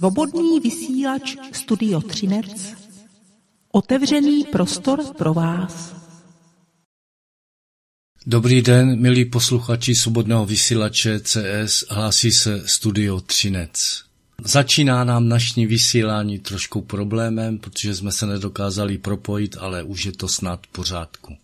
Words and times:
Svobodný 0.00 0.60
vysílač 0.60 1.36
Studio 1.52 2.00
Třinec. 2.00 2.74
Otevřený 3.72 4.44
prostor 4.44 5.00
pro 5.18 5.34
vás. 5.34 5.94
Dobrý 8.26 8.62
den, 8.62 9.00
milí 9.00 9.24
posluchači 9.24 9.94
Svobodného 9.94 10.46
vysílače 10.46 11.20
CS, 11.20 11.84
hlásí 11.90 12.32
se 12.32 12.68
Studio 12.68 13.20
Třinec. 13.20 14.02
Začíná 14.44 15.04
nám 15.04 15.28
naší 15.28 15.66
vysílání 15.66 16.38
trošku 16.38 16.80
problémem, 16.80 17.58
protože 17.58 17.94
jsme 17.94 18.12
se 18.12 18.26
nedokázali 18.26 18.98
propojit, 18.98 19.56
ale 19.60 19.82
už 19.82 20.04
je 20.04 20.12
to 20.12 20.28
snad 20.28 20.60
v 20.66 20.72
pořádku. 20.72 21.36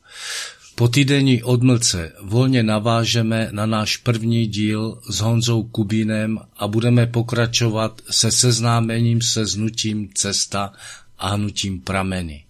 Po 0.79 0.89
týdenní 0.89 1.43
odmlce 1.43 2.13
volně 2.23 2.63
navážeme 2.63 3.49
na 3.53 3.67
náš 3.67 3.97
první 3.97 4.47
díl 4.47 5.01
s 5.11 5.21
Honzou 5.21 5.63
Kubínem 5.63 6.39
a 6.57 6.69
budeme 6.69 7.07
pokračovat 7.07 8.03
se 8.11 8.31
seznámením 8.31 9.23
se 9.23 9.47
znutím 9.47 10.09
cesta 10.15 10.73
a 11.19 11.29
hnutím 11.29 11.81
prameny. 11.81 12.45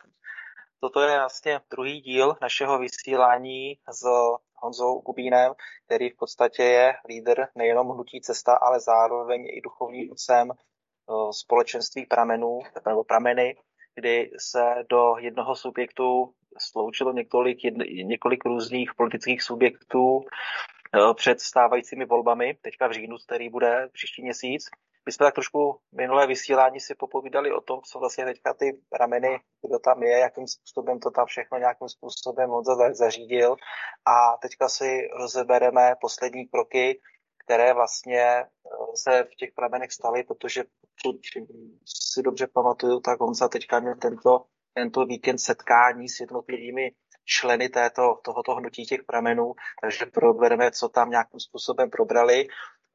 Toto 0.79 1.01
je 1.01 1.17
vlastně 1.17 1.59
druhý 1.71 2.01
díl 2.01 2.35
našeho 2.41 2.79
vysílání 2.79 3.77
s 3.91 4.05
Honzou 4.53 5.01
Kubínem, 5.01 5.53
který 5.85 6.09
v 6.09 6.15
podstatě 6.15 6.63
je 6.63 6.93
lídr 7.07 7.47
nejenom 7.55 7.89
hnutí 7.89 8.21
cesta, 8.21 8.55
ale 8.55 8.79
zároveň 8.79 9.47
i 9.47 9.61
duchovním 9.61 10.11
otcem 10.11 10.51
eh, 10.51 11.13
společenství 11.31 12.05
pramenů, 12.05 12.59
nebo 12.85 13.03
prameny, 13.03 13.55
kdy 13.95 14.31
se 14.38 14.75
do 14.89 15.15
jednoho 15.19 15.55
subjektu 15.55 16.33
sloučilo 16.57 17.13
několik, 17.13 17.57
několik 18.03 18.45
různých 18.45 18.91
politických 18.97 19.44
subjektů 19.44 20.21
eh, 20.21 21.13
před 21.13 21.41
stávajícími 21.41 22.05
volbami, 22.05 22.57
teďka 22.61 22.88
v 22.88 22.91
říjnu, 22.91 23.17
který 23.25 23.49
bude 23.49 23.89
příští 23.94 24.21
měsíc. 24.21 24.69
My 25.07 25.13
jsme 25.13 25.25
tak 25.25 25.34
trošku 25.34 25.79
minulé 25.91 26.28
vysílání 26.28 26.79
si 26.79 26.95
popovídali 26.95 27.51
o 27.51 27.62
tom, 27.62 27.81
co 27.81 28.00
vlastně 28.00 28.25
teďka 28.25 28.53
ty 28.53 28.81
rameny, 29.00 29.40
kdo 29.68 29.79
tam 29.79 30.03
je, 30.03 30.18
jakým 30.19 30.47
způsobem 30.47 31.00
to 31.00 31.12
tam 31.12 31.25
všechno 31.25 31.57
nějakým 31.57 31.90
způsobem 31.90 32.50
moc 32.50 32.68
zařídil. 32.91 33.56
A 34.06 34.38
teďka 34.41 34.69
si 34.69 35.07
rozebereme 35.19 35.95
poslední 36.01 36.47
kroky, 36.47 37.01
které 37.45 37.73
vlastně 37.73 38.22
eh, 38.22 38.45
se 38.95 39.23
v 39.23 39.35
těch 39.35 39.50
pramenech 39.56 39.91
staly, 39.91 40.23
protože 40.23 40.63
pokud 40.63 41.16
si 41.85 42.22
dobře 42.22 42.47
pamatuju, 42.47 43.00
tak 43.00 43.19
Honza 43.19 43.47
teďka 43.47 43.79
měl 43.79 43.95
tento, 43.95 44.45
tento 44.74 45.06
víkend 45.06 45.38
setkání 45.38 46.09
s 46.09 46.19
jednotlivými 46.19 46.91
členy 47.25 47.69
této, 47.69 48.19
tohoto 48.24 48.56
hnutí 48.56 48.85
těch 48.85 49.03
pramenů, 49.03 49.53
takže 49.81 50.06
probereme, 50.06 50.72
co 50.72 50.89
tam 50.89 51.09
nějakým 51.09 51.39
způsobem 51.39 51.89
probrali 51.89 52.47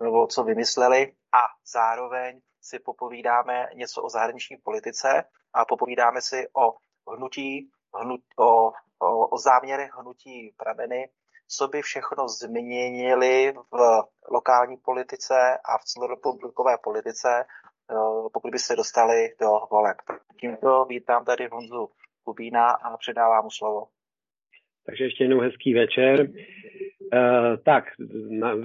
nebo 0.03 0.27
co 0.27 0.45
vymysleli 0.45 1.13
a 1.33 1.43
zároveň 1.73 2.41
si 2.61 2.79
popovídáme 2.79 3.69
něco 3.75 4.03
o 4.03 4.09
zahraniční 4.09 4.57
politice 4.57 5.25
a 5.55 5.65
popovídáme 5.65 6.21
si 6.21 6.49
o 6.57 6.75
hnutí, 7.17 7.71
hnut, 7.95 8.21
o, 8.39 8.73
o, 8.99 9.29
o 9.29 9.39
záměrech 9.39 9.91
hnutí 9.95 10.55
prameny, 10.57 11.09
co 11.49 11.69
by 11.69 11.83
všechno 11.83 12.29
změnili 12.29 13.53
v 13.73 14.03
lokální 14.31 14.77
politice 14.77 15.59
a 15.65 15.79
v 15.79 15.85
celorepublikové 15.85 16.79
politice, 16.83 17.45
eh, 17.91 17.95
pokud 18.33 18.51
by 18.51 18.59
se 18.59 18.77
dostali 18.77 19.35
do 19.41 19.51
voleb. 19.71 19.97
Tímto 20.41 20.85
vítám 20.85 21.25
tady 21.25 21.49
Honzu 21.53 21.89
Kubína 22.25 22.71
a 22.71 22.97
předávám 22.97 23.45
mu 23.45 23.51
slovo. 23.51 23.87
Takže 24.87 25.05
ještě 25.05 25.25
jednou 25.25 25.41
hezký 25.41 25.75
večer. 25.75 26.27
Uh, 27.15 27.57
tak, 27.65 27.85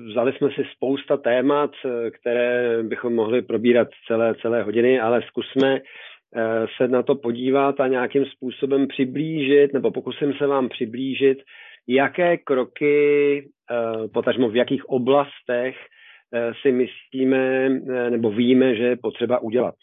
vzali 0.09 0.33
jsme 0.33 0.49
si 0.51 0.63
spousta 0.75 1.17
témat, 1.17 1.71
eh, 1.85 2.11
které 2.11 2.83
bychom 2.83 3.15
mohli 3.15 3.41
probírat 3.41 3.87
celé, 4.07 4.35
celé 4.35 4.63
hodiny, 4.63 4.99
ale 4.99 5.21
zkusme 5.21 5.73
uh, 5.73 5.81
se 6.77 6.87
na 6.87 7.03
to 7.03 7.15
podívat 7.15 7.79
a 7.79 7.87
nějakým 7.87 8.25
způsobem 8.25 8.87
přiblížit, 8.87 9.73
nebo 9.73 9.91
pokusím 9.91 10.33
se 10.33 10.47
vám 10.47 10.69
přiblížit, 10.69 11.37
jaké 11.87 12.37
kroky, 12.37 13.49
potažmo 14.13 14.49
v 14.49 14.55
jakých 14.55 14.89
oblastech 14.89 15.75
si 16.61 16.71
myslíme 16.71 17.69
nebo 18.09 18.31
víme, 18.31 18.75
že 18.75 18.83
je 18.83 18.97
potřeba 18.97 19.39
udělat. 19.39 19.75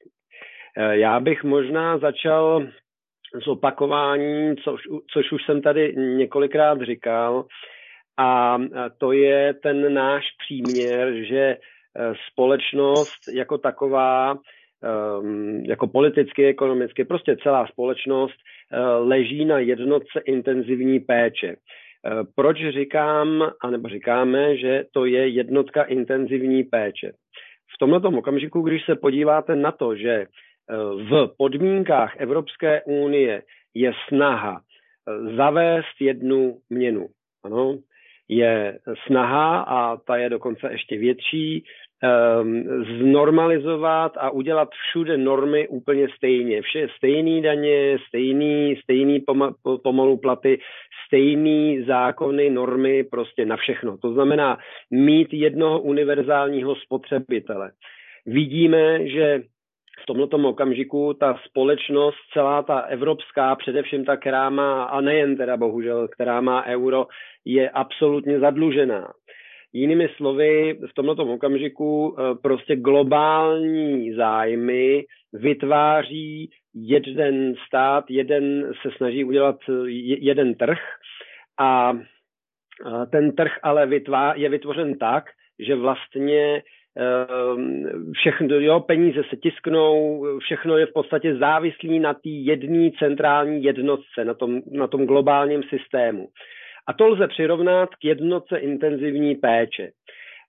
Já 0.91 1.21
bych 1.21 1.45
možná 1.45 1.99
začal 1.99 2.67
s 3.43 3.49
opakováním, 3.49 4.57
což, 4.57 4.81
což 5.13 5.33
už 5.33 5.45
jsem 5.45 5.63
tady 5.63 5.95
několikrát 5.97 6.83
říkal, 6.83 7.45
a 8.17 8.59
to 8.99 9.13
je 9.13 9.55
ten 9.55 9.95
náš 9.95 10.25
příměr, 10.47 11.15
že 11.15 11.41
e, 11.41 11.59
společnost 12.33 13.29
jako 13.35 13.59
taková, 13.59 14.39
jako 15.63 15.87
politicky, 15.87 16.47
ekonomicky, 16.47 17.05
prostě 17.05 17.37
celá 17.43 17.67
společnost 17.67 18.35
e, 18.73 18.81
leží 18.81 19.45
na 19.45 19.59
jednotce 19.59 20.21
intenzivní 20.27 21.01
péče. 21.01 21.49
E, 21.49 21.57
proč 22.35 22.57
říkám, 22.71 23.51
anebo 23.63 23.89
říkáme, 23.89 24.57
že 24.57 24.85
to 24.93 25.05
je 25.05 25.29
jednotka 25.29 25.83
intenzivní 25.83 26.65
péče? 26.65 27.13
V 27.75 27.79
tomto 27.79 28.09
okamžiku, 28.09 28.61
když 28.61 28.85
se 28.85 28.95
podíváte 28.97 29.57
na 29.57 29.73
to, 29.73 29.97
že 29.97 30.27
v 31.11 31.29
podmínkách 31.39 32.17
Evropské 32.17 32.83
unie 32.83 33.43
je 33.75 33.93
snaha 34.09 34.61
zavést 35.37 36.01
jednu 36.01 36.59
měnu. 36.71 37.07
Ano, 37.45 37.79
je 38.29 38.79
snaha, 39.07 39.61
a 39.61 39.97
ta 39.97 40.17
je 40.17 40.31
dokonce 40.31 40.69
ještě 40.73 40.99
větší, 40.99 41.65
um, 42.43 42.65
znormalizovat 42.85 44.13
a 44.17 44.31
udělat 44.31 44.69
všude 44.71 45.17
normy 45.17 45.69
úplně 45.69 46.09
stejně. 46.17 46.63
Vše 46.63 46.89
stejný 46.97 47.43
daně, 47.43 47.99
stejný, 48.09 48.77
stejný 48.83 49.21
poma, 49.21 49.55
pomalu 49.83 50.17
platy, 50.17 50.61
stejný 51.07 51.83
zákony, 51.83 52.51
normy, 52.51 53.05
prostě 53.05 53.47
na 53.47 53.57
všechno. 53.57 53.99
To 53.99 54.13
znamená 54.13 54.59
mít 54.91 55.29
jednoho 55.33 55.81
univerzálního 55.81 56.75
spotřebitele. 56.77 57.71
Vidíme, 58.27 59.09
že 59.09 59.43
v 60.05 60.07
tomto 60.07 60.49
okamžiku 60.49 61.15
ta 61.15 61.39
společnost, 61.45 62.17
celá 62.33 62.63
ta 62.63 62.81
evropská, 62.81 63.57
především 63.57 64.05
ta, 64.05 64.17
která 64.17 64.51
má, 64.51 64.85
a 64.85 65.01
nejen 65.01 65.37
teda 65.37 65.57
bohužel, 65.57 66.09
která 66.09 66.41
má 66.41 66.65
euro, 66.67 67.07
je 67.45 67.71
absolutně 67.71 68.41
zadlužená. 68.41 69.13
Jinými 69.73 70.09
slovy, 70.17 70.79
v 70.91 70.95
tomto 70.95 71.23
okamžiku 71.25 72.17
eh, 72.19 72.35
prostě 72.43 72.77
globální 72.77 74.13
zájmy 74.13 75.05
vytváří 75.33 76.51
jeden 76.75 77.55
stát, 77.67 78.05
jeden 78.11 78.73
se 78.83 78.91
snaží 78.97 79.25
udělat 79.25 79.57
jeden 80.21 80.55
trh 80.55 80.79
a 81.61 81.93
eh, 81.93 83.07
ten 83.07 83.33
trh 83.37 83.53
ale 83.63 83.87
vytvá, 83.87 84.35
je 84.35 84.49
vytvořen 84.49 84.99
tak, 84.99 85.25
že 85.59 85.77
vlastně 85.77 86.63
všechno, 88.15 88.55
jo, 88.61 88.81
peníze 88.81 89.23
se 89.31 89.37
tisknou, 89.37 90.27
všechno 90.39 90.77
je 90.77 90.87
v 90.87 90.93
podstatě 90.93 91.37
závislý 91.37 91.99
na 92.01 92.15
té 92.15 92.29
jedné 92.29 92.91
centrální 92.99 93.65
jednotce, 93.65 94.25
na 94.25 94.35
tom, 94.35 94.61
na 94.73 94.87
tom 94.87 95.07
globálním 95.07 95.63
systému. 95.63 96.29
A 96.87 96.93
to 96.93 97.09
lze 97.09 97.29
přirovnat 97.29 97.95
k 97.95 98.05
jednotce 98.05 98.59
intenzivní 98.59 99.35
péče. 99.35 99.91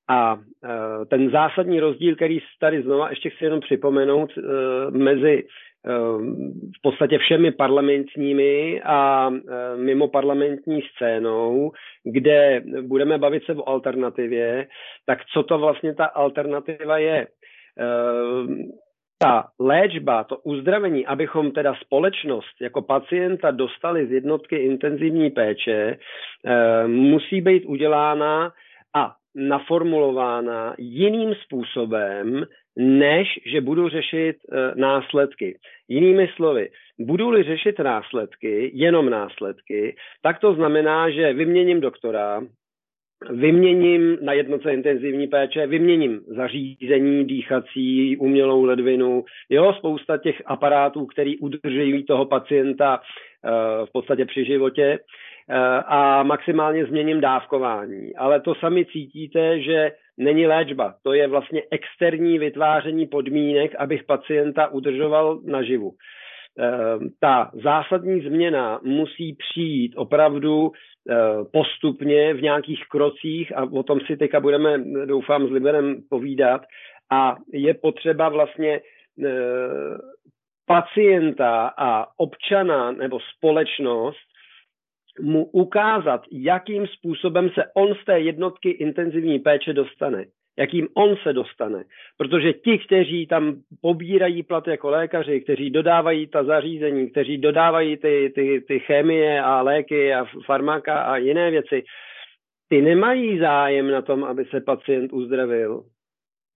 A 0.09 0.37
e, 0.37 1.05
ten 1.05 1.29
zásadní 1.29 1.79
rozdíl, 1.79 2.15
který 2.15 2.39
tady 2.59 2.81
znova 2.81 3.09
ještě 3.09 3.29
chci 3.29 3.43
jenom 3.43 3.59
připomenout 3.59 4.31
e, 4.37 4.41
mezi 4.91 5.43
v 6.77 6.81
podstatě 6.81 7.17
všemi 7.17 7.51
parlamentními 7.51 8.81
a 8.83 9.29
mimo 9.75 10.07
parlamentní 10.07 10.81
scénou, 10.81 11.71
kde 12.03 12.63
budeme 12.81 13.17
bavit 13.17 13.43
se 13.45 13.53
o 13.53 13.69
alternativě, 13.69 14.67
tak 15.05 15.25
co 15.33 15.43
to 15.43 15.57
vlastně 15.57 15.95
ta 15.95 16.05
alternativa 16.05 16.97
je? 16.97 17.27
ta 19.17 19.47
léčba, 19.59 20.23
to 20.23 20.37
uzdravení, 20.37 21.05
abychom 21.05 21.51
teda 21.51 21.75
společnost 21.81 22.61
jako 22.61 22.81
pacienta 22.81 23.51
dostali 23.51 24.07
z 24.07 24.11
jednotky 24.11 24.55
intenzivní 24.55 25.29
péče, 25.29 25.97
eh, 26.45 26.87
musí 26.87 27.41
být 27.41 27.65
udělána 27.65 28.53
a 28.95 29.15
naformulována 29.35 30.75
jiným 30.77 31.35
způsobem, 31.35 32.45
než 32.77 33.39
že 33.45 33.61
budu 33.61 33.89
řešit 33.89 34.35
eh, 34.51 34.71
následky. 34.75 35.57
Jinými 35.87 36.29
slovy, 36.35 36.69
budu-li 36.99 37.43
řešit 37.43 37.79
následky, 37.79 38.71
jenom 38.73 39.09
následky, 39.09 39.95
tak 40.21 40.39
to 40.39 40.53
znamená, 40.53 41.09
že 41.09 41.33
vyměním 41.33 41.81
doktora, 41.81 42.41
vyměním 43.29 44.17
na 44.21 44.33
jednoce 44.33 44.73
intenzivní 44.73 45.27
péče, 45.27 45.67
vyměním 45.67 46.21
zařízení 46.27 47.25
dýchací, 47.25 48.17
umělou 48.17 48.63
ledvinu, 48.63 49.25
jo, 49.49 49.73
spousta 49.73 50.17
těch 50.17 50.41
aparátů, 50.45 51.05
který 51.05 51.37
udržují 51.37 52.03
toho 52.03 52.25
pacienta 52.25 52.99
uh, 52.99 53.85
v 53.85 53.91
podstatě 53.91 54.25
při 54.25 54.45
životě 54.45 54.99
uh, 54.99 55.55
a 55.85 56.23
maximálně 56.23 56.85
změním 56.85 57.21
dávkování. 57.21 58.15
Ale 58.15 58.41
to 58.41 58.55
sami 58.55 58.85
cítíte, 58.85 59.61
že 59.61 59.91
není 60.17 60.47
léčba. 60.47 60.95
To 61.03 61.13
je 61.13 61.27
vlastně 61.27 61.63
externí 61.71 62.39
vytváření 62.39 63.07
podmínek, 63.07 63.75
abych 63.75 64.03
pacienta 64.03 64.67
udržoval 64.67 65.39
naživu. 65.45 65.91
Ehm, 66.59 67.09
ta 67.19 67.51
zásadní 67.63 68.21
změna 68.21 68.79
musí 68.83 69.35
přijít 69.35 69.93
opravdu 69.95 70.71
eh, 70.71 71.15
postupně 71.53 72.33
v 72.33 72.41
nějakých 72.41 72.83
krocích 72.89 73.57
a 73.57 73.63
o 73.63 73.83
tom 73.83 73.99
si 73.99 74.17
teďka 74.17 74.39
budeme, 74.39 74.77
doufám, 75.05 75.47
s 75.47 75.51
Liberem 75.51 76.01
povídat. 76.09 76.61
A 77.11 77.35
je 77.53 77.73
potřeba 77.73 78.29
vlastně 78.29 78.81
eh, 79.25 79.31
pacienta 80.67 81.73
a 81.77 82.07
občana 82.17 82.91
nebo 82.91 83.19
společnost 83.35 84.34
mu 85.21 85.45
ukázat, 85.45 86.21
jakým 86.31 86.87
způsobem 86.87 87.49
se 87.49 87.63
on 87.73 87.95
z 88.01 88.05
té 88.05 88.19
jednotky 88.19 88.69
intenzivní 88.69 89.39
péče 89.39 89.73
dostane 89.73 90.25
jakým 90.57 90.87
on 90.93 91.15
se 91.23 91.33
dostane. 91.33 91.83
Protože 92.17 92.53
ti, 92.53 92.77
kteří 92.77 93.27
tam 93.27 93.55
pobírají 93.81 94.43
plat 94.43 94.67
jako 94.67 94.89
lékaři, 94.89 95.41
kteří 95.41 95.69
dodávají 95.69 96.27
ta 96.27 96.43
zařízení, 96.43 97.09
kteří 97.09 97.37
dodávají 97.37 97.97
ty, 97.97 98.31
ty, 98.35 98.61
ty 98.67 98.79
chemie 98.79 99.41
a 99.41 99.61
léky 99.61 100.13
a 100.13 100.25
farmaka 100.45 100.99
a 100.99 101.17
jiné 101.17 101.51
věci, 101.51 101.83
ty 102.69 102.81
nemají 102.81 103.39
zájem 103.39 103.91
na 103.91 104.01
tom, 104.01 104.23
aby 104.23 104.45
se 104.45 104.61
pacient 104.61 105.13
uzdravil. 105.13 105.83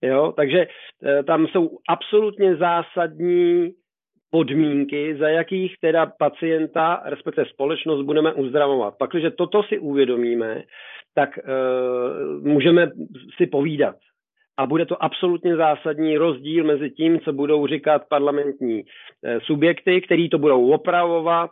Jo? 0.02 0.32
Takže 0.36 0.66
e, 0.66 1.22
tam 1.22 1.46
jsou 1.46 1.78
absolutně 1.88 2.56
zásadní 2.56 3.72
podmínky, 4.30 5.16
za 5.16 5.28
jakých 5.28 5.74
teda 5.80 6.06
pacienta, 6.06 7.02
respektive 7.04 7.46
společnost 7.46 8.02
budeme 8.02 8.32
uzdravovat. 8.32 8.94
Pak, 8.98 9.10
když 9.10 9.24
toto 9.38 9.62
si 9.62 9.78
uvědomíme, 9.78 10.62
tak 11.14 11.38
uh, 11.38 12.46
můžeme 12.46 12.90
si 13.36 13.46
povídat. 13.46 13.96
A 14.56 14.66
bude 14.66 14.86
to 14.86 15.04
absolutně 15.04 15.56
zásadní 15.56 16.16
rozdíl 16.16 16.64
mezi 16.64 16.90
tím, 16.90 17.20
co 17.20 17.32
budou 17.32 17.66
říkat 17.66 18.02
parlamentní 18.08 18.82
uh, 18.82 19.40
subjekty, 19.40 20.00
který 20.00 20.28
to 20.28 20.38
budou 20.38 20.70
opravovat, 20.70 21.50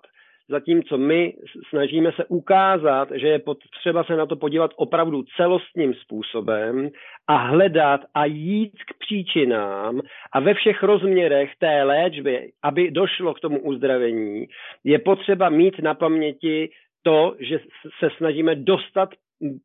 zatímco 0.48 0.98
my 0.98 1.34
snažíme 1.68 2.12
se 2.12 2.24
ukázat, 2.24 3.08
že 3.14 3.28
je 3.28 3.38
potřeba 3.38 4.04
se 4.04 4.16
na 4.16 4.26
to 4.26 4.36
podívat 4.36 4.70
opravdu 4.76 5.22
celostním 5.36 5.94
způsobem 5.94 6.90
a 7.26 7.36
hledat 7.36 8.00
a 8.14 8.24
jít 8.24 8.72
k 8.72 8.98
příčinám 8.98 10.00
a 10.32 10.40
ve 10.40 10.54
všech 10.54 10.82
rozměrech 10.82 11.50
té 11.58 11.82
léčby, 11.82 12.50
aby 12.62 12.90
došlo 12.90 13.34
k 13.34 13.40
tomu 13.40 13.60
uzdravení, 13.60 14.46
je 14.84 14.98
potřeba 14.98 15.48
mít 15.48 15.78
na 15.78 15.94
paměti 15.94 16.70
to, 17.02 17.34
že 17.38 17.58
se 17.98 18.08
snažíme 18.16 18.54
dostat 18.54 19.08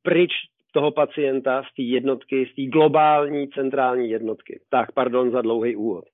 pryč 0.02 0.32
toho 0.74 0.92
pacienta 0.92 1.64
z 1.64 1.76
té 1.76 1.82
jednotky, 1.82 2.50
z 2.52 2.56
té 2.56 2.62
globální 2.62 3.48
centrální 3.48 4.10
jednotky. 4.10 4.60
Tak, 4.70 4.92
pardon 4.92 5.32
za 5.32 5.42
dlouhý 5.42 5.76
úvod. 5.76 6.06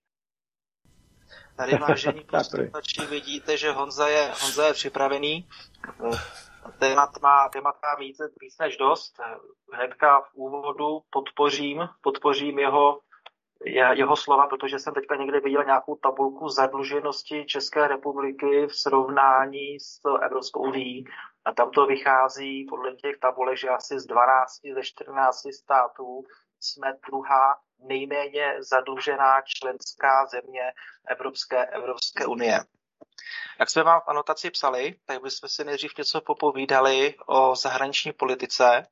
Tady 1.59 1.77
vážení 1.77 2.23
posluchači 2.29 3.05
vidíte, 3.09 3.57
že 3.57 3.71
Honza 3.71 4.07
je, 4.07 4.31
Honza 4.41 4.67
je 4.67 4.73
připravený. 4.73 5.47
Témat 6.79 7.09
má, 7.21 7.49
témat 7.49 7.75
má 7.83 7.95
víc, 7.99 8.17
víc 8.41 8.57
než 8.59 8.77
dost. 8.77 9.19
Hnedka 9.73 10.21
v 10.21 10.33
úvodu 10.33 10.99
podpořím, 11.09 11.89
podpořím 12.01 12.59
jeho, 12.59 12.99
jeho 13.91 14.15
slova, 14.15 14.47
protože 14.47 14.79
jsem 14.79 14.93
teďka 14.93 15.15
někde 15.15 15.39
viděl 15.39 15.63
nějakou 15.63 15.95
tabulku 15.95 16.49
zadluženosti 16.49 17.45
České 17.45 17.87
republiky 17.87 18.67
v 18.67 18.75
srovnání 18.75 19.79
s 19.79 19.99
Evropskou 20.21 20.59
unii 20.59 21.03
a 21.45 21.53
tam 21.53 21.71
to 21.71 21.85
vychází 21.85 22.65
podle 22.69 22.95
těch 22.95 23.17
tabulek, 23.21 23.57
že 23.57 23.69
asi 23.69 23.99
z 23.99 24.05
12 24.05 24.61
ze 24.73 24.83
14 24.83 25.41
států 25.63 26.23
jsme 26.59 26.93
druhá 27.07 27.57
nejméně 27.79 28.53
zadlužená 28.59 29.41
členská 29.41 30.25
země 30.25 30.61
Evropské, 31.07 31.65
Evropské 31.65 32.25
unie. 32.25 32.59
Jak 33.59 33.69
jsme 33.69 33.83
vám 33.83 34.01
v 34.01 34.07
anotaci 34.07 34.51
psali, 34.51 34.95
tak 35.05 35.23
bychom 35.23 35.49
si 35.49 35.63
nejdřív 35.63 35.91
něco 35.97 36.21
popovídali 36.21 37.13
o 37.27 37.55
zahraniční 37.55 38.11
politice. 38.11 38.83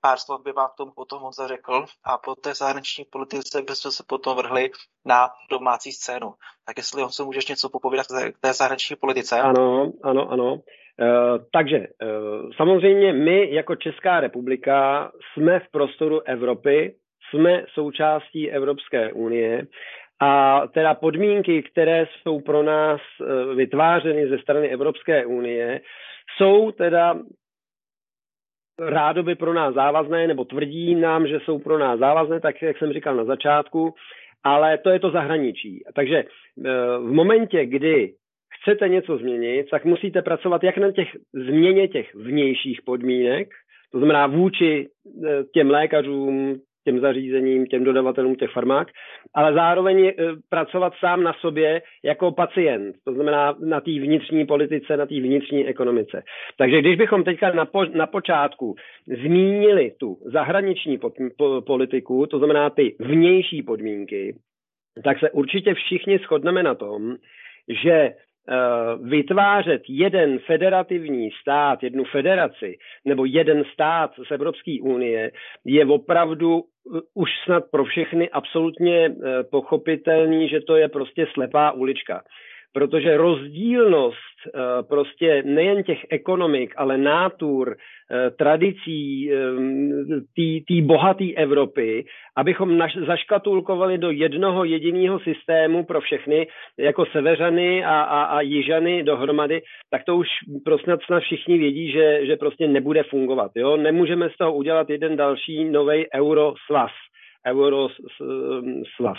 Pár 0.00 0.18
slov 0.18 0.42
by 0.42 0.52
vám 0.52 0.68
k 0.68 0.76
tomu 0.76 0.92
potom 0.92 1.22
moc 1.22 1.36
řekl 1.46 1.84
a 2.04 2.18
po 2.18 2.34
té 2.34 2.54
zahraniční 2.54 3.04
politice 3.04 3.62
bychom 3.62 3.92
se 3.92 4.04
potom 4.08 4.36
vrhli 4.36 4.70
na 5.04 5.28
domácí 5.50 5.92
scénu. 5.92 6.34
Tak 6.66 6.76
jestli 6.76 7.02
on 7.02 7.10
se 7.10 7.22
můžeš 7.24 7.48
něco 7.48 7.68
popovídat 7.68 8.06
k 8.06 8.38
té 8.40 8.52
zahraniční 8.52 8.96
politice? 8.96 9.40
Ano, 9.40 9.92
ano, 10.02 10.30
ano. 10.30 10.60
Eh, 11.00 11.38
takže 11.52 11.76
eh, 11.76 12.06
samozřejmě 12.56 13.12
my 13.12 13.54
jako 13.54 13.76
Česká 13.76 14.20
republika 14.20 15.10
jsme 15.32 15.60
v 15.60 15.70
prostoru 15.70 16.20
Evropy, 16.20 16.96
jsme 17.30 17.64
součástí 17.74 18.50
Evropské 18.50 19.12
unie 19.12 19.66
a 20.20 20.62
teda 20.66 20.94
podmínky, 20.94 21.62
které 21.62 22.06
jsou 22.06 22.40
pro 22.40 22.62
nás 22.62 23.00
eh, 23.20 23.54
vytvářeny 23.54 24.28
ze 24.28 24.38
strany 24.38 24.68
Evropské 24.68 25.26
unie, 25.26 25.80
jsou 26.36 26.72
teda 26.72 27.18
rádoby 28.78 29.34
pro 29.34 29.54
nás 29.54 29.74
závazné, 29.74 30.26
nebo 30.26 30.44
tvrdí 30.44 30.94
nám, 30.94 31.26
že 31.26 31.40
jsou 31.40 31.58
pro 31.58 31.78
nás 31.78 31.98
závazné, 31.98 32.40
tak 32.40 32.62
jak 32.62 32.78
jsem 32.78 32.92
říkal 32.92 33.16
na 33.16 33.24
začátku, 33.24 33.94
ale 34.44 34.78
to 34.78 34.90
je 34.90 35.00
to 35.00 35.10
zahraničí. 35.10 35.84
Takže 35.94 36.24
v 36.98 37.12
momentě, 37.12 37.66
kdy 37.66 38.12
chcete 38.60 38.88
něco 38.88 39.18
změnit, 39.18 39.66
tak 39.70 39.84
musíte 39.84 40.22
pracovat 40.22 40.64
jak 40.64 40.78
na 40.78 40.92
těch 40.92 41.08
změně 41.34 41.88
těch 41.88 42.14
vnějších 42.14 42.82
podmínek, 42.82 43.48
to 43.92 43.98
znamená 43.98 44.26
vůči 44.26 44.88
e, 44.88 45.44
těm 45.54 45.70
lékařům, 45.70 46.60
těm 46.86 47.00
zařízením, 47.00 47.66
těm 47.66 47.84
dodavatelům 47.84 48.36
těch 48.36 48.50
farmák, 48.50 48.88
ale 49.34 49.52
zároveň 49.54 50.06
e, 50.06 50.14
pracovat 50.48 50.92
sám 51.00 51.22
na 51.22 51.32
sobě 51.32 51.82
jako 52.04 52.32
pacient, 52.32 52.96
to 53.04 53.12
znamená 53.14 53.54
na 53.60 53.80
té 53.80 53.90
vnitřní 53.90 54.46
politice, 54.46 54.96
na 54.96 55.06
té 55.06 55.14
vnitřní 55.14 55.66
ekonomice. 55.66 56.22
Takže 56.58 56.80
když 56.80 56.96
bychom 56.96 57.24
teďka 57.24 57.52
na, 57.52 57.64
po, 57.64 57.84
na 57.84 58.06
počátku 58.06 58.74
zmínili 59.22 59.92
tu 60.00 60.16
zahraniční 60.32 60.98
po, 60.98 61.10
po, 61.38 61.60
politiku, 61.66 62.26
to 62.26 62.38
znamená 62.38 62.70
ty 62.70 62.96
vnější 63.00 63.62
podmínky, 63.62 64.36
tak 65.04 65.18
se 65.18 65.30
určitě 65.30 65.74
všichni 65.74 66.18
shodneme 66.18 66.62
na 66.62 66.74
tom, 66.74 67.16
že 67.82 68.14
vytvářet 69.02 69.82
jeden 69.88 70.38
federativní 70.38 71.30
stát, 71.40 71.82
jednu 71.82 72.04
federaci, 72.04 72.78
nebo 73.04 73.24
jeden 73.24 73.64
stát 73.72 74.10
z 74.28 74.30
Evropské 74.30 74.76
unie 74.82 75.32
je 75.64 75.86
opravdu 75.86 76.62
už 77.14 77.30
snad 77.44 77.64
pro 77.70 77.84
všechny 77.84 78.30
absolutně 78.30 79.14
pochopitelný, 79.50 80.48
že 80.48 80.60
to 80.60 80.76
je 80.76 80.88
prostě 80.88 81.26
slepá 81.34 81.70
ulička 81.70 82.22
protože 82.76 83.16
rozdílnost 83.16 84.40
eh, 84.46 84.82
prostě 84.88 85.42
nejen 85.46 85.82
těch 85.82 86.06
ekonomik, 86.10 86.74
ale 86.76 86.98
nátur, 86.98 87.76
eh, 87.76 88.30
tradicí 88.30 89.32
eh, 89.32 90.60
té 90.68 90.82
bohaté 90.82 91.32
Evropy, 91.36 92.04
abychom 92.36 92.78
naš, 92.78 92.96
zaškatulkovali 93.06 93.98
do 93.98 94.10
jednoho 94.10 94.64
jediného 94.64 95.20
systému 95.20 95.84
pro 95.84 96.00
všechny, 96.00 96.46
jako 96.78 97.06
severany 97.06 97.84
a, 97.84 98.00
a, 98.00 98.22
a 98.22 98.40
jižany 98.40 99.02
dohromady, 99.02 99.62
tak 99.90 100.04
to 100.04 100.16
už 100.16 100.28
prostě 100.64 100.96
snad 101.06 101.20
všichni 101.20 101.58
vědí, 101.58 101.92
že, 101.92 102.26
že 102.26 102.36
prostě 102.36 102.68
nebude 102.68 103.02
fungovat. 103.02 103.50
Jo? 103.54 103.76
Nemůžeme 103.76 104.30
z 104.30 104.36
toho 104.36 104.54
udělat 104.54 104.90
jeden 104.90 105.16
další 105.16 105.64
nový 105.64 106.04
eurosvaz. 106.14 106.92
Eurosvaz. 107.46 109.18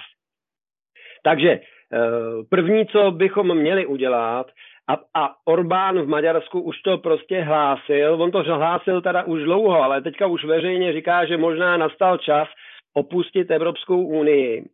Takže 1.24 1.60
Eh, 1.94 2.44
první, 2.50 2.86
co 2.86 3.12
bychom 3.12 3.58
měli 3.58 3.86
udělat, 3.86 4.48
a, 4.90 4.94
a 5.14 5.36
Orbán 5.46 6.02
v 6.02 6.08
Maďarsku 6.08 6.62
už 6.62 6.82
to 6.82 6.98
prostě 6.98 7.42
hlásil, 7.42 8.22
on 8.22 8.32
to 8.32 8.44
hlásil 8.44 9.02
teda 9.02 9.24
už 9.24 9.44
dlouho, 9.44 9.84
ale 9.84 10.02
teďka 10.02 10.28
už 10.28 10.46
veřejně 10.46 10.94
říká, 10.94 11.26
že 11.26 11.38
možná 11.38 11.78
nastal 11.78 12.18
čas 12.18 12.48
opustit 12.94 13.52
Evropskou 13.52 14.06
unii. 14.06 14.66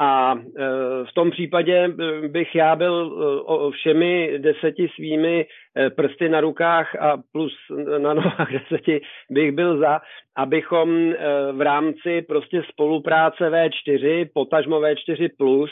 A 0.00 0.34
e, 0.34 0.62
v 1.04 1.14
tom 1.14 1.30
případě 1.30 1.88
bych 2.28 2.54
já 2.54 2.76
byl 2.76 2.94
e, 3.12 3.70
všemi 3.76 4.38
deseti 4.38 4.88
svými 4.94 5.46
e, 5.76 5.90
prsty 5.90 6.28
na 6.28 6.40
rukách 6.40 6.96
a 6.96 7.16
plus 7.32 7.52
na 7.98 8.14
nohách 8.14 8.52
deseti 8.70 9.00
bych 9.30 9.52
byl 9.52 9.78
za, 9.78 10.00
abychom 10.36 11.12
v 11.52 11.60
rámci 11.60 12.22
prostě 12.22 12.62
spolupráce 12.72 13.50
V4, 13.50 14.28
potažmo 14.34 14.80
V4+, 14.80 15.28
plus, 15.38 15.70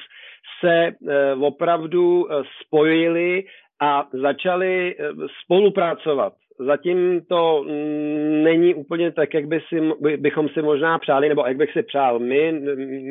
se 0.60 0.92
opravdu 1.40 2.28
spojili 2.62 3.44
a 3.80 4.08
začali 4.12 4.96
spolupracovat. 5.44 6.32
Zatím 6.58 7.20
to 7.28 7.64
mm, 7.66 8.42
není 8.42 8.74
úplně 8.74 9.12
tak, 9.12 9.34
jak 9.34 9.46
by 9.46 9.60
si, 9.68 9.80
bychom 10.16 10.48
si 10.48 10.62
možná 10.62 10.98
přáli, 10.98 11.28
nebo 11.28 11.46
jak 11.46 11.56
bych 11.56 11.72
si 11.72 11.82
přál 11.82 12.18
my, 12.18 12.52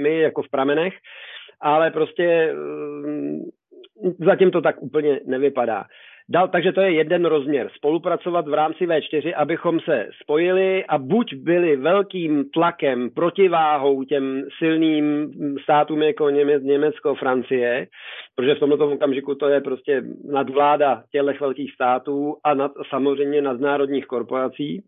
my 0.01 0.19
jako 0.19 0.41
v 0.41 0.49
pramenech, 0.49 0.93
ale 1.61 1.91
prostě 1.91 2.53
zatím 4.25 4.51
to 4.51 4.61
tak 4.61 4.83
úplně 4.83 5.19
nevypadá. 5.25 5.85
Dal, 6.29 6.47
takže 6.47 6.71
to 6.71 6.81
je 6.81 6.91
jeden 6.91 7.25
rozměr. 7.25 7.69
Spolupracovat 7.75 8.47
v 8.47 8.53
rámci 8.53 8.87
V4, 8.87 9.33
abychom 9.35 9.79
se 9.79 10.09
spojili 10.21 10.85
a 10.85 10.97
buď 10.97 11.33
byli 11.33 11.75
velkým 11.75 12.49
tlakem, 12.49 13.09
protiváhou 13.09 14.03
těm 14.03 14.43
silným 14.57 15.31
státům 15.63 16.03
jako 16.03 16.29
Němec, 16.29 16.63
Německo, 16.63 17.15
Francie, 17.15 17.87
protože 18.35 18.55
v 18.55 18.59
tomto 18.59 18.91
okamžiku 18.91 19.35
to 19.35 19.49
je 19.49 19.61
prostě 19.61 20.03
nadvláda 20.31 21.03
těch 21.11 21.41
velkých 21.41 21.73
států 21.73 22.35
a 22.43 22.53
nad, 22.53 22.71
samozřejmě 22.89 23.41
nadnárodních 23.41 24.05
korporací. 24.05 24.83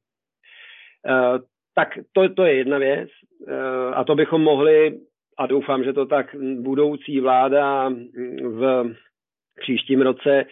Uh, 1.09 1.37
tak 1.75 1.99
to, 2.13 2.29
to 2.29 2.43
je 2.43 2.53
jedna 2.53 2.77
věc 2.77 3.09
uh, 3.47 3.53
a 3.93 4.03
to 4.03 4.15
bychom 4.15 4.41
mohli, 4.41 4.99
a 5.37 5.47
doufám, 5.47 5.83
že 5.83 5.93
to 5.93 6.05
tak 6.05 6.35
budoucí 6.61 7.19
vláda 7.19 7.89
v 8.41 8.93
příštím 9.61 10.01
roce 10.01 10.45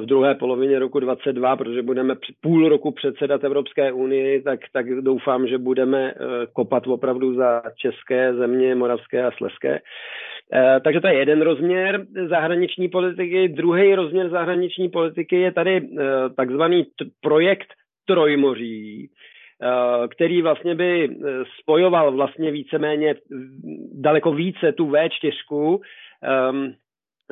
v 0.00 0.06
druhé 0.06 0.34
polovině 0.34 0.78
roku 0.78 1.00
2022, 1.00 1.56
protože 1.56 1.82
budeme 1.82 2.14
půl 2.40 2.68
roku 2.68 2.90
předsedat 2.90 3.44
Evropské 3.44 3.92
unii, 3.92 4.42
tak, 4.42 4.60
tak 4.72 4.86
doufám, 5.00 5.46
že 5.46 5.58
budeme 5.58 6.10
eh, 6.10 6.16
kopat 6.52 6.86
opravdu 6.86 7.34
za 7.34 7.62
české 7.76 8.34
země, 8.34 8.74
moravské 8.74 9.24
a 9.24 9.30
sleské. 9.30 9.80
Eh, 10.52 10.80
takže 10.84 11.00
to 11.00 11.06
je 11.06 11.14
jeden 11.14 11.42
rozměr 11.42 12.06
zahraniční 12.28 12.88
politiky. 12.88 13.48
Druhý 13.48 13.94
rozměr 13.94 14.28
zahraniční 14.28 14.88
politiky 14.88 15.36
je 15.40 15.52
tady 15.52 15.76
eh, 15.76 16.04
takzvaný 16.36 16.86
projekt 17.20 17.68
Trojmoří, 18.06 19.10
který 20.08 20.42
vlastně 20.42 20.74
by 20.74 21.08
spojoval 21.60 22.12
vlastně 22.12 22.50
víceméně 22.50 23.14
daleko 23.92 24.32
více 24.32 24.72
tu 24.72 24.90
V4, 24.90 25.78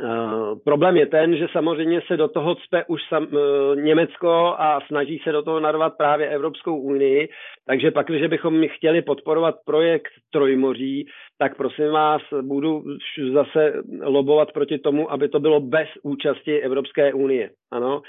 Uh, 0.05 0.59
problém 0.65 0.97
je 0.97 1.07
ten, 1.07 1.37
že 1.37 1.47
samozřejmě 1.53 2.01
se 2.07 2.17
do 2.17 2.29
toho 2.29 2.55
cpe 2.55 2.85
už 2.85 3.01
sam, 3.09 3.23
uh, 3.23 3.77
Německo 3.77 4.55
a 4.59 4.81
snaží 4.87 5.21
se 5.25 5.33
do 5.33 5.43
toho 5.43 5.61
narvat 5.61 5.97
právě 5.97 6.29
Evropskou 6.29 6.79
unii, 6.81 7.29
takže 7.67 7.91
pak, 7.91 8.07
když 8.07 8.27
bychom 8.27 8.69
chtěli 8.69 9.03
podporovat 9.03 9.55
projekt 9.65 10.13
Trojmoří, 10.31 11.07
tak 11.39 11.57
prosím 11.57 11.91
vás, 11.91 12.23
budu 12.43 12.85
zase 13.33 13.73
lobovat 14.03 14.53
proti 14.53 14.79
tomu, 14.79 15.13
aby 15.13 15.29
to 15.29 15.41
bylo 15.41 15.61
bez 15.61 15.89
účasti 16.03 16.61
Evropské 16.61 17.13
unie. 17.13 17.51
Ano. 17.71 18.03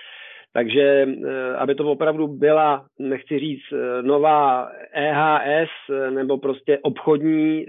Takže 0.54 1.08
eh, 1.08 1.56
aby 1.56 1.76
to 1.76 1.92
opravdu 1.92 2.28
byla, 2.28 2.86
nechci 3.00 3.40
říct, 3.40 3.74
nová 4.02 4.72
EHS 4.94 5.70
nebo 6.10 6.38
prostě 6.38 6.80
obchodní 6.82 7.66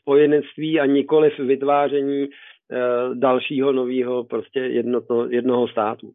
spojenectví 0.00 0.80
a 0.80 0.86
nikoliv 0.86 1.38
vytváření 1.38 2.28
Eh, 2.61 2.61
dalšího 3.14 3.72
nového 3.72 4.24
prostě 4.24 4.58
jednoto, 4.60 5.26
jednoho 5.30 5.68
státu. 5.68 6.12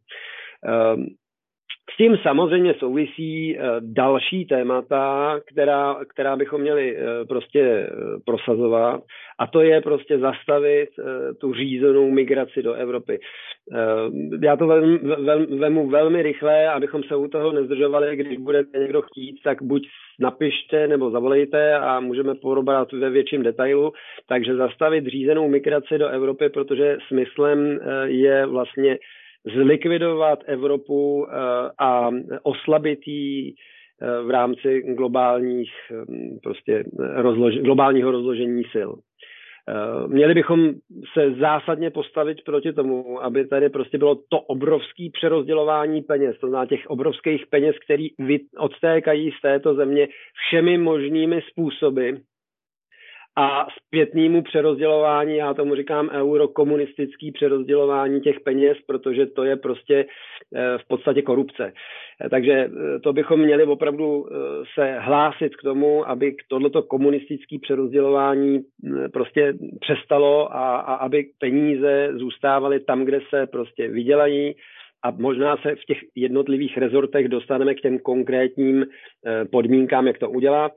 S 1.94 1.98
tím 1.98 2.18
samozřejmě 2.18 2.74
souvisí 2.74 3.58
eh, 3.58 3.62
další 3.82 4.46
témata, 4.46 5.36
která, 5.46 5.96
která 6.10 6.36
bychom 6.36 6.62
měli 6.62 6.98
eh, 6.98 7.26
prostě 7.26 7.90
prosazovat 8.26 9.04
a 9.40 9.48
to 9.48 9.62
je 9.62 9.82
prostě 9.82 10.20
zastavit 10.20 10.90
tu 11.42 11.54
řízenou 11.54 12.12
migraci 12.12 12.64
do 12.64 12.74
Evropy. 12.74 13.20
Já 14.42 14.56
to 14.56 14.68
vem, 14.68 15.00
vem, 15.26 15.60
vemu 15.60 15.90
velmi 15.90 16.22
rychle, 16.22 16.70
abychom 16.70 17.04
se 17.04 17.16
u 17.16 17.28
toho 17.28 17.52
nezdržovali, 17.52 18.16
když 18.16 18.38
bude 18.38 18.64
někdo 18.80 19.02
chtít, 19.02 19.36
tak 19.44 19.64
buď 19.64 19.88
napište 20.20 20.88
nebo 20.88 21.12
zavolejte 21.12 21.76
a 21.76 22.00
můžeme 22.00 22.36
porobrat 22.36 22.92
ve 22.92 23.10
větším 23.10 23.44
detailu. 23.44 23.94
Takže 24.28 24.56
zastavit 24.56 25.06
řízenou 25.06 25.50
migraci 25.50 25.98
do 25.98 26.08
Evropy, 26.08 26.50
protože 26.50 26.98
smyslem 27.08 27.80
je 28.06 28.46
vlastně 28.46 28.98
zlikvidovat 29.56 30.40
Evropu 30.46 31.28
eh, 31.30 31.36
a 31.80 32.10
oslabit 32.44 33.00
ji 33.08 33.54
eh, 33.54 34.24
v 34.24 34.30
rámci 34.30 34.82
globálních, 34.82 35.72
hm, 35.92 36.38
prostě 36.44 36.84
rozlož, 37.16 37.56
globálního 37.56 38.12
rozložení 38.12 38.64
sil. 38.74 38.92
Eh, 39.70 40.08
měli 40.08 40.34
bychom 40.34 40.74
se 41.14 41.32
zásadně 41.32 41.90
postavit 41.90 42.38
proti 42.46 42.74
tomu, 42.74 43.24
aby 43.24 43.48
tady 43.48 43.70
prostě 43.70 43.98
bylo 43.98 44.16
to 44.16 44.40
obrovské 44.40 45.08
přerozdělování 45.14 46.02
peněz, 46.02 46.40
to 46.40 46.48
znamená 46.48 46.66
těch 46.66 46.88
obrovských 46.88 47.48
peněz, 47.48 47.76
který 47.86 48.08
odtékají 48.58 49.32
z 49.32 49.42
této 49.42 49.74
země 49.74 50.08
všemi 50.48 50.78
možnými 50.78 51.42
způsoby, 51.52 52.10
a 53.40 53.68
zpětnému 53.86 54.42
přerozdělování, 54.42 55.38
já 55.38 55.54
tomu 55.54 55.76
říkám 55.76 56.10
eurokomunistický 56.10 57.32
přerozdělování 57.32 58.22
těch 58.22 58.40
peněz, 58.40 58.78
protože 58.88 59.26
to 59.26 59.44
je 59.44 59.56
prostě 59.56 60.06
eh, 60.56 60.78
v 60.78 60.88
podstatě 60.88 61.22
korupce. 61.22 61.74
Eh, 62.26 62.30
takže 62.30 62.52
eh, 62.52 63.00
to 63.00 63.14
bychom 63.14 63.40
měli 63.40 63.64
opravdu 63.64 64.26
se 64.74 65.00
hlásit 65.00 65.56
k 65.56 65.62
tomu, 65.62 66.10
aby 66.10 66.36
tohleto 66.48 66.84
komunistické 66.84 67.56
přerozdělování 67.62 68.62
prostě 69.14 69.54
přestalo 69.80 70.56
a, 70.56 70.78
a 70.78 70.94
aby 70.94 71.26
peníze 71.40 72.10
zůstávaly 72.14 72.80
tam, 72.80 73.06
kde 73.06 73.20
se 73.30 73.48
prostě 73.48 73.88
vydělají, 73.88 74.56
a 75.04 75.12
možná 75.12 75.58
se 75.58 75.76
v 75.76 75.86
těch 75.86 75.98
jednotlivých 76.16 76.78
rezortech 76.78 77.28
dostaneme 77.28 77.76
k 77.76 77.82
těm 77.82 78.00
konkrétním 78.00 78.86
podmínkám, 79.52 80.08
jak 80.08 80.18
to 80.18 80.30
udělat. 80.30 80.72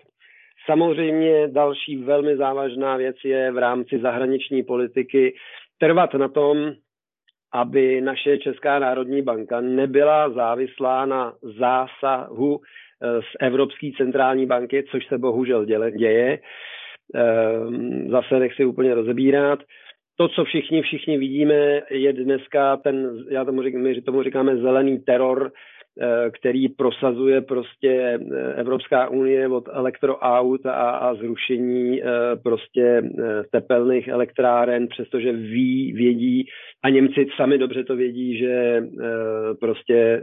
Samozřejmě 0.71 1.49
další 1.49 1.97
velmi 1.97 2.37
závažná 2.37 2.97
věc 2.97 3.17
je 3.25 3.53
v 3.53 3.59
rámci 3.59 3.99
zahraniční 3.99 4.63
politiky 4.63 5.35
trvat 5.79 6.15
na 6.15 6.29
tom, 6.29 6.73
aby 7.53 8.01
naše 8.01 8.39
Česká 8.39 8.79
národní 8.79 9.23
banka 9.23 9.61
nebyla 9.61 10.31
závislá 10.31 11.07
na 11.07 11.33
zásahu 11.59 12.61
eh, 12.61 13.23
z 13.23 13.27
Evropské 13.41 13.91
centrální 13.97 14.47
banky, 14.47 14.85
což 14.91 15.07
se 15.07 15.19
bohužel 15.19 15.65
děje. 15.99 16.39
Ehm, 17.15 18.11
zase 18.11 18.39
nechci 18.39 18.65
úplně 18.65 18.95
rozebírat. 18.95 19.59
To, 20.17 20.29
co 20.29 20.45
všichni, 20.45 20.83
všichni 20.83 21.19
vidíme, 21.19 21.81
je 21.91 22.13
dneska 22.13 22.77
ten, 22.77 23.25
já 23.31 23.45
tomu 23.45 23.63
říkám, 23.63 23.81
my 23.81 24.03
tomu 24.03 24.23
říkáme 24.23 24.57
zelený 24.57 24.99
teror, 24.99 25.53
který 26.39 26.69
prosazuje 26.69 27.41
prostě 27.41 27.91
eh, 27.91 28.55
Evropská 28.55 29.09
unie 29.09 29.49
od 29.49 29.69
elektroaut 29.73 30.67
a, 30.67 30.91
a 30.91 31.15
zrušení 31.15 32.03
eh, 32.03 32.07
prostě 32.43 33.03
tepelných 33.53 34.09
elektráren, 34.09 34.89
přestože 34.89 35.33
ví, 35.33 35.93
vědí 35.93 36.47
a 36.85 36.89
Němci 36.89 37.27
sami 37.37 37.59
dobře 37.59 37.85
to 37.85 37.97
vědí, 37.97 38.39
že 38.39 38.83
prostě 39.61 40.23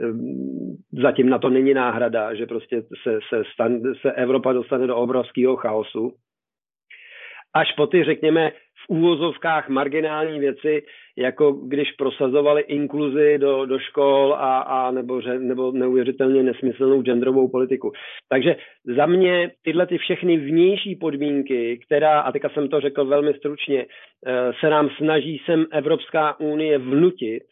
zatím 0.92 1.30
na 1.30 1.40
to 1.40 1.50
není 1.50 1.74
náhrada, 1.74 2.36
že 2.36 2.46
prostě 2.46 2.82
se, 2.82 3.20
se, 3.30 3.44
stan, 3.54 3.82
se 4.02 4.12
Evropa 4.12 4.54
dostane 4.54 4.88
do 4.88 4.96
obrovského 4.96 5.56
chaosu. 5.56 6.12
Až 7.56 7.74
po 7.78 7.88
ty, 7.88 8.04
řekněme, 8.04 8.52
úvozovkách 8.88 9.70
marginální 9.70 10.40
věci, 10.40 10.84
jako 11.18 11.52
když 11.52 11.92
prosazovali 11.92 12.62
inkluzi 12.62 13.38
do, 13.38 13.66
do 13.66 13.80
škol 13.80 14.34
a, 14.34 14.60
a 14.60 14.92
nebo, 14.92 15.22
nebo 15.40 15.72
neuvěřitelně 15.72 16.44
nesmyslnou 16.44 17.02
genderovou 17.02 17.48
politiku. 17.48 17.92
Takže 18.30 18.56
za 18.96 19.06
mě 19.06 19.52
tyhle 19.64 19.88
ty 19.88 19.98
všechny 19.98 20.38
vnější 20.38 20.96
podmínky, 20.96 21.80
která, 21.86 22.20
a 22.20 22.32
teďka 22.32 22.50
jsem 22.50 22.70
to 22.70 22.82
řekl 22.82 23.06
velmi 23.06 23.34
stručně, 23.34 23.86
eh, 24.26 24.52
se 24.60 24.70
nám 24.70 24.90
snaží 24.98 25.42
sem 25.46 25.66
Evropská 25.72 26.40
unie 26.40 26.78
vnutit, 26.78 27.44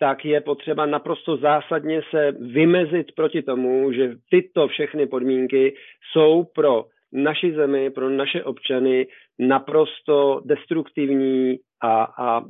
tak 0.00 0.24
je 0.24 0.40
potřeba 0.40 0.86
naprosto 0.86 1.36
zásadně 1.36 2.02
se 2.10 2.32
vymezit 2.32 3.06
proti 3.16 3.42
tomu, 3.42 3.92
že 3.92 4.14
tyto 4.30 4.68
všechny 4.68 5.06
podmínky 5.06 5.74
jsou 6.12 6.44
pro 6.54 6.84
naši 7.12 7.52
zemi, 7.52 7.90
pro 7.90 8.10
naše 8.10 8.44
občany 8.44 9.06
naprosto 9.40 10.40
destruktivní 10.44 11.58
a, 11.80 12.02
a 12.02 12.40
e, 12.40 12.44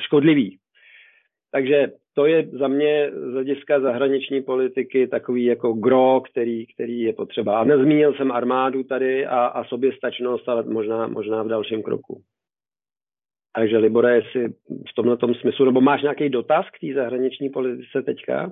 škodlivý. 0.00 0.58
Takže 1.52 1.92
to 2.14 2.26
je 2.26 2.48
za 2.52 2.68
mě 2.68 3.10
z 3.12 3.32
hlediska 3.32 3.80
zahraniční 3.80 4.42
politiky 4.42 5.08
takový 5.08 5.44
jako 5.44 5.72
gro, 5.72 6.20
který, 6.20 6.66
který 6.66 7.00
je 7.00 7.12
potřeba. 7.12 7.60
A 7.60 7.64
nezmínil 7.64 8.14
jsem 8.14 8.32
armádu 8.32 8.82
tady 8.82 9.26
a, 9.26 9.46
a 9.46 9.64
soběstačnost, 9.64 10.48
ale 10.48 10.62
možná, 10.62 11.06
možná 11.06 11.42
v 11.42 11.48
dalším 11.48 11.82
kroku. 11.82 12.22
Takže 13.54 13.78
Libore, 13.78 14.14
jestli 14.14 14.48
v 14.90 14.94
tomhle 14.94 15.34
smyslu, 15.40 15.64
nebo 15.64 15.80
máš 15.80 16.02
nějaký 16.02 16.28
dotaz 16.28 16.66
k 16.66 16.78
té 16.80 16.94
zahraniční 16.94 17.48
politice 17.50 18.02
teďka? 18.02 18.50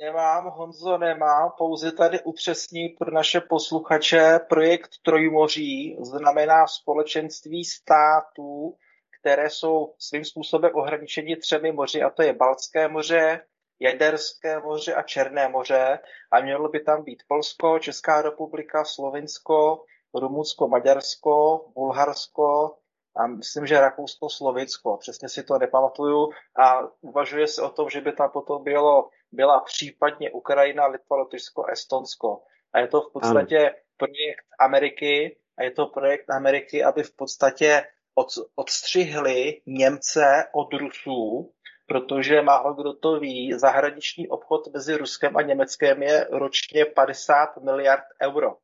Nemám, 0.00 0.50
Honzo 0.50 0.98
nemá, 0.98 1.48
pouze 1.48 1.92
tady 1.92 2.20
upřesní 2.22 2.88
pro 2.88 3.10
naše 3.10 3.40
posluchače 3.40 4.40
projekt 4.48 4.90
Trojmoří 5.04 5.98
znamená 6.00 6.66
společenství 6.66 7.64
států, 7.64 8.76
které 9.20 9.50
jsou 9.50 9.94
svým 9.98 10.24
způsobem 10.24 10.70
ohraničeni 10.74 11.36
třemi 11.36 11.72
moři, 11.72 12.02
a 12.02 12.10
to 12.10 12.22
je 12.22 12.32
Baltské 12.32 12.88
moře, 12.88 13.40
Jaderské 13.80 14.60
moře 14.60 14.94
a 14.94 15.02
Černé 15.02 15.48
moře. 15.48 15.98
A 16.32 16.40
mělo 16.40 16.68
by 16.68 16.80
tam 16.80 17.04
být 17.04 17.22
Polsko, 17.28 17.78
Česká 17.78 18.22
republika, 18.22 18.84
Slovinsko, 18.84 19.84
Rumunsko, 20.14 20.68
Maďarsko, 20.68 21.64
Bulharsko 21.74 22.76
a 23.16 23.26
myslím, 23.26 23.66
že 23.66 23.80
Rakousko, 23.80 24.28
Slovinsko. 24.28 24.96
Přesně 24.96 25.28
si 25.28 25.42
to 25.42 25.58
nepamatuju. 25.58 26.28
A 26.56 26.80
uvažuje 27.00 27.46
se 27.46 27.62
o 27.62 27.70
tom, 27.70 27.90
že 27.90 28.00
by 28.00 28.12
tam 28.12 28.30
potom 28.30 28.64
bylo 28.64 29.08
byla 29.32 29.60
případně 29.60 30.30
Ukrajina, 30.30 30.86
Litva, 30.86 31.16
Lotyšsko, 31.16 31.66
Estonsko. 31.66 32.42
A 32.72 32.78
je 32.78 32.88
to 32.88 33.00
v 33.00 33.12
podstatě 33.12 33.58
ano. 33.58 33.76
projekt 33.96 34.46
Ameriky 34.60 35.38
a 35.58 35.62
je 35.62 35.70
to 35.70 35.86
projekt 35.86 36.30
Ameriky, 36.30 36.84
aby 36.84 37.02
v 37.02 37.16
podstatě 37.16 37.82
od, 38.14 38.26
odstřihli 38.54 39.60
Němce 39.66 40.44
od 40.52 40.74
Rusů, 40.74 41.52
protože 41.86 42.42
málo 42.42 42.74
kdo 42.74 42.92
to 42.94 43.20
ví, 43.20 43.52
zahraniční 43.52 44.28
obchod 44.28 44.72
mezi 44.72 44.96
Ruskem 44.96 45.36
a 45.36 45.42
Německem 45.42 46.02
je 46.02 46.26
ročně 46.30 46.84
50 46.84 47.56
miliard 47.56 48.04
euro. 48.22 48.56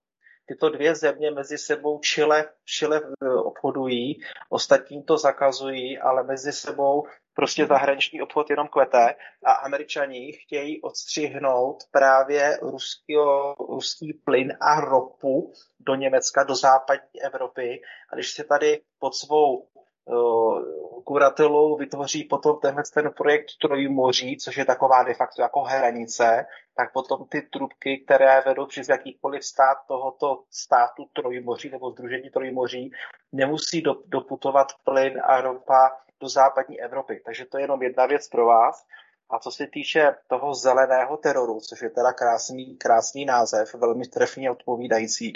Tyto 0.47 0.71
dvě 0.71 0.95
země 0.95 1.31
mezi 1.31 1.59
sebou 1.59 1.99
čile, 1.99 2.45
čile 2.65 3.01
obchodují, 3.45 4.21
ostatní 4.49 5.03
to 5.03 5.19
zakazují, 5.19 5.99
ale 5.99 6.23
mezi 6.23 6.53
sebou 6.53 7.07
prostě 7.35 7.67
zahraniční 7.67 8.23
obchod 8.23 8.51
jenom 8.51 8.69
kvete 8.69 9.15
a 9.45 9.53
američani 9.53 10.33
chtějí 10.33 10.83
odstřihnout 10.83 11.77
právě 11.91 12.59
ruský, 12.63 13.15
ruský 13.69 14.13
plyn 14.25 14.57
a 14.61 14.81
ropu 14.81 15.53
do 15.81 15.95
Německa, 15.95 16.45
do 16.45 16.55
západní 16.55 17.23
Evropy. 17.23 17.81
A 18.13 18.15
když 18.15 18.33
se 18.33 18.45
tady 18.45 18.81
pod 18.99 19.15
svou 19.15 19.69
kuratelou 21.05 21.77
vytvoří 21.77 22.25
potom 22.25 22.59
tenhle 22.61 22.83
ten 22.95 23.13
projekt 23.17 23.47
Trojmoří, 23.61 24.37
což 24.37 24.57
je 24.57 24.65
taková 24.65 25.03
de 25.03 25.15
facto 25.15 25.43
jako 25.43 25.61
hranice, 25.61 26.47
tak 26.77 26.93
potom 26.93 27.27
ty 27.29 27.43
trubky, 27.43 27.99
které 27.99 28.43
vedou 28.47 28.67
přes 28.67 28.89
jakýkoliv 28.89 29.45
stát 29.45 29.79
tohoto 29.89 30.43
státu 30.51 31.05
Trojmoří 31.13 31.71
nebo 31.71 31.91
Združení 31.91 32.31
Trojmoří, 32.31 32.93
nemusí 33.33 33.83
do, 33.83 33.95
doputovat 34.07 34.67
plyn 34.85 35.21
a 35.25 35.41
ropa 35.41 35.97
do 36.21 36.29
západní 36.29 36.81
Evropy. 36.81 37.23
Takže 37.25 37.45
to 37.45 37.59
je 37.59 37.65
jenom 37.65 37.83
jedna 37.83 38.07
věc 38.07 38.29
pro 38.29 38.47
vás. 38.47 38.87
A 39.31 39.39
co 39.39 39.51
se 39.51 39.67
týče 39.67 40.15
toho 40.27 40.55
zeleného 40.55 41.17
teroru, 41.17 41.61
což 41.61 41.83
je 41.83 41.91
teda 41.91 42.13
krásný, 42.13 42.77
krásný 42.77 43.25
název, 43.25 43.75
velmi 43.75 44.07
trefně 44.07 44.51
odpovídající, 44.51 45.33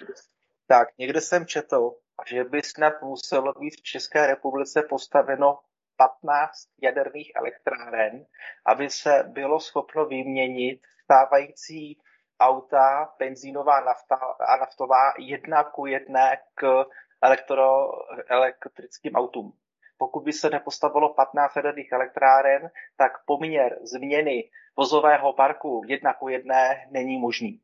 tak 0.66 0.88
někde 0.98 1.20
jsem 1.20 1.46
četl, 1.46 1.94
že 2.26 2.44
by 2.44 2.62
snad 2.62 3.02
muselo 3.02 3.52
být 3.52 3.74
v 3.74 3.82
České 3.82 4.26
republice 4.26 4.82
postaveno 4.82 5.58
15 5.96 6.68
jaderných 6.82 7.32
elektráren, 7.34 8.26
aby 8.66 8.90
se 8.90 9.24
bylo 9.28 9.60
schopno 9.60 10.06
vyměnit 10.06 10.80
stávající 11.04 12.00
auta, 12.40 13.14
benzínová 13.18 13.80
nafta 13.80 14.16
a 14.40 14.56
naftová 14.56 15.12
jedna 15.18 15.64
ku 15.64 15.86
jedné 15.86 16.38
k 16.54 16.84
elektro, 17.22 17.90
elektrickým 18.28 19.14
autům. 19.14 19.52
Pokud 19.98 20.20
by 20.20 20.32
se 20.32 20.50
nepostavilo 20.50 21.14
15 21.14 21.56
jaderných 21.56 21.92
elektráren, 21.92 22.70
tak 22.96 23.12
poměr 23.26 23.78
změny 23.82 24.50
vozového 24.76 25.32
parku 25.32 25.82
jedna 25.86 26.14
ku 26.14 26.28
jedné 26.28 26.86
není 26.90 27.18
možný. 27.18 27.60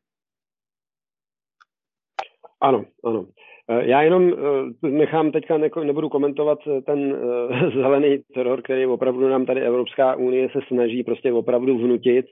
Ano, 2.61 2.85
ano. 3.05 3.27
Eh, 3.71 3.87
já 3.87 4.03
jenom 4.03 4.33
eh, 4.33 4.89
nechám 4.89 5.33
teďka, 5.33 5.59
nebudu 5.59 6.09
komentovat 6.09 6.59
eh, 6.67 6.83
ten 6.83 7.17
zelený 7.75 8.19
teror, 8.35 8.63
který 8.63 8.87
opravdu 8.87 9.29
nám 9.29 9.47
tady 9.47 9.61
Evropská 9.61 10.15
unie 10.15 10.49
se 10.53 10.59
snaží 10.69 11.03
prostě 11.03 11.33
opravdu 11.33 11.79
vnutit, 11.79 12.27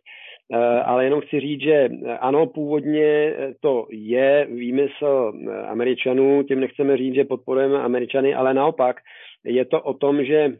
ale 0.84 1.04
jenom 1.04 1.20
chci 1.20 1.40
říct, 1.40 1.60
že 1.60 1.88
ano, 2.20 2.46
původně 2.46 3.34
to 3.60 3.86
je 3.90 4.46
výmysl 4.50 5.32
Američanů, 5.68 6.42
tím 6.42 6.60
nechceme 6.60 6.96
říct, 6.96 7.14
že 7.14 7.24
podporujeme 7.24 7.78
Američany, 7.82 8.34
ale 8.34 8.54
naopak 8.54 8.96
je 9.44 9.64
to 9.64 9.82
o 9.82 9.94
tom, 9.94 10.24
že 10.24 10.52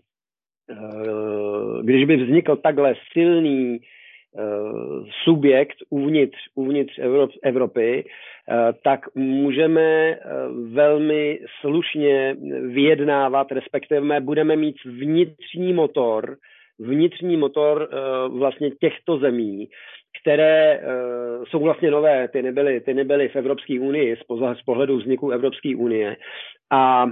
když 1.83 2.05
by 2.05 2.17
vznikl 2.17 2.57
takhle 2.57 2.95
silný 3.13 3.79
subjekt 5.25 5.77
uvnitř, 5.91 6.37
uvnitř 6.55 6.99
Evropy, 7.43 8.05
Eh, 8.49 8.73
tak 8.85 9.15
můžeme 9.15 9.83
eh, 9.83 10.19
velmi 10.73 11.41
slušně 11.61 12.37
vyjednávat, 12.63 13.53
respektive 13.53 14.21
budeme 14.21 14.57
mít 14.57 14.77
vnitřní 14.85 15.73
motor, 15.73 16.37
vnitřní 16.79 17.37
motor 17.37 17.89
eh, 17.91 17.97
vlastně 18.29 18.71
těchto 18.71 19.19
zemí, 19.19 19.69
které 20.23 20.81
jsou 21.49 21.59
vlastně 21.59 21.91
nové, 21.91 22.29
ty 22.29 22.43
nebyly, 22.43 22.81
ty 22.81 22.95
nebyly 22.95 23.29
v 23.29 23.37
Evropské 23.37 23.81
unii 23.81 24.17
z 24.55 24.63
pohledu 24.65 24.97
vzniku 24.97 25.31
Evropské 25.31 25.77
unie. 25.77 26.17
A 26.73 27.07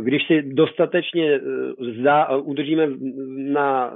když 0.00 0.26
si 0.26 0.42
dostatečně 0.42 1.40
udržíme 2.42 2.88
na 3.36 3.94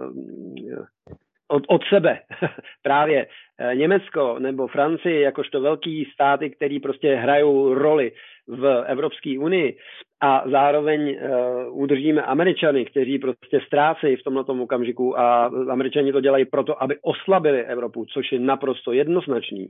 od, 1.49 1.63
od 1.69 1.85
sebe 1.85 2.19
právě 2.83 3.27
eh, 3.59 3.75
Německo 3.75 4.39
nebo 4.39 4.67
Francii, 4.67 5.21
jakožto 5.21 5.61
velký 5.61 6.05
státy, 6.05 6.51
který 6.51 6.81
prostě 6.81 7.15
hrajou 7.15 7.75
roli 7.75 8.13
v 8.47 8.85
Evropské 8.87 9.39
unii 9.39 9.77
a 10.23 10.43
zároveň 10.51 11.17
uh, 11.17 11.83
udržíme 11.83 12.23
Američany, 12.23 12.85
kteří 12.85 13.19
prostě 13.19 13.61
ztrácejí 13.67 14.17
v 14.17 14.23
tomto 14.23 14.53
okamžiku 14.53 15.19
a 15.19 15.51
Američani 15.71 16.13
to 16.13 16.21
dělají 16.21 16.45
proto, 16.45 16.83
aby 16.83 16.97
oslabili 17.03 17.65
Evropu, 17.65 18.05
což 18.05 18.33
je 18.33 18.39
naprosto 18.41 18.93
jednoznačný, 18.93 19.67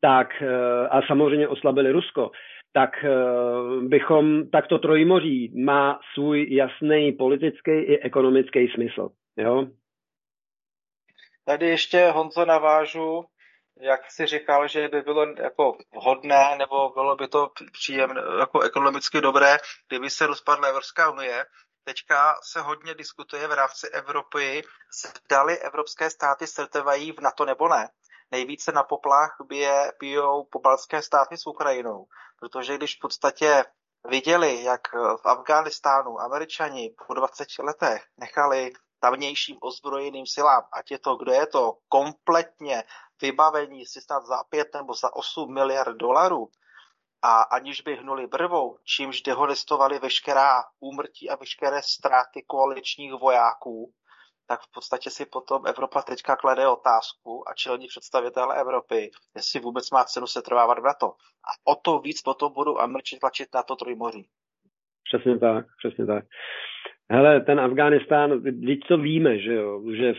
tak 0.00 0.42
uh, 0.42 0.48
a 0.90 1.02
samozřejmě 1.06 1.48
oslabili 1.48 1.92
Rusko, 1.92 2.30
tak 2.72 3.04
uh, 3.04 3.82
bychom, 3.82 4.50
takto 4.50 4.78
trojmoří 4.78 5.52
má 5.64 6.00
svůj 6.14 6.46
jasný 6.50 7.12
politický 7.12 7.70
i 7.70 7.98
ekonomický 7.98 8.68
smysl. 8.68 9.08
Jo? 9.36 9.66
Tady 11.48 11.68
ještě, 11.68 12.10
Honzo, 12.10 12.44
navážu, 12.44 13.24
jak 13.80 14.10
si 14.10 14.26
říkal, 14.26 14.68
že 14.68 14.88
by 14.88 15.02
bylo 15.02 15.26
jako 15.26 15.78
hodné, 15.94 16.56
nebo 16.58 16.90
bylo 16.90 17.16
by 17.16 17.28
to 17.28 17.50
příjemné, 17.72 18.22
jako 18.38 18.60
ekonomicky 18.60 19.20
dobré, 19.20 19.56
kdyby 19.88 20.10
se 20.10 20.26
rozpadla 20.26 20.68
Evropská 20.68 21.10
unie. 21.10 21.46
Teďka 21.84 22.34
se 22.42 22.60
hodně 22.60 22.94
diskutuje 22.94 23.48
v 23.48 23.52
rámci 23.52 23.88
Evropy, 23.88 24.62
zdali 25.24 25.58
evropské 25.58 26.10
státy 26.10 26.46
setrvají 26.46 27.12
v 27.12 27.20
NATO 27.20 27.44
nebo 27.44 27.68
ne. 27.68 27.88
nejvíce 28.30 28.72
na 28.72 28.82
poplách 28.82 29.36
bije, 29.46 29.92
bijou 30.00 30.44
pobaltské 30.44 31.02
státy 31.02 31.36
s 31.36 31.46
Ukrajinou. 31.46 32.06
Protože 32.40 32.76
když 32.76 32.96
v 32.96 33.00
podstatě 33.00 33.64
viděli, 34.08 34.62
jak 34.62 34.80
v 34.92 35.26
Afghánistánu 35.26 36.20
američani 36.20 36.94
po 37.06 37.14
20 37.14 37.48
letech 37.58 38.04
nechali 38.16 38.72
tamnějším 39.00 39.56
ozbrojeným 39.60 40.26
silám, 40.26 40.62
ať 40.72 40.90
je 40.90 40.98
to, 40.98 41.16
kdo 41.16 41.32
je 41.32 41.46
to, 41.46 41.78
kompletně 41.88 42.84
vybavení 43.22 43.86
si 43.86 44.00
snad 44.00 44.26
za 44.26 44.44
5 44.44 44.74
nebo 44.74 44.94
za 44.94 45.16
8 45.16 45.54
miliard 45.54 45.96
dolarů, 45.96 46.48
a 47.22 47.42
aniž 47.42 47.80
by 47.80 47.96
hnuli 47.96 48.26
brvou, 48.26 48.78
čímž 48.84 49.22
dehonestovali 49.22 49.98
veškerá 49.98 50.64
úmrtí 50.80 51.30
a 51.30 51.36
veškeré 51.36 51.82
ztráty 51.82 52.42
koaličních 52.46 53.12
vojáků, 53.12 53.92
tak 54.46 54.60
v 54.60 54.72
podstatě 54.72 55.10
si 55.10 55.26
potom 55.26 55.66
Evropa 55.66 56.02
teďka 56.02 56.36
klade 56.36 56.68
otázku 56.68 57.48
a 57.48 57.54
čelní 57.54 57.86
představitelé 57.86 58.60
Evropy, 58.60 59.10
jestli 59.36 59.60
vůbec 59.60 59.90
má 59.90 60.04
cenu 60.04 60.26
se 60.26 60.42
trvávat 60.42 60.78
v 60.78 60.82
NATO. 60.82 61.06
A 61.44 61.72
o 61.72 61.74
to 61.74 61.98
víc 61.98 62.22
potom 62.22 62.52
budou 62.52 62.78
Američané 62.78 63.20
tlačit 63.20 63.54
na 63.54 63.62
to 63.62 63.76
trojmoří. 63.76 64.28
Přesně 65.04 65.38
tak, 65.38 65.66
přesně 65.78 66.06
tak. 66.06 66.24
Hele, 67.10 67.40
ten 67.40 67.60
Afghánistán, 67.60 68.42
teď 68.42 68.78
co 68.86 68.98
víme, 68.98 69.38
že 69.38 69.54
jo, 69.54 69.82
že 69.94 70.14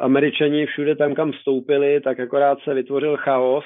Američani 0.00 0.66
všude 0.66 0.96
tam, 0.96 1.14
kam 1.14 1.32
vstoupili, 1.32 2.00
tak 2.00 2.20
akorát 2.20 2.58
se 2.60 2.74
vytvořil 2.74 3.16
chaos, 3.16 3.64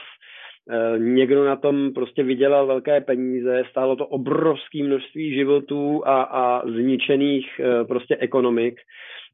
e, 0.71 0.99
někdo 0.99 1.45
na 1.45 1.57
tom 1.57 1.93
prostě 1.95 2.23
vydělal 2.23 2.67
velké 2.67 3.01
peníze, 3.01 3.63
stálo 3.71 3.97
to 3.97 4.07
obrovské 4.07 4.85
množství 4.85 5.35
životů 5.35 6.03
a, 6.07 6.23
a 6.23 6.69
zničených 6.69 7.61
e, 7.61 7.85
prostě 7.85 8.17
ekonomik. 8.17 8.81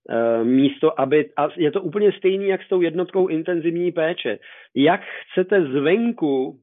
E, 0.09 0.45
místo, 0.45 1.01
aby, 1.01 1.31
a 1.37 1.49
je 1.57 1.71
to 1.71 1.83
úplně 1.83 2.13
stejný, 2.13 2.49
jak 2.49 2.63
s 2.63 2.69
tou 2.69 2.81
jednotkou 2.81 3.27
intenzivní 3.29 3.93
péče. 3.93 4.39
Jak 4.75 5.01
chcete 5.01 5.63
zvenku 5.63 6.59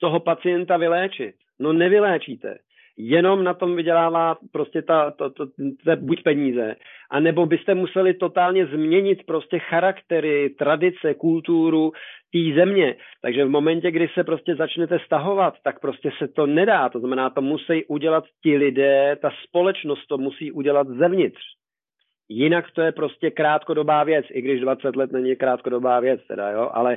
toho 0.00 0.20
pacienta 0.20 0.76
vyléčit? 0.76 1.34
No 1.60 1.72
nevyléčíte 1.72 2.58
jenom 2.96 3.44
na 3.44 3.54
tom 3.54 3.76
vydělává 3.76 4.36
prostě 4.52 4.82
ta, 4.82 5.10
to, 5.10 5.30
to, 5.30 5.46
to, 5.46 5.96
buď 5.96 6.22
peníze, 6.22 6.76
anebo 7.10 7.46
byste 7.46 7.74
museli 7.74 8.14
totálně 8.14 8.66
změnit 8.66 9.26
prostě 9.26 9.58
charaktery, 9.58 10.50
tradice, 10.50 11.14
kulturu 11.14 11.92
té 12.32 12.54
země. 12.54 12.96
Takže 13.22 13.44
v 13.44 13.48
momentě, 13.48 13.90
kdy 13.90 14.08
se 14.14 14.24
prostě 14.24 14.54
začnete 14.54 14.98
stahovat, 15.06 15.54
tak 15.64 15.80
prostě 15.80 16.10
se 16.18 16.28
to 16.28 16.46
nedá. 16.46 16.88
To 16.88 16.98
znamená, 16.98 17.30
to 17.30 17.42
musí 17.42 17.84
udělat 17.84 18.24
ti 18.42 18.56
lidé, 18.56 19.16
ta 19.22 19.30
společnost 19.48 20.06
to 20.06 20.18
musí 20.18 20.52
udělat 20.52 20.88
zevnitř. 20.88 21.40
Jinak 22.28 22.70
to 22.70 22.82
je 22.82 22.92
prostě 22.92 23.30
krátkodobá 23.30 24.04
věc, 24.04 24.26
i 24.30 24.42
když 24.42 24.60
20 24.60 24.96
let 24.96 25.12
není 25.12 25.36
krátkodobá 25.36 26.00
věc, 26.00 26.20
teda, 26.26 26.50
jo, 26.50 26.70
ale, 26.72 26.96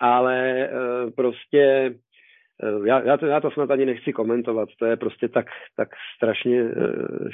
ale 0.00 0.58
e, 0.58 0.70
prostě 1.16 1.94
Eh, 1.94 2.07
já, 2.84 3.00
já, 3.00 3.16
to, 3.16 3.26
já 3.26 3.40
to 3.40 3.50
snad 3.50 3.70
ani 3.70 3.86
nechci 3.86 4.12
komentovat, 4.12 4.68
to 4.78 4.86
je 4.86 4.96
prostě 4.96 5.28
tak, 5.28 5.46
tak 5.76 5.88
strašně 6.16 6.62
uh, 6.62 6.70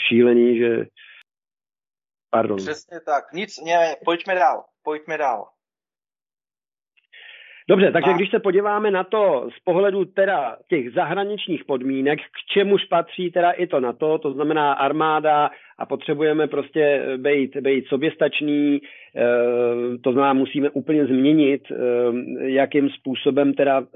šílený, 0.09 0.59
že 0.59 0.87
pardon. 2.31 2.57
Přesně 2.59 3.01
tak, 3.01 3.33
nic, 3.33 3.61
ne, 3.67 3.95
pojďme 4.05 4.35
dál, 4.35 4.65
pojďme 4.83 5.19
dál. 5.19 5.45
Dobře, 7.69 7.93
takže 7.93 8.13
když 8.13 8.31
se 8.31 8.39
podíváme 8.39 8.91
na 8.91 9.05
to 9.05 9.49
z 9.57 9.61
pohledu 9.65 10.05
teda 10.05 10.57
těch 10.69 10.93
zahraničních 10.93 11.65
podmínek, 11.65 12.19
k 12.21 12.53
čemuž 12.53 12.85
patří 12.85 13.31
teda 13.31 13.51
i 13.51 13.67
to 13.67 13.81
na 13.81 13.93
to, 13.93 14.19
to 14.19 14.33
znamená 14.33 14.73
armáda 14.73 15.51
a 15.79 15.87
potřebujeme 15.87 16.47
prostě 16.47 17.07
být, 17.17 17.57
být 17.57 17.87
soběstačný, 17.87 18.81
eh, 19.17 19.99
to 19.99 20.13
znamená 20.13 20.33
musíme 20.33 20.71
úplně 20.71 21.07
změnit, 21.07 21.63
jakým 22.41 22.91
způsobem 22.91 23.55
teda 23.55 23.87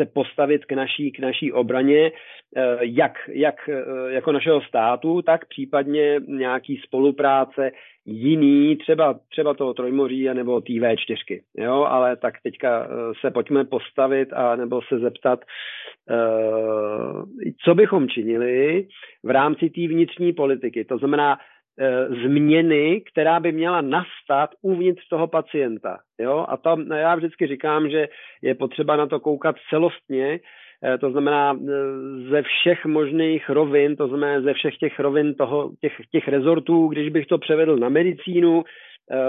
se 0.00 0.06
postavit 0.06 0.64
k 0.64 0.72
naší, 0.72 1.12
k 1.12 1.18
naší 1.18 1.52
obraně, 1.52 2.12
eh, 2.56 2.78
jak, 2.80 3.12
jak 3.28 3.68
eh, 3.68 4.12
jako 4.12 4.32
našeho 4.32 4.60
státu, 4.60 5.22
tak 5.22 5.48
případně 5.48 6.20
nějaký 6.26 6.80
spolupráce 6.84 7.70
jiný, 8.06 8.76
třeba, 8.76 9.20
třeba 9.28 9.54
toho 9.54 9.74
Trojmoří 9.74 10.28
nebo 10.34 10.60
té 10.60 10.72
V4. 10.72 11.40
Jo, 11.56 11.84
ale 11.84 12.16
tak 12.16 12.34
teďka 12.42 12.84
eh, 12.84 13.12
se 13.20 13.30
pojďme 13.30 13.64
postavit 13.64 14.32
a 14.32 14.56
nebo 14.56 14.80
se 14.82 14.98
zeptat, 14.98 15.40
co 17.64 17.74
bychom 17.74 18.08
činili 18.08 18.86
v 19.24 19.30
rámci 19.30 19.70
té 19.70 19.80
vnitřní 19.88 20.32
politiky. 20.32 20.84
To 20.84 20.98
znamená, 20.98 21.38
změny, 22.24 23.02
která 23.12 23.40
by 23.40 23.52
měla 23.52 23.80
nastat 23.80 24.50
uvnitř 24.62 25.08
toho 25.08 25.26
pacienta. 25.26 25.98
Jo? 26.20 26.46
A 26.48 26.56
tam 26.56 26.92
já 26.92 27.14
vždycky 27.14 27.46
říkám, 27.46 27.90
že 27.90 28.08
je 28.42 28.54
potřeba 28.54 28.96
na 28.96 29.06
to 29.06 29.20
koukat 29.20 29.56
celostně, 29.70 30.40
e, 30.84 30.98
to 30.98 31.10
znamená 31.10 31.52
e, 31.54 31.66
ze 32.30 32.42
všech 32.42 32.84
možných 32.86 33.50
rovin, 33.50 33.96
to 33.96 34.08
znamená 34.08 34.40
ze 34.40 34.54
všech 34.54 34.76
těch 34.76 35.00
rovin 35.00 35.34
toho, 35.34 35.70
těch, 35.80 35.92
těch 36.12 36.28
rezortů, 36.28 36.88
když 36.88 37.08
bych 37.08 37.26
to 37.26 37.38
převedl 37.38 37.76
na 37.76 37.88
medicínu, 37.88 38.64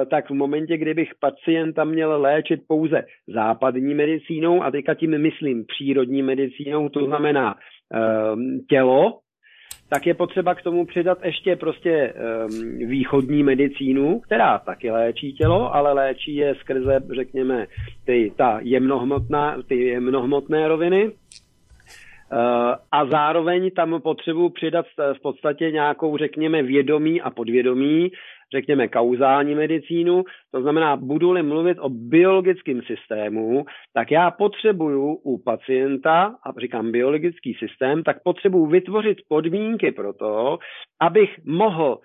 tak 0.09 0.29
v 0.29 0.33
momentě, 0.33 0.77
kdybych 0.77 1.11
pacienta 1.19 1.83
měl 1.83 2.21
léčit 2.21 2.59
pouze 2.67 3.03
západní 3.27 3.93
medicínou, 3.93 4.63
a 4.63 4.71
teďka 4.71 4.93
tím 4.93 5.21
myslím 5.21 5.65
přírodní 5.65 6.23
medicínou, 6.23 6.89
to 6.89 7.05
znamená 7.05 7.55
tělo, 8.69 9.19
tak 9.93 10.07
je 10.07 10.13
potřeba 10.13 10.55
k 10.55 10.61
tomu 10.61 10.85
přidat 10.85 11.17
ještě 11.23 11.55
prostě 11.55 12.13
um, 12.13 12.77
východní 12.77 13.43
medicínu, 13.43 14.19
která 14.19 14.59
taky 14.59 14.91
léčí 14.91 15.33
tělo, 15.33 15.75
ale 15.75 15.93
léčí 15.93 16.35
je 16.35 16.55
skrze, 16.55 16.99
řekněme, 17.15 17.67
ty, 18.05 18.31
ta 18.37 18.59
jemnohmotná, 18.61 19.57
ty 19.67 19.85
jemnohmotné 19.85 20.67
roviny. 20.67 21.05
Uh, 21.07 21.11
a 22.91 23.05
zároveň 23.05 23.71
tam 23.71 24.01
potřebuji 24.01 24.49
přidat 24.49 24.85
v 25.13 25.21
podstatě 25.21 25.71
nějakou, 25.71 26.17
řekněme, 26.17 26.63
vědomí 26.63 27.21
a 27.21 27.29
podvědomí, 27.29 28.11
řekněme, 28.55 28.87
kauzální 28.87 29.55
medicínu, 29.55 30.23
to 30.51 30.61
znamená, 30.61 30.95
budu-li 30.95 31.43
mluvit 31.43 31.77
o 31.79 31.89
biologickém 31.89 32.81
systému, 32.81 33.65
tak 33.93 34.11
já 34.11 34.31
potřebuju 34.31 35.13
u 35.13 35.43
pacienta, 35.43 36.35
a 36.45 36.59
říkám 36.59 36.91
biologický 36.91 37.53
systém, 37.53 38.03
tak 38.03 38.23
potřebuju 38.23 38.65
vytvořit 38.65 39.17
podmínky 39.27 39.91
pro 39.91 40.13
to, 40.13 40.57
abych 41.01 41.39
mohl 41.45 41.99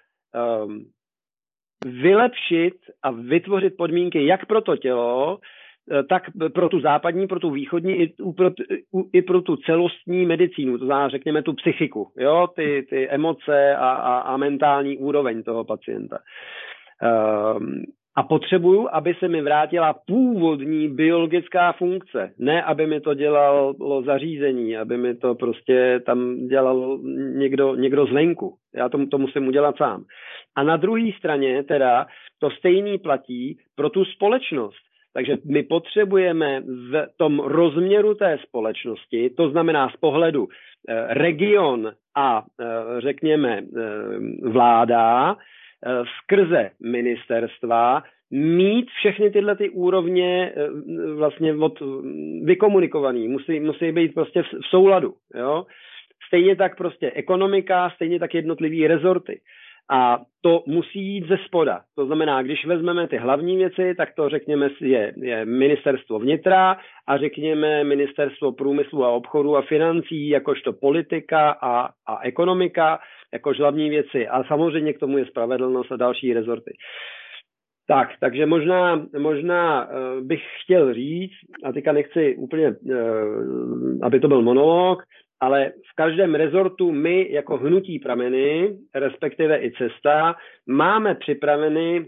um, 0.65 0.85
vylepšit 1.85 2.75
a 3.03 3.11
vytvořit 3.11 3.77
podmínky 3.77 4.27
jak 4.27 4.47
pro 4.47 4.61
to 4.61 4.77
tělo, 4.77 5.39
tak 6.09 6.23
pro 6.55 6.69
tu 6.69 6.81
západní, 6.81 7.27
pro 7.27 7.41
tu 7.41 7.51
východní 7.51 7.95
i 7.95 8.15
pro, 8.37 8.51
i 9.13 9.23
pro 9.23 9.43
tu 9.43 9.57
celostní 9.57 10.27
medicínu, 10.27 10.79
to 10.79 10.85
znamená, 10.85 11.09
řekněme, 11.09 11.43
tu 11.43 11.53
psychiku, 11.53 12.13
jo, 12.19 12.47
ty, 12.57 12.87
ty 12.91 13.09
emoce 13.09 13.77
a, 13.77 13.91
a, 13.91 14.19
a 14.19 14.37
mentální 14.37 14.99
úroveň 14.99 15.43
toho 15.43 15.65
pacienta. 15.65 16.19
Um, 17.57 17.83
a 18.19 18.23
potřebuju, 18.23 18.89
aby 18.93 19.15
se 19.15 19.29
mi 19.29 19.43
vrátila 19.43 19.95
původní 20.07 20.89
biologická 20.89 21.73
funkce. 21.73 22.33
Ne, 22.39 22.63
aby 22.63 22.87
mi 22.87 23.01
to 23.01 23.15
dělalo 23.15 23.75
zařízení, 24.07 24.77
aby 24.77 24.97
mi 24.97 25.15
to 25.15 25.35
prostě 25.35 26.01
tam 26.07 26.47
dělal 26.47 26.99
někdo, 27.35 27.75
někdo 27.75 28.07
zvenku. 28.07 28.55
Já 28.75 28.89
to, 28.89 29.07
to 29.07 29.19
musím 29.19 29.49
udělat 29.49 29.77
sám. 29.77 30.05
A 30.57 30.63
na 30.63 30.77
druhé 30.77 31.11
straně 31.19 31.63
teda 31.63 32.07
to 32.39 32.51
stejný 32.51 32.99
platí 32.99 33.59
pro 33.75 33.91
tu 33.91 34.05
společnost. 34.05 34.86
Takže 35.17 35.37
my 35.45 35.63
potřebujeme 35.63 36.61
v 36.61 37.07
tom 37.17 37.41
rozměru 37.41 38.15
té 38.15 38.39
společnosti, 38.43 39.31
to 39.31 39.51
znamená 39.51 39.89
z 39.89 39.97
pohledu 39.97 40.49
eh, 40.49 41.07
region 41.15 41.93
a 42.17 42.45
eh, 42.45 42.65
řekněme 43.01 43.59
eh, 43.59 44.49
vláda, 44.49 45.37
skrze 46.23 46.71
ministerstva, 46.83 48.03
mít 48.31 48.87
všechny 48.91 49.31
tyhle 49.31 49.57
ty 49.57 49.71
úrovně 49.71 50.53
vlastně 51.15 51.55
od, 51.55 51.83
vykomunikovaný, 52.43 53.29
musí, 53.29 53.61
musí 53.61 53.93
být 53.93 54.15
prostě 54.15 54.43
v, 54.43 54.47
v 54.47 54.67
souladu. 54.71 55.15
Jo? 55.35 55.67
Stejně 56.27 56.57
tak 56.57 56.77
prostě 56.77 57.11
ekonomika, 57.11 57.91
stejně 57.91 58.19
tak 58.19 58.35
jednotlivý 58.35 58.87
rezorty. 58.87 59.41
A 59.91 60.19
to 60.43 60.63
musí 60.67 61.01
jít 61.01 61.29
ze 61.29 61.37
spoda. 61.47 61.81
To 61.95 62.07
znamená, 62.07 62.43
když 62.43 62.67
vezmeme 62.67 63.09
ty 63.09 63.17
hlavní 63.17 63.57
věci, 63.57 63.95
tak 63.97 64.15
to 64.15 64.29
řekněme 64.29 64.69
je, 64.81 65.13
je 65.17 65.45
ministerstvo 65.45 66.19
vnitra 66.19 66.77
a 67.09 67.19
řekněme 67.19 67.85
ministerstvo 67.85 68.53
průmyslu 68.53 69.05
a 69.05 69.11
obchodu 69.11 69.57
a 69.57 69.63
financí, 69.63 70.29
jakožto 70.29 70.73
politika 70.73 71.51
a, 71.51 71.89
a 72.07 72.23
ekonomika, 72.23 72.99
jakož 73.33 73.59
hlavní 73.59 73.91
věci. 73.91 74.29
A 74.29 74.45
samozřejmě 74.45 74.93
k 74.93 74.99
tomu 74.99 75.19
je 75.19 75.27
spravedlnost 75.27 75.93
a 75.93 75.97
další 75.97 76.35
rezorty. 76.35 76.73
Tak, 77.89 78.09
takže 78.21 78.47
možná, 78.47 79.07
možná 79.19 79.89
uh, 79.89 80.27
bych 80.27 80.43
chtěl 80.65 80.95
říct, 80.95 81.39
a 81.65 81.73
teďka 81.73 81.93
nechci 81.93 82.37
úplně, 82.37 82.71
uh, 82.71 83.99
aby 84.03 84.21
to 84.21 84.29
byl 84.29 84.43
monolog, 84.43 85.03
ale 85.41 85.73
v 85.93 85.97
každém 85.97 86.35
rezortu 86.35 86.93
my 86.93 87.33
jako 87.33 87.57
hnutí 87.57 87.99
prameny, 87.99 88.79
respektive 88.95 89.59
i 89.59 89.73
cesta, 89.73 90.37
máme 90.67 91.15
připraveny 91.15 92.07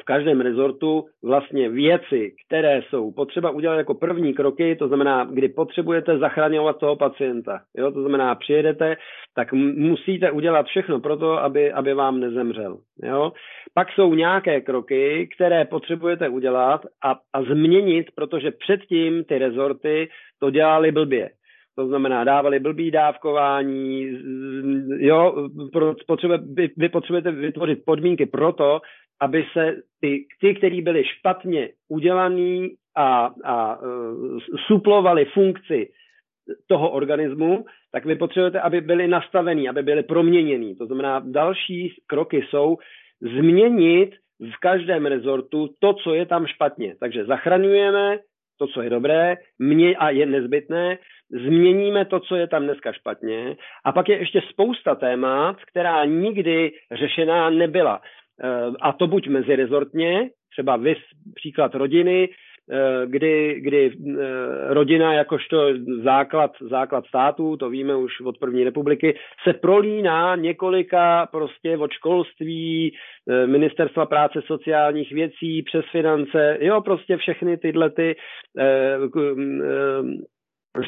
v 0.00 0.04
každém 0.04 0.40
rezortu 0.40 1.04
vlastně 1.24 1.68
věci, 1.68 2.34
které 2.46 2.82
jsou 2.88 3.12
potřeba 3.12 3.50
udělat 3.50 3.76
jako 3.76 3.94
první 3.94 4.34
kroky, 4.34 4.76
to 4.76 4.88
znamená, 4.88 5.24
kdy 5.24 5.48
potřebujete 5.48 6.18
zachraňovat 6.18 6.78
toho 6.78 6.96
pacienta. 6.96 7.60
Jo? 7.76 7.90
To 7.92 8.00
znamená, 8.00 8.34
přijedete, 8.34 8.96
tak 9.34 9.52
musíte 9.52 10.30
udělat 10.30 10.66
všechno 10.66 11.00
pro 11.00 11.16
to, 11.16 11.32
aby, 11.32 11.72
aby 11.72 11.94
vám 11.94 12.20
nezemřel. 12.20 12.78
Jo? 13.02 13.32
Pak 13.74 13.92
jsou 13.92 14.14
nějaké 14.14 14.60
kroky, 14.60 15.28
které 15.34 15.64
potřebujete 15.64 16.28
udělat 16.28 16.86
a, 17.04 17.14
a 17.32 17.42
změnit, 17.42 18.06
protože 18.14 18.50
předtím 18.50 19.24
ty 19.24 19.38
rezorty 19.38 20.08
to 20.40 20.50
dělali 20.50 20.92
blbě. 20.92 21.30
To 21.76 21.86
znamená, 21.86 22.24
dávali 22.24 22.60
blbý 22.60 22.90
dávkování, 22.90 24.18
jo, 24.98 25.48
potřebuje, 26.06 26.38
vy, 26.52 26.70
vy 26.76 26.88
potřebujete 26.88 27.30
vytvořit 27.30 27.84
podmínky 27.84 28.26
pro 28.26 28.52
to, 28.52 28.80
aby 29.20 29.44
se 29.52 29.76
ty, 30.00 30.26
ty 30.40 30.54
kteří 30.54 30.82
byli 30.82 31.04
špatně 31.04 31.68
udělaný 31.88 32.74
a, 32.96 33.30
a 33.44 33.82
uh, 33.82 34.38
suplovali 34.66 35.24
funkci 35.24 35.88
toho 36.66 36.90
organismu, 36.90 37.64
tak 37.92 38.04
vy 38.04 38.16
potřebujete, 38.16 38.60
aby 38.60 38.80
byli 38.80 39.08
nastavení, 39.08 39.68
aby 39.68 39.82
byli 39.82 40.02
proměněný. 40.02 40.76
To 40.76 40.86
znamená, 40.86 41.22
další 41.24 41.94
kroky 42.06 42.44
jsou 42.50 42.76
změnit 43.20 44.10
v 44.40 44.60
každém 44.60 45.06
rezortu 45.06 45.68
to, 45.78 45.94
co 45.94 46.14
je 46.14 46.26
tam 46.26 46.46
špatně. 46.46 46.94
Takže 47.00 47.24
zachraňujeme 47.24 48.18
to, 48.58 48.66
co 48.66 48.82
je 48.82 48.90
dobré 48.90 49.36
mě 49.58 49.96
a 49.96 50.10
je 50.10 50.26
nezbytné, 50.26 50.98
změníme 51.30 52.04
to, 52.04 52.20
co 52.20 52.36
je 52.36 52.46
tam 52.46 52.64
dneska 52.64 52.92
špatně. 52.92 53.56
A 53.84 53.92
pak 53.92 54.08
je 54.08 54.18
ještě 54.18 54.40
spousta 54.50 54.94
témat, 54.94 55.56
která 55.64 56.04
nikdy 56.04 56.72
řešená 56.92 57.50
nebyla. 57.50 58.00
Eh, 58.44 58.72
a 58.80 58.92
to 58.92 59.06
buď 59.06 59.28
mezirezortně, 59.28 60.30
třeba 60.50 60.76
vys 60.76 60.98
příklad 61.34 61.74
rodiny, 61.74 62.28
kdy, 63.06 63.60
kdy 63.60 63.92
eh, 63.92 64.74
rodina 64.74 65.14
jakožto 65.14 65.68
základ, 66.02 66.52
základ 66.70 67.06
států, 67.06 67.56
to 67.56 67.70
víme 67.70 67.96
už 67.96 68.20
od 68.20 68.38
první 68.38 68.64
republiky, 68.64 69.18
se 69.44 69.52
prolíná 69.52 70.36
několika 70.36 71.28
prostě 71.32 71.76
od 71.78 71.92
školství, 71.92 72.94
ministerstva 73.46 74.06
práce 74.06 74.42
sociálních 74.46 75.12
věcí, 75.12 75.62
přes 75.62 75.84
finance, 75.92 76.58
jo, 76.60 76.80
prostě 76.80 77.16
všechny 77.16 77.56
tyhle 77.56 77.90
ty 77.90 78.16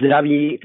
zdraví, 0.01 0.59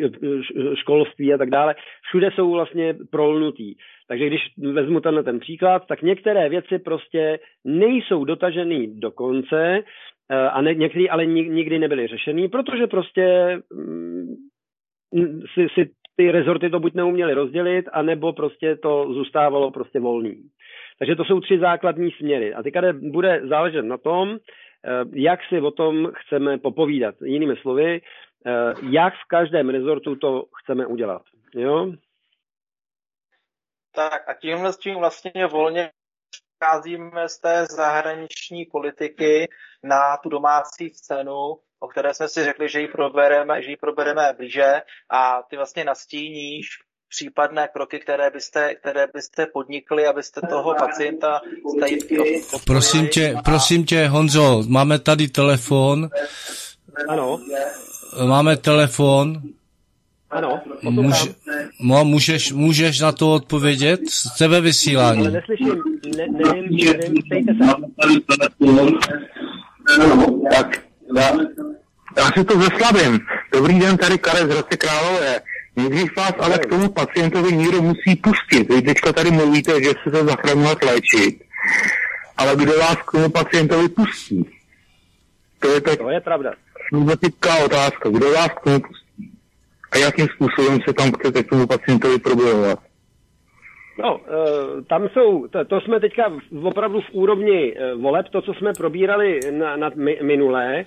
školství 0.75 1.34
a 1.34 1.38
tak 1.38 1.49
dále, 1.49 1.75
všude 2.08 2.32
jsou 2.32 2.51
vlastně 2.51 2.95
prolnutý. 3.12 3.75
Takže 4.08 4.27
když 4.27 4.41
vezmu 4.58 4.99
tenhle 4.99 5.23
ten 5.23 5.39
příklad, 5.39 5.88
tak 5.88 6.01
některé 6.01 6.49
věci 6.49 6.79
prostě 6.79 7.39
nejsou 7.65 8.25
dotažený 8.25 8.99
do 8.99 9.12
konce 9.12 9.77
eh, 9.77 9.84
a 10.29 10.61
ne, 10.61 10.73
některé 10.73 11.05
ale 11.09 11.25
nikdy 11.25 11.79
nebyly 11.79 12.07
řešený, 12.07 12.47
protože 12.47 12.87
prostě 12.87 13.57
mm, 13.73 14.35
si, 15.53 15.67
si 15.73 15.91
ty 16.15 16.31
rezorty 16.31 16.69
to 16.69 16.79
buď 16.79 16.93
neuměly 16.93 17.33
rozdělit, 17.33 17.85
anebo 17.93 18.33
prostě 18.33 18.75
to 18.75 19.13
zůstávalo 19.13 19.71
prostě 19.71 19.99
volný. 19.99 20.49
Takže 20.99 21.15
to 21.15 21.25
jsou 21.25 21.39
tři 21.39 21.59
základní 21.59 22.11
směry. 22.11 22.53
A 22.53 22.63
teďka 22.63 22.81
bude 22.93 23.41
záležet 23.49 23.81
na 23.81 23.97
tom, 23.97 24.37
eh, 24.37 25.05
jak 25.13 25.39
si 25.49 25.61
o 25.61 25.71
tom 25.71 26.11
chceme 26.15 26.57
popovídat. 26.57 27.15
Jinými 27.21 27.55
slovy, 27.55 28.01
eh, 28.01 28.73
jak 28.89 29.13
v 29.13 29.27
každém 29.27 29.69
rezortu 29.69 30.15
to 30.15 30.45
chceme 30.55 30.85
udělat. 30.85 31.21
Jo? 31.55 31.93
Tak 33.95 34.29
a 34.29 34.33
tímhle 34.33 34.73
s 34.73 34.77
tím 34.77 34.95
vlastně 34.95 35.45
volně 35.45 35.89
přecházíme 36.60 37.30
z 37.30 37.39
té 37.39 37.65
zahraniční 37.69 38.65
politiky 38.65 39.48
na 39.84 40.17
tu 40.17 40.30
domácí 40.30 40.89
scénu, 40.89 41.58
o 41.80 41.88
které 41.88 42.13
jsme 42.13 42.28
si 42.28 42.43
řekli, 42.43 42.69
že 42.69 42.82
ji 42.82 42.88
probereme, 42.88 43.62
že 43.62 43.69
ji 43.69 43.78
probereme 43.78 44.34
blíže 44.38 44.82
a 45.10 45.41
ty 45.50 45.56
vlastně 45.56 45.84
nastíníš 45.84 46.67
případné 47.10 47.67
kroky, 47.74 48.00
které 48.00 48.30
byste, 48.30 48.76
které 48.76 49.08
byste 49.13 49.45
podnikli, 49.45 50.08
abyste 50.08 50.41
toho 50.50 50.76
pacienta 50.76 51.41
Prosím 52.65 53.08
tě, 53.08 53.36
prosím 53.45 53.86
tě, 53.86 54.08
Honzo, 54.08 54.63
máme 54.67 55.00
tady 55.00 55.28
telefon. 55.28 56.10
Ano. 57.08 57.39
Máme 58.26 58.58
telefon. 58.58 59.41
Ano, 60.32 60.62
Můž, 60.82 61.30
můžeš, 62.04 62.52
můžeš 62.52 63.00
na 63.00 63.12
to 63.12 63.34
odpovědět? 63.34 64.00
Jste 64.10 64.48
ve 64.48 64.62
vysílání. 64.62 65.22
Ale 65.22 65.32
neslyším, 65.32 65.88
ne, 66.27 66.53
nevím, 66.53 66.77
nevím, 66.77 67.23
ptejte 67.23 67.53
se. 67.53 67.73
Tak, 70.51 70.84
já, 71.17 71.32
já 72.17 72.25
si 72.38 72.43
to 72.43 72.62
zeslavím. 72.62 73.19
Dobrý 73.53 73.79
den, 73.79 73.97
tady 73.97 74.17
Karel 74.17 74.47
z 74.47 74.51
Hradce 74.51 74.77
Králové. 74.77 75.41
Nejdřív 75.75 76.15
vás 76.17 76.34
ale 76.39 76.58
k 76.58 76.65
tomu 76.65 76.89
pacientovi 76.89 77.51
někdo 77.51 77.82
musí 77.82 78.15
pustit. 78.15 78.73
Vy 78.73 78.82
teďka 78.82 79.13
tady 79.13 79.32
mluvíte, 79.32 79.84
že 79.84 79.89
se 80.03 80.12
to 80.12 80.25
zachraňovat 80.25 80.84
léčit. 80.84 81.43
Ale 82.38 82.55
kdo 82.55 82.71
vás 82.79 82.95
k 82.95 83.12
tomu 83.12 83.29
pacientovi 83.29 83.89
pustí? 83.89 84.45
To 85.60 85.67
je, 85.71 85.82
teď, 85.82 85.99
to 85.99 86.10
je 86.10 86.21
pravda. 86.21 86.53
Důležitá 86.93 87.55
otázka. 87.65 88.10
Kdo 88.10 88.32
vás 88.32 88.47
k 88.47 88.63
tomu 88.63 88.79
pustí? 88.79 89.10
a 89.91 89.97
jakým 89.97 90.27
způsobem 90.27 90.79
se 90.88 90.93
tam 90.93 91.12
chcete 91.12 91.43
k 91.43 91.49
tomu 91.49 91.67
pacientovi 91.67 92.19
probojovat? 92.19 92.79
No, 94.03 94.19
e, 94.19 94.81
tam 94.81 95.09
jsou, 95.09 95.47
to, 95.47 95.65
to 95.65 95.81
jsme 95.81 95.99
teďka 95.99 96.31
opravdu 96.63 97.01
v 97.01 97.12
úrovni 97.12 97.73
e, 97.73 97.95
voleb, 97.95 98.25
to, 98.31 98.41
co 98.41 98.53
jsme 98.53 98.73
probírali 98.73 99.39
na, 99.51 99.75
na 99.75 99.91
minulé. 100.21 100.79
E, 100.79 100.85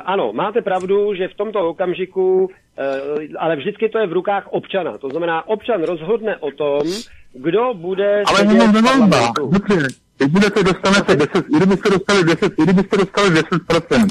ano, 0.00 0.32
máte 0.32 0.62
pravdu, 0.62 1.14
že 1.14 1.28
v 1.28 1.34
tomto 1.34 1.68
okamžiku, 1.68 2.50
ale 3.38 3.56
vždycky 3.56 3.88
to 3.88 3.98
je 3.98 4.06
v 4.06 4.12
rukách 4.12 4.48
občana. 4.48 4.98
To 4.98 5.08
znamená, 5.08 5.48
občan 5.48 5.82
rozhodne 5.82 6.36
o 6.36 6.50
tom, 6.50 6.80
kdo 7.32 7.74
bude... 7.74 8.22
Ale 8.26 8.40
jenom 8.54 8.72
ve 8.72 8.80
volbách. 8.80 9.32
Vy 10.20 10.26
budete, 10.28 10.62
dostanete 10.62 11.16
10, 11.16 11.46
kdybyste 11.46 11.90
dostali 11.90 12.24
10, 12.24 12.52
kdybyste 12.52 12.96
dostali 12.96 13.28
10%, 13.30 14.06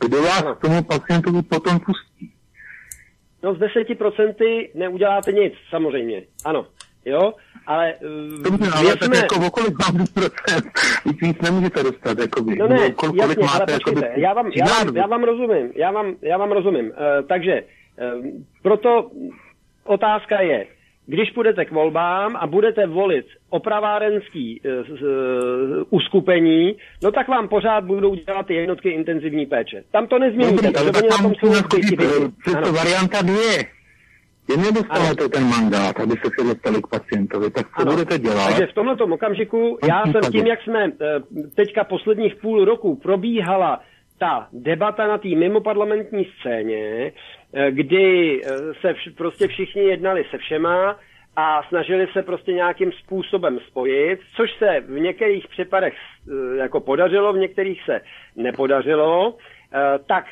kdo 0.00 0.22
vás 0.22 0.44
k 0.58 0.60
tomu 0.60 0.82
pacientovi 0.82 1.42
potom 1.42 1.80
pustí? 1.80 2.32
No 3.42 3.54
z 3.54 3.58
deseti 3.58 4.70
neuděláte 4.74 5.32
nic, 5.32 5.52
samozřejmě. 5.70 6.22
Ano. 6.44 6.66
Jo, 7.08 7.32
ale... 7.66 7.94
Dobře, 8.44 8.70
ale 8.74 8.96
tak 8.96 9.04
jsme... 9.04 9.16
jako 9.16 9.46
okolik 9.46 9.74
mám 9.78 10.06
procent, 10.14 10.64
víc 11.22 11.40
nemůžete 11.40 11.82
dostat, 11.82 12.18
jakoby. 12.18 12.56
No 12.56 12.68
ne, 12.68 12.90
kolik, 12.90 13.16
jasně, 13.16 13.34
kolik 13.34 13.50
máte, 13.50 13.72
ale 13.72 13.74
počkejte, 13.74 14.06
jakoby, 14.06 14.22
já 14.22 14.34
vám, 14.34 14.50
já, 14.54 14.66
vám, 14.66 14.96
já 14.96 15.06
vám 15.06 15.24
rozumím, 15.24 15.72
já 15.76 15.90
vám, 15.90 16.14
já 16.22 16.36
vám 16.38 16.52
rozumím. 16.52 16.86
Uh, 16.86 16.92
takže 17.28 17.62
uh, 17.62 18.26
proto 18.62 19.10
otázka 19.84 20.40
je, 20.40 20.66
když 21.06 21.30
půjdete 21.30 21.64
k 21.64 21.72
volbám 21.72 22.36
a 22.36 22.46
budete 22.46 22.86
volit 22.86 23.26
opravárenský 23.50 24.60
uh, 24.60 24.90
uh, 24.90 25.84
uskupení, 25.90 26.76
no 27.02 27.12
tak 27.12 27.28
vám 27.28 27.48
pořád 27.48 27.84
budou 27.84 28.14
dělat 28.14 28.46
ty 28.46 28.54
jednotky 28.54 28.88
intenzivní 28.88 29.46
péče. 29.46 29.82
Tam 29.92 30.06
to 30.06 30.18
nezměníte, 30.18 30.62
Dobrý, 30.62 30.76
ale 30.76 30.92
tak 30.92 31.04
tam 31.06 31.34
jsou 31.34 31.52
přesto 32.42 32.72
varianta 32.72 33.22
dvě. 33.22 33.77
Jen 34.48 34.60
nedostanete 34.60 35.24
ano. 35.24 35.28
ten 35.28 35.44
mandát, 35.44 36.00
aby 36.00 36.12
se 36.12 36.44
dostali 36.44 36.82
k 36.82 36.86
pacientovi, 36.86 37.50
tak 37.50 37.66
co 37.66 37.82
ano. 37.82 37.92
budete 37.92 38.18
dělat? 38.18 38.48
Takže 38.48 38.66
v 38.66 38.74
tomto 38.74 39.04
okamžiku, 39.04 39.78
já 39.88 40.02
jsem 40.02 40.32
tím, 40.32 40.46
jak 40.46 40.62
jsme 40.62 40.92
teďka 41.56 41.84
posledních 41.84 42.36
půl 42.36 42.64
roku 42.64 42.96
probíhala 42.96 43.80
ta 44.18 44.48
debata 44.52 45.06
na 45.06 45.18
té 45.18 45.28
mimoparlamentní 45.28 46.26
scéně, 46.40 47.12
Eh, 47.52 47.70
kdy 47.70 48.40
eh, 48.44 48.48
se 48.80 48.92
vš- 48.92 49.14
prostě 49.16 49.48
všichni 49.48 49.82
jednali 49.82 50.24
se 50.30 50.38
všema 50.38 50.96
a 51.36 51.62
snažili 51.68 52.06
se 52.12 52.22
prostě 52.22 52.52
nějakým 52.52 52.92
způsobem 52.92 53.58
spojit, 53.66 54.20
což 54.36 54.50
se 54.58 54.80
v 54.80 55.00
některých 55.00 55.48
případech 55.48 55.94
eh, 55.94 56.56
jako 56.56 56.80
podařilo, 56.80 57.32
v 57.32 57.38
některých 57.38 57.82
se 57.84 58.00
nepodařilo, 58.36 59.36
tak 60.06 60.24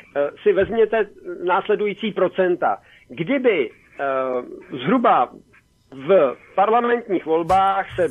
si 0.43 0.53
vezměte 0.53 1.07
následující 1.43 2.11
procenta. 2.11 2.77
Kdyby 3.09 3.69
zhruba 4.83 5.29
v 5.91 6.35
parlamentních 6.55 7.25
volbách 7.25 7.85
se 7.95 8.07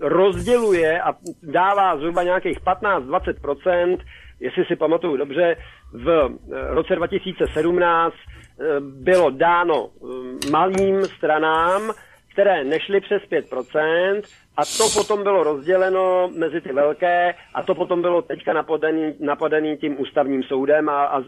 rozděluje 0.00 1.02
a 1.02 1.12
dává 1.42 1.96
zhruba 1.96 2.22
nějakých 2.22 2.60
15-20%, 2.60 3.98
jestli 4.40 4.64
si 4.64 4.76
pamatuju 4.76 5.16
dobře, 5.16 5.56
v 5.92 6.30
roce 6.70 6.96
2017 6.96 8.14
Eh, 8.60 8.80
bylo 8.80 9.30
dáno 9.30 9.88
eh, 9.88 10.50
malým 10.50 11.04
stranám, 11.04 11.92
které 12.32 12.64
nešly 12.64 13.00
přes 13.00 13.22
5%, 13.22 14.22
a 14.56 14.62
to 14.78 14.88
potom 14.94 15.22
bylo 15.22 15.42
rozděleno 15.42 16.30
mezi 16.36 16.60
ty 16.60 16.72
velké 16.72 17.34
a 17.54 17.62
to 17.62 17.74
potom 17.74 18.02
bylo 18.02 18.22
teďka 18.22 18.52
napadený, 18.52 19.14
napadený 19.20 19.76
tím 19.76 20.00
ústavním 20.00 20.42
soudem 20.42 20.88
a, 20.88 21.04
a, 21.04 21.22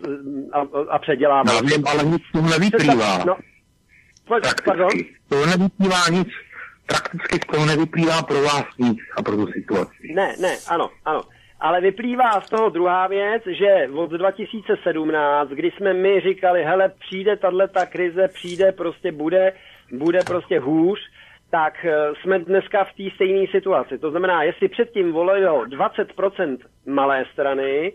a, 0.53 0.67
a 0.91 0.99
předělávalo. 0.99 1.61
No, 1.63 1.91
ale 1.91 2.05
nic 2.05 2.23
z 2.29 2.33
toho 2.33 2.49
nevyplývá. 2.49 3.25
No, 3.25 3.37
pardon? 4.65 4.91
To 5.29 5.47
nevyplývá 5.47 6.09
nic, 6.11 6.29
prakticky 6.87 7.37
z 7.37 7.47
toho 7.47 7.67
nevyplývá 7.67 8.23
pro 8.23 8.43
vás 8.43 8.65
nic 8.79 8.99
a 9.17 9.23
pro 9.23 9.37
tu 9.37 9.47
situaci. 9.47 10.15
Ne, 10.15 10.35
ne, 10.41 10.57
ano, 10.69 10.91
ano. 11.05 11.23
ale 11.61 11.81
vyplývá 11.81 12.41
z 12.41 12.51
toho 12.51 12.71
druhá 12.71 13.07
věc, 13.07 13.43
že 13.47 13.89
od 13.95 14.11
2017, 14.11 15.49
kdy 15.49 15.71
jsme 15.71 15.95
my 15.95 16.21
říkali, 16.21 16.65
hele, 16.65 16.93
přijde 16.99 17.37
tato 17.37 17.59
krize, 17.89 18.29
přijde, 18.29 18.73
prostě 18.73 19.13
bude, 19.13 19.53
bude 19.93 20.19
prostě 20.27 20.61
hůř, 20.61 20.99
tak 21.51 21.85
eh, 21.85 21.95
jsme 22.23 22.39
dneska 22.39 22.85
v 22.85 22.93
té 22.97 23.15
stejné 23.15 23.47
situaci. 23.51 23.99
To 23.99 24.11
znamená, 24.11 24.43
jestli 24.43 24.69
předtím 24.69 25.13
volilo 25.13 25.65
20% 25.65 26.59
malé 26.87 27.25
strany, 27.33 27.93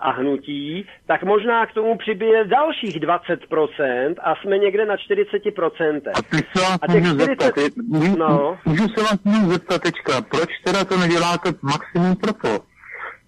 a 0.00 0.10
hnutí, 0.10 0.86
tak 1.06 1.22
možná 1.22 1.66
k 1.66 1.74
tomu 1.74 1.98
přibije 1.98 2.44
dalších 2.44 3.00
20% 3.00 4.14
a 4.22 4.34
jsme 4.36 4.58
někde 4.58 4.86
na 4.86 4.96
40%. 4.96 6.00
A 6.14 6.22
ty 6.22 6.36
se 6.36 6.62
vás 6.62 6.78
a 6.82 6.92
těch 6.92 7.02
můžu 7.02 7.14
40... 7.14 7.26
zeptat, 7.26 7.76
můžu, 7.88 8.16
no. 8.16 8.58
můžu 8.64 8.88
se 8.88 9.02
vás 9.02 9.18
můžu 9.24 9.50
zeptat 9.52 9.82
teďka, 9.82 10.20
proč 10.20 10.50
teda 10.64 10.84
to 10.84 10.96
neděláte 10.96 11.50
maximum 11.62 12.16
pro 12.16 12.32
to? 12.32 12.58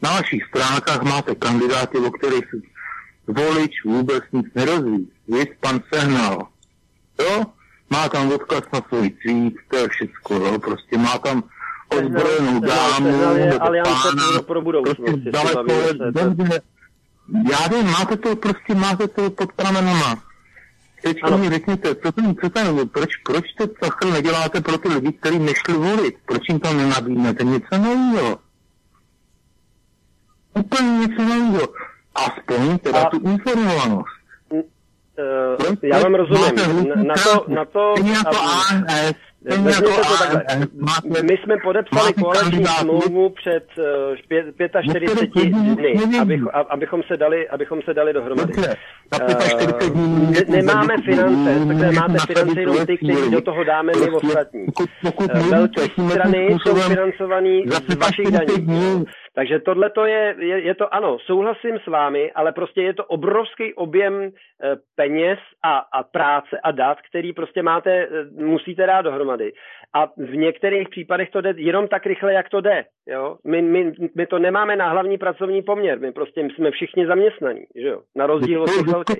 Na 0.02 0.10
vašich 0.10 0.44
stránkách 0.44 1.02
máte 1.02 1.34
kandidáty, 1.34 1.98
o 1.98 2.10
kterých 2.10 2.44
volič 3.26 3.84
vůbec 3.84 4.24
nic 4.32 4.46
nerozví. 4.54 5.10
Vy 5.28 5.44
pan 5.60 5.80
Sehnal. 5.94 6.46
Jo? 7.20 7.44
Má 7.90 8.08
tam 8.08 8.32
odkaz 8.32 8.62
na 8.72 8.80
svůj 8.88 9.10
tweet, 9.10 9.54
to 9.68 9.76
je 9.76 9.88
všechno, 9.88 10.36
jo? 10.36 10.58
Prostě 10.58 10.98
má 10.98 11.18
tam 11.18 11.42
ozbrojenou 11.90 12.60
dámu, 12.60 13.08
aliance 13.60 14.08
pro, 14.32 14.42
pro 14.42 14.62
budoucnost. 14.62 14.96
Prostě 14.96 15.30
daleko, 15.30 15.62
dobře, 16.10 16.60
já 17.50 17.68
vím, 17.68 17.90
máte 17.90 18.16
to, 18.16 18.36
prostě 18.36 18.74
máte 18.74 19.08
to 19.08 19.30
pod 19.30 19.52
pramenama. 19.52 20.22
Teďka 21.02 21.36
mi 21.36 21.50
řekněte, 21.50 21.94
co 21.94 22.12
ten, 22.12 22.34
co 22.40 22.50
ten, 22.50 22.88
proč, 22.88 23.16
proč 23.16 23.44
to 23.58 23.66
takhle 23.66 24.10
neděláte 24.10 24.60
pro 24.60 24.78
ty 24.78 24.88
lidi, 24.88 25.12
kteří 25.12 25.38
nešli 25.38 25.74
volit? 25.74 26.14
Proč 26.26 26.48
jim 26.48 26.60
to 26.60 26.72
nenabídnete? 26.72 27.44
Něco 27.44 27.78
nového. 27.78 28.38
Úplně 30.54 30.90
něco 30.98 31.22
nového. 31.22 31.68
Aspoň 32.14 32.78
teda 32.78 33.02
a... 33.02 33.10
tu 33.10 33.20
informovanost. 33.20 34.20
Uh, 34.50 35.76
já 35.82 35.98
vám 35.98 36.14
rozumím. 36.14 37.06
Na 37.06 37.14
to, 37.14 37.44
na 37.48 37.64
to, 37.64 37.64
na 37.64 37.64
to 37.64 37.94
Vezměte 37.96 38.22
to 38.24 38.30
takhle. 38.30 39.14
My 41.22 41.36
jsme 41.36 41.56
podepsali 41.64 42.12
koaliční 42.12 42.64
smlouvu 42.66 43.30
před 43.30 43.66
45 44.18 44.72
eh, 45.36 45.50
dny, 45.50 45.94
abych, 46.20 46.40
abychom, 46.68 47.02
se 47.02 47.16
dali, 47.16 47.48
abychom 47.48 47.82
se 47.82 47.94
dali 47.94 48.12
dohromady. 48.12 48.52
Uh, 48.52 48.70
nemáme 50.48 50.94
finance, 51.04 51.66
takhle 51.66 51.92
máte 51.92 52.18
finance 52.26 52.60
jenom 52.60 52.86
ty, 52.86 52.96
kteří 52.96 53.30
do 53.30 53.40
toho 53.40 53.64
dáme 53.64 53.92
my 54.00 54.10
ostatní. 54.10 54.66
Velké 55.50 55.82
strany 56.10 56.56
jsou 56.62 56.74
financované 56.74 57.60
z 57.88 57.94
vašich 57.94 58.30
daní. 58.30 58.66
Takže 59.40 59.58
tohle 59.58 59.90
je, 60.06 60.34
je, 60.38 60.60
je 60.60 60.74
to 60.74 60.94
ano, 60.94 61.18
souhlasím 61.18 61.78
s 61.78 61.86
vámi, 61.86 62.32
ale 62.32 62.52
prostě 62.52 62.82
je 62.82 62.94
to 62.94 63.04
obrovský 63.04 63.74
objem 63.74 64.22
e, 64.22 64.30
peněz 64.96 65.38
a, 65.64 65.78
a 65.78 66.02
práce 66.02 66.60
a 66.62 66.70
dat, 66.70 66.98
který 67.08 67.32
prostě 67.32 67.62
máte, 67.62 67.90
e, 67.90 68.08
musíte 68.30 68.86
dát 68.86 69.02
dohromady. 69.02 69.52
A 69.94 70.06
v 70.06 70.36
některých 70.36 70.88
případech 70.88 71.30
to 71.30 71.40
jde 71.40 71.54
jenom 71.56 71.88
tak 71.88 72.06
rychle, 72.06 72.32
jak 72.32 72.48
to 72.48 72.60
jde. 72.60 72.84
Jo? 73.06 73.36
My, 73.46 73.62
my, 73.62 73.92
my 74.16 74.26
to 74.26 74.38
nemáme 74.38 74.76
na 74.76 74.90
hlavní 74.90 75.18
pracovní 75.18 75.62
poměr, 75.62 76.00
my 76.00 76.12
prostě 76.12 76.40
jsme 76.40 76.70
všichni 76.70 77.06
zaměstnaní, 77.06 77.60
že 77.82 77.88
jo? 77.88 78.00
na 78.16 78.26
rozdíl 78.26 78.62
od 78.62 78.70
těch 78.70 78.86
velkých. 78.86 79.18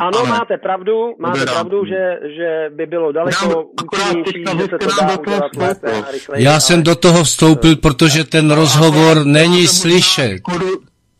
Ano, 0.00 0.26
máte 0.28 0.58
pravdu, 0.58 1.14
máte 1.18 1.44
pravdu, 1.44 1.84
že, 1.84 2.18
že 2.36 2.70
by 2.74 2.86
bylo 2.86 3.12
daleko 3.12 3.64
účinnější, 3.84 4.44
že 4.58 4.64
se 4.68 4.78
to 4.78 4.86
dá 5.00 5.18
udělat 5.20 5.56
lépe 5.56 5.92
a 5.92 6.10
rychleji. 6.10 6.44
Já 6.44 6.60
jsem 6.60 6.82
do 6.82 6.96
toho 6.96 7.24
vstoupil, 7.24 7.76
protože 7.76 8.24
ten 8.24 8.50
rozhovor 8.50 9.26
není 9.26 9.66
slyšet. 9.66 10.40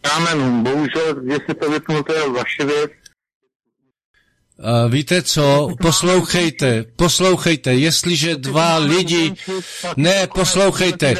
Kámenům, 0.00 0.62
bohužel, 0.62 1.22
jestli 1.32 1.54
to 1.54 1.70
vypnu, 1.70 2.02
to 2.02 2.12
je 2.12 2.28
vaše 2.28 2.64
věc, 2.64 2.90
Uh, 4.60 4.92
víte 4.92 5.22
co, 5.22 5.68
poslouchejte, 5.82 6.84
poslouchejte, 6.96 7.74
jestliže 7.74 8.36
dva 8.36 8.76
lidi, 8.76 9.32
ne, 9.96 10.26
poslouchejte, 10.34 11.14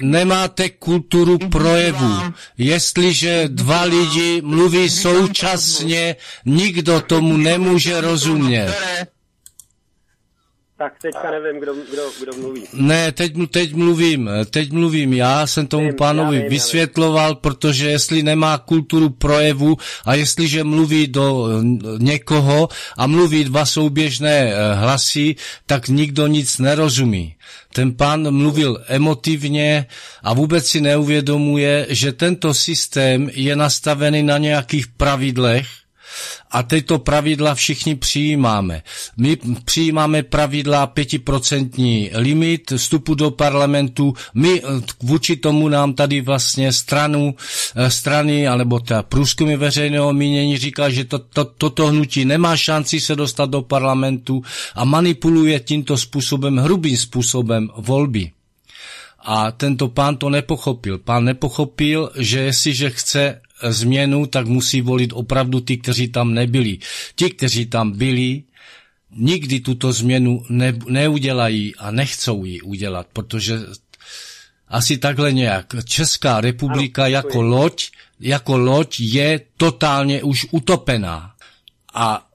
nemáte 0.00 0.68
kulturu 0.68 1.38
projevu, 1.38 2.14
jestliže 2.58 3.44
dva 3.48 3.82
lidi 3.82 4.42
mluví 4.44 4.90
současně, 4.90 6.16
nikdo 6.44 7.00
tomu 7.00 7.36
nemůže 7.36 8.00
rozumět 8.00 8.74
tak 10.82 10.98
teďka 11.02 11.30
nevím, 11.30 11.60
kdo, 11.60 11.74
kdo, 11.74 12.02
kdo 12.20 12.32
mluví. 12.38 12.62
Ne, 12.72 13.12
teď, 13.12 13.32
teď 13.50 13.74
mluvím, 13.74 14.30
teď 14.50 14.72
mluvím. 14.72 15.12
Já 15.12 15.46
jsem 15.46 15.66
tomu 15.66 15.86
vím, 15.86 15.94
pánovi 15.94 16.38
vím, 16.38 16.48
vysvětloval, 16.50 17.34
protože 17.34 17.90
jestli 17.90 18.22
nemá 18.22 18.58
kulturu 18.58 19.10
projevu 19.10 19.76
a 20.04 20.14
jestliže 20.14 20.64
mluví 20.64 21.06
do 21.06 21.48
někoho 21.98 22.68
a 22.96 23.06
mluví 23.06 23.44
dva 23.44 23.66
souběžné 23.66 24.38
eh, 24.50 24.74
hlasy, 24.74 25.36
tak 25.66 25.88
nikdo 25.88 26.26
nic 26.26 26.58
nerozumí. 26.58 27.34
Ten 27.72 27.94
pán 27.94 28.30
mluvil 28.30 28.82
emotivně 28.86 29.86
a 30.22 30.34
vůbec 30.34 30.66
si 30.66 30.80
neuvědomuje, 30.80 31.86
že 31.90 32.12
tento 32.12 32.54
systém 32.54 33.30
je 33.32 33.56
nastavený 33.56 34.22
na 34.22 34.38
nějakých 34.38 34.86
pravidlech, 34.86 35.81
a 36.50 36.62
tyto 36.62 36.98
pravidla 36.98 37.54
všichni 37.54 37.94
přijímáme. 37.94 38.82
My 39.16 39.36
přijímáme 39.64 40.22
pravidla 40.22 40.86
5% 40.86 42.10
limit 42.14 42.72
vstupu 42.76 43.14
do 43.14 43.30
parlamentu. 43.30 44.14
My 44.34 44.62
eh, 44.62 44.66
vůči 45.02 45.36
tomu 45.36 45.68
nám 45.68 45.94
tady 45.94 46.20
vlastně 46.20 46.72
stranu, 46.72 47.34
eh, 47.76 47.90
strany, 47.90 48.48
alebo 48.48 48.80
ta 48.80 49.02
průzkumy 49.02 49.56
veřejného 49.56 50.12
mínění 50.12 50.58
říká, 50.58 50.90
že 50.90 51.04
to, 51.04 51.18
to, 51.18 51.44
toto 51.44 51.86
hnutí 51.86 52.24
nemá 52.24 52.56
šanci 52.56 53.00
se 53.00 53.16
dostat 53.16 53.50
do 53.50 53.62
parlamentu 53.62 54.42
a 54.74 54.84
manipuluje 54.84 55.60
tímto 55.60 55.96
způsobem, 55.96 56.56
hrubým 56.56 56.96
způsobem 56.96 57.70
volby. 57.76 58.30
A 59.24 59.50
tento 59.52 59.88
pán 59.88 60.16
to 60.16 60.30
nepochopil. 60.30 60.98
Pán 60.98 61.24
nepochopil, 61.24 62.10
že 62.18 62.38
jestliže 62.40 62.90
chce 62.90 63.40
změnu, 63.68 64.26
tak 64.26 64.46
musí 64.46 64.80
volit 64.80 65.10
opravdu 65.12 65.60
ty, 65.60 65.76
kteří 65.76 66.08
tam 66.08 66.34
nebyli. 66.34 66.78
Ti, 67.16 67.30
kteří 67.30 67.66
tam 67.66 67.92
byli, 67.92 68.42
nikdy 69.16 69.60
tuto 69.60 69.92
změnu 69.92 70.42
ne, 70.48 70.78
neudělají 70.88 71.76
a 71.76 71.90
nechcou 71.90 72.44
ji 72.44 72.60
udělat, 72.60 73.06
protože 73.12 73.58
asi 74.68 74.98
takhle 74.98 75.32
nějak. 75.32 75.74
Česká 75.84 76.40
republika 76.40 77.02
ano, 77.02 77.12
jako 77.12 77.42
loď, 77.42 77.90
jako 78.20 78.56
loď 78.56 79.00
je 79.00 79.40
totálně 79.56 80.22
už 80.22 80.46
utopená. 80.50 81.34
A 81.94 82.28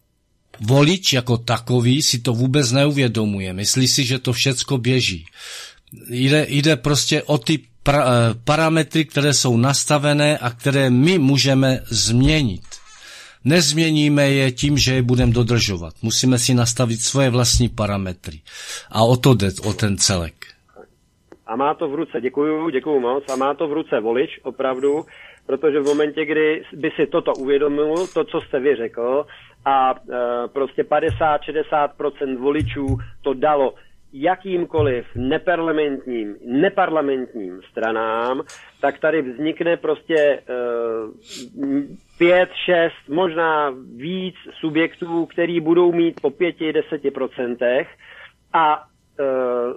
volič 0.60 1.14
jako 1.14 1.38
takový 1.38 2.02
si 2.02 2.20
to 2.20 2.34
vůbec 2.34 2.72
neuvědomuje. 2.72 3.54
Myslí 3.54 3.88
si, 3.88 4.06
že 4.06 4.20
to 4.20 4.34
všecko 4.34 4.78
běží. 4.78 5.26
Jde, 6.10 6.46
jde 6.50 6.76
prostě 6.76 7.24
o 7.24 7.38
ty 7.38 7.60
pra, 7.88 8.04
eh, 8.04 8.34
parametry, 8.46 9.06
které 9.06 9.34
jsou 9.34 9.58
nastavené 9.58 10.38
a 10.38 10.50
které 10.50 10.90
my 10.90 11.20
můžeme 11.20 11.80
změnit. 12.08 12.68
Nezměníme 13.46 14.30
je 14.30 14.52
tím, 14.52 14.78
že 14.78 14.94
je 14.94 15.02
budeme 15.02 15.32
dodržovat. 15.32 15.94
Musíme 16.04 16.38
si 16.38 16.54
nastavit 16.54 17.00
svoje 17.00 17.30
vlastní 17.30 17.70
parametry. 17.70 18.38
A 18.92 19.04
o 19.04 19.16
to 19.18 19.34
jde, 19.34 19.48
o 19.70 19.74
ten 19.74 19.98
celek. 19.98 20.36
A 21.48 21.56
má 21.56 21.74
to 21.74 21.88
v 21.90 21.96
ruce, 21.96 22.22
děkuju, 22.22 22.70
děkuju 22.70 23.00
moc, 23.00 23.24
a 23.34 23.36
má 23.36 23.54
to 23.54 23.68
v 23.68 23.74
ruce 23.74 24.00
volič, 24.00 24.40
opravdu, 24.44 25.06
protože 25.46 25.80
v 25.80 25.86
momentě, 25.86 26.26
kdy 26.26 26.64
by 26.74 26.92
si 26.96 27.08
toto 27.08 27.34
uvědomil, 27.34 28.08
to, 28.14 28.24
co 28.24 28.42
jste 28.42 28.60
vy 28.60 28.76
řekl, 28.76 29.26
a 29.66 29.96
e, 29.96 30.48
prostě 30.48 30.84
50-60% 30.84 32.38
voličů 32.38 32.98
to 33.22 33.34
dalo 33.34 33.74
jakýmkoliv 34.14 35.06
neparlamentním, 35.16 36.36
neparlamentním 36.46 37.62
stranám, 37.72 38.42
tak 38.82 39.00
tady 39.00 39.22
vznikne 39.22 39.78
prostě 39.78 40.44
uh, 40.50 41.14
pět, 42.18 42.50
šest, 42.66 43.10
možná 43.10 43.74
víc 43.96 44.36
subjektů, 44.60 45.26
který 45.26 45.60
budou 45.60 45.92
mít 45.92 46.22
po 46.22 46.30
pěti, 46.30 46.74
deseti 46.74 47.12
procentech 47.12 47.88
a 48.54 48.84
uh, 49.20 49.74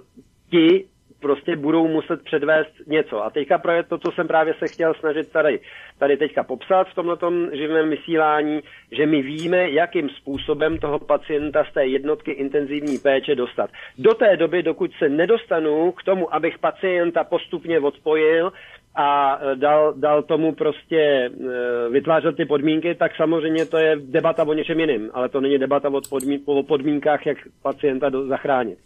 ti 0.51 0.85
prostě 1.21 1.55
budou 1.55 1.87
muset 1.87 2.23
předvést 2.23 2.73
něco. 2.87 3.23
A 3.23 3.29
teďka 3.29 3.57
právě 3.57 3.83
to, 3.83 3.97
co 3.97 4.11
jsem 4.11 4.27
právě 4.27 4.53
se 4.59 4.67
chtěl 4.67 4.93
snažit 4.93 5.31
tady, 5.31 5.59
tady 5.99 6.17
teďka 6.17 6.43
popsat 6.43 6.87
v 6.87 6.95
tomto 6.95 7.31
živém 7.53 7.89
vysílání, 7.89 8.61
že 8.91 9.05
my 9.05 9.21
víme, 9.21 9.69
jakým 9.69 10.09
způsobem 10.09 10.77
toho 10.77 10.99
pacienta 10.99 11.63
z 11.63 11.73
té 11.73 11.85
jednotky 11.85 12.31
intenzivní 12.31 12.97
péče 12.97 13.35
dostat. 13.35 13.69
Do 13.97 14.13
té 14.13 14.37
doby, 14.37 14.63
dokud 14.63 14.91
se 14.99 15.09
nedostanu 15.09 15.91
k 15.91 16.03
tomu, 16.03 16.35
abych 16.35 16.59
pacienta 16.59 17.23
postupně 17.23 17.79
odpojil, 17.79 18.51
a 18.95 19.39
e, 19.41 19.55
dal, 19.55 19.93
dal 19.93 20.23
tomu 20.23 20.55
prostě 20.55 20.97
e, 20.97 21.29
vytvářet 21.89 22.35
ty 22.35 22.45
podmínky, 22.45 22.95
tak 22.95 23.15
samozřejmě 23.15 23.65
to 23.65 23.77
je 23.77 23.95
debata 23.95 24.43
o 24.43 24.53
něčem 24.53 24.79
jiném, 24.79 25.09
ale 25.13 25.29
to 25.29 25.41
není 25.41 25.57
debata 25.57 25.89
o, 25.89 26.01
podmín, 26.09 26.41
o 26.45 26.63
podmínkách, 26.63 27.25
jak 27.25 27.37
pacienta 27.61 28.09
do, 28.09 28.27
zachránit. 28.27 28.77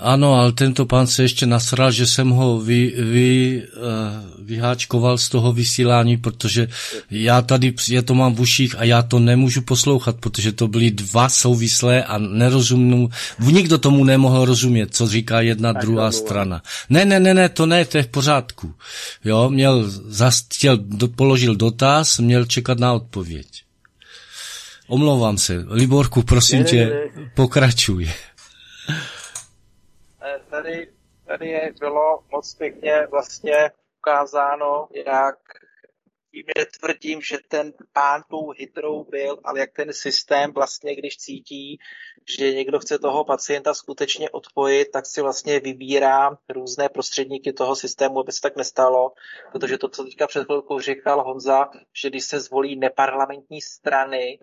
Ano, 0.00 0.34
ale 0.34 0.52
tento 0.52 0.86
pán 0.86 1.06
se 1.06 1.22
ještě 1.22 1.46
nasral, 1.46 1.90
že 1.92 2.06
jsem 2.06 2.30
ho 2.30 2.60
vy, 2.60 2.94
vy, 2.98 3.62
uh, 3.76 4.46
vyháčkoval 4.46 5.18
z 5.18 5.28
toho 5.28 5.52
vysílání, 5.52 6.16
protože 6.16 6.68
já 7.10 7.42
tady, 7.42 7.74
já 7.88 8.02
to 8.02 8.14
mám 8.14 8.34
v 8.34 8.40
uších 8.40 8.74
a 8.78 8.84
já 8.84 9.02
to 9.02 9.18
nemůžu 9.18 9.62
poslouchat, 9.62 10.16
protože 10.16 10.52
to 10.52 10.68
byly 10.68 10.90
dva 10.90 11.28
souvislé 11.28 12.04
a 12.04 12.18
nerozumnou, 12.18 13.08
nikdo 13.40 13.78
tomu 13.78 14.04
nemohl 14.04 14.44
rozumět, 14.44 14.94
co 14.94 15.08
říká 15.08 15.40
jedna, 15.40 15.72
tak 15.72 15.82
druhá 15.82 16.12
strana. 16.12 16.62
Ne, 16.90 17.04
ne, 17.04 17.20
ne, 17.20 17.34
ne, 17.34 17.48
to 17.48 17.66
ne, 17.66 17.84
to 17.84 17.96
je 17.96 18.02
v 18.02 18.08
pořádku. 18.08 18.74
Jo, 19.24 19.50
měl, 19.50 19.84
zast, 19.90 20.54
chtěl, 20.54 20.76
do, 20.76 21.08
položil 21.08 21.56
dotaz, 21.56 22.18
měl 22.18 22.44
čekat 22.44 22.78
na 22.78 22.92
odpověď. 22.92 23.46
Omlouvám 24.88 25.38
se. 25.38 25.64
Liborku, 25.68 26.22
prosím 26.22 26.58
ne, 26.58 26.64
tě, 26.64 26.84
ne, 26.84 27.22
ne. 27.22 27.30
pokračuj 27.34 28.10
tady, 30.50 30.92
tady 31.26 31.48
je, 31.48 31.72
bylo 31.80 32.24
moc 32.32 32.54
pěkně 32.54 33.06
vlastně 33.10 33.70
ukázáno, 33.98 34.88
jak 35.06 35.38
tím 36.30 36.44
netvrdím, 36.58 37.20
že 37.20 37.38
ten 37.48 37.72
pán 37.92 38.22
tou 38.30 38.50
hytrou 38.50 39.04
byl, 39.04 39.38
ale 39.44 39.60
jak 39.60 39.72
ten 39.72 39.92
systém 39.92 40.52
vlastně, 40.52 40.96
když 40.96 41.16
cítí, 41.16 41.78
že 42.38 42.52
někdo 42.52 42.78
chce 42.78 42.98
toho 42.98 43.24
pacienta 43.24 43.74
skutečně 43.74 44.30
odpojit, 44.30 44.90
tak 44.90 45.06
si 45.06 45.22
vlastně 45.22 45.60
vybírá 45.60 46.38
různé 46.48 46.88
prostředníky 46.88 47.52
toho 47.52 47.76
systému, 47.76 48.20
aby 48.20 48.32
se 48.32 48.40
tak 48.40 48.56
nestalo, 48.56 49.12
protože 49.52 49.78
to, 49.78 49.88
co 49.88 50.04
teďka 50.04 50.26
před 50.26 50.44
chvilkou 50.44 50.80
říkal 50.80 51.24
Honza, 51.24 51.70
že 52.02 52.10
když 52.10 52.24
se 52.24 52.40
zvolí 52.40 52.76
neparlamentní 52.76 53.60
strany, 53.60 54.38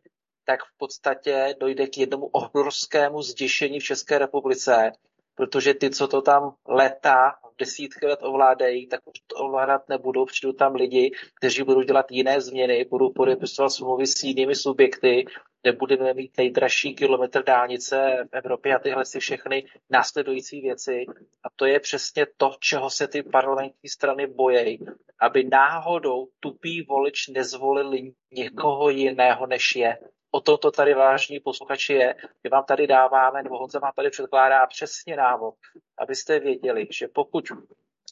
tak 0.45 0.59
v 0.63 0.77
podstatě 0.77 1.55
dojde 1.59 1.87
k 1.87 1.97
jednomu 1.97 2.25
obrovskému 2.25 3.21
zděšení 3.21 3.79
v 3.79 3.83
České 3.83 4.17
republice, 4.17 4.91
protože 5.35 5.73
ty, 5.73 5.89
co 5.89 6.07
to 6.07 6.21
tam 6.21 6.55
leta 6.67 7.35
desítky 7.59 8.05
let 8.05 8.19
ovládají, 8.23 8.87
tak 8.87 8.99
už 9.05 9.19
to 9.27 9.35
ovládat 9.35 9.89
nebudou. 9.89 10.25
Přijdou 10.25 10.53
tam 10.53 10.75
lidi, 10.75 11.11
kteří 11.33 11.63
budou 11.63 11.81
dělat 11.81 12.11
jiné 12.11 12.41
změny, 12.41 12.85
budou 12.89 13.13
podepisovat 13.13 13.69
smlouvy 13.69 14.07
s 14.07 14.23
jinými 14.23 14.55
subjekty, 14.55 15.25
nebudeme 15.63 16.13
mít 16.13 16.37
nejdražší 16.37 16.95
kilometr 16.95 17.43
dálnice 17.43 18.27
v 18.31 18.35
Evropě 18.35 18.75
a 18.75 18.79
tyhle 18.79 19.05
si 19.05 19.19
všechny 19.19 19.65
následující 19.89 20.61
věci. 20.61 21.05
A 21.43 21.47
to 21.55 21.65
je 21.65 21.79
přesně 21.79 22.25
to, 22.37 22.55
čeho 22.59 22.89
se 22.89 23.07
ty 23.07 23.23
parlamentní 23.23 23.89
strany 23.89 24.27
bojejí, 24.27 24.79
aby 25.19 25.43
náhodou 25.43 26.27
tupý 26.39 26.81
volič 26.81 27.27
nezvolili 27.27 28.13
někoho 28.31 28.89
jiného, 28.89 29.47
než 29.47 29.75
je 29.75 29.97
o 30.35 30.41
tom 30.41 30.57
to 30.57 30.71
tady 30.71 30.93
vážní 30.93 31.39
posluchači 31.39 31.93
je. 31.93 32.15
My 32.43 32.49
vám 32.49 32.63
tady 32.63 32.87
dáváme, 32.87 33.43
nebo 33.43 33.57
Honza 33.57 33.79
vám 33.79 33.91
tady 33.95 34.09
předkládá 34.09 34.67
přesně 34.67 35.15
návod, 35.15 35.55
abyste 35.97 36.39
věděli, 36.39 36.87
že 36.91 37.07
pokud 37.07 37.45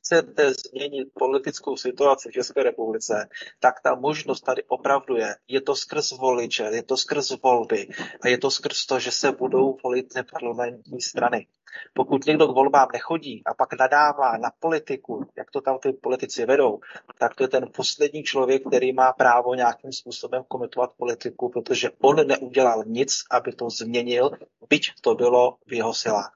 chcete 0.04 0.54
změnit 0.54 1.08
politickou 1.14 1.78
situaci 1.78 2.30
v 2.30 2.32
České 2.32 2.64
republice, 2.64 3.30
tak 3.60 3.82
ta 3.84 3.95
možnost 3.95 4.41
tady 4.41 4.64
opravdu 4.64 5.16
je. 5.16 5.36
Je 5.47 5.62
to 5.62 5.76
skrz 5.76 6.12
voliče, 6.12 6.64
je 6.64 6.84
to 6.84 6.97
skrz 6.97 7.32
volby 7.43 7.89
a 8.22 8.28
je 8.28 8.38
to 8.38 8.51
skrz 8.51 8.86
to, 8.86 8.99
že 8.99 9.12
se 9.12 9.32
budou 9.32 9.78
volit 9.84 10.16
neparlamentní 10.16 11.01
strany. 11.01 11.47
Pokud 11.93 12.26
někdo 12.26 12.47
k 12.47 12.56
volbám 12.56 12.88
nechodí 12.93 13.41
a 13.45 13.54
pak 13.54 13.80
nadává 13.80 14.38
na 14.38 14.51
politiku, 14.60 15.26
jak 15.38 15.51
to 15.51 15.62
tam 15.62 15.80
ty 15.80 15.93
politici 15.93 16.45
vedou, 16.45 16.80
tak 17.20 17.36
to 17.36 17.43
je 17.43 17.47
ten 17.47 17.70
poslední 17.76 18.24
člověk, 18.24 18.68
který 18.68 18.93
má 18.93 19.14
právo 19.14 19.56
nějakým 19.56 19.91
způsobem 19.91 20.43
komentovat 20.47 20.93
politiku, 20.97 21.49
protože 21.49 21.89
on 22.01 22.28
neudělal 22.28 22.84
nic, 22.86 23.24
aby 23.32 23.54
to 23.54 23.70
změnil, 23.70 24.32
byť 24.70 24.91
to 25.01 25.16
bylo 25.16 25.58
v 25.68 25.74
jeho 25.74 25.93
silách. 25.93 26.34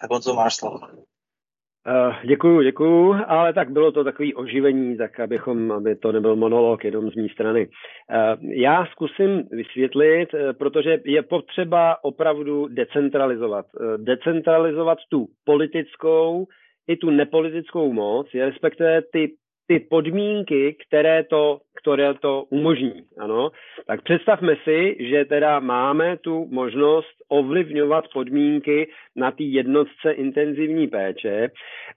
Tak 0.00 0.10
on 0.10 0.22
to 0.22 0.34
máš 0.34 0.56
slovo. 0.56 0.78
Uh, 1.88 2.14
děkuju, 2.24 2.62
děkuju, 2.62 3.16
ale 3.26 3.52
tak 3.52 3.70
bylo 3.70 3.92
to 3.92 4.04
takový 4.04 4.34
oživení, 4.34 4.96
tak 4.96 5.20
abychom, 5.20 5.72
aby 5.72 5.96
to 5.96 6.12
nebyl 6.12 6.36
monolog 6.36 6.84
jenom 6.84 7.10
z 7.10 7.14
mé 7.14 7.28
strany. 7.28 7.66
Uh, 7.66 8.50
já 8.50 8.86
zkusím 8.86 9.42
vysvětlit, 9.50 10.34
uh, 10.34 10.40
protože 10.58 10.98
je 11.04 11.22
potřeba 11.22 12.04
opravdu 12.04 12.68
decentralizovat. 12.68 13.66
Decentralizovat 13.96 14.98
tu 15.10 15.26
politickou 15.44 16.46
i 16.88 16.96
tu 16.96 17.10
nepolitickou 17.10 17.92
moc, 17.92 18.26
respektive 18.34 19.02
ty 19.12 19.28
ty 19.68 19.80
podmínky, 19.80 20.76
které 20.86 21.24
to, 21.24 21.60
které 21.82 22.14
to 22.14 22.44
umožní. 22.50 23.02
Ano? 23.18 23.50
Tak 23.86 24.02
představme 24.02 24.56
si, 24.64 24.96
že 25.00 25.24
teda 25.24 25.60
máme 25.60 26.16
tu 26.16 26.46
možnost 26.50 27.16
ovlivňovat 27.28 28.04
podmínky 28.12 28.90
na 29.16 29.30
té 29.30 29.42
jednotce 29.42 30.12
intenzivní 30.12 30.88
péče 30.88 31.48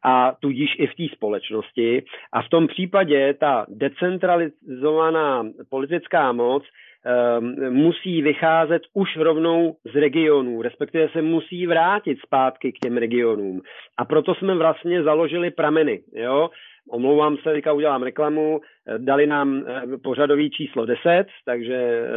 a 0.03 0.35
tudíž 0.39 0.75
i 0.79 0.87
v 0.87 0.95
té 0.95 1.15
společnosti. 1.15 2.03
A 2.33 2.41
v 2.41 2.49
tom 2.49 2.67
případě 2.67 3.33
ta 3.33 3.65
decentralizovaná 3.69 5.43
politická 5.69 6.31
moc 6.31 6.63
um, 6.63 7.73
musí 7.73 8.21
vycházet 8.21 8.81
už 8.93 9.17
rovnou 9.17 9.75
z 9.93 9.95
regionů, 9.95 10.61
respektive 10.61 11.09
se 11.09 11.21
musí 11.21 11.67
vrátit 11.67 12.19
zpátky 12.25 12.71
k 12.71 12.79
těm 12.79 12.97
regionům. 12.97 13.61
A 13.97 14.05
proto 14.05 14.35
jsme 14.35 14.55
vlastně 14.55 15.03
založili 15.03 15.51
prameny. 15.51 16.03
Jo? 16.13 16.49
Omlouvám 16.89 17.37
se, 17.37 17.53
teďka 17.53 17.73
udělám 17.73 18.03
reklamu. 18.03 18.61
Dali 18.97 19.27
nám 19.27 19.63
eh, 19.67 19.97
pořadový 19.97 20.49
číslo 20.49 20.85
10, 20.85 21.25
takže 21.45 21.75
eh, 21.75 22.07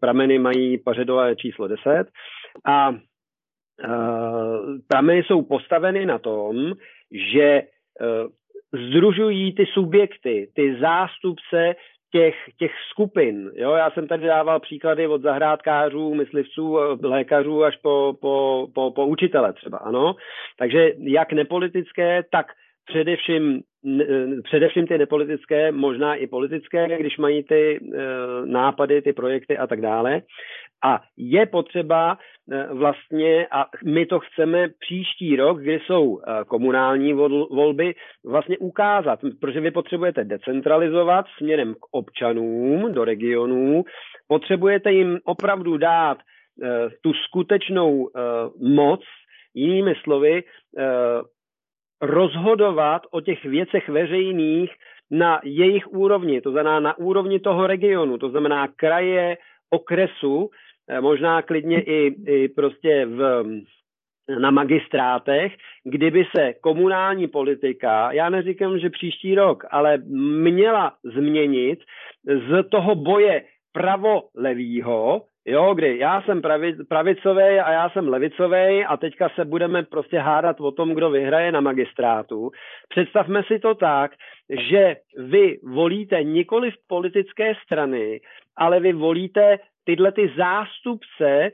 prameny 0.00 0.38
mají 0.38 0.78
pořadové 0.78 1.36
číslo 1.36 1.68
10. 1.68 2.04
A 2.66 2.92
eh, 2.92 3.88
prameny 4.88 5.22
jsou 5.22 5.42
postaveny 5.42 6.06
na 6.06 6.18
tom, 6.18 6.72
že 7.34 7.62
združují 8.90 9.54
ty 9.54 9.66
subjekty, 9.66 10.48
ty 10.54 10.76
zástupce 10.80 11.74
těch, 12.12 12.34
těch 12.58 12.72
skupin. 12.90 13.50
Jo, 13.54 13.72
já 13.72 13.90
jsem 13.90 14.08
tady 14.08 14.26
dával 14.26 14.60
příklady 14.60 15.06
od 15.06 15.22
zahrádkářů, 15.22 16.14
myslivců, 16.14 16.76
lékařů 17.02 17.64
až 17.64 17.76
po, 17.76 18.14
po, 18.20 18.66
po, 18.74 18.90
po 18.90 19.06
učitele 19.06 19.52
třeba, 19.52 19.78
ano. 19.78 20.16
Takže 20.58 20.92
jak 20.98 21.32
nepolitické, 21.32 22.22
tak 22.30 22.46
především, 22.86 23.60
především 24.42 24.86
ty 24.86 24.98
nepolitické, 24.98 25.72
možná 25.72 26.14
i 26.14 26.26
politické, 26.26 26.98
když 26.98 27.18
mají 27.18 27.42
ty 27.42 27.76
e, 27.76 27.80
nápady, 28.46 29.02
ty 29.02 29.12
projekty 29.12 29.58
a 29.58 29.66
tak 29.66 29.80
dále. 29.80 30.22
A 30.84 31.00
je 31.16 31.46
potřeba 31.46 32.18
e, 32.52 32.74
vlastně, 32.74 33.46
a 33.50 33.66
my 33.84 34.06
to 34.06 34.20
chceme 34.20 34.68
příští 34.78 35.36
rok, 35.36 35.60
kdy 35.60 35.80
jsou 35.86 36.18
e, 36.18 36.44
komunální 36.44 37.12
volby, 37.50 37.94
vlastně 38.24 38.58
ukázat, 38.58 39.20
protože 39.40 39.60
vy 39.60 39.70
potřebujete 39.70 40.24
decentralizovat 40.24 41.26
směrem 41.38 41.74
k 41.74 41.86
občanům 41.90 42.92
do 42.92 43.04
regionů, 43.04 43.84
potřebujete 44.28 44.92
jim 44.92 45.18
opravdu 45.24 45.76
dát 45.76 46.18
tu 47.02 47.12
skutečnou 47.12 48.10
moc, 48.60 49.00
jinými 49.54 49.94
slovy, 50.02 50.42
rozhodovat 52.00 53.02
o 53.10 53.20
těch 53.20 53.44
věcech 53.44 53.88
veřejných 53.88 54.70
na 55.10 55.40
jejich 55.44 55.88
úrovni, 55.88 56.40
to 56.40 56.50
znamená 56.50 56.80
na 56.80 56.98
úrovni 56.98 57.40
toho 57.40 57.66
regionu, 57.66 58.18
to 58.18 58.28
znamená 58.28 58.68
kraje, 58.68 59.36
okresu, 59.70 60.50
eh, 60.88 61.00
možná 61.00 61.42
klidně 61.42 61.82
i, 61.82 62.14
i 62.26 62.48
prostě 62.48 63.06
v, 63.06 63.44
na 64.40 64.50
magistrátech, 64.50 65.52
kdyby 65.84 66.24
se 66.36 66.54
komunální 66.60 67.28
politika, 67.28 68.12
já 68.12 68.30
neříkám, 68.30 68.78
že 68.78 68.90
příští 68.90 69.34
rok, 69.34 69.64
ale 69.70 69.98
měla 70.40 70.92
změnit 71.04 71.78
z 72.24 72.68
toho 72.70 72.94
boje 72.94 73.44
pravo-levýho, 73.72 75.22
Jo, 75.46 75.74
kdy 75.74 75.98
já 75.98 76.22
jsem 76.22 76.42
pravi, 76.42 76.76
pravicový 76.88 77.42
a 77.42 77.72
já 77.72 77.90
jsem 77.90 78.08
levicový 78.08 78.84
a 78.84 78.96
teďka 78.96 79.28
se 79.28 79.44
budeme 79.44 79.82
prostě 79.82 80.18
hádat 80.18 80.60
o 80.60 80.72
tom, 80.72 80.94
kdo 80.94 81.10
vyhraje 81.10 81.52
na 81.52 81.60
magistrátu. 81.60 82.50
Představme 82.88 83.42
si 83.42 83.58
to 83.58 83.74
tak, 83.74 84.10
že 84.70 84.96
vy 85.18 85.58
volíte 85.62 86.22
nikoli 86.22 86.70
v 86.70 86.86
politické 86.88 87.54
strany, 87.64 88.20
ale 88.56 88.80
vy 88.80 88.92
volíte 88.92 89.58
tyhle 89.84 90.12
ty 90.12 90.32
zástupce 90.36 91.28
eh, 91.30 91.50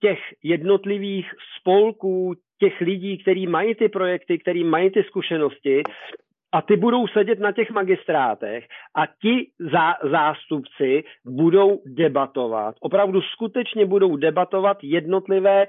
těch 0.00 0.18
jednotlivých 0.42 1.30
spolků, 1.60 2.34
těch 2.58 2.80
lidí, 2.80 3.18
kteří 3.18 3.46
mají 3.46 3.74
ty 3.74 3.88
projekty, 3.88 4.38
kteří 4.38 4.64
mají 4.64 4.90
ty 4.90 5.02
zkušenosti 5.02 5.82
a 6.52 6.62
ty 6.62 6.76
budou 6.76 7.06
sedět 7.06 7.40
na 7.40 7.52
těch 7.52 7.70
magistrátech 7.70 8.64
a 8.96 9.06
ti 9.06 9.46
zá, 9.72 9.94
zástupci 10.10 11.04
budou 11.24 11.80
debatovat, 11.86 12.74
opravdu 12.80 13.20
skutečně 13.22 13.86
budou 13.86 14.16
debatovat 14.16 14.78
jednotlivé 14.82 15.62
e, 15.62 15.68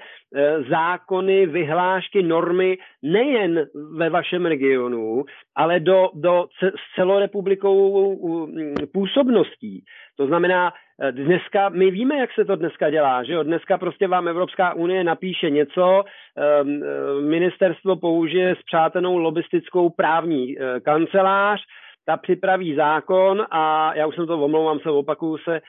zákony, 0.63 1.45
vyhlášky, 1.45 2.23
normy 2.23 2.77
nejen 3.03 3.65
ve 3.97 4.09
vašem 4.09 4.45
regionu, 4.45 5.25
ale 5.55 5.79
do, 5.79 6.09
do 6.13 6.47
s 6.59 6.95
celorepublikovou 6.95 8.47
působností. 8.93 9.83
To 10.17 10.27
znamená, 10.27 10.73
dneska, 11.11 11.69
my 11.69 11.91
víme, 11.91 12.17
jak 12.17 12.29
se 12.33 12.45
to 12.45 12.55
dneska 12.55 12.89
dělá, 12.89 13.23
že 13.23 13.33
jo? 13.33 13.43
Dneska 13.43 13.77
prostě 13.77 14.07
vám 14.07 14.27
Evropská 14.27 14.73
unie 14.73 15.03
napíše 15.03 15.49
něco, 15.49 16.03
ehm, 16.37 16.81
ministerstvo 17.29 17.95
použije 17.95 18.55
spřátenou 18.55 19.17
lobistickou 19.17 19.89
právní 19.89 20.55
kancelář, 20.85 21.61
ta 22.05 22.17
připraví 22.17 22.75
zákon 22.75 23.45
a 23.51 23.93
já 23.95 24.07
už 24.07 24.15
jsem 24.15 24.27
to 24.27 24.39
omlouvám 24.39 24.79
se, 24.79 24.89
opakuju 24.89 25.37
se, 25.37 25.61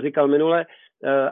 říkal 0.00 0.28
minule, 0.28 0.66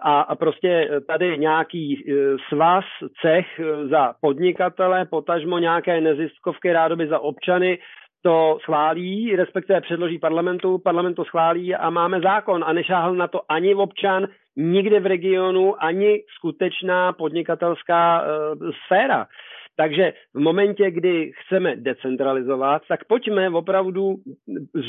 a, 0.03 0.21
a 0.21 0.35
prostě 0.37 0.89
tady 1.09 1.39
nějaký 1.39 2.05
svaz, 2.49 2.85
cech 3.23 3.47
za 3.91 4.15
podnikatele, 4.21 5.05
potažmo 5.05 5.59
nějaké 5.59 6.01
neziskovky 6.01 6.73
rádoby 6.73 7.07
za 7.07 7.19
občany, 7.19 7.79
to 8.25 8.59
schválí, 8.62 9.37
respektive 9.37 9.81
předloží 9.81 10.18
parlamentu, 10.18 10.79
parlament 10.79 11.14
to 11.14 11.25
schválí 11.25 11.75
a 11.75 11.91
máme 11.91 12.20
zákon 12.20 12.64
a 12.66 12.72
nešáhl 12.72 13.14
na 13.14 13.29
to 13.29 13.41
ani 13.49 13.75
občan, 13.75 14.29
nikde 14.57 15.01
v 15.01 15.07
regionu, 15.07 15.85
ani 15.85 16.22
skutečná 16.37 17.12
podnikatelská 17.12 18.22
uh, 18.22 18.70
sféra. 18.87 19.27
Takže 19.77 20.12
v 20.35 20.41
momentě, 20.41 20.91
kdy 20.91 21.33
chceme 21.35 21.77
decentralizovat, 21.77 22.83
tak 22.89 23.05
pojďme 23.05 23.51
opravdu 23.51 24.14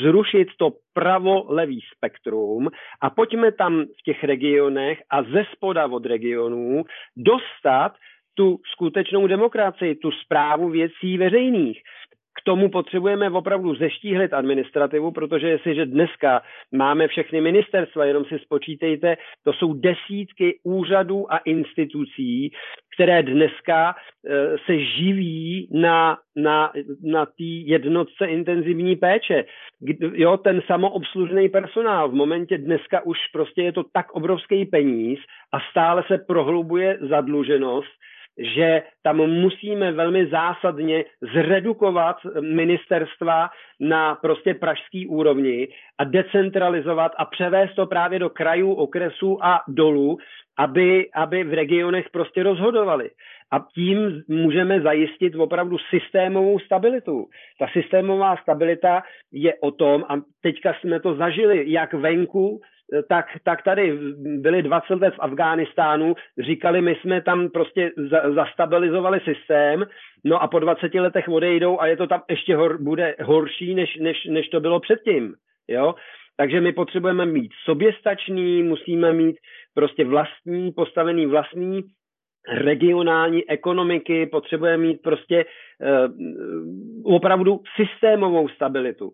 zrušit 0.02 0.48
to 0.58 0.70
pravo-levý 0.92 1.80
spektrum 1.96 2.70
a 3.00 3.10
pojďme 3.10 3.52
tam 3.52 3.82
v 3.82 4.02
těch 4.04 4.24
regionech 4.24 5.02
a 5.10 5.22
ze 5.22 5.44
spoda 5.52 5.86
od 5.86 6.06
regionů 6.06 6.84
dostat 7.16 7.92
tu 8.34 8.58
skutečnou 8.72 9.26
demokracii, 9.26 9.94
tu 9.94 10.10
zprávu 10.10 10.68
věcí 10.68 11.18
veřejných. 11.18 11.82
Tomu 12.46 12.68
potřebujeme 12.68 13.30
opravdu 13.30 13.74
zeštíhlit 13.74 14.32
administrativu, 14.32 15.10
protože 15.10 15.48
jestliže 15.48 15.86
dneska 15.86 16.42
máme 16.72 17.08
všechny 17.08 17.40
ministerstva, 17.40 18.04
jenom 18.04 18.24
si 18.24 18.38
spočítejte, 18.38 19.16
to 19.44 19.52
jsou 19.52 19.74
desítky 19.74 20.60
úřadů 20.64 21.32
a 21.32 21.38
institucí, 21.38 22.52
které 22.94 23.22
dneska 23.22 23.94
e, 23.94 24.58
se 24.66 24.78
živí 24.78 25.68
na, 25.72 26.18
na, 26.36 26.72
na 27.02 27.26
té 27.26 27.50
jednotce 27.66 28.26
intenzivní 28.26 28.96
péče. 28.96 29.44
Jo, 30.14 30.36
ten 30.36 30.62
samoobslužný 30.66 31.48
personál 31.48 32.08
v 32.08 32.14
momentě 32.14 32.58
dneska 32.58 33.00
už 33.00 33.18
prostě 33.32 33.62
je 33.62 33.72
to 33.72 33.84
tak 33.92 34.12
obrovský 34.12 34.64
peníz 34.64 35.18
a 35.52 35.58
stále 35.70 36.04
se 36.06 36.18
prohlubuje 36.18 36.98
zadluženost, 37.00 37.92
že 38.38 38.82
tam 39.02 39.16
musíme 39.16 39.92
velmi 39.92 40.26
zásadně 40.26 41.04
zredukovat 41.34 42.16
ministerstva 42.40 43.48
na 43.80 44.14
prostě 44.14 44.54
pražský 44.54 45.06
úrovni 45.06 45.68
a 45.98 46.04
decentralizovat 46.04 47.12
a 47.18 47.24
převést 47.24 47.74
to 47.74 47.86
právě 47.86 48.18
do 48.18 48.30
krajů, 48.30 48.72
okresů 48.72 49.38
a 49.44 49.62
dolů, 49.68 50.18
aby, 50.58 51.08
aby 51.14 51.44
v 51.44 51.54
regionech 51.54 52.06
prostě 52.12 52.42
rozhodovali. 52.42 53.10
A 53.52 53.64
tím 53.74 54.22
můžeme 54.28 54.80
zajistit 54.80 55.34
opravdu 55.34 55.76
systémovou 55.78 56.58
stabilitu. 56.58 57.26
Ta 57.58 57.66
systémová 57.72 58.36
stabilita 58.36 59.02
je 59.32 59.54
o 59.54 59.70
tom, 59.70 60.04
a 60.08 60.14
teďka 60.42 60.74
jsme 60.74 61.00
to 61.00 61.14
zažili, 61.14 61.70
jak 61.70 61.94
venku, 61.94 62.60
tak, 63.08 63.26
tak 63.44 63.62
tady 63.62 63.98
byli 64.16 64.62
20 64.62 64.94
let 64.94 65.14
v 65.14 65.20
Afghánistánu, 65.20 66.14
říkali, 66.38 66.82
my 66.82 66.94
jsme 66.94 67.22
tam 67.22 67.48
prostě 67.48 67.90
za, 68.10 68.34
zastabilizovali 68.34 69.20
systém, 69.20 69.86
no 70.24 70.42
a 70.42 70.48
po 70.48 70.58
20 70.58 70.94
letech 70.94 71.28
odejdou 71.28 71.80
a 71.80 71.86
je 71.86 71.96
to 71.96 72.06
tam 72.06 72.22
ještě 72.30 72.56
hor, 72.56 72.82
bude 72.82 73.14
horší, 73.22 73.74
než, 73.74 73.96
než, 73.96 74.24
než 74.24 74.48
to 74.48 74.60
bylo 74.60 74.80
předtím. 74.80 75.34
Jo? 75.68 75.94
Takže 76.36 76.60
my 76.60 76.72
potřebujeme 76.72 77.26
mít 77.26 77.52
soběstačný, 77.64 78.62
musíme 78.62 79.12
mít 79.12 79.36
prostě 79.74 80.04
vlastní, 80.04 80.72
postavený 80.72 81.26
vlastní 81.26 81.82
regionální 82.48 83.50
ekonomiky, 83.50 84.26
potřebujeme 84.26 84.82
mít 84.82 85.02
prostě 85.02 85.44
uh, 85.44 87.14
opravdu 87.14 87.60
systémovou 87.76 88.48
stabilitu. 88.48 89.12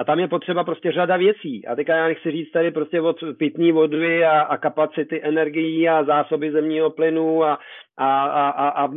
A 0.00 0.04
tam 0.04 0.18
je 0.18 0.28
potřeba 0.28 0.64
prostě 0.64 0.92
řada 0.92 1.16
věcí. 1.16 1.66
A 1.66 1.76
teďka 1.76 1.96
já 1.96 2.08
nechci 2.08 2.30
říct 2.30 2.50
tady 2.50 2.70
prostě 2.70 3.00
od 3.00 3.16
pitní 3.38 3.72
vody 3.72 4.24
a, 4.24 4.40
a 4.40 4.56
kapacity 4.56 5.20
energií 5.22 5.88
a 5.88 6.04
zásoby 6.04 6.52
zemního 6.52 6.90
plynu 6.90 7.44
a, 7.44 7.58
a, 7.98 8.24
a, 8.24 8.48
a, 8.48 8.84
a 8.84 8.88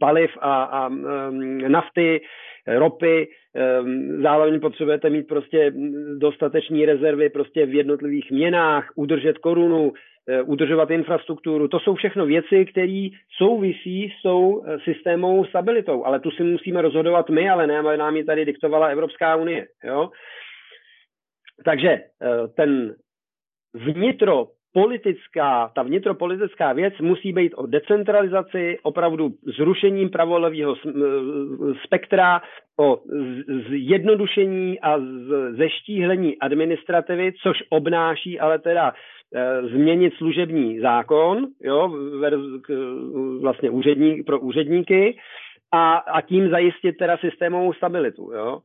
paliv 0.00 0.30
a, 0.40 0.62
a 0.62 0.88
nafty, 1.68 2.20
ropy. 2.66 3.28
Zároveň 4.22 4.60
potřebujete 4.60 5.10
mít 5.10 5.28
prostě 5.28 5.72
dostateční 6.18 6.86
rezervy 6.86 7.30
prostě 7.30 7.66
v 7.66 7.74
jednotlivých 7.74 8.30
měnách, 8.30 8.90
udržet 8.96 9.38
korunu, 9.38 9.92
udržovat 10.42 10.90
infrastrukturu. 10.90 11.68
To 11.68 11.80
jsou 11.80 11.94
všechno 11.94 12.26
věci, 12.26 12.66
které 12.66 13.08
souvisí 13.36 14.14
s 14.18 14.22
tou 14.22 14.64
eh, 14.64 14.78
systémovou 14.84 15.44
stabilitou, 15.44 16.04
ale 16.04 16.20
tu 16.20 16.30
si 16.30 16.42
musíme 16.42 16.82
rozhodovat 16.82 17.28
my, 17.28 17.50
ale 17.50 17.66
ne, 17.66 17.96
nám 17.96 18.16
ji 18.16 18.24
tady 18.24 18.44
diktovala 18.44 18.86
Evropská 18.86 19.36
unie. 19.36 19.66
Jo? 19.84 20.10
Takže 21.64 21.88
eh, 21.88 22.48
ten 22.56 22.94
vnitro 23.74 24.46
politická, 24.72 25.70
ta 25.74 25.82
vnitropolitická 25.82 26.72
věc 26.72 26.94
musí 27.00 27.32
být 27.32 27.54
o 27.54 27.66
decentralizaci, 27.66 28.78
opravdu 28.82 29.30
zrušením 29.56 30.10
pravolevého 30.10 30.76
spektra, 31.84 32.40
o 32.80 32.98
zjednodušení 33.68 34.80
a 34.80 34.98
zeštíhlení 35.50 36.38
administrativy, 36.38 37.32
což 37.42 37.58
obnáší 37.70 38.40
ale 38.40 38.58
teda 38.58 38.92
Eh, 39.34 39.62
změnit 39.62 40.14
služební 40.14 40.80
zákon, 40.80 41.46
jo, 41.62 41.92
vlastně 43.40 43.70
úředník, 43.70 44.26
pro 44.26 44.40
úředníky 44.40 45.18
a, 45.72 45.96
a 45.96 46.20
tím 46.20 46.50
zajistit 46.50 46.92
teda 46.92 47.16
systémovou 47.16 47.72
stabilitu, 47.72 48.32
jo. 48.32 48.58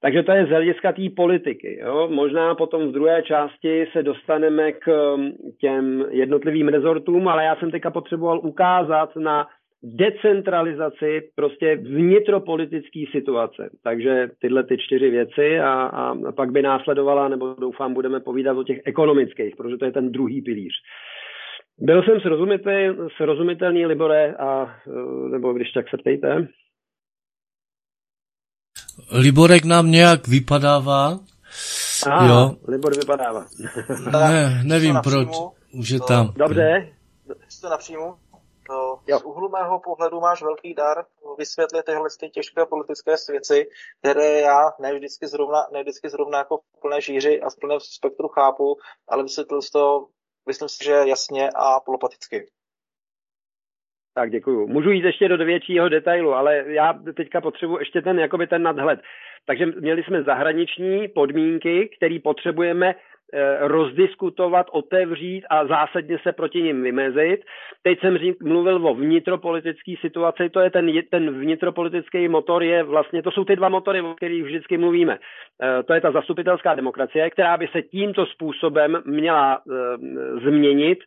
Takže 0.00 0.22
to 0.22 0.32
je 0.32 0.46
z 0.46 0.48
hlediska 0.48 0.92
té 0.92 1.02
politiky. 1.16 1.78
Jo? 1.82 2.08
Možná 2.10 2.54
potom 2.54 2.88
v 2.88 2.92
druhé 2.92 3.22
části 3.22 3.86
se 3.92 4.02
dostaneme 4.02 4.72
k 4.72 5.16
těm 5.60 6.04
jednotlivým 6.10 6.68
rezortům, 6.68 7.28
ale 7.28 7.44
já 7.44 7.56
jsem 7.56 7.70
teďka 7.70 7.90
potřeboval 7.90 8.40
ukázat 8.42 9.16
na 9.16 9.46
decentralizaci 9.84 11.22
prostě 11.34 11.76
vnitropolitické 11.76 13.04
situace. 13.12 13.70
Takže 13.84 14.30
tyhle 14.40 14.64
ty 14.64 14.78
čtyři 14.78 15.10
věci 15.10 15.60
a, 15.60 15.72
a 15.72 16.32
pak 16.32 16.52
by 16.52 16.62
následovala, 16.62 17.28
nebo 17.28 17.54
doufám, 17.60 17.94
budeme 17.94 18.20
povídat 18.20 18.56
o 18.56 18.64
těch 18.64 18.80
ekonomických, 18.84 19.56
protože 19.56 19.76
to 19.76 19.84
je 19.84 19.92
ten 19.92 20.12
druhý 20.12 20.42
pilíř. 20.42 20.72
Byl 21.78 22.02
jsem 22.02 22.20
srozumitelný, 22.20 22.98
srozumitelný 23.16 23.86
Libore, 23.86 24.34
a, 24.38 24.76
nebo 25.30 25.52
když 25.52 25.72
tak 25.72 25.88
se 25.88 25.96
ptejte. 25.96 26.48
Liborek 29.10 29.64
nám 29.64 29.90
nějak 29.90 30.28
vypadává. 30.28 31.18
A, 32.10 32.26
jo. 32.26 32.56
Libor 32.68 32.96
vypadává. 32.96 33.46
ne, 34.12 34.60
nevím 34.64 34.96
proč. 35.02 35.28
Už 35.72 35.88
je 35.88 36.00
tam. 36.00 36.32
Dobře. 36.36 36.92
to 37.60 37.68
napřímo. 37.68 38.18
Jo. 39.08 39.18
Z 39.18 39.22
úhlu 39.24 39.48
mého 39.48 39.80
pohledu 39.80 40.20
máš 40.20 40.42
velký 40.42 40.74
dar 40.74 41.04
vysvětlit 41.38 41.84
tyhle 41.86 42.08
ty 42.20 42.30
těžké 42.30 42.66
politické 42.66 43.14
věci, 43.28 43.66
které 43.98 44.40
já 44.40 44.72
ne 44.80 44.94
vždycky 44.94 45.28
zrovna, 45.28 45.66
ne 45.72 45.82
vždycky 45.82 46.08
zrovna 46.08 46.38
jako 46.38 46.56
v 46.56 46.80
plné 46.80 47.00
žíři 47.00 47.40
a 47.40 47.50
v 47.50 47.56
plném 47.60 47.80
spektru 47.80 48.28
chápu, 48.28 48.76
ale 49.08 49.22
vysvětlil 49.22 49.62
jsi 49.62 49.70
to, 49.70 50.06
myslím 50.48 50.68
si, 50.68 50.84
že 50.84 50.92
jasně 50.92 51.50
a 51.54 51.80
polopaticky. 51.80 52.50
Tak 54.14 54.30
děkuju. 54.30 54.66
Můžu 54.66 54.90
jít 54.90 55.04
ještě 55.04 55.28
do 55.28 55.36
většího 55.36 55.88
detailu, 55.88 56.34
ale 56.34 56.64
já 56.66 56.92
teďka 57.16 57.40
potřebuji 57.40 57.78
ještě 57.78 58.02
ten, 58.02 58.18
jakoby 58.18 58.46
ten 58.46 58.62
nadhled. 58.62 59.00
Takže 59.46 59.66
měli 59.66 60.02
jsme 60.02 60.22
zahraniční 60.22 61.08
podmínky, 61.08 61.90
které 61.96 62.18
potřebujeme 62.24 62.94
Eh, 63.36 63.68
rozdiskutovat, 63.68 64.66
otevřít 64.70 65.44
a 65.50 65.66
zásadně 65.66 66.18
se 66.18 66.32
proti 66.32 66.62
nim 66.62 66.82
vymezit. 66.82 67.40
Teď 67.82 68.00
jsem 68.00 68.18
řík, 68.18 68.42
mluvil 68.42 68.88
o 68.88 68.94
vnitropolitické 68.94 69.94
situaci, 70.00 70.50
to 70.50 70.60
je 70.60 70.70
ten, 70.70 70.92
ten 71.10 71.30
vnitropolitický 71.30 72.28
motor, 72.28 72.62
je 72.62 72.82
vlastně, 72.82 73.22
to 73.22 73.30
jsou 73.30 73.44
ty 73.44 73.56
dva 73.56 73.68
motory, 73.68 74.00
o 74.00 74.14
kterých 74.14 74.44
vždycky 74.44 74.78
mluvíme. 74.78 75.18
Eh, 75.62 75.82
to 75.82 75.94
je 75.94 76.00
ta 76.00 76.12
zastupitelská 76.12 76.74
demokracie, 76.74 77.30
která 77.30 77.56
by 77.56 77.68
se 77.68 77.82
tímto 77.82 78.26
způsobem 78.26 79.02
měla 79.04 79.58
eh, 79.58 79.74
změnit 80.44 80.98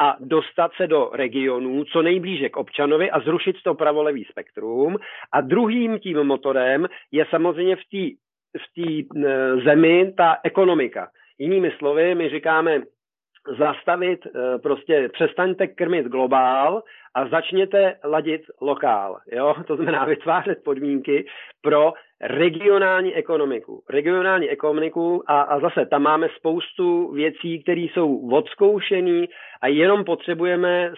a 0.00 0.16
dostat 0.20 0.72
se 0.76 0.86
do 0.86 1.10
regionů 1.12 1.84
co 1.84 2.02
nejblíže 2.02 2.48
k 2.48 2.56
občanovi 2.56 3.10
a 3.10 3.20
zrušit 3.20 3.56
to 3.64 3.74
pravolevý 3.74 4.24
spektrum. 4.24 4.96
A 5.32 5.40
druhým 5.40 5.98
tím 5.98 6.24
motorem 6.24 6.88
je 7.12 7.26
samozřejmě 7.30 7.76
v 7.76 7.84
té 7.90 8.28
v 8.58 8.66
té 8.74 9.18
zemi 9.64 10.12
ta 10.16 10.36
ekonomika. 10.44 11.08
Jinými 11.38 11.72
slovy, 11.78 12.14
my 12.14 12.28
říkáme, 12.28 12.82
zastavit, 13.58 14.26
eh, 14.26 14.58
prostě 14.58 15.08
přestaňte 15.12 15.66
krmit 15.66 16.06
globál 16.06 16.82
a 17.14 17.28
začněte 17.28 17.94
ladit 18.04 18.42
lokál. 18.60 19.18
Jo? 19.32 19.54
To 19.66 19.76
znamená 19.76 20.04
vytvářet 20.04 20.64
podmínky 20.64 21.26
pro 21.62 21.92
regionální 22.20 23.14
ekonomiku. 23.14 23.82
Regionální 23.90 24.50
ekonomiku 24.50 25.22
a, 25.26 25.40
a 25.40 25.60
zase 25.60 25.86
tam 25.86 26.02
máme 26.02 26.28
spoustu 26.36 27.12
věcí, 27.12 27.62
které 27.62 27.80
jsou 27.80 28.30
odzkoušené 28.30 29.26
a 29.62 29.66
jenom 29.66 30.04
potřebujeme 30.04 30.92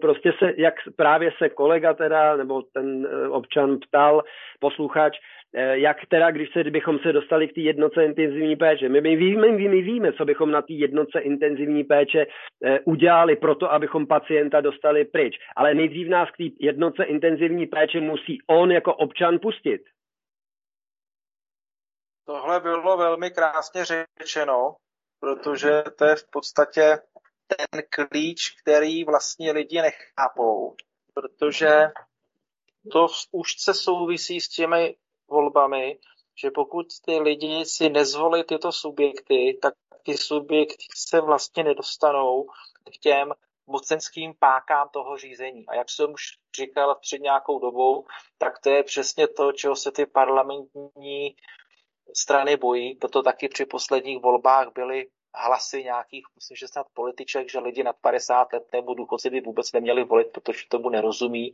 prostě 0.00 0.32
se, 0.38 0.52
jak 0.56 0.74
právě 0.96 1.32
se 1.38 1.48
kolega 1.48 1.94
teda, 1.94 2.36
nebo 2.36 2.62
ten 2.62 3.06
e, 3.06 3.28
občan 3.28 3.78
ptal, 3.78 4.22
posluchač, 4.60 5.18
jak 5.54 5.96
teda, 6.08 6.30
když 6.30 6.52
se, 6.52 6.64
bychom 6.64 6.98
se 6.98 7.12
dostali 7.12 7.48
k 7.48 7.54
té 7.54 7.60
jednoce 7.60 8.04
intenzivní 8.04 8.56
péče. 8.56 8.88
My, 8.88 9.00
my, 9.00 9.16
víme, 9.16 9.52
my 9.52 9.82
víme, 9.82 10.12
co 10.12 10.24
bychom 10.24 10.50
na 10.50 10.62
té 10.62 10.72
jednoce 10.72 11.20
intenzivní 11.20 11.84
péče 11.84 12.26
e, 12.64 12.80
udělali 12.80 13.36
pro 13.36 13.54
to, 13.54 13.72
abychom 13.72 14.06
pacienta 14.06 14.60
dostali 14.60 15.04
pryč. 15.04 15.34
Ale 15.56 15.74
nejdřív 15.74 16.08
nás 16.08 16.28
k 16.30 16.36
té 16.36 16.44
jednoce 16.60 17.04
intenzivní 17.04 17.66
péče 17.66 18.00
musí 18.00 18.38
on 18.46 18.72
jako 18.72 18.94
občan 18.94 19.38
pustit. 19.38 19.82
Tohle 22.26 22.60
bylo 22.60 22.96
velmi 22.96 23.30
krásně 23.30 23.84
řečeno, 23.84 24.74
protože 25.20 25.82
to 25.98 26.04
je 26.04 26.16
v 26.16 26.30
podstatě 26.32 26.98
ten 27.48 27.82
klíč, 27.90 28.40
který 28.62 29.04
vlastně 29.04 29.52
lidi 29.52 29.82
nechápou, 29.82 30.76
protože 31.14 31.70
to 32.92 33.06
už 33.32 33.48
se 33.58 33.74
souvisí 33.74 34.40
s 34.40 34.48
těmi 34.48 34.96
volbami, 35.32 35.98
že 36.42 36.50
pokud 36.50 36.86
ty 37.04 37.18
lidi 37.18 37.64
si 37.64 37.88
nezvolí 37.88 38.44
tyto 38.44 38.72
subjekty, 38.72 39.58
tak 39.62 39.74
ty 40.02 40.16
subjekty 40.16 40.84
se 40.96 41.20
vlastně 41.20 41.64
nedostanou 41.64 42.44
k 42.94 42.98
těm 43.00 43.32
mocenským 43.66 44.34
pákám 44.38 44.88
toho 44.92 45.16
řízení. 45.16 45.66
A 45.68 45.74
jak 45.74 45.90
jsem 45.90 46.12
už 46.12 46.22
říkal 46.56 46.98
před 47.00 47.18
nějakou 47.18 47.58
dobou, 47.58 48.06
tak 48.38 48.58
to 48.58 48.70
je 48.70 48.82
přesně 48.82 49.28
to, 49.28 49.52
čeho 49.52 49.76
se 49.76 49.92
ty 49.92 50.06
parlamentní 50.06 51.36
strany 52.16 52.56
bojí, 52.56 52.94
proto 52.94 53.22
taky 53.22 53.48
při 53.48 53.66
posledních 53.66 54.22
volbách 54.22 54.68
byly 54.74 55.06
hlasy 55.34 55.84
nějakých, 55.84 56.24
myslím, 56.34 56.56
že 56.56 56.68
snad 56.68 56.86
političek, 56.94 57.50
že 57.50 57.58
lidi 57.58 57.82
nad 57.82 57.96
50 58.00 58.52
let 58.52 58.66
nebo 58.72 58.94
důchodci 58.94 59.30
by 59.30 59.40
vůbec 59.40 59.72
neměli 59.72 60.04
volit, 60.04 60.26
protože 60.32 60.60
tomu 60.68 60.90
nerozumí 60.90 61.52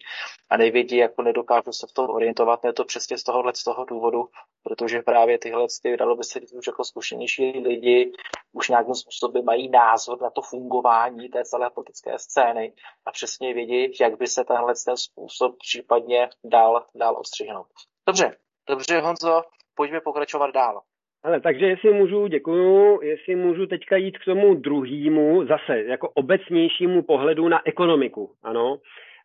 a 0.51 0.57
nevědí, 0.57 0.97
jako 0.97 1.23
nedokážou 1.23 1.73
se 1.73 1.87
v 1.87 1.93
tom 1.93 2.11
orientovat. 2.11 2.65
Ne 2.65 2.73
to 2.73 2.85
přesně 2.85 3.19
z 3.19 3.23
tohohle 3.23 3.55
z 3.55 3.65
toho 3.65 3.85
důvodu, 3.85 4.29
protože 4.63 5.03
právě 5.03 5.39
tyhle, 5.39 5.67
ty, 5.83 5.97
dalo 5.97 6.17
by 6.17 6.25
se 6.25 6.41
říct, 6.41 6.67
jako 6.67 6.85
zkušenější 6.85 7.59
lidi 7.59 8.13
už 8.53 8.69
nějakým 8.69 8.95
způsobem 8.95 9.45
mají 9.45 9.71
názor 9.71 10.23
na 10.23 10.31
to 10.31 10.43
fungování 10.43 11.29
té 11.29 11.45
celé 11.45 11.71
politické 11.71 12.19
scény 12.19 12.73
a 13.07 13.13
přesně 13.13 13.55
vědí, 13.55 13.93
jak 14.01 14.19
by 14.19 14.27
se 14.27 14.45
tenhle 14.45 14.75
ten 14.87 14.97
způsob 14.97 15.57
případně 15.59 16.29
dal, 16.45 16.87
dal 16.95 17.17
odstřihnout. 17.17 17.67
Dobře, 18.07 18.37
dobře 18.69 19.01
Honzo, 19.01 19.43
pojďme 19.75 20.01
pokračovat 20.01 20.51
dál. 20.51 20.83
Ale 21.29 21.41
takže 21.41 21.67
jestli 21.67 21.93
můžu, 21.93 22.27
děkuju, 22.27 23.01
jestli 23.03 23.37
můžu 23.37 23.67
teďka 23.67 23.97
jít 23.97 24.19
k 24.19 24.25
tomu 24.25 24.55
druhému, 24.55 25.47
zase 25.47 25.83
jako 25.83 26.09
obecnějšímu 26.09 27.03
pohledu 27.03 27.49
na 27.49 27.61
ekonomiku, 27.65 28.31
ano. 28.43 28.79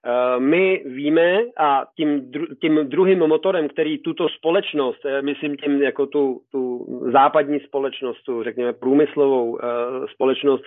Eh, 0.06 0.40
my 0.40 0.84
víme 0.86 1.40
a 1.58 1.86
tím, 1.96 2.32
tím 2.62 2.76
druhým 2.84 3.20
motorem, 3.20 3.70
který 3.70 3.98
tuto 3.98 4.30
společnost, 4.30 5.06
eh, 5.06 5.22
myslím 5.22 5.58
tím 5.58 5.82
jako 5.82 6.06
tu, 6.06 6.42
tu 6.52 6.86
západní 7.12 7.60
společnost, 7.60 8.24
tu 8.24 8.44
řekněme 8.44 8.74
průmyslovou 8.74 9.60
eh, 9.62 9.68
společnost, 10.14 10.64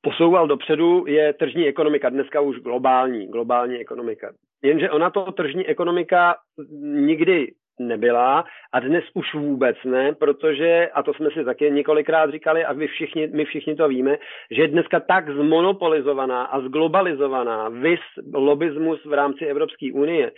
posouval 0.00 0.46
dopředu, 0.46 1.04
je 1.06 1.32
tržní 1.32 1.68
ekonomika, 1.68 2.08
dneska 2.08 2.40
už 2.40 2.56
globální, 2.58 3.26
globální 3.26 3.76
ekonomika. 3.76 4.32
Jenže 4.62 4.90
ona 4.90 5.10
to 5.10 5.32
tržní 5.32 5.66
ekonomika 5.66 6.34
nikdy 6.82 7.52
nebyla 7.80 8.44
a 8.72 8.80
dnes 8.80 9.04
už 9.14 9.34
vůbec 9.34 9.76
ne, 9.84 10.12
protože, 10.12 10.88
a 10.94 11.02
to 11.02 11.14
jsme 11.14 11.30
si 11.30 11.44
taky 11.44 11.70
několikrát 11.70 12.30
říkali 12.30 12.64
a 12.64 12.72
my 12.72 12.86
všichni, 12.86 13.26
my 13.26 13.44
všichni 13.44 13.74
to 13.74 13.88
víme, 13.88 14.16
že 14.50 14.62
je 14.62 14.68
dneska 14.68 15.00
tak 15.00 15.30
zmonopolizovaná 15.30 16.44
a 16.44 16.60
zglobalizovaná 16.60 17.68
vis 17.68 18.00
lobismus 18.34 19.04
v 19.04 19.12
rámci 19.12 19.46
Evropské 19.46 19.92
unie, 19.92 20.32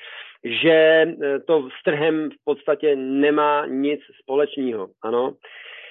že 0.45 0.71
e, 0.71 1.15
to 1.47 1.69
s 1.81 1.85
trhem 1.85 2.31
v 2.31 2.45
podstatě 2.45 2.97
nemá 2.97 3.67
nic 3.67 4.01
společného. 4.23 4.89
Ano. 5.03 5.33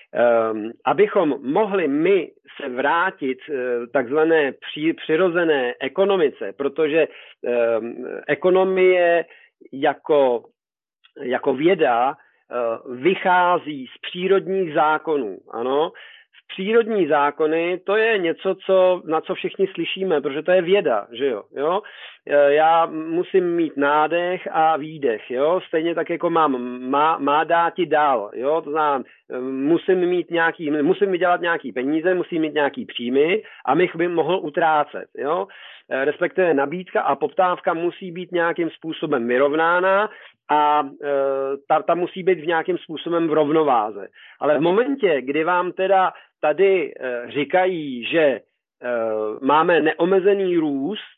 Um, 0.08 0.72
abychom 0.86 1.36
mohli 1.42 1.88
my 1.88 2.32
se 2.62 2.70
vrátit 2.70 3.38
uh, 3.50 3.56
takzvané 3.94 4.52
při, 4.52 4.94
přirozené 4.94 5.74
ekonomice, 5.80 6.54
protože 6.58 7.08
um, 7.08 8.06
ekonomie 8.28 9.26
jako 9.74 10.44
jako 11.22 11.54
věda 11.54 12.14
eh, 12.14 12.56
vychází 12.96 13.88
z 13.88 14.02
přírodních 14.02 14.74
zákonů. 14.74 15.38
Ano, 15.52 15.92
přírodní 16.48 17.08
zákony, 17.08 17.80
to 17.84 17.96
je 17.96 18.18
něco, 18.18 18.56
co, 18.66 19.02
na 19.06 19.22
co 19.22 19.36
všichni 19.36 19.68
slyšíme, 19.68 20.22
protože 20.22 20.42
to 20.42 20.52
je 20.52 20.62
věda, 20.62 21.08
že 21.12 21.26
jo, 21.26 21.44
jo. 21.56 21.82
E, 22.28 22.54
já 22.54 22.86
musím 22.86 23.56
mít 23.56 23.78
nádech 23.78 24.48
a 24.52 24.78
výdech, 24.78 25.32
jo, 25.32 25.62
stejně 25.68 25.96
tak 25.96 26.10
jako 26.10 26.30
mám, 26.30 26.80
má, 26.90 27.18
má 27.18 27.44
dáti 27.44 27.86
dál, 27.86 28.32
jo, 28.34 28.62
to 28.62 28.72
znamená, 28.72 29.04
e, 29.32 29.40
musím 29.40 29.98
mít 29.98 30.32
nějaký, 30.32 30.72
musím 30.72 31.12
vydělat 31.12 31.42
nějaký 31.42 31.72
peníze, 31.72 32.14
musím 32.14 32.42
mít 32.42 32.54
nějaký 32.54 32.86
příjmy, 32.86 33.44
abych 33.66 33.96
by 33.96 34.08
mohl 34.08 34.40
utrácet, 34.44 35.08
jo, 35.18 35.48
respektive 35.90 36.54
nabídka 36.54 37.02
a 37.02 37.16
poptávka 37.16 37.74
musí 37.74 38.12
být 38.12 38.32
nějakým 38.32 38.70
způsobem 38.70 39.28
vyrovnána 39.28 40.10
a 40.50 40.84
e, 40.84 41.08
ta, 41.68 41.82
ta 41.82 41.96
musí 41.96 42.24
být 42.24 42.40
v 42.40 42.48
nějakým 42.48 42.78
způsobem 42.78 43.28
v 43.28 43.34
rovnováze. 43.34 44.08
Ale 44.40 44.58
v 44.58 44.62
momentě, 44.62 45.22
kdy 45.22 45.44
vám 45.44 45.72
teda 45.72 46.12
tady 46.42 46.94
eh, 47.00 47.32
říkají, 47.32 48.06
že 48.06 48.20
eh, 48.20 48.42
máme 49.42 49.82
neomezený 49.82 50.58
růst 50.58 51.18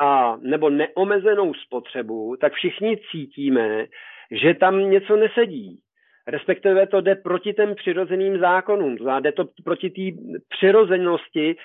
a 0.00 0.36
nebo 0.36 0.70
neomezenou 0.70 1.54
spotřebu, 1.54 2.36
tak 2.40 2.52
všichni 2.52 2.96
cítíme, 3.10 3.86
že 4.30 4.54
tam 4.54 4.90
něco 4.90 5.16
nesedí. 5.16 5.80
Respektive 6.26 6.86
to 6.86 7.00
jde 7.00 7.14
proti 7.14 7.52
těm 7.52 7.74
přirozeným 7.74 8.38
zákonům, 8.38 8.96
to 8.96 9.20
jde 9.20 9.32
to 9.32 9.44
proti 9.64 9.90
té 9.90 10.18
přirozenosti 10.48 11.56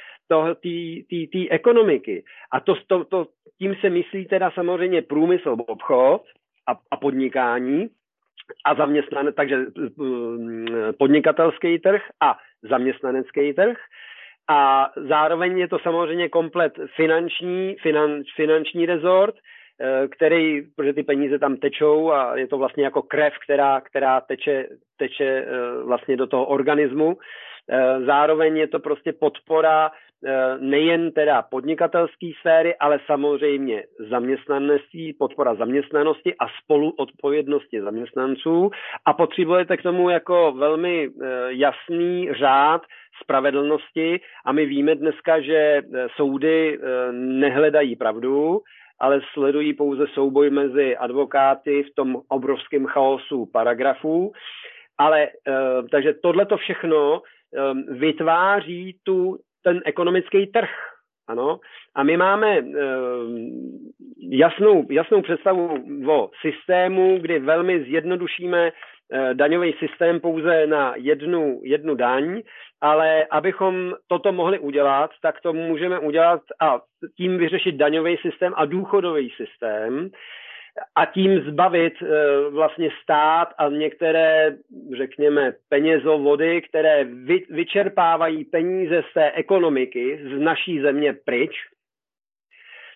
té 1.32 1.50
ekonomiky. 1.50 2.24
A 2.52 2.60
to, 2.60 2.76
to, 2.88 3.04
to, 3.06 3.28
tím 3.58 3.76
se 3.76 3.90
myslí 3.90 4.26
teda 4.26 4.52
samozřejmě 4.52 5.02
průmysl, 5.02 5.56
obchod 5.68 6.22
a, 6.68 6.78
a 6.92 6.98
podnikání, 6.98 7.90
a 8.66 8.76
zaměstnané, 8.76 9.32
takže 9.32 9.58
mm, 9.98 10.68
podnikatelský 11.00 11.80
trh 11.80 12.02
a 12.22 12.38
zaměstnanecký 12.70 13.54
trh. 13.54 13.78
A 14.48 14.92
zároveň 14.96 15.58
je 15.58 15.68
to 15.68 15.80
samozřejmě 15.80 16.30
komplet 16.30 16.74
finanční, 16.96 17.76
finan, 17.82 18.24
finanční 18.36 18.86
rezort, 18.86 19.36
eh, 19.36 20.08
který, 20.08 20.62
protože 20.76 20.94
ty 20.94 21.04
peníze 21.04 21.40
tam 21.40 21.58
tečou 21.58 22.12
a 22.12 22.38
je 22.38 22.48
to 22.48 22.58
vlastně 22.58 22.84
jako 22.84 23.02
krev, 23.02 23.34
která, 23.44 23.82
která 23.82 24.22
teče, 24.22 24.68
teče 24.98 25.26
eh, 25.26 25.84
vlastně 25.84 26.18
do 26.18 26.28
toho 26.28 26.46
organismu. 26.46 27.18
Eh, 27.70 28.02
zároveň 28.06 28.58
je 28.58 28.68
to 28.68 28.80
prostě 28.80 29.14
podpora 29.14 29.92
Eh, 29.92 30.05
nejen 30.60 31.12
teda 31.12 31.42
podnikatelské 31.42 32.32
sféry, 32.40 32.76
ale 32.76 33.00
samozřejmě 33.06 33.84
zaměstnanosti, 34.10 35.16
podpora 35.20 35.56
zaměstnanosti 35.56 36.36
a 36.40 36.46
spoluodpovědnosti 36.64 37.82
zaměstnanců 37.82 38.72
a 39.06 39.14
potřebujete 39.14 39.78
k 39.78 39.84
tomu 39.84 40.10
jako 40.10 40.52
velmi 40.52 41.10
eh, 41.10 41.28
jasný 41.48 42.34
řád 42.34 42.82
spravedlnosti 43.24 44.20
a 44.46 44.52
my 44.52 44.66
víme 44.66 44.96
dneska, 44.96 45.42
že 45.42 45.56
eh, 45.56 46.08
soudy 46.16 46.80
nehledají 47.12 47.96
pravdu, 47.96 48.62
ale 49.00 49.22
sledují 49.34 49.74
pouze 49.74 50.08
souboj 50.14 50.50
mezi 50.50 50.98
advokáty 50.98 51.84
v 51.84 51.96
tom 51.96 52.22
obrovském 52.28 52.86
chaosu 52.86 53.46
paragrafů. 53.46 54.32
Ale 54.98 55.28
takže 55.92 56.14
tohle 56.14 56.46
to 56.46 56.58
všechno 56.58 57.22
vytváří 57.88 58.98
tu 59.04 59.38
ten 59.66 59.82
ekonomický 59.86 60.48
trh. 60.48 60.70
Ano. 61.28 61.60
A 61.96 62.04
my 62.04 62.18
máme 62.18 62.62
uh, 62.62 62.68
jasnou, 64.30 64.86
jasnou 64.90 65.22
představu 65.22 65.84
o 66.08 66.30
systému, 66.42 67.18
kdy 67.18 67.40
velmi 67.40 67.84
zjednodušíme 67.84 68.72
uh, 68.72 69.34
daňový 69.34 69.74
systém 69.74 70.20
pouze 70.20 70.68
na 70.68 70.94
jednu, 70.96 71.62
jednu 71.64 71.96
daň, 71.96 72.42
ale 72.82 73.26
abychom 73.32 73.94
toto 74.08 74.32
mohli 74.32 74.60
udělat, 74.60 75.12
tak 75.22 75.42
to 75.42 75.54
můžeme 75.54 76.00
udělat 76.00 76.42
a 76.62 76.82
tím 77.18 77.38
vyřešit 77.38 77.76
daňový 77.76 78.18
systém 78.18 78.54
a 78.56 78.66
důchodový 78.66 79.30
systém 79.30 80.10
a 80.96 81.06
tím 81.06 81.40
zbavit 81.40 81.94
e, 82.02 82.06
vlastně 82.50 82.90
stát 83.04 83.50
a 83.58 83.70
některé, 83.70 84.58
řekněme, 84.98 85.54
penězovody, 85.70 86.62
které 86.62 87.04
vy, 87.04 87.46
vyčerpávají 87.50 88.46
peníze 88.46 89.04
z 89.12 89.14
té 89.14 89.32
ekonomiky 89.32 90.20
z 90.24 90.40
naší 90.40 90.82
země 90.82 91.14
pryč, 91.26 91.52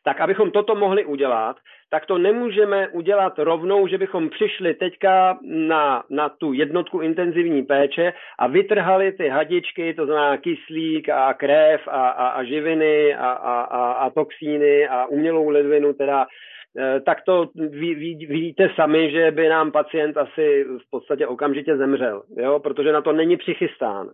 tak 0.04 0.22
abychom 0.22 0.52
toto 0.52 0.76
mohli 0.76 1.06
udělat, 1.06 1.58
tak 1.92 2.06
to 2.06 2.18
nemůžeme 2.18 2.88
udělat 2.88 3.40
rovnou, 3.40 3.88
že 3.88 3.98
bychom 3.98 4.30
přišli 4.30 4.74
teďka 4.74 5.40
na, 5.44 6.04
na 6.10 6.30
tu 6.30 6.54
jednotku 6.54 7.02
intenzivní 7.02 7.64
péče 7.64 8.14
a 8.40 8.48
vytrhali 8.48 9.12
ty 9.12 9.30
hadičky, 9.30 9.94
to 9.94 10.06
znamená 10.06 10.38
kyslík 10.38 11.10
a 11.10 11.34
krev 11.34 11.88
a, 11.88 12.10
a, 12.10 12.28
a 12.28 12.44
živiny 12.44 13.16
a, 13.16 13.32
a, 13.32 13.62
a, 13.62 13.92
a 13.92 14.10
toxíny 14.10 14.88
a 14.88 15.06
umělou 15.06 15.50
ledvinu, 15.50 15.94
teda 15.94 16.26
eh, 16.26 16.59
tak 17.06 17.22
to 17.26 17.50
ví, 17.56 17.96
ví, 17.96 18.16
víte 18.26 18.70
sami, 18.76 19.12
že 19.12 19.32
by 19.32 19.50
nám 19.50 19.72
pacient 19.72 20.18
asi 20.18 20.64
v 20.64 20.90
podstatě 20.90 21.28
okamžitě 21.28 21.78
zemřel, 21.78 22.24
jo? 22.38 22.60
protože 22.60 22.92
na 22.92 23.02
to 23.02 23.14
není 23.14 23.38
přichystán. 23.38 24.10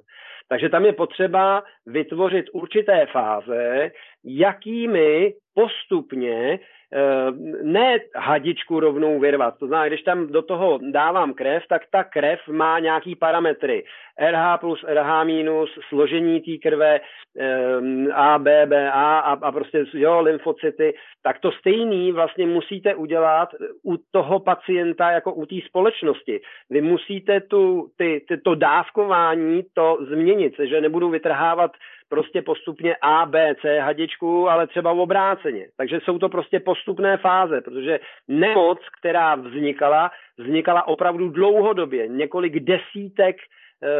Takže 0.47 0.69
tam 0.69 0.85
je 0.85 0.93
potřeba 0.93 1.63
vytvořit 1.85 2.45
určité 2.53 3.05
fáze, 3.05 3.91
jakými 4.25 5.33
postupně 5.53 6.59
Eh, 6.59 6.74
ne 7.63 7.97
hadičku 8.15 8.79
rovnou 8.79 9.19
vyrvat. 9.19 9.57
To 9.59 9.67
znamená, 9.67 9.87
když 9.87 10.01
tam 10.01 10.27
do 10.27 10.41
toho 10.41 10.79
dávám 10.91 11.33
krev, 11.33 11.63
tak 11.69 11.81
ta 11.91 12.03
krev 12.03 12.39
má 12.47 12.79
nějaký 12.79 13.15
parametry. 13.15 13.83
RH 14.19 14.57
plus 14.57 14.83
RH 14.87 15.23
minus, 15.23 15.69
složení 15.89 16.41
té 16.41 16.69
krve, 16.69 16.99
eh, 17.39 18.11
A, 18.13 18.39
B, 18.39 18.65
B, 18.65 18.91
A 18.91 19.19
a, 19.19 19.31
a 19.31 19.51
prostě 19.51 19.85
jo, 19.93 20.21
lymfocyty, 20.21 20.93
tak 21.23 21.39
to 21.39 21.51
stejný 21.51 22.11
vlastně 22.11 22.47
musíte 22.47 22.95
udělat 22.95 23.49
u 23.83 23.97
toho 24.11 24.39
pacienta 24.39 25.11
jako 25.11 25.33
u 25.33 25.45
té 25.45 25.55
společnosti. 25.65 26.41
Vy 26.69 26.81
musíte 26.81 27.41
tu, 27.41 27.87
ty, 27.97 28.25
ty, 28.27 28.37
to 28.37 28.55
dávkování 28.55 29.63
to 29.73 29.97
změnit, 30.09 30.53
že 30.63 30.81
nebudu 30.81 31.09
vytrhávat 31.09 31.71
prostě 32.09 32.41
postupně 32.41 32.95
A, 33.01 33.25
B, 33.25 33.55
C 33.61 33.79
hadičku, 33.79 34.49
ale 34.49 34.67
třeba 34.67 34.91
obráceně. 34.91 35.67
Takže 35.77 35.99
jsou 36.03 36.19
to 36.19 36.29
prostě 36.29 36.59
postupné 36.59 37.17
fáze, 37.17 37.61
protože 37.61 37.99
nemoc, 38.27 38.79
která 38.99 39.35
vznikala, 39.35 40.11
vznikala 40.37 40.87
opravdu 40.87 41.29
dlouhodobě, 41.29 42.07
několik 42.07 42.59
desítek 42.59 43.35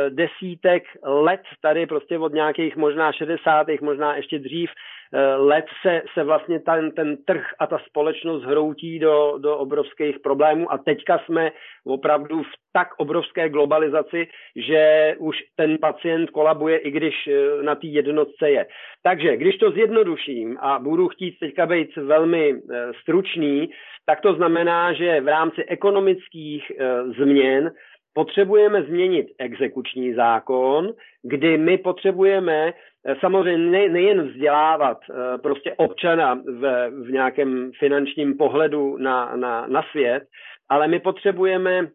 desítek 0.10 0.84
let 1.04 1.42
tady 1.62 1.86
prostě 1.86 2.20
od 2.20 2.34
nějakých 2.34 2.76
možná 2.76 3.12
60. 3.12 3.68
možná 3.82 4.16
ještě 4.16 4.40
dřív 4.40 4.70
eh, 5.14 5.36
let 5.36 5.66
se, 5.82 6.02
se 6.14 6.24
vlastně 6.24 6.60
ten, 6.60 6.92
ten 6.92 7.18
trh 7.26 7.46
a 7.60 7.68
ta 7.68 7.80
společnost 7.90 8.44
hroutí 8.44 9.00
do, 9.00 9.38
do 9.38 9.58
obrovských 9.58 10.20
problémů 10.20 10.72
a 10.72 10.78
teďka 10.78 11.20
jsme 11.26 11.52
opravdu 11.86 12.44
v 12.44 12.52
tak 12.74 12.88
obrovské 12.98 13.50
globalizaci, 13.50 14.28
že 14.56 15.16
už 15.20 15.38
ten 15.56 15.78
pacient 15.78 16.30
kolabuje, 16.30 16.78
i 16.78 16.92
když 16.92 17.28
eh, 17.28 17.64
na 17.64 17.76
té 17.76 17.88
jednotce 17.88 18.50
je. 18.50 18.66
Takže 19.04 19.38
když 19.38 19.58
to 19.58 19.72
zjednoduším 19.72 20.58
a 20.60 20.80
budu 20.80 21.08
chtít 21.08 21.40
teďka 21.40 21.66
být 21.66 21.96
velmi 21.96 22.62
stručný, 23.02 23.70
tak 24.06 24.22
to 24.22 24.34
znamená, 24.34 24.94
že 24.94 25.22
v 25.22 25.28
rámci 25.28 25.64
ekonomických 25.64 26.72
změn 27.18 27.72
potřebujeme 28.16 28.84
změnit 28.84 29.28
exekuční 29.38 30.14
zákon, 30.14 30.94
kdy 31.24 31.58
my 31.58 31.78
potřebujeme 31.78 32.74
eh, 32.74 33.16
samozřejmě 33.20 33.90
nejen 33.90 34.28
vzdělávat 34.28 34.98
eh, 35.10 35.38
prostě 35.38 35.74
občana 35.78 36.34
v, 36.34 36.90
v 36.90 37.12
nějakém 37.12 37.72
finančním 37.80 38.38
pohledu 38.38 38.98
na, 38.98 39.36
na, 39.36 39.68
na 39.68 39.84
svět, 39.92 40.24
ale 40.70 40.88
my 40.88 41.00
potřebujeme 41.00 41.88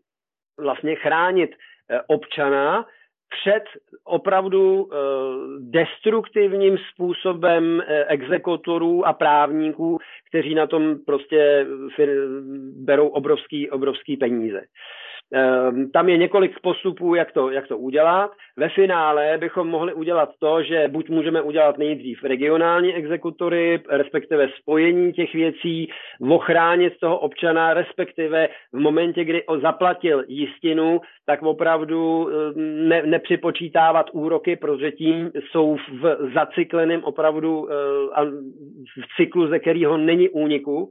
vlastně 0.58 0.94
chránit 0.94 1.50
eh, 1.50 2.00
občana 2.06 2.86
před 3.42 3.64
opravdu 4.04 4.90
destruktivním 5.58 6.78
způsobem 6.78 7.82
exekutorů 8.06 9.06
a 9.06 9.12
právníků, 9.12 9.98
kteří 10.28 10.54
na 10.54 10.66
tom 10.66 10.98
prostě 11.06 11.66
berou 12.74 13.08
obrovský, 13.08 13.70
obrovský 13.70 14.16
peníze. 14.16 14.60
Ehm, 15.32 15.90
tam 15.90 16.08
je 16.08 16.16
několik 16.16 16.60
postupů, 16.60 17.14
jak 17.14 17.32
to, 17.32 17.50
jak 17.50 17.68
to 17.68 17.78
udělat. 17.78 18.30
Ve 18.56 18.68
finále 18.68 19.38
bychom 19.38 19.68
mohli 19.68 19.94
udělat 19.94 20.30
to, 20.38 20.62
že 20.62 20.88
buď 20.88 21.08
můžeme 21.08 21.42
udělat 21.42 21.78
nejdřív 21.78 22.24
regionální 22.24 22.94
exekutory, 22.94 23.82
respektive 23.90 24.48
spojení 24.58 25.12
těch 25.12 25.34
věcí, 25.34 25.90
ochránit 26.30 26.92
toho 27.00 27.18
občana, 27.18 27.74
respektive 27.74 28.48
v 28.72 28.78
momentě, 28.78 29.24
kdy 29.24 29.44
on 29.44 29.60
zaplatil 29.60 30.24
jistinu, 30.28 31.00
tak 31.26 31.42
opravdu 31.42 32.28
ehm, 32.28 32.88
ne, 32.88 33.02
nepřipočítávat 33.06 34.06
úroky, 34.12 34.56
protože 34.56 34.92
tím 34.92 35.30
jsou 35.50 35.76
v 35.76 36.30
zacykleném 36.34 37.04
opravdu 37.04 37.68
ehm, 37.70 38.52
v 39.02 39.16
cyklu, 39.16 39.48
ze 39.48 39.58
kterého 39.58 39.96
není 39.96 40.28
úniku 40.28 40.90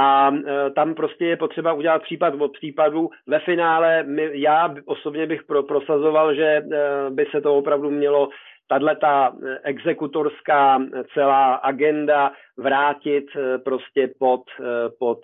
a 0.00 0.30
e, 0.30 0.70
tam 0.70 0.94
prostě 0.94 1.26
je 1.26 1.36
potřeba 1.36 1.72
udělat 1.72 2.02
případ 2.02 2.34
od 2.34 2.52
případu. 2.52 3.10
Ve 3.26 3.38
finále 3.38 4.02
my, 4.02 4.30
já 4.32 4.74
osobně 4.84 5.26
bych 5.26 5.42
pro, 5.42 5.62
prosazoval, 5.62 6.34
že 6.34 6.44
e, 6.44 6.62
by 7.10 7.26
se 7.30 7.40
to 7.40 7.54
opravdu 7.54 7.90
mělo 7.90 8.28
tahle 8.68 8.96
ta 8.96 9.32
exekutorská 9.62 10.78
celá 11.14 11.54
agenda 11.54 12.32
vrátit 12.58 13.24
e, 13.36 13.58
prostě 13.58 14.10
pod, 14.18 14.42
pod, 14.98 15.20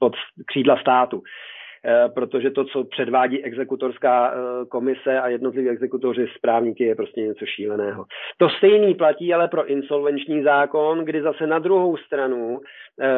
pod 0.00 0.12
křídla 0.46 0.76
státu. 0.76 1.22
Eh, 1.84 2.08
protože 2.08 2.50
to, 2.50 2.64
co 2.64 2.84
předvádí 2.84 3.44
exekutorská 3.44 4.32
eh, 4.32 4.66
komise 4.66 5.20
a 5.20 5.28
jednotliví 5.28 5.68
exekutoři 5.68 6.26
správníky, 6.36 6.84
je 6.84 6.94
prostě 6.94 7.20
něco 7.20 7.46
šíleného. 7.46 8.04
To 8.36 8.48
stejný 8.48 8.94
platí 8.94 9.34
ale 9.34 9.48
pro 9.48 9.66
insolvenční 9.66 10.42
zákon, 10.42 11.04
kdy 11.04 11.22
zase 11.22 11.46
na 11.46 11.58
druhou 11.58 11.96
stranu 11.96 12.60
eh, 13.00 13.08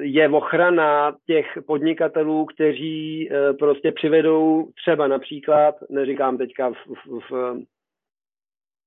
je 0.00 0.28
ochrana 0.28 1.16
těch 1.26 1.58
podnikatelů, 1.66 2.44
kteří 2.44 3.30
prostě 3.58 3.92
přivedou 3.92 4.68
třeba 4.82 5.06
například, 5.06 5.74
neříkám 5.90 6.38
teďka 6.38 6.70
v, 6.70 6.74
v, 6.86 7.20
v 7.30 7.62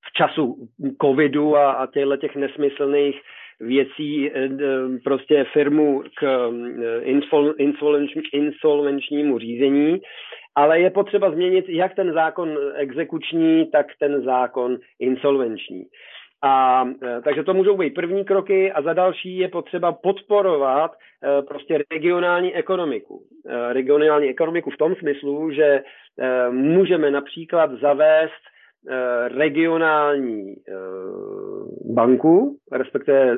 v 0.07 0.13
času 0.13 0.69
covidu 1.01 1.57
a, 1.57 1.71
a 1.71 1.87
těchto 1.87 2.17
těch 2.17 2.35
nesmyslných 2.35 3.21
věcí 3.59 4.31
eh, 4.31 4.49
prostě 5.03 5.45
firmu 5.53 6.03
k 6.15 6.51
eh, 6.93 7.97
insolvenčnímu 8.33 9.39
řízení, 9.39 10.01
ale 10.55 10.79
je 10.79 10.89
potřeba 10.89 11.31
změnit 11.31 11.65
jak 11.69 11.95
ten 11.95 12.13
zákon 12.13 12.57
exekuční, 12.75 13.71
tak 13.71 13.85
ten 13.99 14.23
zákon 14.23 14.77
insolvenční. 14.99 15.83
A 16.43 16.85
eh, 17.03 17.21
takže 17.21 17.43
to 17.43 17.53
můžou 17.53 17.77
být 17.77 17.93
první 17.93 18.25
kroky 18.25 18.71
a 18.71 18.81
za 18.81 18.93
další 18.93 19.37
je 19.37 19.47
potřeba 19.47 19.91
podporovat 19.91 20.91
prostě 21.47 21.77
regionální 21.91 22.55
ekonomiku. 22.55 23.23
Regionální 23.71 24.29
ekonomiku 24.29 24.69
v 24.69 24.77
tom 24.77 24.95
smyslu, 24.95 25.51
že 25.51 25.81
můžeme 26.51 27.11
například 27.11 27.71
zavést 27.71 28.41
Eh, 28.41 28.58
regionální 29.27 30.55
eh, 30.67 30.73
banku, 31.93 32.57
respektive 32.71 33.37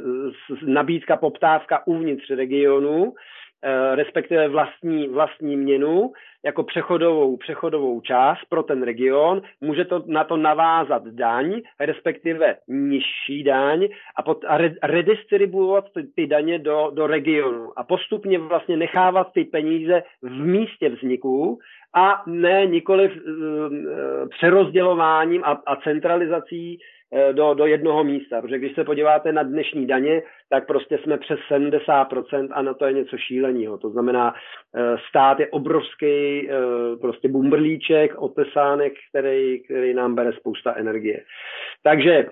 nabídka, 0.65 1.17
poptávka 1.17 1.87
uvnitř 1.87 2.29
regionu, 2.29 3.13
eh, 3.15 3.40
respektive 3.95 4.47
vlastní, 4.47 5.07
vlastní 5.07 5.57
měnu 5.57 6.12
jako 6.45 6.64
přechodovou, 6.64 7.38
přechodovou 7.38 8.01
část 8.01 8.39
pro 8.49 8.64
ten 8.64 8.84
region, 8.84 9.41
může 9.62 9.86
to 9.86 10.03
na 10.07 10.24
to 10.24 10.38
navázat 10.38 11.07
daň, 11.07 11.62
respektive 11.80 12.55
nižší 12.68 13.43
daň 13.43 13.88
a, 14.16 14.24
pot, 14.24 14.45
a 14.47 14.57
redistribuovat 14.84 15.86
ty, 15.93 16.03
ty 16.03 16.28
daně 16.28 16.59
do, 16.59 16.91
do 16.93 17.07
regionu. 17.07 17.80
A 17.80 17.84
postupně 17.84 18.39
vlastně 18.39 18.78
nechávat 18.78 19.34
ty 19.34 19.43
peníze 19.43 20.03
v 20.22 20.45
místě 20.45 20.89
vzniku 20.89 21.59
a 21.93 22.24
ne 22.28 22.66
nikoli 22.66 23.09
uh, 23.09 23.18
přerozdělováním 24.30 25.43
a, 25.43 25.62
a 25.66 25.76
centralizací 25.76 26.80
do, 27.32 27.53
do 27.53 27.66
jednoho 27.66 28.03
místa. 28.03 28.41
Protože 28.41 28.57
když 28.57 28.76
se 28.76 28.84
podíváte 28.84 29.32
na 29.32 29.43
dnešní 29.43 29.88
daně, 29.88 30.22
tak 30.49 30.68
prostě 30.68 30.97
jsme 30.97 31.18
přes 31.18 31.39
70% 31.51 32.47
a 32.51 32.62
na 32.62 32.74
to 32.74 32.86
je 32.86 32.93
něco 32.93 33.18
šíleného. 33.18 33.78
To 33.78 33.89
znamená, 33.89 34.34
uh, 34.34 34.82
stát 35.09 35.39
je 35.39 35.47
obrovský 35.47 36.49
prostě 37.01 37.30
bumbrlíček, 37.30 38.16
otesánek, 38.18 38.93
který, 39.09 39.64
který 39.64 39.93
nám 39.93 40.16
bere 40.16 40.34
spousta 40.34 40.74
energie. 40.74 41.24
Takže 41.84 42.26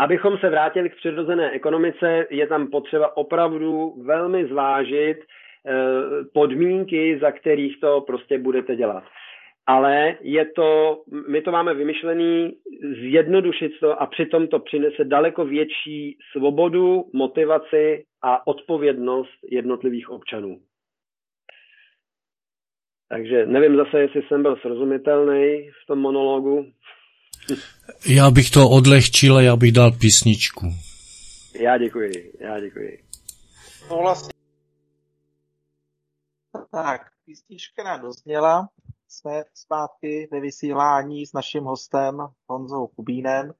Abychom 0.00 0.38
se 0.38 0.50
vrátili 0.50 0.90
k 0.90 0.96
přirozené 0.96 1.50
ekonomice, 1.50 2.26
je 2.30 2.46
tam 2.46 2.66
potřeba 2.70 3.16
opravdu 3.16 3.94
velmi 4.06 4.46
zvážit, 4.46 5.16
Eh, 5.66 6.24
podmínky, 6.34 7.18
za 7.20 7.32
kterých 7.32 7.80
to 7.80 8.00
prostě 8.00 8.38
budete 8.38 8.76
dělat. 8.76 9.04
Ale 9.68 10.16
je 10.20 10.44
to, 10.56 11.02
my 11.30 11.42
to 11.42 11.52
máme 11.52 11.74
vymyšlený, 11.74 12.56
zjednodušit 13.00 13.72
to 13.80 14.02
a 14.02 14.06
přitom 14.06 14.48
to 14.48 14.58
přinese 14.58 15.04
daleko 15.04 15.44
větší 15.44 16.18
svobodu, 16.32 17.04
motivaci 17.12 18.04
a 18.22 18.46
odpovědnost 18.46 19.38
jednotlivých 19.50 20.10
občanů. 20.10 20.60
Takže 23.08 23.46
nevím 23.46 23.76
zase, 23.76 24.00
jestli 24.00 24.22
jsem 24.22 24.42
byl 24.42 24.56
srozumitelný 24.56 25.70
v 25.82 25.86
tom 25.86 25.98
monologu. 25.98 26.66
Já 28.16 28.30
bych 28.30 28.50
to 28.50 28.70
odlehčil 28.70 29.36
a 29.36 29.42
já 29.42 29.56
bych 29.56 29.72
dal 29.72 29.92
písničku. 29.92 30.66
Já 31.60 31.78
děkuji, 31.78 32.32
já 32.40 32.60
děkuji. 32.60 32.98
No 33.90 33.96
vlastně 33.96 34.32
Tak, 36.72 37.00
písnička 37.26 37.84
nám 37.84 38.00
dozněla. 38.00 38.68
Jsme 39.10 39.44
zpátky 39.54 40.28
ve 40.32 40.40
vysílání 40.40 41.26
s 41.26 41.32
naším 41.32 41.64
hostem 41.64 42.28
Honzou 42.46 42.86
Kubínem, 42.86 43.52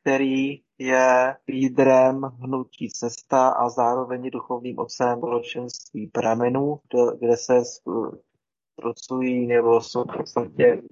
který 0.00 0.62
je 0.78 1.36
lídrem 1.48 2.22
hnutí 2.22 2.90
Cesta 2.90 3.48
a 3.48 3.68
zároveň 3.68 4.30
duchovním 4.30 4.78
otcem 4.78 5.18
společenství 5.18 6.06
Pramenů, 6.06 6.80
kde 7.18 7.36
se 7.36 7.62
pracují 8.76 9.46
nebo 9.46 9.80
jsou 9.80 10.02
v 10.02 10.16
podstatě 10.16 10.82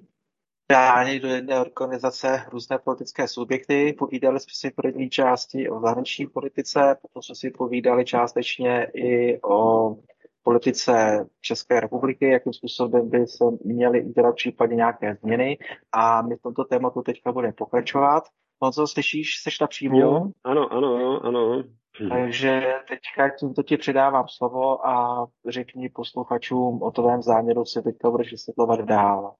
dáni 0.70 1.20
do 1.20 1.28
jedné 1.28 1.60
organizace 1.60 2.44
různé 2.52 2.78
politické 2.78 3.28
subjekty. 3.28 3.92
Povídali 3.98 4.40
jsme 4.40 4.52
si 4.54 4.70
v 4.70 4.74
první 4.74 5.10
části 5.10 5.70
o 5.70 5.80
zahraniční 5.80 6.26
politice, 6.26 6.96
potom 7.02 7.22
jsme 7.22 7.34
si 7.34 7.50
povídali 7.50 8.04
částečně 8.04 8.90
i 8.94 9.40
o 9.42 9.96
politice 10.44 11.26
České 11.40 11.80
republiky, 11.80 12.30
jakým 12.30 12.52
způsobem 12.52 13.10
by 13.10 13.26
se 13.26 13.44
měly 13.64 14.02
udělat 14.02 14.34
případně 14.34 14.76
nějaké 14.76 15.14
změny 15.14 15.58
a 15.92 16.22
my 16.22 16.36
v 16.36 16.42
tomto 16.42 16.64
tématu 16.64 17.02
teďka 17.02 17.32
budeme 17.32 17.52
pokračovat. 17.52 18.24
co 18.72 18.86
slyšíš? 18.86 19.42
Seš 19.42 19.60
na 19.60 19.66
příjmu? 19.66 20.00
Jo, 20.00 20.30
ano, 20.44 20.72
ano, 20.72 21.20
ano. 21.24 21.62
Takže 22.08 22.62
teďka 22.88 23.36
tímto 23.38 23.62
ti 23.62 23.76
předávám 23.76 24.24
slovo 24.28 24.86
a 24.86 25.26
řekni 25.48 25.88
posluchačům 25.88 26.82
o 26.82 26.90
tvém 26.90 27.22
záměru, 27.22 27.64
co 27.64 27.82
teďka 27.82 28.10
budeš 28.10 28.30
vysvětlovat 28.30 28.80
dál. 28.80 29.34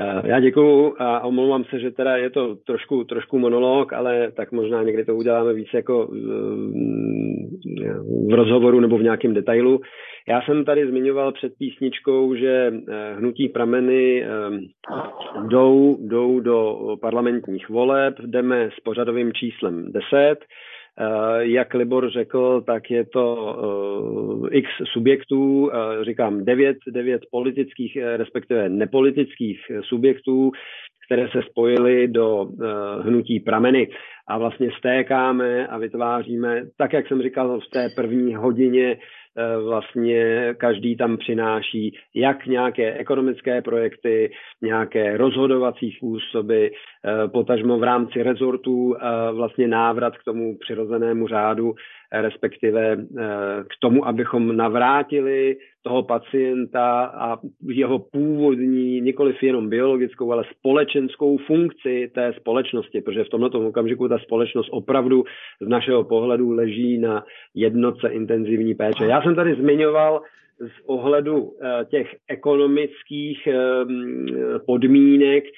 Eh, 0.00 0.22
já 0.24 0.40
děkuju 0.40 0.94
a 0.98 1.20
omlouvám 1.20 1.64
se, 1.64 1.80
že 1.80 1.90
teda 1.90 2.16
je 2.16 2.30
to 2.30 2.54
trošku, 2.54 3.04
trošku 3.04 3.38
monolog, 3.38 3.92
ale 3.92 4.32
tak 4.32 4.52
možná 4.52 4.82
někdy 4.82 5.04
to 5.04 5.16
uděláme 5.16 5.52
více 5.52 5.76
jako 5.76 6.10
eh, 6.12 6.18
v 8.30 8.34
rozhovoru 8.34 8.80
nebo 8.80 8.98
v 8.98 9.02
nějakém 9.02 9.34
detailu. 9.34 9.80
Já 10.28 10.42
jsem 10.42 10.64
tady 10.64 10.86
zmiňoval 10.86 11.32
před 11.32 11.52
písničkou, 11.58 12.34
že 12.34 12.72
eh, 12.88 13.14
hnutí 13.14 13.48
prameny 13.48 14.26
jdou, 15.48 15.96
jdou 16.00 16.40
do 16.40 16.78
parlamentních 17.00 17.68
voleb, 17.68 18.14
jdeme 18.26 18.70
s 18.78 18.80
pořadovým 18.80 19.32
číslem 19.32 19.92
10 19.92 20.36
Eh, 20.36 20.36
jak 21.38 21.74
Libor 21.74 22.10
řekl, 22.10 22.60
tak 22.66 22.90
je 22.90 23.06
to 23.06 23.56
eh, 24.52 24.56
x 24.56 24.68
subjektů, 24.92 25.70
eh, 25.72 26.04
říkám 26.04 26.44
devět, 26.44 26.76
devět 26.92 27.22
politických, 27.30 27.98
respektive 28.16 28.68
nepolitických 28.68 29.60
subjektů, 29.80 30.50
které 31.06 31.28
se 31.28 31.42
spojily 31.50 32.08
do 32.08 32.48
hnutí 33.00 33.40
prameny. 33.40 33.88
A 34.28 34.38
vlastně 34.38 34.70
stékáme 34.78 35.66
a 35.66 35.78
vytváříme, 35.78 36.62
tak 36.76 36.92
jak 36.92 37.08
jsem 37.08 37.22
říkal 37.22 37.60
v 37.60 37.70
té 37.70 37.88
první 37.96 38.34
hodině, 38.34 38.96
Eh, 39.38 39.58
vlastně 39.58 40.54
každý 40.58 40.96
tam 40.96 41.16
přináší 41.16 41.96
jak 42.14 42.46
nějaké 42.46 42.94
ekonomické 42.94 43.62
projekty, 43.62 44.32
nějaké 44.62 45.16
rozhodovací 45.16 45.92
způsoby, 45.92 46.66
eh, 46.66 46.70
potažmo 47.26 47.78
v 47.78 47.82
rámci 47.82 48.22
rezortů 48.22 48.96
eh, 48.96 49.32
vlastně 49.32 49.68
návrat 49.68 50.16
k 50.18 50.24
tomu 50.24 50.58
přirozenému 50.58 51.28
řádu, 51.28 51.74
respektive 52.12 52.96
k 53.62 53.74
tomu, 53.80 54.06
abychom 54.06 54.56
navrátili 54.56 55.56
toho 55.82 56.02
pacienta 56.02 57.04
a 57.04 57.38
jeho 57.68 57.98
původní, 57.98 59.00
nikoliv 59.00 59.42
jenom 59.42 59.68
biologickou, 59.68 60.32
ale 60.32 60.44
společenskou 60.58 61.38
funkci 61.38 62.10
té 62.14 62.32
společnosti, 62.32 63.00
protože 63.00 63.24
v 63.24 63.28
tomto 63.28 63.68
okamžiku 63.68 64.08
ta 64.08 64.18
společnost 64.18 64.68
opravdu 64.70 65.24
z 65.60 65.68
našeho 65.68 66.04
pohledu 66.04 66.50
leží 66.50 66.98
na 66.98 67.24
jednotce 67.54 68.08
intenzivní 68.08 68.74
péče. 68.74 69.04
Já 69.04 69.22
jsem 69.22 69.34
tady 69.34 69.54
zmiňoval 69.54 70.22
z 70.60 70.82
ohledu 70.86 71.52
eh, 71.62 71.84
těch 71.84 72.16
ekonomických 72.28 73.46
eh, 73.46 73.54
podmínek, 74.66 75.44
eh, 75.44 75.50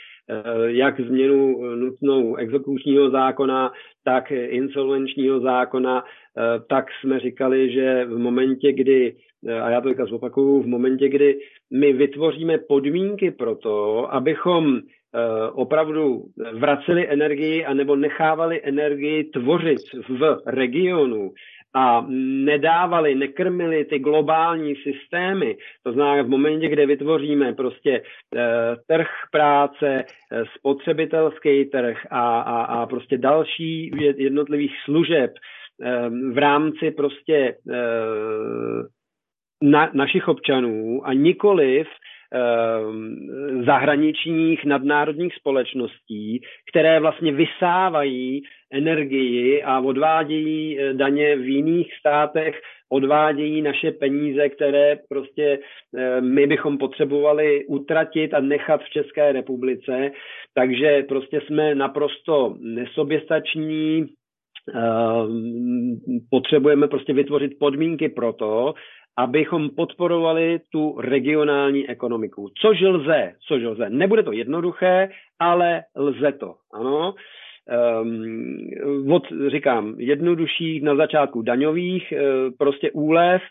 jak 0.66 1.00
změnu 1.00 1.60
nutnou 1.74 2.36
exekučního 2.36 3.10
zákona, 3.10 3.72
tak 4.04 4.30
insolvenčního 4.30 5.40
zákona, 5.40 6.04
tak 6.68 6.86
jsme 7.00 7.20
říkali, 7.20 7.72
že 7.72 8.04
v 8.04 8.18
momentě, 8.18 8.72
kdy 8.72 9.16
a 9.62 9.70
já 9.70 9.80
to 9.80 9.88
teďka 9.88 10.06
zopakuju, 10.06 10.62
v 10.62 10.66
momentě, 10.66 11.08
kdy 11.08 11.38
my 11.70 11.92
vytvoříme 11.92 12.58
podmínky 12.58 13.30
pro 13.30 13.56
to, 13.56 14.14
abychom 14.14 14.78
eh, 14.78 15.50
opravdu 15.52 16.22
vraceli 16.54 17.08
energii 17.08 17.64
anebo 17.64 17.96
nechávali 17.96 18.60
energii 18.64 19.24
tvořit 19.24 19.78
v 20.08 20.40
regionu 20.46 21.32
a 21.76 22.06
nedávali, 22.44 23.14
nekrmili 23.14 23.84
ty 23.84 23.98
globální 23.98 24.74
systémy, 24.76 25.56
to 25.82 25.92
znamená 25.92 26.22
v 26.22 26.28
momentě, 26.28 26.68
kde 26.68 26.86
vytvoříme 26.86 27.52
prostě 27.52 28.02
eh, 28.02 28.76
trh 28.88 29.08
práce, 29.32 30.04
eh, 30.04 30.44
spotřebitelský 30.58 31.64
trh 31.64 32.06
a, 32.10 32.40
a, 32.40 32.62
a 32.62 32.86
prostě 32.86 33.18
další 33.18 33.90
jednotlivých 34.16 34.72
služeb 34.84 35.30
v 36.32 36.38
rámci 36.38 36.90
prostě 36.90 37.54
na, 39.62 39.90
našich 39.92 40.28
občanů 40.28 41.00
a 41.04 41.12
nikoliv 41.12 41.86
eh, 41.86 42.38
zahraničních 43.64 44.64
nadnárodních 44.64 45.34
společností, 45.34 46.40
které 46.70 47.00
vlastně 47.00 47.32
vysávají 47.32 48.42
energii 48.72 49.62
a 49.62 49.80
odvádějí 49.80 50.80
eh, 50.80 50.94
daně 50.94 51.36
v 51.36 51.48
jiných 51.48 51.94
státech, 51.98 52.60
odvádějí 52.88 53.62
naše 53.62 53.90
peníze, 53.90 54.48
které 54.48 54.98
prostě 55.08 55.58
eh, 55.96 56.20
my 56.20 56.46
bychom 56.46 56.78
potřebovali 56.78 57.66
utratit 57.66 58.34
a 58.34 58.40
nechat 58.40 58.80
v 58.82 58.90
České 58.90 59.32
republice. 59.32 60.10
Takže 60.54 61.04
prostě 61.08 61.40
jsme 61.40 61.74
naprosto 61.74 62.56
nesoběstační, 62.60 64.06
potřebujeme 66.30 66.88
prostě 66.88 67.12
vytvořit 67.12 67.58
podmínky 67.58 68.08
pro 68.08 68.32
to, 68.32 68.74
abychom 69.18 69.70
podporovali 69.70 70.60
tu 70.72 71.00
regionální 71.00 71.88
ekonomiku. 71.88 72.48
Což 72.60 72.80
lze, 72.80 73.32
což 73.48 73.62
lze. 73.62 73.90
Nebude 73.90 74.22
to 74.22 74.32
jednoduché, 74.32 75.08
ale 75.38 75.82
lze 75.96 76.32
to. 76.32 76.54
Ano. 76.72 77.14
Um, 77.66 78.68
od, 79.12 79.22
říkám, 79.48 79.94
jednodušší 79.98 80.80
na 80.80 80.96
začátku 80.96 81.42
daňových, 81.42 82.12
uh, 82.12 82.54
prostě 82.58 82.90
úlev, 82.90 83.42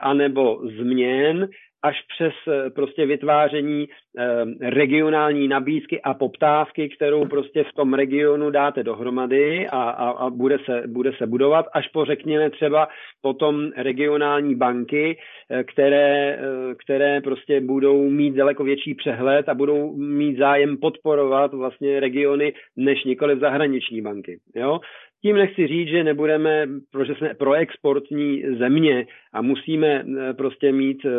anebo 0.00 0.60
změn, 0.78 1.48
až 1.82 1.96
přes 2.14 2.32
eh, 2.48 2.70
prostě 2.70 3.06
vytváření 3.06 3.88
eh, 3.88 4.70
regionální 4.70 5.48
nabídky 5.48 6.02
a 6.02 6.14
poptávky, 6.14 6.88
kterou 6.88 7.26
prostě 7.26 7.64
v 7.64 7.72
tom 7.72 7.94
regionu 7.94 8.50
dáte 8.50 8.82
dohromady 8.82 9.68
a, 9.68 9.82
a, 9.82 10.10
a 10.10 10.30
bude, 10.30 10.58
se, 10.64 10.82
bude 10.86 11.12
se 11.18 11.26
budovat, 11.26 11.66
až 11.72 11.88
po 11.88 12.04
řekněme 12.04 12.50
třeba 12.50 12.88
potom 13.22 13.70
regionální 13.76 14.54
banky, 14.54 15.18
eh, 15.50 15.64
které, 15.64 16.38
které 16.84 17.20
prostě 17.20 17.60
budou 17.60 18.10
mít 18.10 18.34
daleko 18.34 18.64
větší 18.64 18.94
přehled 18.94 19.48
a 19.48 19.54
budou 19.54 19.96
mít 19.96 20.38
zájem 20.38 20.76
podporovat 20.76 21.54
vlastně 21.54 22.00
regiony 22.00 22.52
než 22.76 23.04
nikoli 23.04 23.38
zahraniční 23.38 24.02
banky. 24.02 24.38
Jo? 24.54 24.80
Tím 25.22 25.36
nechci 25.36 25.66
říct, 25.66 25.88
že 25.88 26.04
nebudeme, 26.04 26.66
protože 26.92 27.14
jsme 27.14 27.34
proexportní 27.34 28.42
země 28.58 29.06
a 29.32 29.42
musíme 29.42 29.86
eh, 29.86 30.34
prostě 30.34 30.72
mít, 30.72 30.98
eh, 31.04 31.10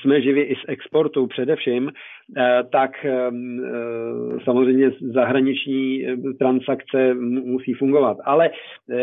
jsme 0.00 0.22
živi 0.22 0.40
i 0.40 0.54
z 0.54 0.64
exportu 0.68 1.26
především, 1.26 1.90
eh, 2.36 2.62
tak 2.72 3.06
samozřejmě 4.44 4.90
zahraniční 5.00 6.06
transakce 6.38 7.14
musí 7.24 7.74
fungovat. 7.74 8.16
Ale 8.24 8.50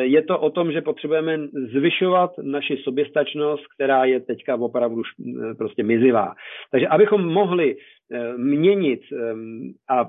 je 0.02 0.22
to 0.22 0.40
o 0.40 0.50
tom, 0.50 0.72
že 0.72 0.82
potřebujeme 0.82 1.38
zvyšovat 1.74 2.32
naši 2.42 2.78
soběstačnost, 2.78 3.64
která 3.76 4.06
je 4.06 4.20
teďka 4.20 4.56
opravdu 4.56 5.02
prostě 5.58 5.84
mizivá. 5.84 6.34
Takže 6.72 6.88
abychom 6.88 7.28
mohli 7.28 7.76
měnit 8.38 9.02
ehm, 9.12 9.74
a 9.90 10.08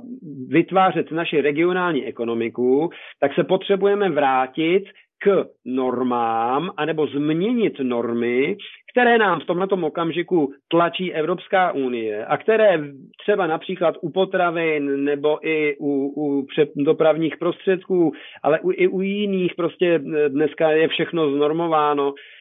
vytvářet 0.49 1.11
naši 1.11 1.41
regionální 1.41 2.07
ekonomiku, 2.07 2.91
tak 3.21 3.35
se 3.35 3.45
potřebujeme 3.45 4.11
vrátit 4.11 4.85
k 5.19 5.45
normám, 5.65 6.71
anebo 6.77 7.07
změnit 7.07 7.73
normy, 7.83 8.57
které 8.93 9.19
nám 9.19 9.41
v 9.41 9.45
tomto 9.45 9.77
okamžiku 9.77 10.53
tlačí 10.69 11.13
Evropská 11.13 11.73
unie 11.73 12.27
a 12.27 12.37
které 12.37 12.79
třeba 13.21 13.47
například 13.47 13.95
u 14.01 14.11
potravin 14.11 15.05
nebo 15.05 15.49
i 15.49 15.77
u, 15.81 16.13
u 16.17 16.47
dopravních 16.77 17.37
prostředků, 17.37 18.13
ale 18.43 18.61
u, 18.61 18.71
i 18.73 18.89
u 18.89 19.01
jiných 19.01 19.55
prostě 19.55 20.01
eh, 20.01 20.29
dneska 20.29 20.71
je 20.71 20.89
všechno 20.89 21.31
znormováno, 21.31 22.15
Eh, 22.15 22.36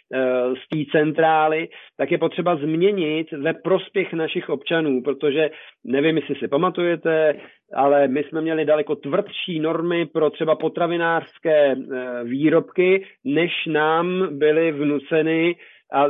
z 0.53 0.69
té 0.69 0.91
centrály, 0.91 1.69
tak 1.97 2.11
je 2.11 2.17
potřeba 2.17 2.55
změnit 2.55 3.31
ve 3.31 3.53
prospěch 3.53 4.13
našich 4.13 4.49
občanů, 4.49 5.01
protože 5.01 5.49
nevím, 5.83 6.17
jestli 6.17 6.35
si 6.35 6.47
pamatujete, 6.47 7.35
ale 7.73 8.07
my 8.07 8.23
jsme 8.23 8.41
měli 8.41 8.65
daleko 8.65 8.95
tvrdší 8.95 9.59
normy 9.59 10.05
pro 10.05 10.29
třeba 10.29 10.55
potravinářské 10.55 11.71
eh, 11.71 12.23
výrobky, 12.23 13.05
než 13.23 13.51
nám 13.67 14.27
byly 14.37 14.71
vnuceny 14.71 15.55
a 15.93 16.05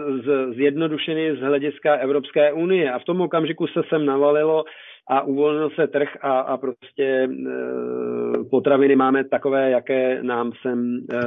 zjednodušeny 0.56 1.36
z 1.36 1.40
hlediska 1.40 1.96
Evropské 1.96 2.54
unie. 2.54 2.92
A 2.92 3.00
v 3.00 3.04
tom 3.04 3.22
okamžiku 3.22 3.68
se 3.68 3.82
sem 3.90 4.06
navalilo 4.06 4.64
a 5.08 5.22
uvolnil 5.22 5.70
se 5.70 5.88
trh 5.88 6.18
a, 6.22 6.40
a 6.40 6.58
prostě 6.58 7.04
e, 7.04 7.30
potraviny 8.50 8.96
máme 8.96 9.24
takové, 9.24 9.70
jaké 9.70 10.24
nám 10.24 10.52
sem 10.62 10.98
e, 10.98 11.18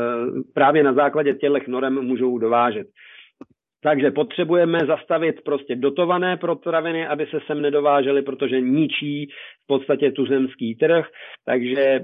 právě 0.55 0.83
na 0.83 0.93
základě 0.93 1.35
těch 1.35 1.69
norem 1.69 1.95
můžou 2.05 2.39
dovážet. 2.39 2.87
Takže 3.83 4.11
potřebujeme 4.11 4.79
zastavit 4.87 5.41
prostě 5.45 5.77
dotované 5.77 6.37
potraviny, 6.37 7.07
aby 7.07 7.27
se 7.27 7.39
sem 7.47 7.63
nedovážely, 7.63 8.23
protože 8.23 8.61
ničí 8.61 9.27
v 9.65 9.67
podstatě 9.67 10.13
tuzemský 10.13 10.75
trh. 10.75 11.07
Takže 11.45 11.85
eh, 11.85 12.01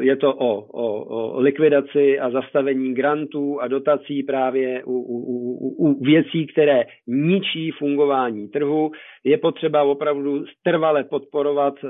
je 0.00 0.16
to 0.16 0.34
o, 0.34 0.60
o, 0.60 1.04
o 1.04 1.40
likvidaci 1.40 2.18
a 2.18 2.30
zastavení 2.30 2.94
grantů 2.94 3.60
a 3.60 3.68
dotací 3.68 4.22
právě 4.22 4.84
u, 4.84 4.92
u, 4.92 5.16
u, 5.18 5.88
u 5.88 6.04
věcí, 6.04 6.46
které 6.46 6.84
ničí 7.06 7.70
fungování 7.70 8.48
trhu. 8.48 8.90
Je 9.24 9.38
potřeba 9.38 9.82
opravdu 9.82 10.44
trvale 10.64 11.04
podporovat 11.04 11.74
eh, 11.84 11.88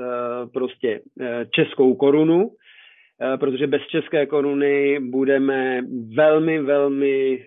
prostě 0.53 1.01
eh, 1.21 1.45
českou 1.51 1.95
korunu, 1.95 2.49
protože 3.39 3.67
bez 3.67 3.81
české 3.81 4.25
koruny 4.25 4.99
budeme 4.99 5.81
velmi, 6.15 6.61
velmi 6.61 7.45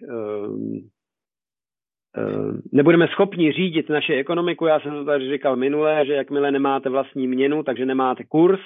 nebudeme 2.72 3.08
schopni 3.08 3.52
řídit 3.52 3.88
naši 3.88 4.14
ekonomiku. 4.14 4.66
Já 4.66 4.80
jsem 4.80 4.92
to 4.92 5.04
tady 5.04 5.30
říkal 5.30 5.56
minule, 5.56 6.06
že 6.06 6.12
jakmile 6.12 6.50
nemáte 6.50 6.88
vlastní 6.88 7.28
měnu, 7.28 7.62
takže 7.62 7.86
nemáte 7.86 8.24
kurz 8.24 8.60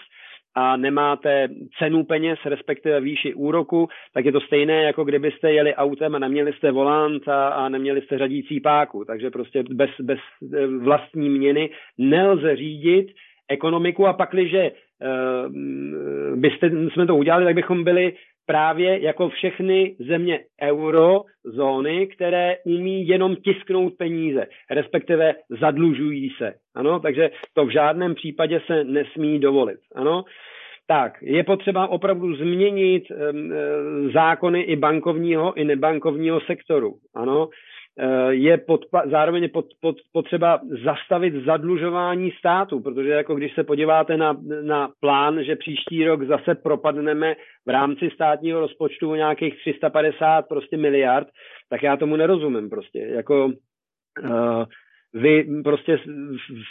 a 0.54 0.76
nemáte 0.76 1.48
cenu 1.78 2.04
peněz, 2.04 2.38
respektive 2.44 3.00
výši 3.00 3.34
úroku, 3.34 3.88
tak 4.14 4.24
je 4.24 4.32
to 4.32 4.40
stejné, 4.40 4.82
jako 4.82 5.04
kdybyste 5.04 5.52
jeli 5.52 5.74
autem 5.74 6.14
a 6.14 6.18
neměli 6.18 6.52
jste 6.52 6.70
volant 6.70 7.28
a, 7.28 7.48
a 7.48 7.68
neměli 7.68 8.02
jste 8.02 8.18
řadící 8.18 8.60
páku. 8.60 9.04
Takže 9.04 9.30
prostě 9.30 9.62
bez, 9.70 9.90
bez 10.02 10.18
eh, 10.54 10.66
vlastní 10.66 11.28
měny 11.28 11.70
nelze 11.98 12.56
řídit 12.56 13.06
ekonomiku 13.50 14.06
a 14.06 14.12
pakliže 14.12 14.70
uh, 14.70 15.52
byste, 16.36 16.70
jsme 16.92 17.06
to 17.06 17.16
udělali, 17.16 17.44
tak 17.44 17.54
bychom 17.54 17.84
byli 17.84 18.12
právě 18.50 19.00
jako 19.00 19.28
všechny 19.28 19.96
země 19.98 20.40
eurozóny, 20.62 22.06
které 22.06 22.56
umí 22.64 23.08
jenom 23.08 23.36
tisknout 23.36 23.92
peníze, 23.98 24.46
respektive 24.70 25.34
zadlužují 25.60 26.30
se. 26.38 26.54
Ano, 26.74 27.00
takže 27.00 27.30
to 27.54 27.64
v 27.66 27.70
žádném 27.70 28.14
případě 28.14 28.60
se 28.66 28.84
nesmí 28.84 29.38
dovolit. 29.38 29.78
Ano, 29.94 30.24
tak, 30.86 31.12
je 31.22 31.44
potřeba 31.44 31.86
opravdu 31.86 32.36
změnit 32.36 33.04
um, 33.10 34.12
zákony 34.12 34.60
i 34.62 34.76
bankovního, 34.76 35.54
i 35.54 35.64
nebankovního 35.64 36.40
sektoru. 36.40 36.94
Ano, 37.14 37.48
je 38.30 38.58
pod, 38.58 38.80
zároveň 39.10 39.48
pod, 39.50 39.66
pod, 39.80 39.96
potřeba 40.12 40.60
zastavit 40.84 41.34
zadlužování 41.44 42.30
státu, 42.38 42.80
protože 42.80 43.08
jako 43.08 43.34
když 43.34 43.54
se 43.54 43.64
podíváte 43.64 44.16
na, 44.16 44.36
na 44.62 44.90
plán, 45.00 45.44
že 45.44 45.56
příští 45.56 46.06
rok 46.06 46.22
zase 46.22 46.54
propadneme 46.54 47.34
v 47.66 47.70
rámci 47.70 48.10
státního 48.14 48.60
rozpočtu 48.60 49.10
o 49.10 49.14
nějakých 49.14 49.56
350 49.56 50.48
prostě 50.48 50.76
miliard, 50.76 51.28
tak 51.70 51.82
já 51.82 51.96
tomu 51.96 52.16
nerozumím 52.16 52.70
prostě. 52.70 52.98
Jako 52.98 53.46
uh, 54.24 54.64
vy 55.14 55.46
prostě 55.64 55.96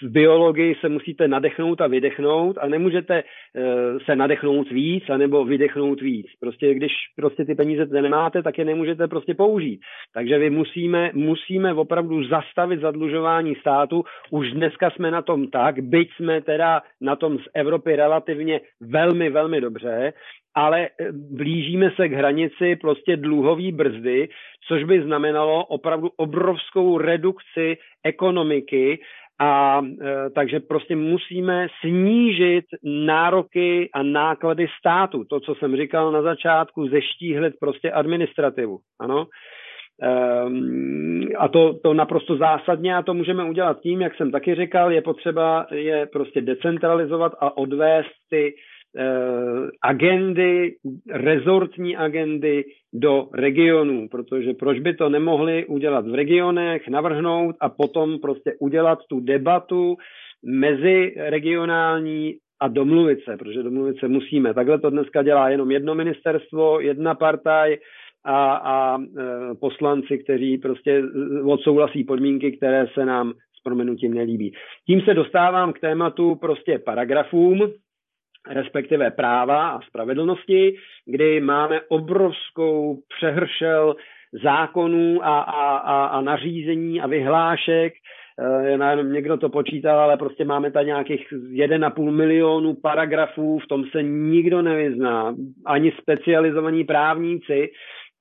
v 0.01 0.09
biologii 0.09 0.75
se 0.81 0.89
musíte 0.89 1.27
nadechnout 1.27 1.81
a 1.81 1.87
vydechnout 1.87 2.57
a 2.57 2.67
nemůžete 2.67 3.23
uh, 3.23 3.99
se 4.05 4.15
nadechnout 4.15 4.71
víc 4.71 5.09
anebo 5.09 5.45
vydechnout 5.45 6.01
víc. 6.01 6.27
Prostě 6.39 6.73
když 6.73 6.91
prostě 7.15 7.45
ty 7.45 7.55
peníze 7.55 7.85
nemáte, 7.85 8.43
tak 8.43 8.57
je 8.57 8.65
nemůžete 8.65 9.07
prostě 9.07 9.33
použít. 9.33 9.79
Takže 10.13 10.37
vy 10.37 10.49
musíme, 10.49 11.11
musíme 11.13 11.73
opravdu 11.73 12.23
zastavit 12.23 12.81
zadlužování 12.81 13.55
státu. 13.55 14.03
Už 14.31 14.51
dneska 14.51 14.89
jsme 14.89 15.11
na 15.11 15.21
tom 15.21 15.47
tak, 15.47 15.79
byť 15.79 16.09
jsme 16.15 16.41
teda 16.41 16.81
na 17.01 17.15
tom 17.15 17.37
z 17.37 17.43
Evropy 17.53 17.95
relativně 17.95 18.61
velmi, 18.81 19.29
velmi 19.29 19.61
dobře, 19.61 20.13
ale 20.55 20.87
eh, 20.87 21.11
blížíme 21.11 21.91
se 21.95 22.09
k 22.09 22.13
hranici 22.13 22.75
prostě 22.75 23.17
dluhový 23.17 23.71
brzdy, 23.71 24.29
což 24.67 24.83
by 24.83 25.01
znamenalo 25.01 25.65
opravdu 25.65 26.09
obrovskou 26.17 26.97
redukci 26.97 27.77
ekonomiky 28.03 28.99
a 29.39 29.81
e, 30.01 30.29
takže 30.29 30.59
prostě 30.59 30.95
musíme 30.95 31.67
snížit 31.81 32.65
nároky 32.83 33.89
a 33.93 34.03
náklady 34.03 34.67
státu. 34.79 35.23
To, 35.23 35.39
co 35.39 35.55
jsem 35.55 35.77
říkal 35.77 36.11
na 36.11 36.21
začátku, 36.21 36.87
zeštíhlet 36.87 37.53
prostě 37.59 37.91
administrativu. 37.91 38.79
Ano. 38.99 39.27
Um, 40.47 41.27
a 41.37 41.47
to, 41.47 41.73
to 41.83 41.93
naprosto 41.93 42.37
zásadně 42.37 42.95
a 42.95 43.01
to 43.01 43.13
můžeme 43.13 43.43
udělat 43.43 43.79
tím, 43.81 44.01
jak 44.01 44.15
jsem 44.15 44.31
taky 44.31 44.55
říkal, 44.55 44.91
je 44.91 45.01
potřeba 45.01 45.67
je 45.71 46.05
prostě 46.05 46.41
decentralizovat 46.41 47.33
a 47.39 47.57
odvést 47.57 48.15
ty 48.29 48.53
agendy, 49.81 50.75
rezortní 51.11 51.97
agendy 51.97 52.65
do 52.93 53.29
regionů, 53.33 54.07
protože 54.09 54.53
proč 54.53 54.79
by 54.79 54.93
to 54.93 55.09
nemohli 55.09 55.65
udělat 55.65 56.07
v 56.07 56.15
regionech, 56.15 56.87
navrhnout 56.87 57.55
a 57.59 57.69
potom 57.69 58.19
prostě 58.19 58.53
udělat 58.59 58.99
tu 59.09 59.19
debatu 59.19 59.97
mezi 60.43 61.13
regionální 61.17 62.35
a 62.61 62.67
domluvit 62.67 63.19
se, 63.23 63.37
protože 63.37 63.63
domluvit 63.63 63.99
se 63.99 64.07
musíme. 64.07 64.53
Takhle 64.53 64.79
to 64.79 64.89
dneska 64.89 65.23
dělá 65.23 65.49
jenom 65.49 65.71
jedno 65.71 65.95
ministerstvo, 65.95 66.79
jedna 66.79 67.15
partaj 67.15 67.77
a, 68.25 68.53
a 68.53 69.01
e, 69.01 69.05
poslanci, 69.59 70.17
kteří 70.17 70.57
prostě 70.57 71.03
odsouhlasí 71.43 72.03
podmínky, 72.03 72.51
které 72.51 72.87
se 72.93 73.05
nám 73.05 73.33
s 73.59 73.63
proměnutím 73.63 74.13
nelíbí. 74.13 74.53
Tím 74.85 75.01
se 75.01 75.13
dostávám 75.13 75.73
k 75.73 75.79
tématu 75.79 76.35
prostě 76.35 76.79
paragrafům, 76.79 77.71
respektive 78.47 79.11
práva 79.11 79.69
a 79.69 79.81
spravedlnosti, 79.81 80.75
kdy 81.05 81.41
máme 81.41 81.81
obrovskou 81.89 82.99
přehršel 83.17 83.95
zákonů 84.43 85.25
a, 85.25 85.39
a, 85.39 85.77
a, 85.77 86.05
a 86.05 86.21
nařízení 86.21 87.01
a 87.01 87.07
vyhlášek. 87.07 87.93
E, 88.69 89.03
někdo 89.03 89.37
to 89.37 89.49
počítal, 89.49 89.99
ale 89.99 90.17
prostě 90.17 90.45
máme 90.45 90.71
tady 90.71 90.85
nějakých 90.85 91.27
1,5 91.31 92.11
milionu 92.11 92.73
paragrafů, 92.73 93.59
v 93.59 93.67
tom 93.67 93.83
se 93.91 94.03
nikdo 94.03 94.61
nevyzná, 94.61 95.35
ani 95.65 95.91
specializovaní 96.01 96.83
právníci 96.83 97.69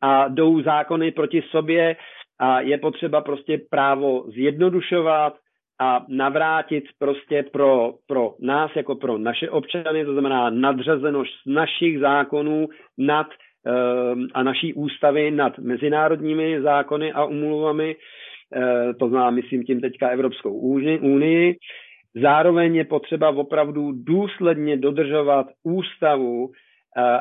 a 0.02 0.28
jdou 0.28 0.62
zákony 0.62 1.10
proti 1.10 1.42
sobě 1.50 1.96
a 2.38 2.60
je 2.60 2.78
potřeba 2.78 3.20
prostě 3.20 3.60
právo 3.70 4.24
zjednodušovat, 4.30 5.36
a 5.80 6.04
navrátit 6.08 6.84
prostě 6.98 7.44
pro, 7.52 7.94
pro 8.06 8.34
nás, 8.40 8.70
jako 8.76 8.94
pro 8.94 9.18
naše 9.18 9.50
občany, 9.50 10.04
to 10.04 10.12
znamená 10.12 10.50
nadřazenost 10.50 11.32
našich 11.46 11.98
zákonů 11.98 12.68
nad 12.98 13.26
uh, 13.26 14.22
a 14.34 14.42
naší 14.42 14.74
ústavy 14.74 15.30
nad 15.30 15.58
mezinárodními 15.58 16.62
zákony 16.62 17.12
a 17.12 17.24
umluvami, 17.24 17.96
uh, 17.96 18.92
to 18.98 19.08
znamená, 19.08 19.30
myslím 19.30 19.64
tím 19.64 19.80
teďka 19.80 20.08
Evropskou 20.08 20.52
unii. 21.00 21.56
Zároveň 22.22 22.74
je 22.74 22.84
potřeba 22.84 23.28
opravdu 23.28 23.92
důsledně 23.92 24.76
dodržovat 24.76 25.46
ústavu 25.62 26.46
uh, 26.46 26.52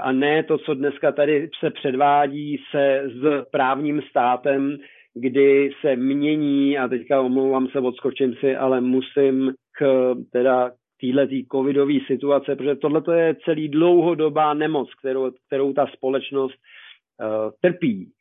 a 0.02 0.12
ne 0.12 0.44
to, 0.44 0.58
co 0.58 0.74
dneska 0.74 1.12
tady 1.12 1.50
se 1.60 1.70
předvádí 1.72 2.58
se 2.72 3.04
s 3.06 3.46
právním 3.52 4.02
státem, 4.02 4.78
kdy 5.20 5.72
se 5.82 5.96
mění, 5.96 6.78
a 6.78 6.88
teďka 6.88 7.22
omlouvám 7.22 7.68
se, 7.68 7.80
odskočím 7.80 8.34
si, 8.34 8.56
ale 8.56 8.82
musím 8.82 9.54
k 9.80 10.14
teda 10.32 10.72
téhle 11.02 11.28
covidové 11.52 11.94
situace, 12.08 12.56
protože 12.56 12.76
tohle 12.76 13.02
je 13.20 13.36
celý 13.46 13.70
dlouhodobá 13.70 14.54
nemoc, 14.54 14.90
kterou, 15.00 15.32
kterou 15.48 15.74
ta 15.74 15.88
společnost 15.88 16.56
uh, 16.56 17.52
trpí. 17.62 18.12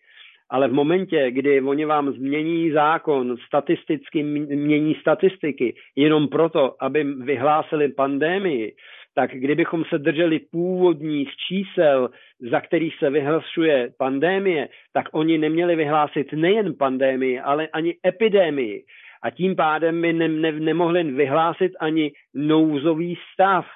Ale 0.51 0.69
v 0.69 0.73
momentě, 0.73 1.31
kdy 1.31 1.61
oni 1.61 1.85
vám 1.85 2.13
změní 2.13 2.71
zákon, 2.71 3.37
statisticky 3.47 4.23
mění 4.23 4.95
statistiky, 4.95 5.75
jenom 5.97 6.29
proto, 6.29 6.75
aby 6.81 7.05
vyhlásili 7.05 7.89
pandémii, 7.89 8.73
tak 9.17 9.31
kdybychom 9.31 9.85
se 9.85 9.99
drželi 9.99 10.41
původních 10.53 11.31
čísel, 11.49 12.11
za 12.51 12.61
kterých 12.61 12.95
se 12.99 13.11
vyhlašuje 13.11 13.91
pandémie, 13.99 14.69
tak 14.93 15.07
oni 15.13 15.39
neměli 15.39 15.77
vyhlásit 15.77 16.33
nejen 16.33 16.75
pandémii, 16.79 17.41
ale 17.41 17.69
ani 17.69 17.95
epidémii. 18.07 18.85
A 19.23 19.31
tím 19.31 19.57
pádem 19.57 20.03
by 20.03 20.13
ne, 20.13 20.29
ne, 20.29 20.53
nemohli 20.53 21.05
vyhlásit 21.05 21.73
ani 21.81 22.13
nouzový 22.35 23.19
stav. 23.33 23.67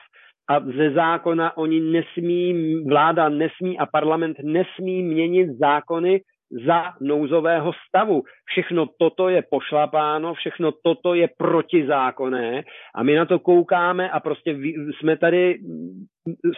A 0.51 0.61
ze 0.61 0.91
zákona 0.91 1.57
oni 1.57 1.81
nesmí, 1.81 2.75
vláda 2.85 3.29
nesmí 3.29 3.79
a 3.79 3.87
parlament 3.87 4.37
nesmí 4.43 5.03
měnit 5.03 5.49
zákony, 5.59 6.21
za 6.67 6.93
nouzového 7.01 7.73
stavu. 7.89 8.23
Všechno 8.47 8.87
toto 8.99 9.29
je 9.29 9.43
pošlapáno, 9.51 10.35
všechno 10.35 10.73
toto 10.73 11.15
je 11.15 11.29
protizákonné 11.39 12.63
a 12.95 13.03
my 13.03 13.15
na 13.15 13.25
to 13.25 13.39
koukáme 13.39 14.11
a 14.11 14.21
prostě 14.21 14.57
jsme 14.99 15.17
tady 15.17 15.59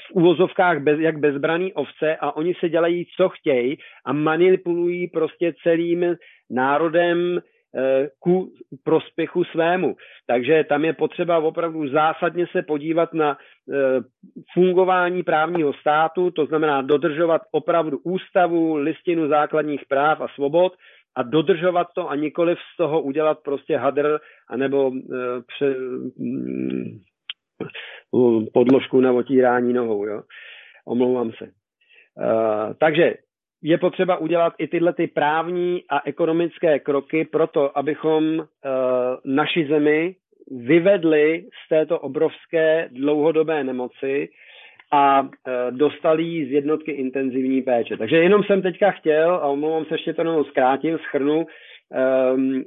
v 0.09 0.13
uvozovkách 0.13 0.79
bez, 0.83 1.01
jak 1.01 1.19
bezbraný 1.19 1.73
ovce 1.73 2.17
a 2.17 2.37
oni 2.37 2.55
se 2.61 2.69
dělají, 2.69 3.07
co 3.17 3.29
chtějí 3.29 3.79
a 4.07 4.13
manipulují 4.13 5.09
prostě 5.09 5.55
celým 5.63 6.17
národem 6.51 7.41
ku 8.19 8.53
prospěchu 8.85 9.45
svému. 9.45 9.97
Takže 10.27 10.65
tam 10.69 10.85
je 10.85 10.93
potřeba 10.93 11.39
opravdu 11.39 11.89
zásadně 11.89 12.47
se 12.47 12.63
podívat 12.63 13.15
na 13.15 13.39
eh, 13.39 13.77
fungování 14.53 15.23
právního 15.23 15.73
státu, 15.73 16.31
to 16.31 16.47
znamená 16.47 16.83
dodržovat 16.83 17.43
opravdu 17.51 17.99
ústavu, 17.99 18.77
listinu 18.77 19.29
základních 19.29 19.87
práv 19.89 20.21
a 20.21 20.29
svobod 20.29 20.73
a 21.17 21.23
dodržovat 21.23 21.87
to 21.95 22.11
a 22.11 22.17
nikoli 22.17 22.57
z 22.57 22.77
toho 22.77 23.03
udělat 23.03 23.39
prostě 23.45 23.77
hadr 23.77 24.19
anebo 24.49 24.91
pře, 25.47 25.75
mm, 26.19 27.01
podložku 28.53 29.01
na 29.01 29.13
otírání 29.13 29.73
nohou. 29.73 30.07
Jo? 30.07 30.23
Omlouvám 30.87 31.33
se. 31.33 31.45
Uh, 31.45 32.75
takže 32.81 33.15
je 33.63 33.79
potřeba 33.79 34.17
udělat 34.17 34.55
i 34.59 34.69
tyhle 34.69 34.93
ty 34.93 35.07
právní 35.07 35.85
a 35.89 36.01
ekonomické 36.05 36.79
kroky 36.79 37.25
pro 37.25 37.47
to, 37.47 37.79
abychom 37.79 38.39
uh, 38.39 38.45
naši 39.25 39.67
zemi 39.67 40.15
vyvedli 40.51 41.45
z 41.65 41.69
této 41.69 41.99
obrovské 41.99 42.89
dlouhodobé 42.93 43.65
nemoci 43.65 44.29
a 44.93 45.21
uh, 45.23 45.29
dostali 45.71 46.23
ji 46.23 46.47
z 46.47 46.51
jednotky 46.51 46.93
intenzivní 46.93 47.63
péče. 47.63 47.97
Takže 47.97 48.17
jenom 48.17 48.45
jsem 48.45 48.63
teďka 48.63 48.91
chtěl, 48.91 49.35
a 49.35 49.47
omlouvám 49.47 49.85
se, 49.85 49.95
ještě 49.95 50.13
to 50.13 50.21
jenom 50.21 50.45
zkrátím, 50.45 50.99
schrnu, 50.99 51.47
um, 52.35 52.65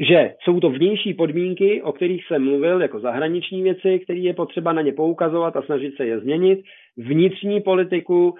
že 0.00 0.34
jsou 0.42 0.60
to 0.60 0.70
vnější 0.70 1.14
podmínky, 1.14 1.82
o 1.82 1.92
kterých 1.92 2.26
jsem 2.26 2.44
mluvil, 2.44 2.82
jako 2.82 3.00
zahraniční 3.00 3.62
věci, 3.62 3.98
které 3.98 4.18
je 4.18 4.34
potřeba 4.34 4.72
na 4.72 4.82
ně 4.82 4.92
poukazovat 4.92 5.56
a 5.56 5.62
snažit 5.62 5.96
se 5.96 6.06
je 6.06 6.20
změnit, 6.20 6.60
vnitřní 6.96 7.60
politiku, 7.60 8.34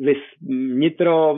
vys 0.00 0.18
vnitro, 0.48 1.36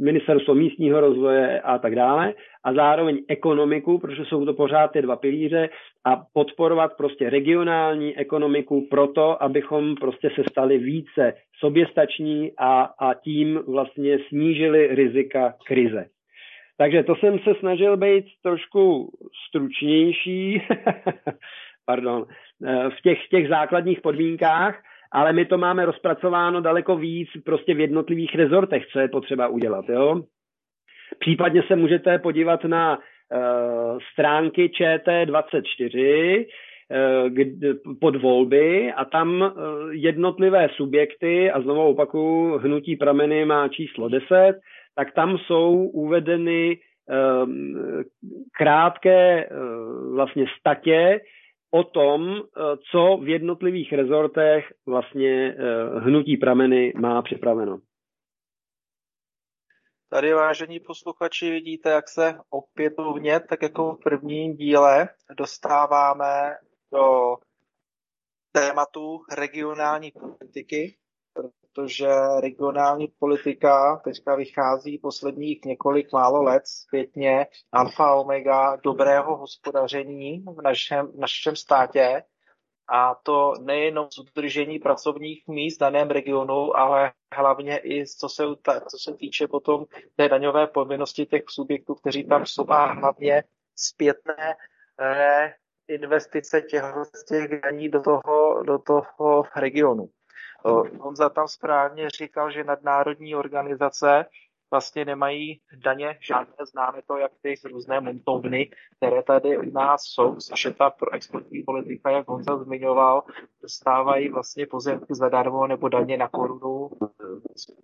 ministerstvo 0.00 0.54
místního 0.54 1.00
rozvoje 1.00 1.60
a 1.60 1.78
tak 1.78 1.94
dále 1.94 2.34
a 2.64 2.74
zároveň 2.74 3.18
ekonomiku, 3.28 3.98
protože 3.98 4.24
jsou 4.24 4.44
to 4.44 4.54
pořád 4.54 4.88
ty 4.88 5.02
dva 5.02 5.16
pilíře 5.16 5.68
a 6.04 6.22
podporovat 6.32 6.96
prostě 6.96 7.30
regionální 7.30 8.16
ekonomiku 8.18 8.86
proto, 8.90 9.42
abychom 9.42 9.94
prostě 9.94 10.30
se 10.34 10.42
stali 10.50 10.78
více 10.78 11.32
soběstační 11.60 12.52
a, 12.58 12.82
a 12.82 13.14
tím 13.14 13.60
vlastně 13.68 14.18
snížili 14.28 14.94
rizika 14.94 15.54
krize. 15.66 16.06
Takže 16.78 17.02
to 17.02 17.16
jsem 17.16 17.38
se 17.38 17.54
snažil 17.54 17.96
být 17.96 18.24
trošku 18.42 19.10
stručnější, 19.48 20.62
pardon, 21.86 22.26
eh, 22.66 22.90
v 22.90 23.00
těch, 23.00 23.18
těch 23.30 23.48
základních 23.48 24.00
podmínkách, 24.00 24.82
ale 25.12 25.32
my 25.32 25.44
to 25.44 25.58
máme 25.58 25.86
rozpracováno 25.86 26.60
daleko 26.60 26.96
víc 26.96 27.28
prostě 27.44 27.74
v 27.74 27.80
jednotlivých 27.80 28.34
rezortech, 28.34 28.86
co 28.86 29.00
je 29.00 29.08
potřeba 29.08 29.48
udělat. 29.48 29.88
Jo? 29.88 30.22
Případně 31.18 31.62
se 31.62 31.76
můžete 31.76 32.18
podívat 32.18 32.64
na 32.64 32.98
uh, 32.98 33.02
stránky 34.12 34.70
ČT24 34.80 36.44
uh, 36.44 37.96
pod 38.00 38.16
volby 38.16 38.92
a 38.92 39.04
tam 39.04 39.52
jednotlivé 39.90 40.68
subjekty, 40.76 41.50
a 41.50 41.60
znovu 41.60 41.82
opakuju, 41.82 42.58
hnutí 42.58 42.96
prameny 42.96 43.44
má 43.44 43.68
číslo 43.68 44.08
10, 44.08 44.60
tak 44.94 45.14
tam 45.14 45.38
jsou 45.38 45.74
uvedeny 45.74 46.78
um, 47.44 48.04
krátké 48.58 49.48
uh, 49.48 50.14
vlastně 50.14 50.46
statě 50.60 51.20
o 51.70 51.84
tom, 51.84 52.22
uh, 52.30 52.40
co 52.90 53.16
v 53.16 53.28
jednotlivých 53.28 53.92
rezortech 53.92 54.72
vlastně 54.86 55.56
uh, 55.56 56.02
hnutí 56.02 56.36
prameny 56.36 56.92
má 56.96 57.22
připraveno. 57.22 57.78
Tady, 60.10 60.32
vážení 60.32 60.80
posluchači, 60.80 61.50
vidíte, 61.50 61.90
jak 61.90 62.08
se 62.08 62.38
opětovně, 62.50 63.40
tak 63.40 63.62
jako 63.62 63.94
v 63.94 64.02
prvním 64.02 64.56
díle, 64.56 65.08
dostáváme 65.38 66.56
do 66.92 67.36
tématu 68.52 69.20
regionální 69.36 70.10
politiky 70.10 70.96
protože 71.74 72.08
regionální 72.40 73.12
politika 73.18 74.00
teďka 74.04 74.34
vychází 74.34 74.98
posledních 74.98 75.64
několik 75.64 76.12
málo 76.12 76.42
let 76.42 76.62
zpětně 76.66 77.46
alfa 77.72 78.14
omega 78.14 78.76
dobrého 78.76 79.36
hospodaření 79.36 80.44
v 80.58 80.62
našem, 80.62 81.06
v 81.06 81.18
našem 81.18 81.56
státě 81.56 82.22
a 82.88 83.14
to 83.14 83.52
nejenom 83.60 84.08
z 84.10 84.18
udržení 84.18 84.78
pracovních 84.78 85.48
míst 85.48 85.76
v 85.76 85.80
daném 85.80 86.10
regionu, 86.10 86.76
ale 86.76 87.12
hlavně 87.34 87.80
i 87.84 88.06
co 88.06 88.28
se, 88.28 88.44
co 88.90 88.98
se 88.98 89.14
týče 89.14 89.48
potom 89.48 89.84
té 90.16 90.28
daňové 90.28 90.66
povinnosti 90.66 91.26
těch 91.26 91.42
subjektů, 91.48 91.94
kteří 91.94 92.24
tam 92.24 92.46
jsou 92.46 92.70
a 92.70 92.92
hlavně 92.92 93.44
zpětné 93.76 94.56
eh, 95.00 95.54
investice 95.88 96.60
těch, 96.60 96.84
těch 97.28 97.60
daní 97.60 97.88
do 97.88 98.02
toho, 98.02 98.62
do 98.62 98.78
toho 98.78 99.44
regionu. 99.56 100.08
Honza 101.00 101.28
tam 101.28 101.48
správně 101.48 102.10
říkal, 102.10 102.50
že 102.50 102.64
nadnárodní 102.64 103.34
organizace 103.34 104.26
vlastně 104.70 105.04
nemají 105.04 105.60
daně 105.84 106.18
žádné, 106.20 106.54
známe 106.72 107.02
to, 107.06 107.16
jak 107.16 107.32
ty 107.42 107.54
různé 107.64 108.00
montovny, 108.00 108.70
které 108.96 109.22
tady 109.22 109.58
u 109.58 109.70
nás 109.70 110.02
jsou, 110.02 110.36
což 110.36 110.64
je 110.64 110.72
ta 110.74 110.90
proexportní 110.90 111.62
politika, 111.62 112.10
jak 112.10 112.28
Honza 112.28 112.56
zmiňoval, 112.56 113.22
dostávají 113.62 114.28
vlastně 114.28 114.66
pozemky 114.66 115.14
zadarmo 115.14 115.66
nebo 115.66 115.88
daně 115.88 116.16
na 116.16 116.28
korunu, 116.28 116.90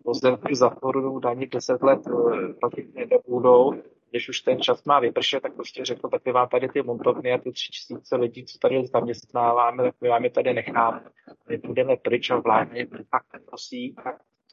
pozemky 0.04 0.54
za 0.54 0.70
korunu 0.70 1.18
daně 1.18 1.46
10 1.46 1.82
let 1.82 2.00
eh, 2.06 2.52
platit 2.52 2.94
nebudou, 2.94 3.74
když 4.10 4.28
už 4.28 4.40
ten 4.40 4.62
čas 4.62 4.84
má 4.84 5.00
vypršet, 5.00 5.40
tak 5.42 5.54
prostě 5.54 5.84
řekl, 5.84 6.08
tak 6.08 6.26
vám 6.26 6.48
tady 6.48 6.68
ty 6.68 6.82
montovny 6.82 7.32
a 7.32 7.38
ty 7.38 7.52
tři 7.52 7.68
tisíce 7.68 8.16
lidí, 8.16 8.44
co 8.44 8.58
tady 8.58 8.86
zaměstnáváme, 8.86 9.82
tak 9.82 9.94
my 10.00 10.08
vám 10.08 10.24
je 10.24 10.30
tady 10.30 10.54
necháme. 10.54 11.04
My 11.48 11.58
budeme 11.58 11.96
pryč 11.96 12.30
a 12.30 12.36
vládne 12.36 12.78
je 12.78 12.86
neprosí. 13.32 13.96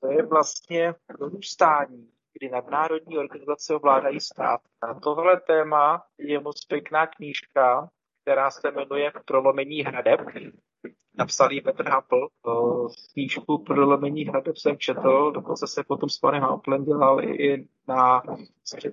To 0.02 0.12
je 0.12 0.26
vlastně 0.26 0.94
dorůstání, 1.20 2.10
kdy 2.34 2.50
nadnárodní 2.50 3.18
organizace 3.18 3.76
ovládají 3.76 4.20
stát. 4.20 4.62
Na 4.84 5.00
tohle 5.00 5.40
téma 5.40 6.04
je 6.18 6.40
moc 6.40 6.66
pěkná 6.66 7.08
knížka, 7.08 7.90
která 8.22 8.52
se 8.52 8.72
jmenuje 8.72 9.12
Prolomení 9.26 9.82
hradeb 9.82 10.22
napsal 11.18 11.50
Petr 11.64 11.90
Hapl. 11.90 12.28
Knížku 13.14 13.58
Prolomení 13.58 14.26
hradeb 14.26 14.58
jsem 14.58 14.78
četl, 14.78 15.32
dokonce 15.32 15.68
se 15.68 15.84
potom 15.84 16.10
s 16.10 16.20
panem 16.20 16.42
Haplem 16.42 16.86
dělal 16.86 17.24
i 17.24 17.68
na 17.88 18.22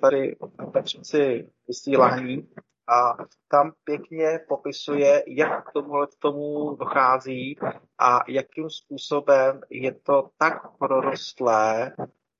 tady 0.01 0.37
na 0.59 0.67
Petřici 0.67 1.49
vysílání 1.69 2.49
a 2.89 3.17
tam 3.49 3.73
pěkně 3.85 4.41
popisuje, 4.49 5.25
jak 5.27 5.69
k 5.69 5.73
tomuhle 5.73 6.07
tomu 6.19 6.77
dochází 6.77 7.59
a 7.99 8.21
jakým 8.29 8.71
způsobem 8.71 9.61
je 9.71 9.93
to 9.93 10.29
tak 10.39 10.77
prorostlé, 10.79 11.93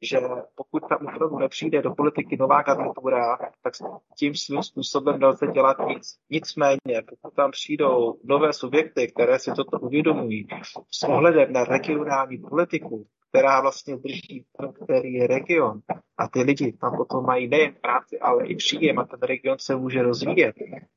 že 0.03 0.21
pokud 0.55 0.89
tam 0.89 1.07
opravdu 1.07 1.39
nepřijde 1.39 1.83
do 1.83 1.95
politiky 1.95 2.37
nová 2.37 2.63
garnitura, 2.63 3.39
tak 3.63 3.75
tím 4.19 4.35
svým 4.35 4.63
způsobem 4.63 5.21
nelze 5.21 5.47
dělat 5.47 5.77
nic. 5.89 6.17
Nicméně, 6.31 7.03
pokud 7.09 7.35
tam 7.35 7.51
přijdou 7.51 8.19
nové 8.25 8.53
subjekty, 8.53 9.07
které 9.07 9.39
si 9.39 9.53
toto 9.53 9.79
uvědomují 9.79 10.47
s 10.91 11.03
ohledem 11.03 11.53
na 11.53 11.65
regionální 11.65 12.39
politiku, 12.39 13.07
která 13.35 13.61
vlastně 13.61 13.97
drží 13.97 14.45
který 14.85 15.27
region 15.27 15.81
a 16.19 16.29
ty 16.29 16.43
lidi 16.43 16.73
tam 16.73 16.97
potom 16.97 17.25
mají 17.25 17.49
nejen 17.49 17.75
práci, 17.83 18.19
ale 18.19 18.47
i 18.47 18.57
příjem 18.57 18.99
a 18.99 19.05
ten 19.05 19.19
region 19.23 19.59
se 19.59 19.77
může 19.77 20.03
rozvíjet 20.03 20.55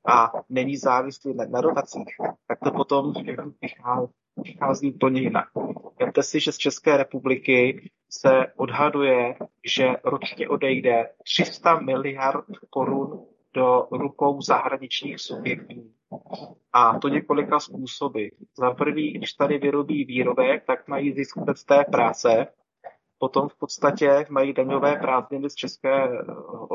a 0.07 0.31
není 0.49 0.77
závislý 0.77 1.33
na, 1.33 1.45
na 1.45 1.61
dotacích, 1.61 2.15
tak 2.47 2.59
to 2.63 2.71
potom 2.71 3.13
vychází, 3.61 4.11
vychází 4.37 4.93
úplně 4.93 5.21
jinak. 5.21 5.47
Vemte 5.99 6.23
si, 6.23 6.39
že 6.39 6.51
z 6.51 6.57
České 6.57 6.97
republiky 6.97 7.89
se 8.09 8.47
odhaduje, 8.55 9.35
že 9.65 9.87
ročně 10.03 10.49
odejde 10.49 11.09
300 11.23 11.79
miliard 11.79 12.45
korun 12.69 13.25
do 13.53 13.87
rukou 13.91 14.41
zahraničních 14.41 15.19
subjektů. 15.19 15.91
A 16.73 16.99
to 16.99 17.07
několika 17.07 17.59
způsoby. 17.59 18.27
Za 18.57 18.71
prvý, 18.71 19.13
když 19.13 19.33
tady 19.33 19.57
vyrobí 19.57 20.05
výrobek, 20.05 20.65
tak 20.65 20.87
mají 20.87 21.13
zisk 21.13 21.37
z 21.55 21.63
té 21.63 21.83
práce, 21.91 22.47
potom 23.19 23.49
v 23.49 23.55
podstatě 23.55 24.25
mají 24.29 24.53
daňové 24.53 24.95
prázdniny 24.95 25.49
z, 25.49 25.55
české, 25.55 26.09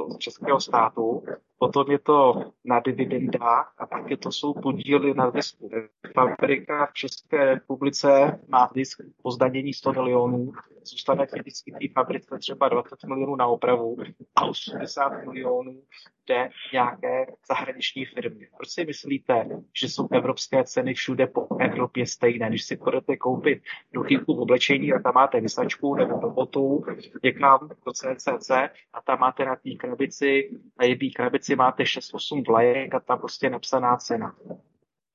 z 0.08 0.18
českého 0.18 0.60
státu, 0.60 1.22
potom 1.58 1.90
je 1.90 1.98
to 1.98 2.44
na 2.64 2.80
dividendách 2.80 3.74
a 3.78 3.86
pak 3.86 4.10
je 4.10 4.16
to 4.16 4.32
jsou 4.32 4.54
podíly 4.54 5.14
na 5.14 5.30
zisku. 5.30 5.70
Fabrika 6.14 6.86
v 6.86 6.92
České 6.92 7.44
republice 7.44 8.40
má 8.48 8.70
zisk 8.74 9.00
po 9.22 9.30
zdanění 9.30 9.74
100 9.74 9.92
milionů, 9.92 10.52
zůstane 10.84 11.26
vždycky 11.32 11.72
té 11.72 11.92
fabrice 11.94 12.38
třeba 12.38 12.68
20 12.68 13.04
milionů 13.06 13.36
na 13.36 13.46
opravu 13.46 13.96
a 14.36 14.44
80 14.44 15.08
milionů 15.08 15.82
jde 16.28 16.50
nějaké 16.72 17.26
zahraniční 17.48 18.04
firmy. 18.04 18.48
Proč 18.56 18.68
si 18.68 18.84
myslíte, 18.84 19.46
že 19.80 19.88
jsou 19.88 20.08
evropské 20.12 20.64
ceny 20.64 20.94
všude 20.94 21.26
po 21.26 21.56
Evropě 21.60 22.06
stejné? 22.06 22.48
Když 22.48 22.64
si 22.64 22.76
budete 22.76 23.16
koupit 23.16 23.62
do 23.92 24.02
v 24.02 24.28
oblečení 24.28 24.92
a 24.92 24.98
tam 24.98 25.14
máte 25.14 25.40
vysačku 25.40 25.94
nebo 25.94 26.20
robotu 26.20 26.84
někam 27.22 27.68
do 27.86 27.92
CCC 27.92 28.50
a 28.92 29.02
tam 29.04 29.20
máte 29.20 29.44
na 29.44 29.56
té 29.56 29.70
krabici, 29.70 30.50
na 30.78 30.84
jedné 30.86 31.10
krabici 31.10 31.56
máte 31.56 31.82
6-8 31.82 32.44
vlajek 32.46 32.94
a 32.94 33.00
tam 33.00 33.18
prostě 33.18 33.50
napsaná 33.50 33.96
cena. 33.96 34.36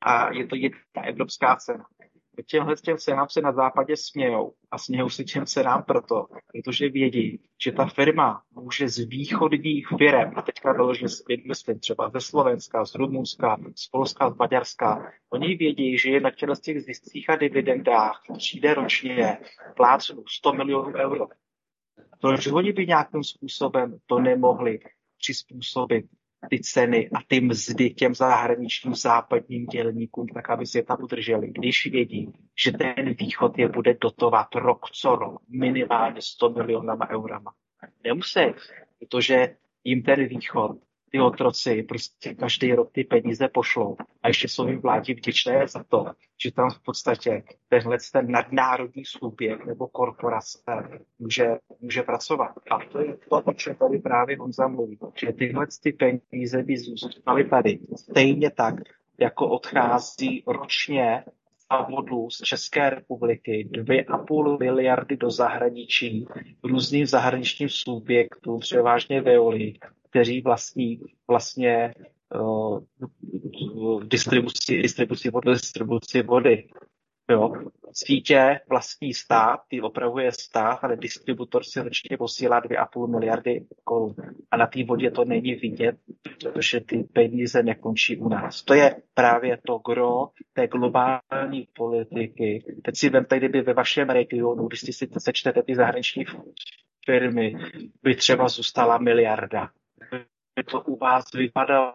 A 0.02 0.34
je 0.34 0.48
to 0.48 0.56
jedna 0.56 1.04
evropská 1.04 1.56
cena 1.56 1.86
těmhle 2.44 2.76
těm 2.76 2.98
cenám 2.98 3.28
se 3.30 3.42
na 3.42 3.52
západě 3.52 3.98
smějou. 3.98 4.54
A 4.72 4.78
smějou 4.78 5.10
se 5.10 5.24
těm 5.24 5.46
cenám 5.46 5.84
proto, 5.84 6.26
protože 6.52 6.90
vědí, 6.90 7.42
že 7.64 7.72
ta 7.72 7.86
firma 7.86 8.42
může 8.52 8.90
z 8.90 8.98
východních 8.98 9.88
firm, 9.98 10.32
a 10.36 10.42
teďka 10.42 10.74
doložně 10.74 11.08
myslím 11.48 11.80
třeba 11.80 12.10
ze 12.10 12.22
Slovenska, 12.22 12.86
z 12.86 12.96
Rumunska, 12.96 13.58
z 13.76 13.88
Polska, 13.88 14.30
z 14.30 14.36
Maďarska, 14.36 15.12
oni 15.30 15.56
vědí, 15.56 15.98
že 15.98 16.20
na 16.20 16.32
těchto 16.32 16.56
těch 16.56 16.82
ziscích 16.82 17.30
a 17.30 17.36
dividendách 17.36 18.22
přijde 18.38 18.74
ročně 18.74 19.38
plácnu 19.76 20.24
100 20.28 20.54
milionů 20.54 20.94
euro. 20.94 21.28
Protože 22.22 22.52
oni 22.52 22.74
by 22.74 22.88
nějakým 22.88 23.24
způsobem 23.24 23.98
to 24.06 24.20
nemohli 24.20 24.80
přizpůsobit 25.18 26.06
ty 26.50 26.60
ceny 26.60 27.10
a 27.10 27.18
ty 27.28 27.42
mzdy 27.42 27.90
těm 27.90 28.16
zahraničním 28.16 28.96
západním 28.96 29.66
dělníkům, 29.66 30.28
tak 30.28 30.50
aby 30.50 30.66
si 30.66 30.78
je 30.78 30.84
tam 30.84 30.98
udrželi, 31.04 31.48
když 31.48 31.92
vědí, 31.92 32.34
že 32.64 32.72
ten 32.72 33.14
východ 33.14 33.58
je 33.58 33.68
bude 33.68 33.94
dotovat 34.02 34.56
rok 34.56 34.86
co 34.94 35.16
rok 35.16 35.42
minimálně 35.50 36.22
100 36.22 36.50
milionama 36.50 37.10
eurama. 37.10 37.54
Nemusí, 38.04 38.40
protože 39.00 39.56
jim 39.84 40.04
ten 40.04 40.28
východ 40.28 40.78
ty 41.12 41.20
otroci 41.20 41.84
prostě 41.84 42.34
každý 42.34 42.74
rok 42.74 42.92
ty 42.92 43.04
peníze 43.04 43.48
pošlou 43.48 43.98
a 44.24 44.28
ještě 44.28 44.48
jsou 44.48 44.68
jim 44.68 44.82
vládě 44.82 45.14
vděčné 45.14 45.68
za 45.68 45.84
to, 45.84 46.06
že 46.44 46.52
tam 46.52 46.70
v 46.70 46.80
podstatě 46.80 47.44
tenhle 47.70 47.98
ten 48.12 48.32
nadnárodní 48.32 49.06
subjekt 49.06 49.66
nebo 49.66 49.88
korporace 49.88 50.60
může, 51.20 51.48
může 51.82 52.04
pracovat. 52.04 52.52
A 52.70 52.80
to 52.92 53.00
je 53.00 53.18
to, 53.30 53.36
o 53.36 53.54
čem 53.54 53.76
tady 53.76 54.00
právě 54.00 54.38
Honza 54.38 54.68
mluví, 54.68 55.00
že 55.16 55.34
tyhle 55.34 55.68
ty 55.84 55.94
peníze 55.94 56.64
by 56.64 56.78
zůstaly 56.78 57.44
tady 57.44 57.80
stejně 57.96 58.52
tak, 58.52 58.76
jako 59.20 59.50
odchází 59.50 60.44
ročně 60.48 61.24
vodu 61.90 62.30
z 62.30 62.38
České 62.38 62.90
republiky 62.90 63.70
2,5 63.72 64.60
miliardy 64.60 65.18
do 65.18 65.32
zahraničí 65.32 66.28
různým 66.64 67.06
zahraničním 67.06 67.70
subjektům, 67.70 68.60
převážně 68.60 69.22
Veoli, 69.22 69.74
kteří 70.10 70.42
vlastní 70.42 71.00
vlastně 71.28 71.94
uh, 72.36 72.80
distribuci, 74.04 74.82
distribuci 74.82 75.30
vody, 75.30 75.52
distribuci 75.52 76.22
vody. 76.22 76.68
Jo. 77.30 77.54
Sítě 77.92 78.60
vlastní 78.70 79.14
stát, 79.14 79.60
ty 79.68 79.82
opravuje 79.82 80.32
stát, 80.32 80.80
ale 80.84 80.98
distributor 80.98 81.64
si 81.64 81.82
ročně 81.82 82.18
posílá 82.18 82.62
2,5 82.62 83.08
miliardy 83.08 83.66
korun. 83.84 84.16
A 84.52 84.58
na 84.58 84.68
té 84.68 84.84
vodě 84.84 85.12
to 85.12 85.26
není 85.26 85.56
vidět, 85.56 85.96
protože 86.42 86.80
ty 86.82 87.04
peníze 87.14 87.64
nekončí 87.64 88.18
u 88.18 88.30
nás. 88.30 88.64
To 88.64 88.74
je 88.74 88.96
právě 89.14 89.58
to 89.68 89.78
gro 89.78 90.30
té 90.54 90.68
globální 90.68 91.68
politiky. 91.74 92.64
Teď 92.84 92.98
si 92.98 93.10
vemte, 93.10 93.38
kdyby 93.38 93.62
ve 93.62 93.74
vašem 93.74 94.10
regionu, 94.10 94.68
když 94.68 94.80
si 94.80 95.08
sečtete 95.18 95.64
ty 95.64 95.76
zahraniční 95.76 96.26
firmy, 97.06 97.56
by 98.04 98.16
třeba 98.16 98.48
zůstala 98.48 98.98
miliarda 98.98 99.70
to 100.64 100.82
u 100.82 100.98
vás 100.98 101.26
vypadalo 101.34 101.94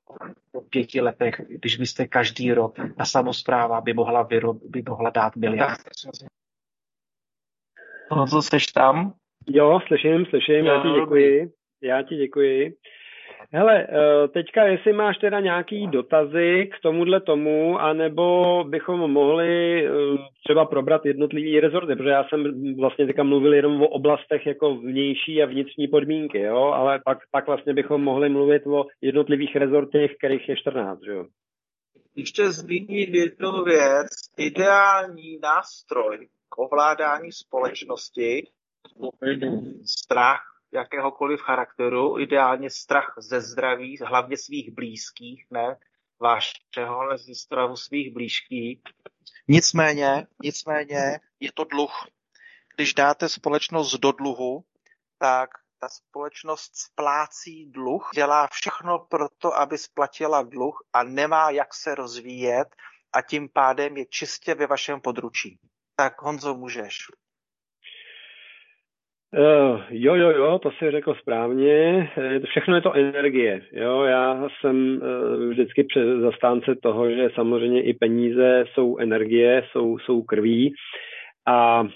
po 0.52 0.60
pěti 0.60 1.01
letech, 1.01 1.40
když 1.48 1.76
byste 1.76 2.06
každý 2.06 2.52
rok, 2.52 2.76
ta 2.98 3.05
samozpráva 3.05 3.80
by 3.80 3.93
mohla, 3.93 4.22
vyrob, 4.22 4.56
by 4.62 4.82
mohla 4.89 5.10
dát 5.10 5.36
miliard. 5.36 5.80
No, 8.10 8.26
co 8.26 8.43
seš 8.43 8.66
tam? 8.66 9.14
Jo, 9.48 9.80
slyším, 9.86 10.26
slyším, 10.26 10.66
já 10.66 10.82
ti 10.82 10.89
děkuji. 11.01 11.52
Já 11.82 12.02
ti 12.02 12.16
děkuji. 12.16 12.76
Hele, 13.55 13.87
eh, 13.89 14.29
teďka 14.29 14.65
jestli 14.65 14.93
máš 14.93 15.19
teda 15.19 15.41
nějaký 15.41 15.87
dotazy 15.87 16.70
k 16.73 16.83
tomuhle 16.83 17.20
tomu, 17.20 17.79
anebo 17.79 18.65
bychom 18.69 19.11
mohli 19.12 19.87
eh, 19.87 19.91
třeba 20.45 20.65
probrat 20.65 21.07
jednotlivý 21.07 21.61
rezorty, 21.61 21.97
protože 21.97 22.09
já 22.09 22.24
jsem 22.29 22.45
vlastně 22.77 23.07
teďka 23.07 23.23
mluvil 23.23 23.55
jenom 23.55 23.83
o 23.83 23.89
oblastech 23.89 24.47
jako 24.47 24.74
vnější 24.74 25.43
a 25.43 25.47
vnitřní 25.47 25.89
podmínky, 25.89 26.41
jo, 26.41 26.57
ale 26.57 27.01
pak, 27.05 27.19
pak 27.31 27.47
vlastně 27.47 27.74
bychom 27.74 28.03
mohli 28.03 28.29
mluvit 28.29 28.66
o 28.66 28.85
jednotlivých 29.01 29.57
rezortech, 29.57 30.11
kterých 30.19 30.49
je 30.49 30.57
14, 30.57 30.99
že 31.05 31.12
jo. 31.12 31.27
Ještě 32.16 32.51
zmíním 32.51 33.15
jednu 33.15 33.65
věc. 33.65 34.09
Ideální 34.39 35.39
nástroj 35.43 36.29
k 36.49 36.59
ovládání 36.59 37.33
společnosti, 37.33 38.47
strach, 39.85 40.52
jakéhokoliv 40.73 41.40
charakteru, 41.40 42.19
ideálně 42.19 42.70
strach 42.70 43.15
ze 43.19 43.40
zdraví, 43.40 43.99
hlavně 44.07 44.36
svých 44.36 44.74
blízkých, 44.74 45.47
ne 45.51 45.77
vašeho, 46.20 46.99
ale 46.99 47.19
ze 47.19 47.35
stravu 47.35 47.77
svých 47.77 48.12
blízkých. 48.12 48.81
Nicméně, 49.49 50.27
nicméně 50.43 51.20
je 51.40 51.53
to 51.55 51.65
dluh. 51.65 52.07
Když 52.77 52.94
dáte 52.94 53.28
společnost 53.28 53.94
do 53.94 54.12
dluhu, 54.12 54.65
tak 55.19 55.51
ta 55.78 55.89
společnost 55.89 56.70
splácí 56.74 57.66
dluh, 57.70 58.11
dělá 58.15 58.49
všechno 58.53 58.99
pro 58.99 59.28
to, 59.28 59.59
aby 59.59 59.78
splatila 59.78 60.43
dluh 60.43 60.86
a 60.93 61.03
nemá 61.03 61.51
jak 61.51 61.74
se 61.74 61.94
rozvíjet 61.94 62.77
a 63.12 63.23
tím 63.23 63.49
pádem 63.49 63.97
je 63.97 64.07
čistě 64.07 64.55
ve 64.55 64.66
vašem 64.66 65.01
područí. 65.01 65.59
Tak 65.97 66.23
Honzo, 66.23 66.55
můžeš. 66.55 66.99
Uh, 69.39 69.81
jo, 69.91 70.15
jo, 70.15 70.31
jo, 70.31 70.59
to 70.59 70.71
si 70.71 70.91
řekl 70.91 71.15
správně. 71.15 72.09
Všechno 72.47 72.75
je 72.75 72.81
to 72.81 72.93
energie. 72.93 73.61
Jo, 73.73 74.03
já 74.03 74.49
jsem 74.61 75.01
uh, 75.03 75.49
vždycky 75.51 75.87
zastánce 76.21 76.75
toho, 76.83 77.11
že 77.11 77.31
samozřejmě 77.35 77.83
i 77.83 77.95
peníze 77.95 78.65
jsou 78.73 78.99
energie, 78.99 79.63
jsou, 79.71 79.99
jsou 79.99 80.23
krví. 80.23 80.75
A 81.47 81.81
uh, 81.81 81.89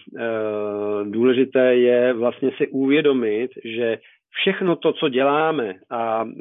důležité 1.11 1.75
je 1.75 2.13
vlastně 2.13 2.51
si 2.57 2.69
uvědomit, 2.69 3.51
že 3.65 3.99
všechno 4.31 4.77
to, 4.77 4.93
co 4.93 5.09
děláme, 5.09 5.75
a 5.91 6.23
uh, 6.23 6.33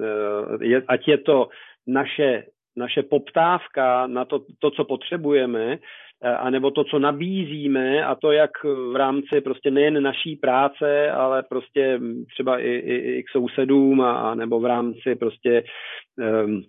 je, 0.61 0.83
ať 0.87 1.07
je 1.07 1.17
to 1.17 1.47
naše, 1.87 2.43
naše 2.75 3.03
poptávka 3.03 4.07
na 4.07 4.25
to, 4.25 4.39
to, 4.59 4.71
co 4.71 4.85
potřebujeme, 4.85 5.77
Eh, 5.77 5.79
anebo 6.21 6.71
to, 6.71 6.83
co 6.83 6.99
nabízíme 6.99 8.05
a 8.05 8.15
to 8.15 8.31
jak 8.31 8.51
v 8.63 8.95
rámci 8.95 9.41
prostě 9.41 9.71
nejen 9.71 10.03
naší 10.03 10.35
práce, 10.35 11.11
ale 11.11 11.43
prostě 11.43 11.99
třeba 12.33 12.59
i, 12.59 12.69
i, 12.69 13.17
i 13.17 13.23
k 13.23 13.29
sousedům 13.29 14.01
a, 14.01 14.31
a 14.31 14.35
nebo 14.35 14.59
v 14.59 14.65
rámci 14.65 15.15
prostě 15.15 15.63
um, 16.45 16.61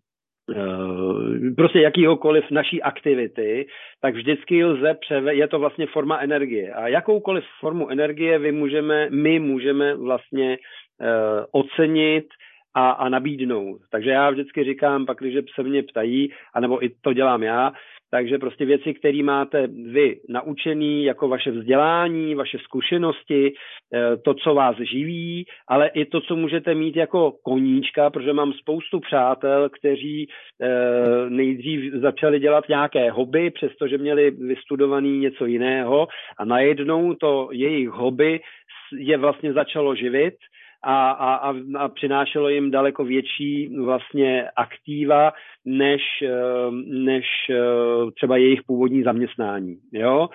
prostě 1.57 1.81
jakýhokoliv 1.81 2.51
naší 2.51 2.83
aktivity, 2.83 3.67
tak 4.01 4.15
vždycky 4.15 4.65
lze 4.65 4.95
převe, 4.95 5.35
je 5.35 5.49
to 5.49 5.59
vlastně 5.59 5.87
forma 5.87 6.19
energie. 6.19 6.73
A 6.73 6.89
jakoukoliv 6.89 7.45
formu 7.61 7.89
energie 7.89 8.39
vy 8.39 8.53
můžeme, 8.53 9.11
my 9.11 9.39
můžeme 9.39 9.95
vlastně 9.95 10.59
uh, 11.01 11.45
ocenit 11.61 12.27
a, 12.75 12.91
a 12.91 13.09
nabídnout. 13.09 13.81
Takže 13.91 14.11
já 14.11 14.31
vždycky 14.31 14.65
říkám, 14.65 15.07
pak 15.07 15.19
když 15.19 15.35
se 15.55 15.63
mě 15.63 15.83
ptají, 15.83 16.33
anebo 16.55 16.85
i 16.85 16.91
to 17.01 17.13
dělám 17.13 17.43
já, 17.43 17.73
takže 18.11 18.39
prostě 18.39 18.65
věci, 18.65 18.95
které 18.95 19.23
máte 19.23 19.67
vy 19.67 20.21
naučený, 20.29 21.05
jako 21.05 21.29
vaše 21.29 21.51
vzdělání, 21.51 22.35
vaše 22.35 22.59
zkušenosti, 22.59 23.53
eh, 23.53 24.17
to, 24.17 24.35
co 24.35 24.55
vás 24.55 24.77
živí, 24.77 25.47
ale 25.69 25.89
i 25.89 26.05
to, 26.05 26.21
co 26.21 26.37
můžete 26.37 26.75
mít 26.75 26.97
jako 26.97 27.33
koníčka, 27.43 28.11
protože 28.11 28.33
mám 28.33 28.53
spoustu 28.53 29.01
přátel, 29.01 29.69
kteří 29.69 30.29
eh, 30.63 31.31
nejdřív 31.31 31.93
začali 31.93 32.41
dělat 32.41 32.69
nějaké 32.69 33.11
hobby, 33.11 33.51
přestože 33.51 33.99
měli 33.99 34.31
vystudovaný 34.31 35.19
něco 35.19 35.47
jiného 35.47 36.09
a 36.39 36.45
najednou 36.45 37.15
to 37.15 37.49
jejich 37.53 37.89
hobby 37.89 38.41
je 38.99 39.19
vlastně 39.19 39.53
začalo 39.53 39.95
živit 39.95 40.35
a, 40.89 41.11
a, 41.11 41.55
a 41.79 41.89
přinášelo 41.89 42.49
jim 42.49 42.71
daleko 42.71 43.05
větší 43.05 43.77
vlastně 43.85 44.49
aktíva 44.57 45.33
než, 45.65 46.03
eh, 46.23 46.31
než 46.87 47.25
eh, 47.51 48.11
třeba 48.15 48.37
jejich 48.37 48.61
původní 48.67 49.03
zaměstnání. 49.03 49.77
Jo? 49.93 50.29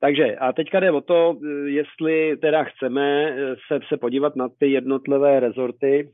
Takže 0.00 0.36
a 0.36 0.52
teďka 0.52 0.80
jde 0.80 0.90
o 0.90 1.00
to, 1.00 1.36
eh, 1.36 1.70
jestli 1.70 2.36
teda 2.36 2.64
chceme 2.64 3.36
se, 3.68 3.80
se 3.88 3.96
podívat 3.96 4.36
na 4.36 4.48
ty 4.48 4.70
jednotlivé 4.70 5.40
rezorty, 5.40 6.10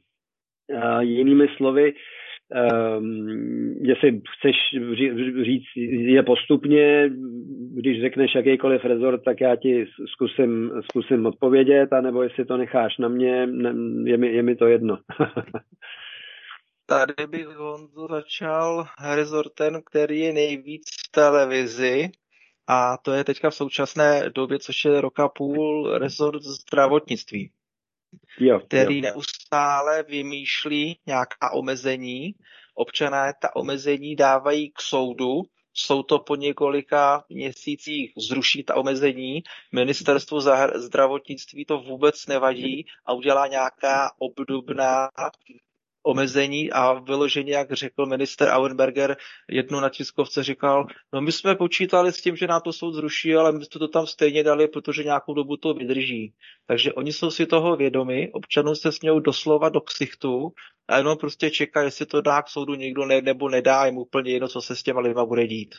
jinými 1.01 1.49
slovy, 1.57 1.93
Um, 2.55 3.37
jestli 3.83 4.21
chceš 4.39 4.57
říct 5.45 5.65
je 6.15 6.23
postupně, 6.23 7.11
když 7.75 8.01
řekneš 8.01 8.35
jakýkoliv 8.35 8.85
rezort, 8.85 9.25
tak 9.25 9.41
já 9.41 9.57
ti 9.57 9.87
zkusím, 10.13 10.71
zkusím 10.91 11.27
odpovědět, 11.27 11.93
anebo 11.93 12.23
jestli 12.23 12.45
to 12.45 12.57
necháš 12.57 12.99
na 12.99 13.09
mě, 13.09 13.49
je 14.05 14.17
mi, 14.17 14.33
je 14.33 14.43
mi 14.43 14.57
to 14.57 14.67
jedno. 14.67 14.99
Tady 16.87 17.27
bych 17.27 17.47
Honzo 17.47 18.07
začal 18.11 18.85
rezortem, 19.15 19.81
který 19.87 20.21
je 20.21 20.33
nejvíc 20.33 20.83
v 21.09 21.11
televizi 21.11 22.11
a 22.67 22.97
to 22.97 23.13
je 23.13 23.25
teďka 23.25 23.51
v 23.51 23.55
současné 23.55 24.31
době, 24.31 24.59
což 24.59 24.85
je 24.85 25.01
roka 25.01 25.29
půl 25.29 25.99
rezort 25.99 26.43
zdravotnictví, 26.43 27.51
jo, 28.41 28.61
který 28.61 28.97
jo. 28.97 29.03
neustále 29.03 30.03
vymýšlí 30.03 30.99
nějaká 31.07 31.53
omezení. 31.53 32.35
Občané 32.75 33.33
ta 33.41 33.57
omezení 33.57 34.17
dávají 34.17 34.71
k 34.71 34.81
soudu, 34.81 35.43
jsou 35.75 36.03
to 36.03 36.19
po 36.19 36.37
několika 36.37 37.25
měsících 37.29 38.13
zruší 38.29 38.65
ta 38.65 38.77
omezení, 38.77 39.43
ministerstvo 39.73 40.41
zdravotnictví 40.75 41.65
to 41.65 41.79
vůbec 41.79 42.27
nevadí 42.27 42.87
a 43.07 43.13
udělá 43.13 43.47
nějaká 43.47 44.11
obdobná 44.19 45.09
omezení 46.07 46.73
a 46.73 46.93
vyloženě, 46.93 47.53
jak 47.53 47.73
řekl 47.73 48.07
minister 48.07 48.49
Auenberger, 48.49 49.17
jednou 49.51 49.81
na 49.81 49.89
tiskovce 49.89 50.43
říkal, 50.43 50.87
no 51.13 51.21
my 51.21 51.33
jsme 51.33 51.55
počítali 51.55 52.13
s 52.13 52.23
tím, 52.23 52.37
že 52.37 52.47
nám 52.47 52.61
to 52.61 52.73
soud 52.73 52.93
zruší, 52.93 53.35
ale 53.35 53.53
my 53.53 53.65
jsme 53.65 53.79
to 53.79 53.89
tam 53.89 54.07
stejně 54.07 54.45
dali, 54.45 54.69
protože 54.69 55.05
nějakou 55.05 55.35
dobu 55.35 55.57
to 55.57 55.75
vydrží. 55.75 56.35
Takže 56.67 56.93
oni 56.93 57.13
jsou 57.13 57.31
si 57.31 57.47
toho 57.47 57.77
vědomi, 57.77 58.31
občanů 58.33 58.75
se 58.75 58.93
smějou 58.93 59.21
doslova 59.21 59.69
do 59.69 59.81
ksichtu 59.81 60.53
a 60.89 60.99
jenom 60.99 61.19
prostě 61.19 61.51
čeká, 61.51 61.83
jestli 61.83 62.07
to 62.07 62.21
dá 62.21 62.43
k 62.43 62.49
soudu 62.49 62.75
někdo 62.75 63.07
ne, 63.07 63.23
nebo 63.23 63.49
nedá, 63.49 63.87
jim 63.87 63.99
úplně 63.99 64.33
jedno, 64.33 64.49
co 64.49 64.61
se 64.61 64.77
s 64.77 64.83
těma 64.83 65.01
lidma 65.01 65.25
bude 65.25 65.47
dít. 65.47 65.75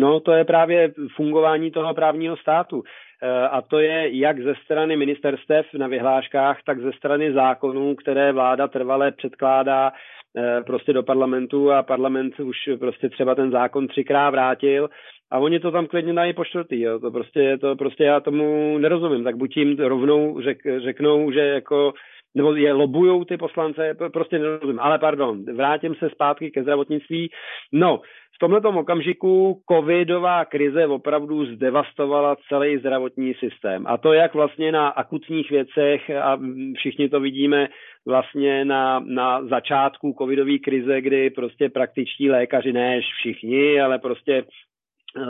No, 0.00 0.20
to 0.20 0.32
je 0.32 0.44
právě 0.44 0.92
fungování 1.16 1.70
toho 1.70 1.94
právního 1.94 2.36
státu. 2.36 2.82
Eh, 3.22 3.48
a 3.48 3.62
to 3.62 3.78
je 3.78 4.16
jak 4.16 4.40
ze 4.42 4.54
strany 4.64 4.96
ministerstev 4.96 5.66
na 5.74 5.86
vyhláškách, 5.86 6.62
tak 6.66 6.80
ze 6.80 6.92
strany 6.92 7.32
zákonů, 7.32 7.94
které 7.94 8.32
vláda 8.32 8.68
trvale 8.68 9.12
předkládá 9.12 9.92
eh, 10.36 10.62
prostě 10.66 10.92
do 10.92 11.02
parlamentu 11.02 11.72
a 11.72 11.82
parlament 11.82 12.40
už 12.40 12.56
prostě 12.78 13.08
třeba 13.08 13.34
ten 13.34 13.50
zákon 13.50 13.88
třikrát 13.88 14.30
vrátil 14.30 14.88
a 15.30 15.38
oni 15.38 15.60
to 15.60 15.70
tam 15.70 15.86
klidně 15.86 16.14
dají 16.14 16.32
po 16.32 16.44
čtvrtý, 16.44 16.80
jo. 16.80 16.98
To 16.98 17.10
prostě, 17.10 17.58
to 17.58 17.76
prostě 17.76 18.04
já 18.04 18.20
tomu 18.20 18.78
nerozumím, 18.78 19.24
tak 19.24 19.36
buď 19.36 19.56
jim 19.56 19.78
rovnou 19.78 20.40
řek, 20.40 20.58
řeknou, 20.78 21.30
že 21.30 21.40
jako 21.40 21.92
nebo 22.34 22.54
je 22.54 22.72
lobujou 22.72 23.24
ty 23.24 23.36
poslance, 23.36 23.96
prostě 24.12 24.38
nerozumím. 24.38 24.80
Ale 24.80 24.98
pardon, 24.98 25.44
vrátím 25.44 25.94
se 25.94 26.10
zpátky 26.10 26.50
ke 26.50 26.62
zdravotnictví. 26.62 27.30
No, 27.72 28.00
tomto 28.40 28.68
okamžiku 28.68 29.62
covidová 29.72 30.44
krize 30.44 30.86
opravdu 30.86 31.46
zdevastovala 31.46 32.36
celý 32.48 32.78
zdravotní 32.78 33.34
systém. 33.34 33.86
A 33.86 33.96
to 33.96 34.12
jak 34.12 34.34
vlastně 34.34 34.72
na 34.72 34.88
akutních 34.88 35.50
věcech, 35.50 36.10
a 36.10 36.38
všichni 36.76 37.08
to 37.08 37.20
vidíme 37.20 37.68
vlastně 38.06 38.64
na, 38.64 39.00
na 39.00 39.46
začátku 39.46 40.14
covidové 40.18 40.58
krize, 40.58 41.00
kdy 41.00 41.30
prostě 41.30 41.68
praktičtí 41.68 42.30
lékaři, 42.30 42.72
ne 42.72 43.00
všichni, 43.00 43.80
ale 43.80 43.98
prostě 43.98 44.44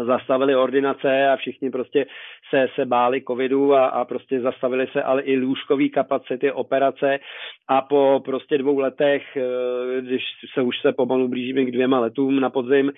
zastavili 0.07 0.57
ordinace 0.57 1.29
a 1.29 1.37
všichni 1.37 1.71
prostě 1.71 2.07
se, 2.51 2.69
se 2.75 2.85
báli 2.85 3.23
covidu 3.23 3.75
a, 3.75 3.87
a 3.87 4.05
prostě 4.05 4.41
zastavili 4.41 4.87
se 4.93 5.03
ale 5.03 5.23
i 5.23 5.37
lůžkový 5.37 5.91
kapacity, 5.91 6.53
operace. 6.53 7.19
A 7.69 7.83
po 7.83 8.23
prostě 8.25 8.59
dvou 8.59 8.79
letech, 8.79 9.37
eh, 9.37 10.01
když 10.01 10.23
se 10.55 10.63
už 10.63 10.81
se 10.81 10.93
pomalu 10.93 11.29
blížíme 11.29 11.65
k 11.65 11.71
dvěma 11.71 12.01
letům 12.01 12.41
na 12.41 12.51
podzim, 12.51 12.93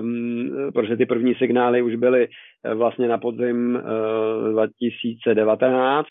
um, 0.00 0.70
protože 0.74 0.96
ty 0.96 1.06
první 1.06 1.34
signály 1.34 1.82
už 1.82 1.94
byly 1.94 2.28
eh, 2.64 2.74
vlastně 2.74 3.08
na 3.08 3.18
podzim 3.18 3.74
uh, 3.74 4.52
2019, 4.52 6.08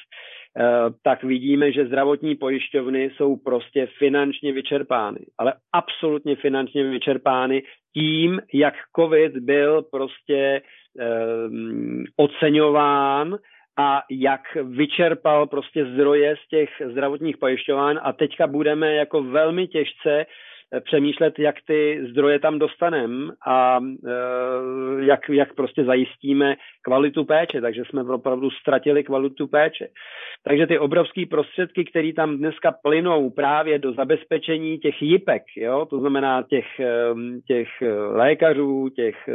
tak 1.03 1.23
vidíme, 1.23 1.71
že 1.71 1.85
zdravotní 1.85 2.35
pojišťovny 2.35 3.11
jsou 3.15 3.35
prostě 3.35 3.87
finančně 3.97 4.53
vyčerpány, 4.53 5.19
ale 5.37 5.53
absolutně 5.73 6.35
finančně 6.35 6.83
vyčerpány 6.83 7.63
tím, 7.93 8.41
jak 8.53 8.73
COVID 8.95 9.37
byl 9.37 9.81
prostě 9.91 10.61
um, 11.47 12.03
oceňován 12.15 13.37
a 13.77 14.03
jak 14.11 14.41
vyčerpal 14.63 15.47
prostě 15.47 15.85
zdroje 15.85 16.35
z 16.45 16.47
těch 16.47 16.69
zdravotních 16.91 17.37
pojišťoven 17.37 17.99
a 18.03 18.13
teďka 18.13 18.47
budeme 18.47 18.95
jako 18.95 19.23
velmi 19.23 19.67
těžce 19.67 20.25
přemýšlet, 20.79 21.39
jak 21.39 21.55
ty 21.67 21.99
zdroje 22.09 22.39
tam 22.39 22.59
dostaneme 22.59 23.31
a 23.47 23.79
e, 23.79 24.11
jak, 25.05 25.29
jak 25.29 25.53
prostě 25.53 25.83
zajistíme 25.83 26.55
kvalitu 26.81 27.25
péče, 27.25 27.61
takže 27.61 27.83
jsme 27.85 28.03
opravdu 28.03 28.49
ztratili 28.49 29.03
kvalitu 29.03 29.47
péče. 29.47 29.87
Takže 30.43 30.67
ty 30.67 30.79
obrovské 30.79 31.25
prostředky, 31.25 31.85
které 31.85 32.13
tam 32.13 32.37
dneska 32.37 32.73
plynou 32.83 33.29
právě 33.29 33.79
do 33.79 33.93
zabezpečení 33.93 34.77
těch 34.77 35.01
jipek, 35.01 35.43
jo, 35.57 35.85
to 35.89 35.99
znamená 35.99 36.43
těch, 36.43 36.79
e, 36.79 37.13
těch 37.47 37.67
lékařů, 38.09 38.89
těch, 38.89 39.27
e, 39.27 39.33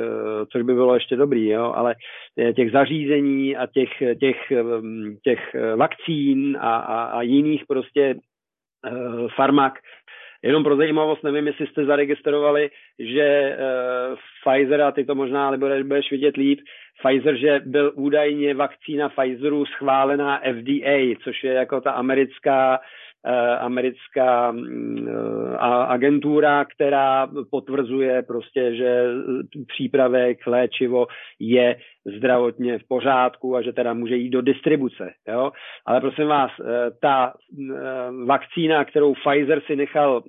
což 0.52 0.62
by 0.62 0.74
bylo 0.74 0.94
ještě 0.94 1.16
dobrý, 1.16 1.48
jo, 1.48 1.72
ale 1.76 1.94
těch 2.56 2.70
zařízení 2.72 3.56
a 3.56 3.66
těch, 3.66 3.90
těch, 4.20 4.52
těch 5.24 5.56
vakcín 5.76 6.58
a, 6.60 6.76
a, 6.76 7.04
a 7.04 7.22
jiných 7.22 7.64
prostě 7.68 8.14
farmak, 9.36 9.78
Jenom 10.47 10.64
pro 10.64 10.77
zajímavost, 10.77 11.23
nevím, 11.23 11.47
jestli 11.47 11.66
jste 11.66 11.85
zaregistrovali, 11.85 12.70
že 12.98 13.56
uh, 13.59 14.18
Pfizer, 14.44 14.81
a 14.82 14.93
ty 14.93 15.05
to 15.05 15.14
možná 15.14 15.47
ale 15.47 15.59
budeš, 15.59 16.10
vidět 16.10 16.36
líp, 16.36 16.60
Pfizer, 17.02 17.36
že 17.36 17.60
byl 17.64 17.93
údajně 17.94 18.55
vakcína 18.55 19.09
Pfizeru 19.09 19.66
schválená 19.66 20.39
FDA, 20.39 21.16
což 21.24 21.44
je 21.44 21.52
jako 21.52 21.81
ta 21.81 21.90
americká 21.90 22.81
Eh, 22.81 22.81
americká 23.59 24.53
mm, 24.53 25.09
eh, 25.09 25.57
agentura, 25.86 26.65
která 26.65 27.28
potvrzuje 27.51 28.23
prostě, 28.23 28.74
že 28.74 29.05
přípravek, 29.66 30.47
léčivo 30.47 31.07
je 31.40 31.77
zdravotně 32.16 32.78
v 32.78 32.89
pořádku 32.89 33.57
a 33.57 33.62
že 33.62 33.73
teda 33.73 33.94
může 33.94 34.16
jít 34.16 34.31
do 34.31 34.43
distribuce. 34.43 35.12
Jo? 35.28 35.53
Ale 35.86 36.01
prosím 36.01 36.27
vás, 36.27 36.51
eh, 36.61 36.90
ta 37.03 37.32
vakcína, 38.27 38.85
kterou 38.85 39.15
Pfizer 39.15 39.61
si 39.66 39.77
nechal 39.77 40.23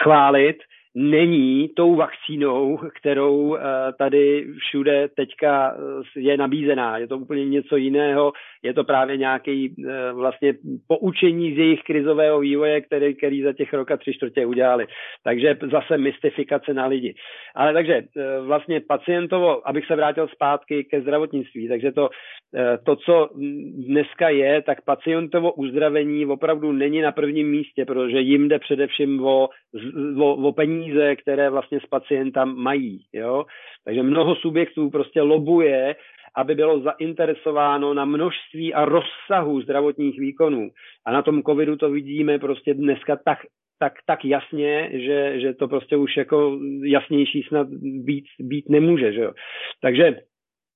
schválit, 0.00 0.56
není 0.94 1.68
tou 1.68 1.96
vakcínou, 1.96 2.80
kterou 2.98 3.56
eh, 3.56 3.60
tady 3.98 4.46
všude 4.58 5.08
teďka 5.16 5.74
eh, 5.76 6.20
je 6.20 6.36
nabízená. 6.36 6.98
Je 6.98 7.06
to 7.06 7.18
úplně 7.18 7.44
něco 7.44 7.76
jiného, 7.76 8.32
je 8.62 8.74
to 8.74 8.84
právě 8.84 9.16
nějaký 9.16 9.74
eh, 9.88 10.12
vlastně 10.12 10.54
poučení 10.88 11.54
z 11.54 11.58
jejich 11.58 11.82
krizového 11.82 12.40
vývoje, 12.40 12.80
který, 12.80 13.14
který 13.14 13.42
za 13.42 13.52
těch 13.52 13.72
roka 13.72 13.96
tři 13.96 14.14
čtvrtě 14.14 14.46
udělali. 14.46 14.86
Takže 15.24 15.56
zase 15.70 15.98
mystifikace 15.98 16.74
na 16.74 16.86
lidi. 16.86 17.14
Ale 17.54 17.72
takže 17.72 18.02
vlastně 18.46 18.80
pacientovo, 18.80 19.68
abych 19.68 19.86
se 19.86 19.96
vrátil 19.96 20.28
zpátky 20.28 20.84
ke 20.84 21.00
zdravotnictví, 21.00 21.68
takže 21.68 21.92
to, 21.92 22.08
to, 22.84 22.96
co 22.96 23.28
dneska 23.86 24.28
je, 24.28 24.62
tak 24.62 24.84
pacientovo 24.84 25.52
uzdravení 25.52 26.26
opravdu 26.26 26.72
není 26.72 27.00
na 27.00 27.12
prvním 27.12 27.50
místě, 27.50 27.84
protože 27.84 28.20
jim 28.20 28.48
jde 28.48 28.58
především 28.58 29.24
o, 29.24 29.48
o, 30.18 30.34
o 30.34 30.52
peníze 30.52 31.16
které 31.16 31.50
vlastně 31.50 31.80
s 31.80 31.86
pacientem 31.86 32.54
mají. 32.56 33.04
Jo? 33.12 33.44
Takže 33.84 34.02
mnoho 34.02 34.36
subjektů 34.36 34.90
prostě 34.90 35.22
lobuje, 35.22 35.96
aby 36.36 36.54
bylo 36.54 36.80
zainteresováno 36.80 37.94
na 37.94 38.04
množství 38.04 38.74
a 38.74 38.84
rozsahu 38.84 39.60
zdravotních 39.60 40.20
výkonů. 40.20 40.70
A 41.06 41.12
na 41.12 41.22
tom 41.22 41.42
covidu 41.42 41.76
to 41.76 41.90
vidíme 41.90 42.38
prostě 42.38 42.74
dneska 42.74 43.16
tak 43.24 43.38
tak, 43.82 43.92
tak 44.06 44.24
jasně, 44.24 44.90
že, 44.92 45.40
že 45.40 45.54
to 45.54 45.68
prostě 45.68 45.96
už 45.96 46.16
jako 46.16 46.58
jasnější 46.84 47.42
snad 47.42 47.68
být, 48.04 48.24
být 48.38 48.68
nemůže. 48.68 49.12
Že 49.12 49.20
jo? 49.20 49.32
Takže 49.80 50.16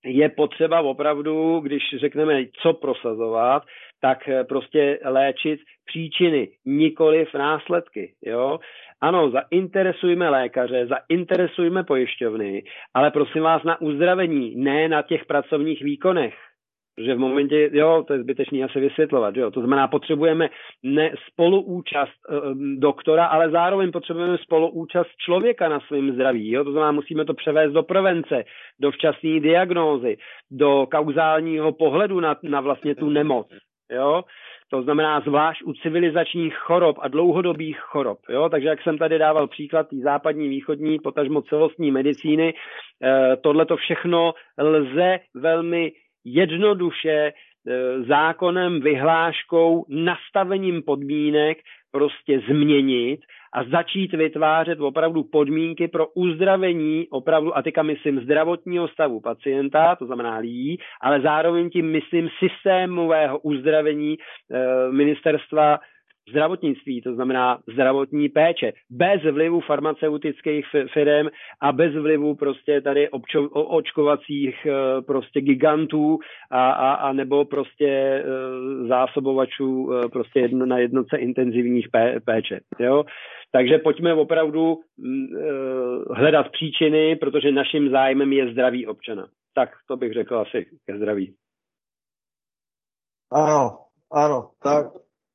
je 0.05 0.29
potřeba 0.29 0.81
opravdu, 0.81 1.61
když 1.61 1.83
řekneme, 1.99 2.45
co 2.63 2.73
prosazovat, 2.73 3.63
tak 4.01 4.19
prostě 4.49 4.99
léčit 5.05 5.61
příčiny, 5.85 6.49
nikoli 6.65 7.25
v 7.25 7.35
následky. 7.35 8.15
Jo? 8.27 8.59
Ano, 9.01 9.31
zainteresujme 9.31 10.29
lékaře, 10.29 10.87
zainteresujme 10.87 11.85
pojišťovny, 11.85 12.63
ale 12.95 13.11
prosím 13.11 13.43
vás 13.43 13.63
na 13.63 13.81
uzdravení, 13.81 14.57
ne 14.57 14.89
na 14.89 15.03
těch 15.03 15.25
pracovních 15.25 15.83
výkonech. 15.83 16.35
Že 17.05 17.15
v 17.15 17.19
momentě, 17.19 17.71
jo, 17.73 18.05
to 18.07 18.13
je 18.13 18.23
zbytečný 18.23 18.65
asi 18.65 18.81
vysvětlovat, 18.81 19.37
jo. 19.37 19.51
To 19.51 19.61
znamená, 19.61 19.89
potřebujeme 19.89 20.49
ne 20.83 21.11
spoluúčast 21.31 22.13
e, 22.31 22.35
doktora, 22.77 23.27
ale 23.27 23.51
zároveň 23.51 23.93
potřebujeme 23.93 24.39
spoluúčast 24.39 25.11
člověka 25.17 25.69
na 25.69 25.81
svém 25.81 26.13
zdraví, 26.13 26.51
jo. 26.51 26.65
To 26.65 26.73
znamená, 26.73 26.93
musíme 26.93 27.25
to 27.25 27.35
převést 27.35 27.73
do 27.73 27.83
prevence, 27.83 28.45
do 28.81 28.91
včasné 28.91 29.41
diagnózy, 29.41 30.17
do 30.51 30.87
kauzálního 30.91 31.73
pohledu 31.73 32.21
na, 32.21 32.37
na 32.43 32.61
vlastně 32.61 32.95
tu 32.95 33.09
nemoc, 33.09 33.47
jo. 33.91 34.25
To 34.71 34.83
znamená 34.83 35.21
zvlášť 35.21 35.63
u 35.63 35.73
civilizačních 35.73 36.55
chorob 36.55 36.97
a 37.01 37.09
dlouhodobých 37.09 37.81
chorob. 37.81 38.19
Jo? 38.29 38.49
Takže 38.49 38.69
jak 38.69 38.83
jsem 38.83 38.99
tady 38.99 39.19
dával 39.19 39.47
příklad 39.47 39.89
té 39.89 39.97
západní, 39.97 40.49
východní, 40.49 40.99
potažmo 40.99 41.43
celostní 41.43 41.91
medicíny, 41.91 42.55
eh, 42.55 43.37
tohle 43.37 43.67
to 43.67 43.77
všechno 43.77 44.35
lze 44.59 45.19
velmi 45.35 45.93
jednoduše 46.25 47.33
zákonem, 48.09 48.81
vyhláškou, 48.81 49.85
nastavením 49.89 50.83
podmínek 50.83 51.59
prostě 51.93 52.41
změnit 52.49 53.21
a 53.57 53.65
začít 53.65 54.13
vytvářet 54.13 54.81
opravdu 54.81 55.25
podmínky 55.25 55.89
pro 55.89 56.07
uzdravení 56.15 57.07
opravdu, 57.11 57.57
a 57.57 57.63
teďka 57.63 57.83
myslím 57.83 58.21
zdravotního 58.21 58.89
stavu 58.89 59.21
pacienta, 59.21 59.97
to 59.97 60.07
znamená 60.07 60.39
lidí, 60.39 60.79
ale 61.01 61.21
zároveň 61.21 61.71
tím 61.71 61.93
myslím 61.93 62.29
systémového 62.39 63.39
uzdravení 63.39 64.15
e, 64.15 64.19
ministerstva 64.93 65.79
zdravotnictví, 66.31 67.03
to 67.03 67.15
znamená 67.15 67.59
zdravotní 67.73 68.29
péče, 68.29 68.73
bez 68.91 69.23
vlivu 69.23 69.61
farmaceutických 69.61 70.67
firm 70.93 71.29
a 71.61 71.73
bez 71.73 71.95
vlivu 71.95 72.35
prostě 72.35 72.81
tady 72.81 73.09
občo, 73.09 73.49
očkovacích 73.51 74.67
eh, 74.67 75.03
prostě 75.03 75.41
gigantů 75.41 76.19
a, 76.51 76.71
a, 76.71 76.93
a 76.93 77.13
nebo 77.13 77.45
prostě 77.45 77.89
eh, 77.89 78.25
zásobovačů 78.89 79.91
prostě 80.13 80.41
jedno, 80.41 80.67
na 80.67 80.79
jednotce 80.79 81.17
intenzivních 81.17 81.89
pé, 81.89 82.21
péče. 82.25 82.61
Jo? 82.79 83.05
Takže 83.53 83.79
pojďme 83.79 84.15
opravdu 84.15 84.79
mm, 84.97 85.27
hledat 86.11 86.47
příčiny, 86.53 87.17
protože 87.17 87.53
naším 87.53 87.91
zájmem 87.91 88.33
je 88.33 88.53
zdraví 88.53 88.87
občana. 88.87 89.29
Tak 89.55 89.71
to 89.89 89.97
bych 89.97 90.13
řekl 90.13 90.39
asi 90.39 90.67
ke 90.87 90.97
zdraví. 90.97 91.35
Ano, 93.33 93.79
ano, 94.13 94.51
tak 94.63 94.87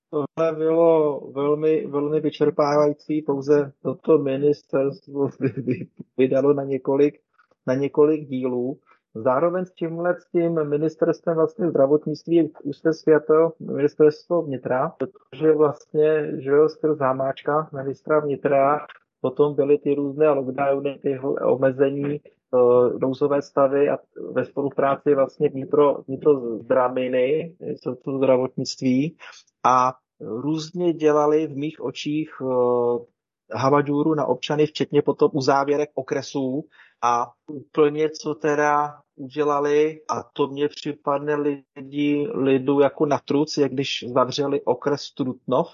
tohle 0.09 0.55
bylo 0.55 1.19
velmi, 1.31 1.87
velmi 1.87 2.19
vyčerpávající, 2.19 3.21
pouze 3.21 3.71
toto 3.81 4.17
ministerstvo 4.17 5.29
vydalo 6.17 6.53
na 6.53 6.63
několik, 6.63 7.19
na 7.67 7.73
několik 7.73 8.27
dílů. 8.27 8.79
Zároveň 9.15 9.65
s 9.65 9.71
tímhle 9.71 10.15
s 10.19 10.25
tím 10.31 10.69
ministerstvem 10.69 11.35
vlastně 11.35 11.69
zdravotnictví 11.69 12.51
už 12.63 12.77
se 12.77 12.93
světo 12.93 13.51
ministerstvo 13.59 14.41
vnitra, 14.41 14.89
protože 14.97 15.51
vlastně, 15.51 16.31
že 16.41 16.49
jo, 16.49 16.69
skrz 16.69 16.99
Hamáčka, 16.99 17.69
ministra 17.73 18.19
vnitra, 18.19 18.85
potom 19.21 19.55
byly 19.55 19.77
ty 19.77 19.95
různé 19.95 20.29
lockdowny, 20.29 20.99
ty 21.01 21.19
omezení, 21.45 22.19
uh, 22.51 22.99
nouzové 22.99 23.41
stavy 23.41 23.89
a 23.89 23.97
ve 24.31 24.45
spolupráci 24.45 25.15
vlastně 25.15 25.49
vnitro, 25.49 26.01
vnitro 26.07 26.57
zdraviny, 26.57 27.55
to 28.03 28.17
zdravotnictví 28.17 29.17
a 29.65 29.93
různě 30.19 30.93
dělali 30.93 31.47
v 31.47 31.57
mých 31.57 31.81
očích 31.81 32.41
uh, 32.41 33.05
havadžůru 33.53 34.15
na 34.15 34.25
občany, 34.25 34.65
včetně 34.65 35.01
potom 35.01 35.31
uzávěrek 35.33 35.89
okresů 35.93 36.63
a 37.01 37.31
úplně 37.47 38.09
co 38.09 38.35
teda 38.35 39.01
udělali, 39.15 40.01
a 40.09 40.23
to 40.23 40.47
mě 40.47 40.67
připadne 40.67 41.35
lidi, 41.35 42.27
lidu 42.33 42.79
jako 42.79 43.05
na 43.05 43.19
truc, 43.19 43.57
jak 43.57 43.71
když 43.71 44.05
zavřeli 44.07 44.61
okres 44.61 45.11
Trutnov, 45.11 45.67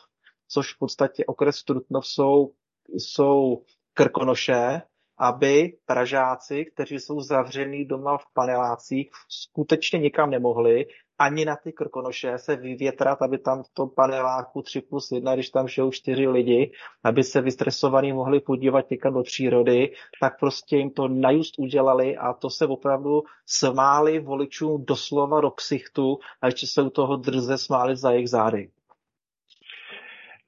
což 0.47 0.73
v 0.73 0.77
podstatě 0.79 1.25
okres 1.25 1.63
Trutnov 1.63 2.07
jsou, 2.07 2.51
jsou 2.89 3.63
Krkonoše, 3.93 4.81
aby 5.17 5.77
Pražáci, 5.85 6.65
kteří 6.65 6.99
jsou 6.99 7.21
zavřený 7.21 7.85
doma 7.85 8.17
v 8.17 8.25
panelácích, 8.33 9.11
skutečně 9.29 9.99
nikam 9.99 10.29
nemohli, 10.29 10.85
ani 11.19 11.45
na 11.45 11.55
ty 11.55 11.73
krkonoše 11.73 12.37
se 12.37 12.55
vyvětrat, 12.55 13.21
aby 13.21 13.37
tam 13.37 13.63
v 13.63 13.73
tom 13.73 13.89
paneláku 13.95 14.61
3 14.61 14.81
plus 14.81 15.11
1, 15.11 15.33
když 15.33 15.49
tam 15.49 15.67
žijou 15.67 15.91
čtyři 15.91 16.27
lidi, 16.27 16.71
aby 17.03 17.23
se 17.23 17.41
vystresovaní 17.41 18.13
mohli 18.13 18.39
podívat 18.39 18.89
někam 18.89 19.13
do 19.13 19.23
přírody, 19.23 19.91
tak 20.21 20.39
prostě 20.39 20.77
jim 20.77 20.89
to 20.89 21.07
najust 21.07 21.59
udělali 21.59 22.17
a 22.17 22.33
to 22.33 22.49
se 22.49 22.65
opravdu 22.65 23.23
smáli 23.45 24.19
voličům 24.19 24.85
doslova 24.85 25.41
do 25.41 25.51
ksichtu 25.51 26.19
a 26.41 26.45
ještě 26.45 26.67
se 26.67 26.81
u 26.81 26.89
toho 26.89 27.15
drze 27.15 27.57
smáli 27.57 27.95
za 27.95 28.11
jejich 28.11 28.29
zády. 28.29 28.69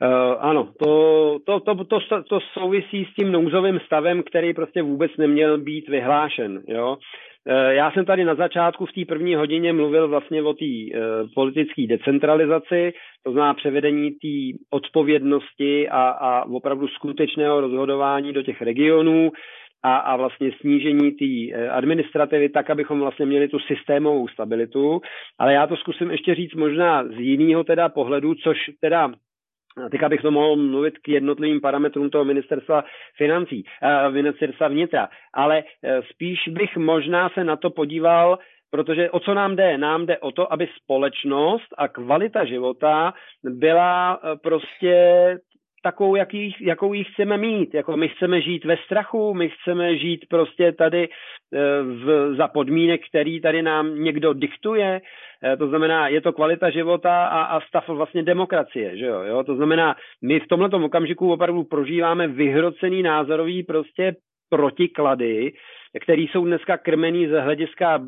Uh, 0.02 0.36
ano, 0.40 0.74
to, 0.80 1.40
to, 1.46 1.60
to, 1.60 1.76
to, 1.86 2.00
to 2.30 2.40
souvisí 2.54 3.06
s 3.06 3.16
tím 3.16 3.32
nouzovým 3.32 3.80
stavem, 3.86 4.24
který 4.24 4.54
prostě 4.54 4.82
vůbec 4.82 5.12
neměl 5.18 5.58
být 5.58 5.90
vyhlášen. 5.90 6.64
Jo? 6.68 6.98
Uh, 7.50 7.70
já 7.70 7.92
jsem 7.92 8.06
tady 8.06 8.24
na 8.24 8.36
začátku 8.36 8.86
v 8.86 8.94
té 8.94 9.06
první 9.06 9.36
hodině 9.36 9.74
mluvil 9.74 10.08
vlastně 10.08 10.44
o 10.44 10.54
té 10.54 10.66
uh, 10.66 11.30
politické 11.36 11.88
decentralizaci, 11.88 12.94
to 13.24 13.32
znamená 13.32 13.54
převedení 13.54 14.12
té 14.12 14.58
odpovědnosti 14.70 15.90
a, 15.90 16.02
a 16.10 16.46
opravdu 16.46 16.88
skutečného 16.88 17.62
rozhodování 17.62 18.34
do 18.34 18.44
těch 18.44 18.62
regionů 18.62 19.32
a, 19.84 19.98
a 19.98 20.16
vlastně 20.16 20.52
snížení 20.62 21.12
té 21.12 21.56
administrativy 21.70 22.50
tak, 22.50 22.70
abychom 22.70 23.00
vlastně 23.00 23.26
měli 23.26 23.48
tu 23.48 23.60
systémovou 23.60 24.28
stabilitu. 24.28 25.02
Ale 25.40 25.54
já 25.54 25.68
to 25.68 25.76
zkusím 25.76 26.12
ještě 26.12 26.36
říct 26.36 26.56
možná 26.56 27.04
z 27.04 27.20
jiného 27.20 27.64
teda 27.64 27.90
pohledu, 27.90 28.36
což 28.36 28.58
teda 28.82 29.12
Teďka 29.92 30.10
bych 30.10 30.22
to 30.22 30.32
mohl 30.32 30.56
mluvit 30.56 30.98
k 30.98 31.08
jednotlivým 31.08 31.62
parametrům 31.62 32.10
toho 32.10 32.26
ministerstva 32.26 32.84
financí, 33.18 33.64
uh, 33.64 34.14
ministerstva 34.14 34.68
vnitra, 34.68 35.10
ale 35.34 35.64
uh, 35.64 35.90
spíš 36.14 36.40
bych 36.48 36.78
možná 36.78 37.30
se 37.30 37.44
na 37.44 37.56
to 37.56 37.70
podíval, 37.70 38.40
protože 38.72 39.10
o 39.10 39.20
co 39.20 39.34
nám 39.34 39.56
jde? 39.56 39.78
Nám 39.78 40.06
jde 40.06 40.18
o 40.18 40.32
to, 40.32 40.54
aby 40.54 40.68
společnost 40.84 41.74
a 41.78 41.88
kvalita 41.88 42.46
života 42.46 43.14
byla 43.44 44.20
uh, 44.24 44.40
prostě 44.44 44.96
takovou, 45.84 46.16
jaký, 46.16 46.56
jakou 46.62 46.94
ji 46.94 47.04
chceme 47.04 47.38
mít. 47.38 47.74
Jako 47.74 47.98
my 47.98 48.10
chceme 48.10 48.42
žít 48.42 48.66
ve 48.66 48.78
strachu, 48.78 49.34
my 49.34 49.50
chceme 49.50 49.98
žít 49.98 50.26
prostě 50.30 50.72
tady 50.72 51.04
e, 51.04 51.10
v, 51.84 52.36
za 52.36 52.48
podmínek, 52.48 53.02
který 53.10 53.42
tady 53.42 53.62
nám 53.62 54.04
někdo 54.04 54.34
diktuje. 54.34 55.02
E, 55.44 55.58
to 55.58 55.68
znamená, 55.68 56.08
je 56.08 56.22
to 56.22 56.34
kvalita 56.34 56.70
života 56.70 57.26
a, 57.26 57.44
a 57.44 57.62
stav 57.62 57.90
vlastně 57.90 58.24
demokracie. 58.24 58.98
Že 58.98 59.06
jo? 59.06 59.22
Jo? 59.22 59.44
To 59.44 59.56
znamená, 59.56 59.96
my 60.24 60.40
v 60.40 60.48
tomto 60.48 60.78
okamžiku 60.78 61.34
opravdu 61.34 61.64
prožíváme 61.64 62.28
vyhrocený 62.28 63.04
názorový 63.04 63.64
prostě 63.64 64.16
protiklady, 64.50 65.52
který 66.02 66.28
jsou 66.28 66.46
dneska 66.46 66.78
krmený 66.78 67.28
z 67.28 67.42
hlediska 67.42 68.02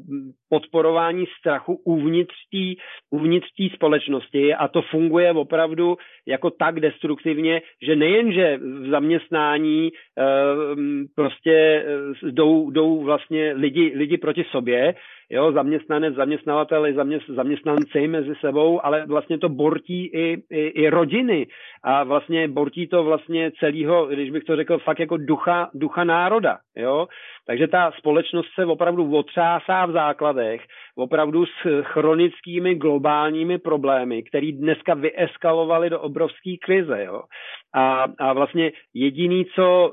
podporování 0.50 1.26
strachu 1.40 1.82
uvnitř 1.86 2.34
té 2.52 2.82
uvnitř 3.12 3.48
společnosti 3.74 4.54
a 4.54 4.68
to 4.68 4.82
funguje 4.82 5.32
opravdu 5.32 5.98
jako 6.28 6.50
tak 6.50 6.80
destruktivně, 6.80 7.62
že 7.82 7.96
nejenže 7.96 8.58
v 8.58 8.90
zaměstnání 8.90 9.88
e, 9.88 9.92
prostě 11.16 11.86
eh, 11.86 12.32
jdou, 12.32 12.72
jdou 12.72 13.04
vlastně 13.04 13.54
lidi, 13.54 13.92
lidi 13.96 14.18
proti 14.18 14.46
sobě, 14.52 14.96
jo, 15.32 15.52
zaměstnanec, 15.52 16.16
zaměstnavatel 16.16 16.88
i 16.88 16.94
zaměst, 16.94 17.30
zaměstnanci 17.30 18.08
mezi 18.08 18.34
sebou, 18.40 18.86
ale 18.86 19.06
vlastně 19.06 19.38
to 19.38 19.50
bortí 19.50 20.06
i, 20.06 20.44
i, 20.50 20.68
i 20.68 20.90
rodiny 20.90 21.48
a 21.84 22.04
vlastně 22.04 22.48
bortí 22.48 22.88
to 22.88 23.04
vlastně 23.04 23.52
celého, 23.60 24.06
když 24.06 24.32
bych 24.32 24.44
to 24.44 24.56
řekl, 24.56 24.78
fakt 24.78 25.00
jako 25.00 25.18
ducha, 25.18 25.70
ducha 25.74 26.04
národa, 26.04 26.58
jo. 26.76 27.08
Takže 27.48 27.68
ta 27.72 27.92
společnost 27.98 28.48
se 28.56 28.66
opravdu 28.66 29.18
otřásá 29.18 29.86
v 29.86 29.92
základech, 29.92 30.62
opravdu 30.96 31.46
s 31.46 31.82
chronickými 31.82 32.76
globálními 32.76 33.58
problémy, 33.58 34.24
které 34.24 34.52
dneska 34.52 34.94
vyeskalovaly 34.94 35.90
do 35.90 36.02
obrovské 36.02 36.56
krize. 36.66 37.04
Jo. 37.04 37.22
A, 37.74 38.08
a 38.20 38.34
vlastně 38.34 38.72
jediný, 38.94 39.46
co, 39.56 39.92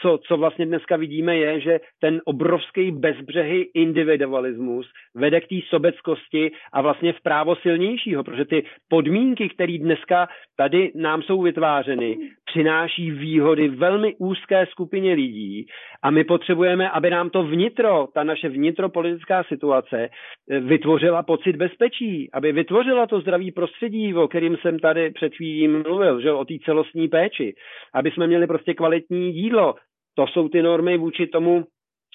co, 0.00 0.18
co 0.26 0.36
vlastně 0.36 0.66
dneska 0.66 0.96
vidíme, 0.96 1.36
je, 1.36 1.60
že 1.60 1.80
ten 2.00 2.20
obrovský 2.24 2.90
bezbřehý 2.90 3.62
individualismus 3.74 4.86
vede 5.14 5.40
k 5.40 5.48
té 5.48 5.56
sobeckosti 5.68 6.50
a 6.72 6.82
vlastně 6.82 7.12
v 7.12 7.20
právo 7.22 7.56
silnějšího, 7.56 8.24
protože 8.24 8.44
ty 8.44 8.64
podmínky, 8.88 9.48
které 9.48 9.78
dneska 9.78 10.28
tady 10.56 10.92
nám 10.94 11.22
jsou 11.22 11.42
vytvářeny, 11.42 12.18
přináší 12.44 13.10
výhody 13.10 13.68
velmi 13.68 14.14
úzké 14.18 14.66
skupině 14.66 15.14
lidí 15.14 15.66
a 16.02 16.10
my 16.10 16.24
potřebujeme, 16.24 16.90
aby 16.90 17.10
nám 17.10 17.30
to 17.30 17.42
vnitro, 17.42 18.08
ta 18.14 18.24
naše 18.24 18.48
vnitropolitická 18.48 19.44
situace 19.44 20.08
vytvořila 20.48 21.22
pocit 21.22 21.56
bezpečí, 21.56 22.30
aby 22.32 22.52
vytvořila 22.52 23.06
to 23.06 23.20
zdravý 23.20 23.52
prostředí, 23.52 24.14
o 24.14 24.28
kterým 24.28 24.56
jsem 24.56 24.78
tady 24.78 25.10
před 25.10 25.34
chvílí 25.34 25.68
mluvil, 25.68 26.20
že 26.20 26.32
o 26.32 26.44
té 26.44 26.54
celostní 26.64 27.08
péči, 27.08 27.54
aby 27.94 28.10
jsme 28.10 28.26
měli 28.26 28.46
prostě 28.46 28.74
kvalitní 28.74 29.36
jídlo. 29.36 29.74
To 30.14 30.26
jsou 30.26 30.48
ty 30.48 30.62
normy 30.62 30.98
vůči 30.98 31.26
tomu, 31.26 31.64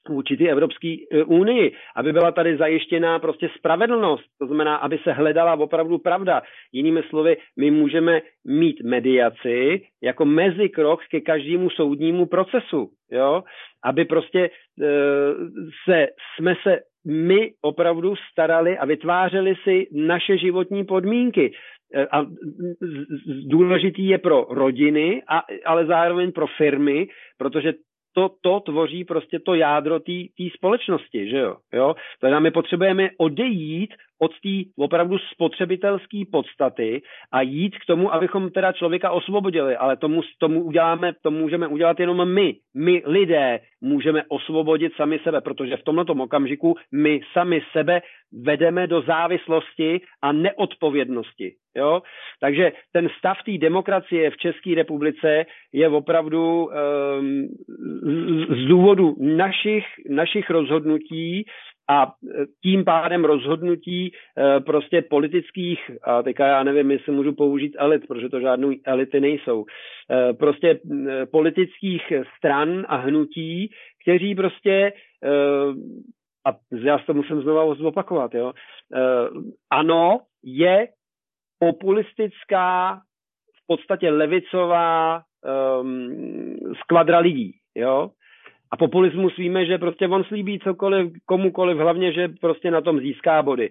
vůči 0.10 0.38
ty 0.38 0.50
Evropské 0.50 0.88
e, 0.88 1.24
unii, 1.24 1.74
aby 1.96 2.14
byla 2.14 2.32
tady 2.32 2.58
zajištěná 2.58 3.20
prostě 3.20 3.50
spravedlnost, 3.58 4.26
to 4.40 4.48
znamená, 4.48 4.76
aby 4.76 4.98
se 4.98 5.12
hledala 5.12 5.54
opravdu 5.54 5.98
pravda. 5.98 6.42
Jinými 6.72 7.04
slovy, 7.10 7.38
my 7.58 7.72
můžeme 7.72 8.22
mít 8.46 8.84
mediaci 8.84 9.82
jako 10.04 10.26
mezikrok 10.26 11.00
ke 11.12 11.22
každému 11.22 11.70
soudnímu 11.70 12.26
procesu, 12.26 12.90
jo? 13.12 13.44
aby 13.84 14.06
prostě 14.06 14.40
e, 14.40 14.50
se, 15.90 16.08
jsme 16.36 16.56
se 16.64 16.80
my 17.08 17.52
opravdu 17.62 18.16
starali 18.32 18.78
a 18.78 18.86
vytvářeli 18.86 19.56
si 19.64 19.88
naše 19.92 20.38
životní 20.38 20.86
podmínky. 20.86 21.52
E, 21.94 22.08
a 22.08 22.26
důležitý 23.48 24.08
je 24.08 24.18
pro 24.18 24.46
rodiny, 24.50 25.24
a, 25.28 25.44
ale 25.66 25.86
zároveň 25.86 26.32
pro 26.32 26.48
firmy, 26.48 27.08
protože 27.38 27.74
to, 28.18 28.30
to 28.42 28.60
tvoří 28.60 29.04
prostě 29.04 29.40
to 29.40 29.54
jádro 29.54 30.00
té 30.00 30.44
společnosti, 30.56 31.30
že 31.30 31.38
jo? 31.38 31.56
jo? 31.74 31.96
Znamená, 32.20 32.40
my 32.40 32.52
potřebujeme 32.52 33.10
odejít 33.18 33.94
od 34.20 34.32
té 34.32 34.70
opravdu 34.78 35.18
spotřebitelské 35.34 36.22
podstaty 36.32 37.02
a 37.32 37.42
jít 37.42 37.78
k 37.78 37.86
tomu, 37.86 38.14
abychom 38.14 38.50
teda 38.50 38.72
člověka 38.72 39.12
osvobodili, 39.12 39.76
ale 39.76 39.98
tomu, 39.98 40.22
tomu 40.40 40.64
uděláme, 40.64 41.14
to 41.22 41.32
můžeme 41.32 41.68
udělat 41.68 42.00
jenom 42.00 42.34
my. 42.34 42.56
My 42.76 43.04
lidé 43.06 43.60
můžeme 43.82 44.24
osvobodit 44.30 44.94
sami 44.96 45.20
sebe, 45.24 45.42
protože 45.42 45.78
v 45.78 45.84
tomto 45.84 46.14
okamžiku 46.14 46.76
my 46.92 47.20
sami 47.34 47.62
sebe 47.72 48.02
vedeme 48.44 48.88
do 48.88 49.02
závislosti 49.02 50.02
a 50.22 50.32
neodpovědnosti. 50.32 51.54
Jo? 51.78 52.02
Takže 52.40 52.72
ten 52.94 53.10
stav 53.20 53.38
té 53.46 53.58
demokracie 53.58 54.32
v 54.32 54.38
České 54.38 54.76
republice 54.76 55.46
je 55.74 55.90
opravdu 55.90 56.66
um, 56.66 57.48
z, 58.02 58.64
z 58.64 58.68
důvodu 58.68 59.16
našich, 59.20 59.86
našich 60.10 60.50
rozhodnutí 60.50 61.46
a 61.90 62.14
tím 62.64 62.86
pádem 62.86 63.26
rozhodnutí 63.26 64.12
uh, 64.12 64.64
prostě 64.64 65.02
politických, 65.02 65.92
a 66.04 66.24
teďka 66.24 66.48
já 66.48 66.64
nevím, 66.64 66.92
jestli 66.92 67.12
můžu 67.12 67.34
použít 67.34 67.76
elit, 67.78 68.08
protože 68.08 68.30
to 68.30 68.40
žádnou 68.40 68.72
elity 68.86 69.20
nejsou, 69.20 69.60
uh, 69.62 70.38
prostě 70.40 70.80
politických 71.32 72.14
stran 72.38 72.86
a 72.88 72.96
hnutí, 72.96 73.72
kteří 74.04 74.36
prostě 74.36 74.94
a 76.48 76.56
já 76.72 76.98
to 76.98 77.14
musím 77.14 77.42
znova 77.42 77.76
zopakovat, 77.76 78.34
jo. 78.34 78.54
Ano, 79.70 80.20
je 80.44 80.88
populistická, 81.60 82.96
v 83.56 83.68
podstatě 83.68 84.10
levicová 84.10 85.22
um, 85.82 86.58
skvadra 86.82 87.20
lidí, 87.20 87.52
jo. 87.76 88.10
A 88.72 88.78
populismus 88.78 89.38
víme, 89.38 89.66
že 89.66 89.78
prostě 89.78 90.08
on 90.08 90.24
slíbí 90.24 90.60
cokoliv, 90.60 91.12
komukoliv, 91.26 91.78
hlavně, 91.78 92.12
že 92.12 92.28
prostě 92.42 92.72
na 92.72 92.82
tom 92.82 93.00
získá 93.00 93.44
body 93.44 93.70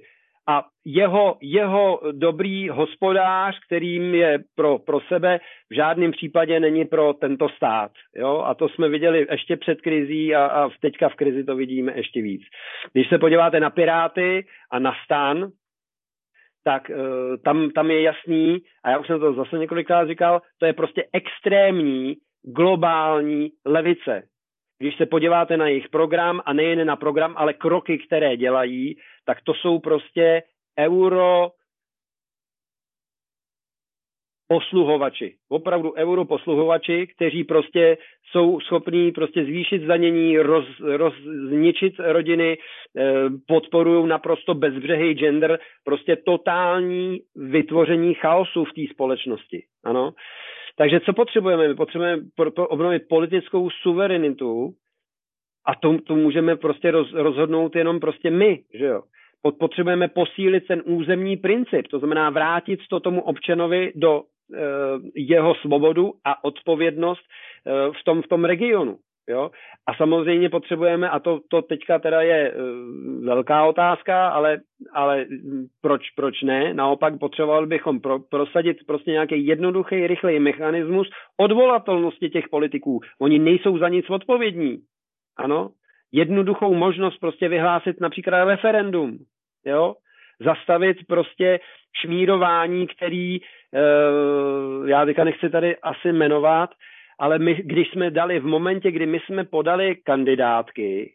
a 0.49 0.65
jeho, 0.85 1.37
jeho 1.43 2.01
dobrý 2.13 2.69
hospodář, 2.69 3.61
kterým 3.67 4.15
je 4.15 4.39
pro, 4.55 4.79
pro 4.79 5.01
sebe, 5.01 5.41
v 5.71 5.75
žádném 5.75 6.13
případě 6.13 6.61
není 6.61 6.85
pro 6.85 7.13
tento 7.13 7.49
stát. 7.49 7.91
Jo? 8.17 8.43
A 8.47 8.55
to 8.55 8.69
jsme 8.69 8.89
viděli 8.89 9.27
ještě 9.31 9.57
před 9.57 9.81
krizí 9.81 10.35
a, 10.35 10.47
a 10.47 10.71
teďka 10.81 11.09
v 11.09 11.15
krizi 11.15 11.45
to 11.45 11.57
vidíme 11.57 11.93
ještě 11.97 12.23
víc. 12.23 12.43
Když 12.93 13.09
se 13.09 13.19
podíváte 13.19 13.61
na 13.61 13.71
Piráty 13.71 14.47
a 14.71 14.79
na 14.79 14.93
stan, 15.05 15.51
tak 16.65 16.91
uh, 16.91 16.97
tam, 17.45 17.71
tam 17.71 17.91
je 17.91 18.03
jasný, 18.03 18.59
a 18.85 18.91
já 18.91 18.99
už 18.99 19.07
jsem 19.07 19.21
to 19.21 19.33
zase 19.33 19.59
několikrát 19.59 20.09
říkal, 20.09 20.43
to 20.59 20.67
je 20.67 20.73
prostě 20.73 21.05
extrémní 21.13 22.15
globální 22.43 23.51
levice. 23.67 24.23
Když 24.79 24.97
se 24.97 25.07
podíváte 25.07 25.57
na 25.57 25.69
jejich 25.69 25.89
program 25.89 26.43
a 26.45 26.53
nejen 26.53 26.87
na 26.87 26.97
program, 26.97 27.35
ale 27.37 27.53
kroky, 27.53 27.99
které 27.99 28.37
dělají, 28.37 28.97
tak 29.25 29.39
to 29.41 29.55
jsou 29.55 29.79
prostě 29.79 30.43
euro 30.79 31.51
posluhovači. 34.49 35.35
Opravdu 35.49 35.95
euro 35.95 36.25
posluhovači, 36.25 37.07
kteří 37.07 37.45
prostě 37.45 37.99
jsou 38.31 38.61
schopní 38.61 39.13
prostě 39.13 39.45
zvýšit 39.45 39.83
zdanění, 39.83 40.39
roz, 40.39 40.67
roz, 40.81 41.15
zničit 41.49 41.95
rodiny, 41.99 42.59
eh, 42.59 43.05
podporují 43.47 44.09
naprosto 44.09 44.55
bezbřehý 44.55 45.15
gender, 45.15 45.59
prostě 45.85 46.17
totální 46.17 47.21
vytvoření 47.37 48.15
chaosu 48.15 48.65
v 48.65 48.73
té 48.73 48.93
společnosti. 48.93 49.63
Ano. 49.85 50.13
Takže 50.77 51.01
co 51.01 51.13
potřebujeme? 51.13 51.69
My 51.69 51.75
potřebujeme 51.75 52.23
proto 52.35 52.69
obnovit 52.69 53.09
politickou 53.09 53.71
suverenitu 53.71 54.75
a 55.67 55.75
to, 55.75 55.99
to 56.07 56.17
můžeme 56.17 56.57
prostě 56.57 56.91
roz, 56.91 57.13
rozhodnout 57.13 57.77
jenom 57.77 58.01
prostě 58.01 58.31
my, 58.31 58.63
že 58.75 58.85
jo. 58.85 59.03
Potřebujeme 59.59 60.09
posílit 60.09 60.67
ten 60.67 60.83
územní 60.85 61.37
princip, 61.37 61.89
to 61.89 61.99
znamená 61.99 62.31
vrátit 62.31 62.81
to 62.91 63.01
tomu 63.01 63.23
občanovi 63.23 63.93
do 63.95 64.23
e, 64.23 64.23
jeho 65.15 65.55
svobodu 65.55 66.13
a 66.25 66.45
odpovědnost 66.45 67.21
e, 67.21 67.93
v, 68.01 68.05
tom, 68.05 68.23
v 68.23 68.29
tom 68.29 68.45
regionu. 68.45 68.99
Jo? 69.29 69.51
A 69.87 69.95
samozřejmě 69.95 70.51
potřebujeme, 70.51 71.11
a 71.11 71.19
to, 71.19 71.41
to 71.51 71.63
teďka 71.63 71.99
teda 71.99 72.21
je 72.21 72.53
uh, 72.53 73.25
velká 73.25 73.65
otázka, 73.65 74.29
ale, 74.29 74.59
ale 74.93 75.27
proč, 75.83 76.11
proč 76.17 76.43
ne? 76.43 76.75
Naopak 76.75 77.19
potřebovali 77.19 77.67
bychom 77.67 78.01
pro, 78.01 78.19
prosadit 78.19 78.77
prostě 78.87 79.11
nějaký 79.11 79.47
jednoduchý, 79.47 80.07
rychlý 80.07 80.39
mechanismus 80.41 81.11
odvolatelnosti 81.37 82.31
těch 82.31 82.49
politiků. 82.49 83.01
Oni 83.21 83.39
nejsou 83.39 83.79
za 83.79 83.89
nic 83.89 84.11
odpovědní. 84.11 84.79
Ano? 85.37 85.71
Jednoduchou 86.13 86.75
možnost 86.75 87.19
prostě 87.19 87.49
vyhlásit 87.49 88.01
například 88.01 88.45
referendum. 88.45 89.19
Jo? 89.65 89.95
Zastavit 90.41 90.97
prostě 91.09 91.61
šmírování, 92.01 92.87
který 92.87 93.41
uh, 93.41 94.89
já 94.89 95.05
teďka 95.05 95.25
nechci 95.25 95.51
tady 95.51 95.77
asi 95.77 96.13
jmenovat, 96.13 96.71
ale 97.19 97.39
my, 97.39 97.55
když 97.55 97.91
jsme 97.91 98.11
dali 98.11 98.41
v 98.41 98.45
momentě, 98.45 98.91
kdy 98.91 99.07
my 99.07 99.21
jsme 99.21 99.45
podali 99.45 99.97
kandidátky, 99.97 101.15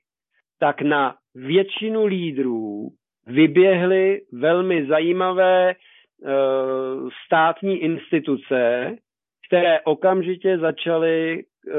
tak 0.60 0.82
na 0.82 1.16
většinu 1.36 2.06
lídrů 2.06 2.90
vyběhly 3.28 4.22
velmi 4.32 4.86
zajímavé 4.86 5.76
uh, 5.76 7.10
státní 7.26 7.78
instituce, 7.78 8.92
které 9.48 9.82
okamžitě 9.82 10.58
začaly 10.58 11.44
uh, 11.44 11.74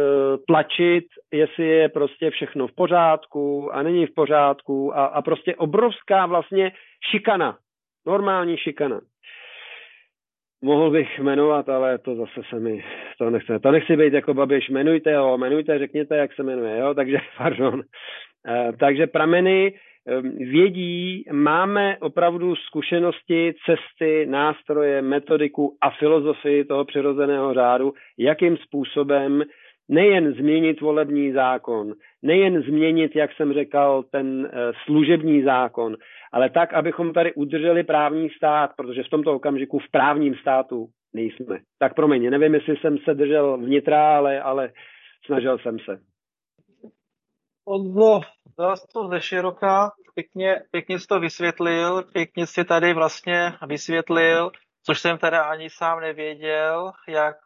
tlačit, 0.48 1.04
jestli 1.32 1.66
je 1.66 1.88
prostě 1.88 2.30
všechno 2.30 2.66
v 2.66 2.74
pořádku 2.74 3.74
a 3.74 3.82
není 3.82 4.06
v 4.06 4.14
pořádku 4.14 4.96
a, 4.96 5.04
a 5.04 5.22
prostě 5.22 5.56
obrovská 5.56 6.26
vlastně 6.26 6.72
šikana, 7.10 7.58
normální 8.06 8.56
šikana. 8.56 9.00
Mohl 10.64 10.90
bych 10.90 11.18
jmenovat, 11.18 11.68
ale 11.68 11.98
to 11.98 12.14
zase 12.14 12.40
se 12.48 12.60
mi, 12.60 12.84
to 13.18 13.30
nechce, 13.30 13.58
to 13.58 13.70
nechci 13.70 13.96
být 13.96 14.12
jako 14.12 14.34
Babiš, 14.34 14.68
jmenujte 14.68 15.16
ho, 15.16 15.34
jmenujte, 15.34 15.78
řekněte, 15.78 16.16
jak 16.16 16.32
se 16.32 16.42
jmenuje, 16.42 16.78
jo, 16.78 16.94
takže, 16.94 17.18
pardon. 17.38 17.82
E, 18.48 18.72
takže 18.80 19.06
prameny 19.06 19.74
ehm, 20.06 20.30
vědí, 20.38 21.24
máme 21.32 21.96
opravdu 22.00 22.56
zkušenosti, 22.56 23.54
cesty, 23.66 24.26
nástroje, 24.26 25.02
metodiku 25.02 25.76
a 25.80 25.90
filozofii 25.90 26.64
toho 26.64 26.84
přirozeného 26.84 27.54
řádu, 27.54 27.92
jakým 28.18 28.56
způsobem 28.56 29.42
nejen 29.88 30.32
změnit 30.32 30.80
volební 30.80 31.32
zákon, 31.32 31.92
nejen 32.22 32.62
změnit, 32.62 33.16
jak 33.16 33.30
jsem 33.32 33.52
řekl, 33.52 34.04
ten 34.10 34.50
eh, 34.52 34.72
služební 34.84 35.42
zákon, 35.42 35.96
ale 36.32 36.50
tak, 36.50 36.74
abychom 36.74 37.12
tady 37.12 37.34
udrželi 37.34 37.84
právní 37.84 38.30
stát, 38.30 38.70
protože 38.76 39.02
v 39.02 39.10
tomto 39.10 39.34
okamžiku 39.34 39.78
v 39.78 39.90
právním 39.90 40.34
státu 40.34 40.88
nejsme. 41.12 41.58
Tak 41.78 41.94
promiň, 41.94 42.30
nevím, 42.30 42.54
jestli 42.54 42.76
jsem 42.76 42.98
se 42.98 43.14
držel 43.14 43.56
vnitra, 43.56 44.16
ale, 44.16 44.40
ale 44.40 44.72
snažil 45.26 45.58
jsem 45.58 45.78
se. 45.78 46.00
Odlo, 47.64 48.20
zase 48.58 48.86
to 48.94 49.08
ze 49.08 49.20
široka, 49.20 49.90
pěkně, 50.14 50.62
pěkně 50.70 50.98
jsi 50.98 51.06
to 51.06 51.20
vysvětlil, 51.20 52.02
pěkně 52.12 52.46
si 52.46 52.64
tady 52.64 52.94
vlastně 52.94 53.52
vysvětlil, 53.66 54.50
což 54.82 55.00
jsem 55.00 55.18
teda 55.18 55.42
ani 55.42 55.70
sám 55.70 56.00
nevěděl, 56.00 56.92
jak 57.08 57.36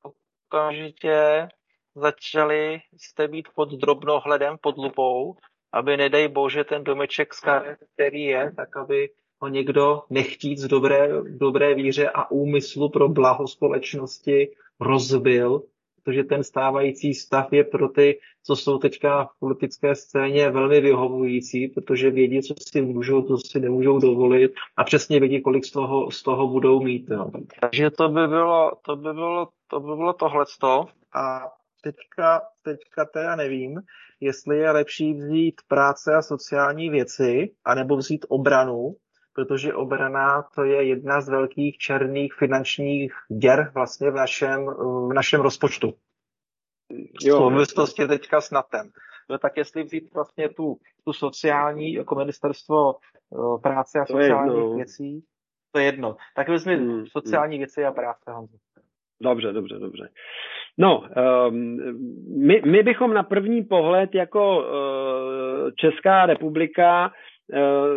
okamžitě 0.49 1.49
začali 1.97 2.81
jste 2.97 3.29
být 3.29 3.49
pod 3.55 3.73
drobnohledem, 3.73 4.57
pod 4.61 4.79
lupou, 4.79 5.37
aby 5.73 5.97
nedej 5.97 6.29
bože 6.29 6.65
ten 6.65 6.85
domeček 6.85 7.35
z 7.35 7.41
karet, 7.41 7.79
který 7.95 8.23
je, 8.23 8.53
tak 8.57 8.77
aby 8.77 9.09
ho 9.41 9.49
někdo 9.49 10.03
nechtít 10.11 10.59
z 10.59 10.69
dobré, 10.69 11.09
dobré 11.23 11.75
víře 11.75 12.11
a 12.11 12.31
úmyslu 12.31 12.89
pro 12.89 13.09
blaho 13.09 13.49
společnosti 13.49 14.49
rozbil, 14.81 15.63
protože 16.03 16.25
ten 16.25 16.45
stávající 16.45 17.15
stav 17.15 17.53
je 17.53 17.65
pro 17.65 17.89
ty, 17.89 18.21
co 18.45 18.57
jsou 18.57 18.79
teďka 18.79 19.25
v 19.25 19.39
politické 19.39 19.95
scéně, 19.95 20.51
velmi 20.51 20.81
vyhovující, 20.81 21.69
protože 21.69 22.11
vědí, 22.11 22.43
co 22.43 22.55
si 22.59 22.83
můžou, 22.83 23.23
co 23.23 23.39
si 23.39 23.61
nemůžou 23.61 23.99
dovolit 23.99 24.53
a 24.77 24.85
přesně 24.85 25.21
vědí, 25.21 25.43
kolik 25.43 25.65
z 25.65 25.71
toho, 25.71 26.11
z 26.11 26.23
toho 26.23 26.49
budou 26.49 26.81
mít. 26.81 27.11
Jo. 27.11 27.31
Takže 27.61 27.91
to 27.91 28.09
by 28.09 28.29
bylo, 28.29 28.73
to 28.83 28.97
by 28.97 29.13
bylo, 29.15 29.49
to 29.67 29.81
by 29.81 29.97
bylo 29.97 30.13
tohleto. 30.13 30.87
A 31.15 31.53
teďka, 31.93 32.41
teďka 32.63 33.05
teda 33.05 33.37
nevím, 33.37 33.81
jestli 34.21 34.59
je 34.59 34.71
lepší 34.71 35.15
vzít 35.15 35.61
práce 35.69 36.15
a 36.15 36.23
sociální 36.23 36.91
věci, 36.91 37.55
anebo 37.65 37.97
vzít 37.97 38.27
obranu, 38.29 38.97
protože 39.33 39.75
obrana 39.75 40.43
to 40.55 40.65
je 40.65 40.85
jedna 40.85 41.21
z 41.21 41.29
velkých 41.29 41.79
černých 41.79 42.35
finančních 42.35 43.13
děr 43.41 43.71
vlastně 43.75 44.11
v 44.11 44.15
našem, 44.15 44.67
v 45.09 45.13
našem 45.15 45.41
rozpočtu. 45.41 45.95
V 47.21 47.31
souvislosti 47.31 48.07
teďka 48.07 48.41
s 48.41 48.51
NATem. 48.51 48.91
No 49.31 49.39
tak 49.39 49.57
jestli 49.57 49.83
vzít 49.83 50.15
vlastně 50.15 50.49
tu, 50.49 50.77
tu 51.05 51.13
sociální, 51.13 51.93
jako 51.93 52.15
ministerstvo 52.15 52.95
eh, 52.95 53.61
práce 53.63 53.99
a 54.01 54.07
sociálních 54.07 54.77
věcí, 54.77 55.25
to 55.73 55.79
je 55.81 55.85
jedno. 55.85 56.17
Tak 56.37 56.49
vezmi 56.49 56.77
hmm, 56.77 57.07
sociální 57.07 57.57
hmm. 57.57 57.61
věci 57.61 57.85
a 57.85 57.93
práce, 57.93 58.31
Honzo. 58.31 58.57
Dobře, 59.21 59.53
dobře, 59.53 59.79
dobře. 59.79 60.09
No, 60.79 61.03
um, 61.49 61.77
my, 62.47 62.63
my 62.65 62.83
bychom 62.83 63.15
na 63.15 63.23
první 63.23 63.65
pohled 63.65 64.15
jako 64.15 64.59
uh, 64.59 65.71
Česká 65.77 66.27
republika 66.27 67.13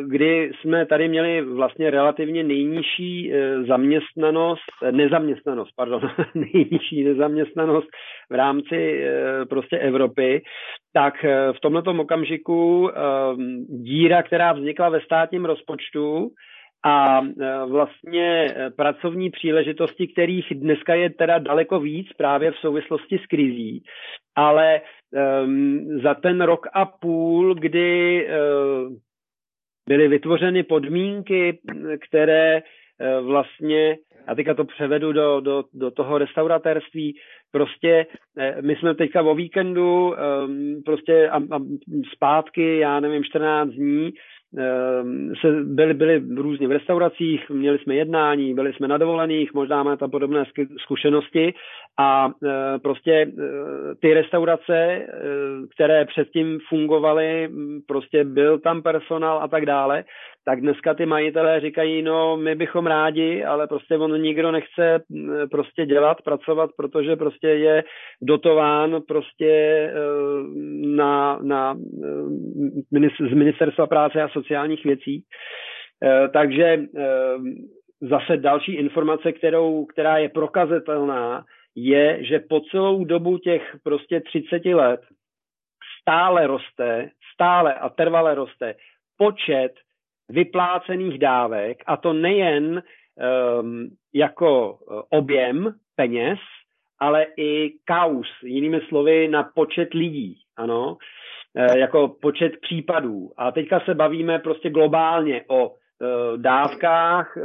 kdy 0.07 0.51
jsme 0.61 0.85
tady 0.85 1.07
měli 1.07 1.41
vlastně 1.41 1.89
relativně 1.89 2.43
nejnižší 2.43 3.33
zaměstnanost, 3.67 4.91
nezaměstnanost, 4.91 5.71
pardon, 5.75 6.01
nejnižší 6.35 7.03
nezaměstnanost 7.03 7.87
v 8.29 8.33
rámci 8.33 9.05
prostě 9.49 9.77
Evropy, 9.77 10.41
tak 10.93 11.13
v 11.51 11.59
tomto 11.61 11.91
okamžiku 11.91 12.91
díra, 13.69 14.23
která 14.23 14.53
vznikla 14.53 14.89
ve 14.89 15.01
státním 15.01 15.45
rozpočtu, 15.45 16.29
a 16.83 17.21
vlastně 17.65 18.55
pracovní 18.75 19.29
příležitosti, 19.29 20.07
kterých 20.07 20.45
dneska 20.55 20.95
je 20.95 21.09
teda 21.09 21.39
daleko 21.39 21.79
víc 21.79 22.07
právě 22.17 22.51
v 22.51 22.57
souvislosti 22.57 23.19
s 23.23 23.25
krizí, 23.25 23.83
ale 24.35 24.81
um, 25.11 25.99
za 26.03 26.13
ten 26.13 26.41
rok 26.41 26.67
a 26.73 26.85
půl, 26.85 27.55
kdy 27.55 28.27
uh, 28.27 28.93
byly 29.89 30.07
vytvořeny 30.07 30.63
podmínky, 30.63 31.59
které 32.07 32.61
uh, 32.61 33.27
vlastně, 33.27 33.97
a 34.27 34.35
teďka 34.35 34.53
to 34.53 34.65
převedu 34.65 35.11
do, 35.11 35.39
do, 35.39 35.63
do 35.73 35.91
toho 35.91 36.17
restauratérství, 36.17 37.15
prostě 37.51 38.05
uh, 38.07 38.61
my 38.61 38.75
jsme 38.75 38.95
teďka 38.95 39.21
o 39.21 39.35
víkendu 39.35 40.13
um, 40.13 40.81
prostě 40.85 41.29
a, 41.29 41.37
a 41.37 41.59
zpátky, 42.13 42.77
já 42.77 42.99
nevím, 42.99 43.23
14 43.23 43.69
dní, 43.69 44.11
se 45.41 45.63
byli, 45.63 45.93
byli 45.93 46.23
různě 46.35 46.67
v 46.67 46.71
restauracích, 46.71 47.49
měli 47.49 47.79
jsme 47.79 47.95
jednání, 47.95 48.53
byli 48.53 48.73
jsme 48.73 48.87
na 48.87 48.97
dovolených, 48.97 49.53
možná 49.53 49.83
máme 49.83 49.97
tam 49.97 50.11
podobné 50.11 50.43
zkušenosti. 50.83 51.53
A 51.99 52.31
e, 52.43 52.79
prostě 52.79 53.11
e, 53.11 53.27
ty 54.01 54.13
restaurace, 54.13 54.75
e, 54.75 55.07
které 55.75 56.05
předtím 56.05 56.59
fungovaly, 56.69 57.49
prostě 57.87 58.23
byl 58.23 58.59
tam 58.59 58.81
personál 58.81 59.39
a 59.43 59.47
tak 59.47 59.65
dále, 59.65 60.03
tak 60.45 60.61
dneska 60.61 60.93
ty 60.93 61.05
majitelé 61.05 61.59
říkají, 61.59 62.01
no 62.01 62.37
my 62.37 62.55
bychom 62.55 62.87
rádi, 62.87 63.43
ale 63.43 63.67
prostě 63.67 63.97
on 63.97 64.21
nikdo 64.21 64.51
nechce 64.51 65.03
prostě 65.51 65.85
dělat, 65.85 66.21
pracovat, 66.21 66.69
protože 66.77 67.15
prostě 67.15 67.47
je 67.47 67.83
dotován 68.21 69.01
prostě 69.07 69.93
na, 70.85 71.39
na, 71.41 71.77
z 73.31 73.33
ministerstva 73.33 73.87
práce 73.87 74.21
a 74.21 74.29
sociálních 74.41 74.83
věcí. 74.83 75.23
Takže 76.33 76.77
zase 78.01 78.37
další 78.37 78.73
informace, 78.75 79.31
kterou, 79.31 79.85
která 79.85 80.17
je 80.17 80.29
prokazatelná, 80.29 81.45
je, 81.75 82.23
že 82.23 82.39
po 82.39 82.61
celou 82.71 83.05
dobu 83.05 83.37
těch 83.37 83.75
prostě 83.83 84.21
30 84.21 84.65
let 84.65 85.01
stále 86.01 86.47
roste, 86.47 87.09
stále 87.33 87.73
a 87.73 87.89
trvale 87.89 88.35
roste 88.35 88.75
počet 89.17 89.73
vyplácených 90.29 91.19
dávek, 91.19 91.83
a 91.85 91.97
to 91.97 92.13
nejen 92.13 92.83
um, 93.61 93.89
jako 94.13 94.79
eh, 94.81 95.01
objem 95.09 95.75
peněz, 95.95 96.39
ale 96.99 97.25
i 97.37 97.73
kaus, 97.85 98.27
jinými 98.43 98.81
slovy 98.87 99.27
na 99.27 99.43
počet 99.43 99.93
lidí, 99.93 100.37
ano, 100.57 100.97
jako 101.55 102.15
počet 102.21 102.51
případů. 102.61 103.31
A 103.37 103.51
teďka 103.51 103.79
se 103.79 103.93
bavíme 103.93 104.39
prostě 104.39 104.69
globálně 104.69 105.43
o 105.47 105.71
Eh, 106.01 106.37
dávkách, 106.37 107.37
eh, 107.37 107.41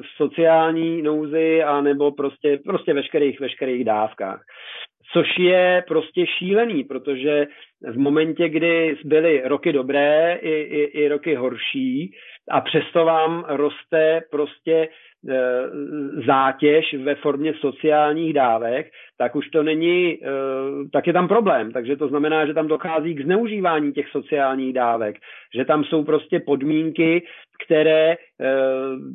v 0.00 0.06
sociální 0.16 1.02
nouzi 1.02 1.62
a 1.62 1.80
nebo 1.80 2.12
prostě, 2.12 2.60
prostě 2.64 2.94
veškerých, 2.94 3.40
veškerých 3.40 3.84
dávkách. 3.84 4.42
Což 5.12 5.38
je 5.38 5.84
prostě 5.88 6.26
šílený, 6.26 6.84
protože 6.84 7.46
v 7.82 7.98
momentě, 7.98 8.48
kdy 8.48 8.96
byly 9.04 9.42
roky 9.44 9.72
dobré 9.72 10.38
i, 10.42 10.50
i, 10.50 10.82
i 10.82 11.08
roky 11.08 11.34
horší 11.34 12.12
a 12.50 12.60
přesto 12.60 13.04
vám 13.04 13.44
roste 13.48 14.20
prostě 14.30 14.88
Eh, 14.88 14.88
zátěž 16.26 16.94
ve 16.94 17.14
formě 17.14 17.54
sociálních 17.54 18.32
dávek, 18.32 18.86
tak 19.18 19.36
už 19.36 19.48
to 19.48 19.62
není, 19.62 20.18
eh, 20.22 20.28
tak 20.92 21.06
je 21.06 21.12
tam 21.12 21.28
problém. 21.28 21.72
Takže 21.72 21.96
to 21.96 22.08
znamená, 22.08 22.46
že 22.46 22.54
tam 22.54 22.68
dochází 22.68 23.14
k 23.14 23.24
zneužívání 23.24 23.92
těch 23.92 24.08
sociálních 24.08 24.72
dávek, 24.72 25.16
že 25.54 25.64
tam 25.64 25.84
jsou 25.84 26.04
prostě 26.04 26.40
podmínky, 26.40 27.22
které 27.66 28.12
eh, 28.12 28.46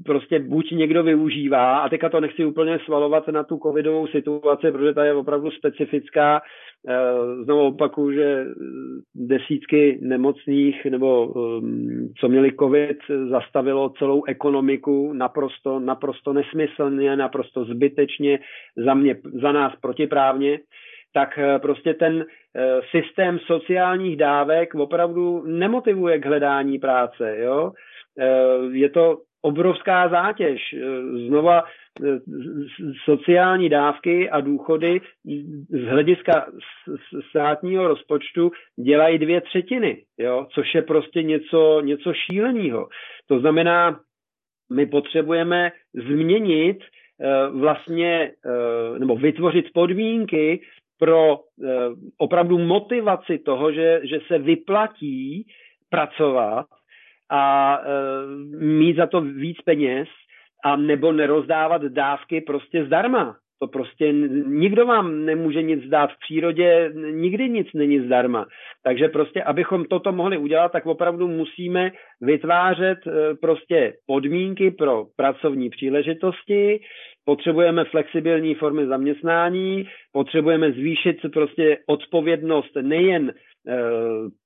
prostě 0.05 0.39
buď 0.39 0.71
někdo 0.71 1.03
využívá, 1.03 1.77
a 1.77 1.89
teďka 1.89 2.09
to 2.09 2.19
nechci 2.19 2.45
úplně 2.45 2.79
svalovat 2.85 3.27
na 3.27 3.43
tu 3.43 3.57
covidovou 3.57 4.07
situaci, 4.07 4.71
protože 4.71 4.93
ta 4.93 5.05
je 5.05 5.13
opravdu 5.13 5.51
specifická, 5.51 6.41
Eh, 6.87 7.43
znovu 7.43 7.67
opakuju, 7.67 8.11
že 8.11 8.45
desítky 9.15 9.99
nemocných 10.01 10.85
nebo 10.85 11.27
um, 11.27 12.13
co 12.19 12.29
měli 12.29 12.55
covid 12.55 12.97
zastavilo 13.29 13.89
celou 13.89 14.23
ekonomiku 14.23 15.13
naprosto, 15.13 15.79
naprosto 15.79 16.33
nesmyslně, 16.33 17.15
naprosto 17.15 17.65
zbytečně, 17.65 18.39
za, 18.85 18.93
mě, 18.93 19.15
za 19.41 19.51
nás 19.51 19.73
protiprávně, 19.81 20.59
tak 21.13 21.37
eh, 21.37 21.59
prostě 21.59 21.93
ten 21.93 22.25
systém 22.91 23.39
sociálních 23.39 24.17
dávek 24.17 24.75
opravdu 24.75 25.43
nemotivuje 25.45 26.19
k 26.19 26.25
hledání 26.25 26.79
práce. 26.79 27.37
Jo? 27.37 27.71
Je 28.72 28.90
to 28.90 29.18
obrovská 29.41 30.10
zátěž. 30.10 30.76
Znova 31.27 31.64
sociální 33.06 33.69
dávky 33.69 34.30
a 34.30 34.41
důchody 34.41 35.02
z 35.69 35.85
hlediska 35.88 36.45
státního 37.30 37.88
rozpočtu 37.88 38.52
dělají 38.84 39.19
dvě 39.19 39.41
třetiny, 39.41 40.03
jo? 40.18 40.48
což 40.53 40.76
je 40.76 40.81
prostě 40.81 41.23
něco, 41.23 41.81
něco 41.81 42.14
šíleného. 42.14 42.88
To 43.27 43.40
znamená, 43.40 43.99
my 44.73 44.85
potřebujeme 44.85 45.72
změnit 45.94 46.77
eh, 46.84 47.49
vlastně, 47.49 48.31
eh, 48.45 48.99
nebo 48.99 49.15
vytvořit 49.15 49.65
podmínky 49.73 50.61
pro 50.99 51.40
eh, 51.40 51.69
opravdu 52.18 52.57
motivaci 52.57 53.40
toho, 53.40 53.72
že, 53.72 54.02
že 54.03 54.19
se 54.27 54.38
vyplatí 54.38 55.48
pracovat 55.90 56.65
a 57.34 57.80
mít 58.60 58.97
za 58.97 59.07
to 59.07 59.22
víc 59.22 59.57
peněz 59.65 60.07
a 60.65 60.76
nebo 60.76 61.11
nerozdávat 61.11 61.81
dávky 61.81 62.41
prostě 62.41 62.85
zdarma. 62.85 63.35
To 63.61 63.68
prostě 63.68 64.11
nikdo 64.47 64.85
vám 64.85 65.26
nemůže 65.26 65.61
nic 65.61 65.84
dát 65.89 66.11
v 66.11 66.19
přírodě, 66.19 66.91
nikdy 67.11 67.49
nic 67.49 67.68
není 67.73 67.99
zdarma. 67.99 68.45
Takže 68.84 69.07
prostě, 69.07 69.43
abychom 69.43 69.85
toto 69.85 70.11
mohli 70.11 70.38
udělat, 70.38 70.72
tak 70.72 70.85
opravdu 70.85 71.27
musíme 71.27 71.91
vytvářet 72.22 72.97
e, 73.07 73.35
prostě 73.35 73.93
podmínky 74.07 74.72
pro 74.72 75.05
pracovní 75.15 75.69
příležitosti, 75.69 76.80
potřebujeme 77.26 77.85
flexibilní 77.85 78.55
formy 78.55 78.88
zaměstnání, 78.88 79.88
potřebujeme 80.11 80.72
zvýšit 80.72 81.18
prostě 81.34 81.77
odpovědnost 81.88 82.76
nejen 82.81 83.30
e, 83.30 83.34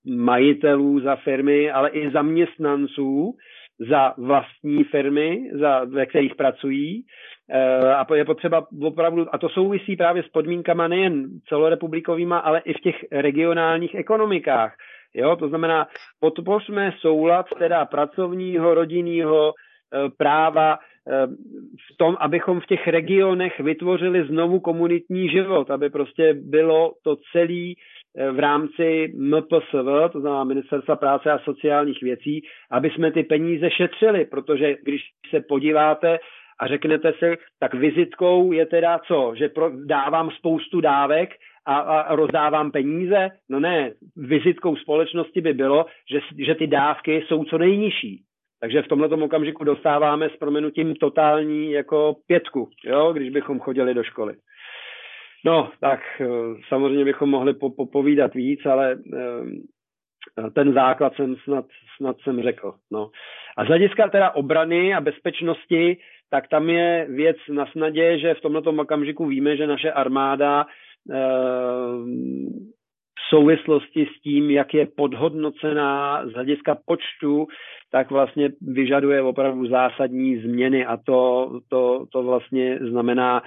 majitelů 0.05 0.99
za 0.99 1.15
firmy, 1.15 1.71
ale 1.71 1.89
i 1.89 2.11
zaměstnanců, 2.11 3.35
za 3.89 4.13
vlastní 4.17 4.83
firmy, 4.83 5.49
za, 5.59 5.83
ve 5.83 6.05
kterých 6.05 6.35
pracují. 6.35 7.03
E, 7.49 7.93
a 7.93 8.15
je 8.15 8.25
potřeba 8.25 8.67
opravdu, 8.81 9.35
a 9.35 9.37
to 9.37 9.49
souvisí 9.49 9.95
právě 9.95 10.23
s 10.23 10.27
podmínkama 10.27 10.87
nejen 10.87 11.27
celorepublikovýma, 11.49 12.37
ale 12.37 12.59
i 12.59 12.73
v 12.73 12.81
těch 12.81 13.05
regionálních 13.11 13.95
ekonomikách. 13.95 14.75
Jo, 15.13 15.35
to 15.35 15.49
znamená, 15.49 15.87
podpořme 16.19 16.93
soulad 16.99 17.45
teda 17.59 17.85
pracovního, 17.85 18.73
rodinného 18.73 19.53
e, 19.53 20.09
práva 20.17 20.79
v 21.93 21.97
tom, 21.97 22.17
abychom 22.19 22.59
v 22.59 22.65
těch 22.65 22.87
regionech 22.87 23.59
vytvořili 23.59 24.27
znovu 24.27 24.59
komunitní 24.59 25.29
život, 25.29 25.71
aby 25.71 25.89
prostě 25.89 26.33
bylo 26.33 26.93
to 27.03 27.15
celý 27.31 27.75
Eh, 27.75 27.96
v 28.31 28.39
rámci 28.39 29.13
MPSV, 29.15 30.11
to 30.11 30.19
znamená 30.19 30.43
Ministerstva 30.43 30.95
práce 30.95 31.31
a 31.31 31.39
sociálních 31.39 32.01
věcí, 32.01 32.41
aby 32.71 32.89
jsme 32.89 33.11
ty 33.11 33.23
peníze 33.23 33.69
šetřili, 33.71 34.25
protože 34.25 34.75
když 34.83 35.01
se 35.29 35.41
podíváte 35.41 36.19
a 36.59 36.67
řeknete 36.67 37.13
si, 37.19 37.37
tak 37.59 37.73
vizitkou 37.73 38.51
je 38.51 38.65
teda 38.65 38.99
co, 38.99 39.33
že 39.35 39.49
pro, 39.49 39.71
dávám 39.85 40.31
spoustu 40.31 40.81
dávek 40.81 41.29
a, 41.65 41.77
a 41.77 42.15
rozdávám 42.15 42.71
peníze? 42.71 43.29
No 43.49 43.59
ne, 43.59 43.91
vizitkou 44.15 44.75
společnosti 44.75 45.41
by 45.41 45.53
bylo, 45.53 45.85
že, 46.11 46.19
že 46.45 46.55
ty 46.55 46.67
dávky 46.67 47.23
jsou 47.27 47.43
co 47.43 47.57
nejnižší. 47.57 48.23
Takže 48.61 48.81
v 48.81 48.87
tomto 48.87 49.15
okamžiku 49.15 49.63
dostáváme 49.63 50.29
s 50.29 50.37
proměnutím 50.37 50.95
totální 50.95 51.71
jako 51.71 52.15
pětku, 52.27 52.69
jo, 52.85 53.13
když 53.13 53.29
bychom 53.29 53.59
chodili 53.59 53.93
do 53.93 54.03
školy. 54.03 54.35
No, 55.47 55.69
tak 55.79 55.99
eh, 56.21 56.27
samozřejmě 56.67 57.05
bychom 57.05 57.29
mohli 57.29 57.53
popovídat 57.53 58.33
víc, 58.33 58.65
ale 58.65 58.97
eh, 59.13 60.49
ten 60.51 60.73
základ 60.73 61.15
jsem 61.15 61.35
snad, 61.35 61.65
snad 61.97 62.17
jsem 62.19 62.41
řekl. 62.41 62.73
No. 62.91 63.09
A 63.57 63.63
z 63.63 63.67
hlediska 63.67 64.09
teda 64.09 64.31
obrany 64.31 64.93
a 64.93 65.01
bezpečnosti, 65.01 65.97
tak 66.29 66.47
tam 66.47 66.69
je 66.69 67.07
věc 67.09 67.37
na 67.49 67.65
snadě, 67.65 68.19
že 68.19 68.33
v 68.33 68.41
tomto 68.41 68.69
okamžiku 68.69 69.25
víme, 69.25 69.57
že 69.57 69.67
naše 69.67 69.91
armáda 69.91 70.65
e, 70.65 71.17
souvislosti 73.29 74.07
s 74.17 74.21
tím, 74.21 74.51
jak 74.51 74.73
je 74.73 74.87
podhodnocená 74.97 76.21
z 76.27 76.33
hlediska 76.33 76.77
počtu, 76.85 77.47
tak 77.91 78.11
vlastně 78.11 78.49
vyžaduje 78.61 79.21
opravdu 79.21 79.67
zásadní 79.67 80.37
změny 80.37 80.85
a 80.85 80.97
to, 80.97 81.51
to, 81.69 82.05
to 82.11 82.23
vlastně 82.23 82.79
znamená 82.89 83.43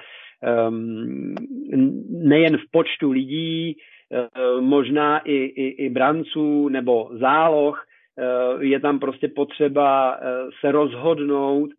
nejen 2.11 2.57
v 2.57 2.71
počtu 2.71 3.11
lidí, 3.11 3.77
uh, 3.77 4.61
možná 4.61 5.19
i, 5.19 5.35
i, 5.35 5.85
i 5.85 5.89
branců 5.89 6.69
nebo 6.69 7.11
záloh, 7.12 7.85
uh, 8.55 8.62
je 8.62 8.81
tam 8.81 8.99
prostě 8.99 9.29
potřeba 9.29 10.17
uh, 10.17 10.25
se 10.61 10.73
rozhodnout, 10.73 11.71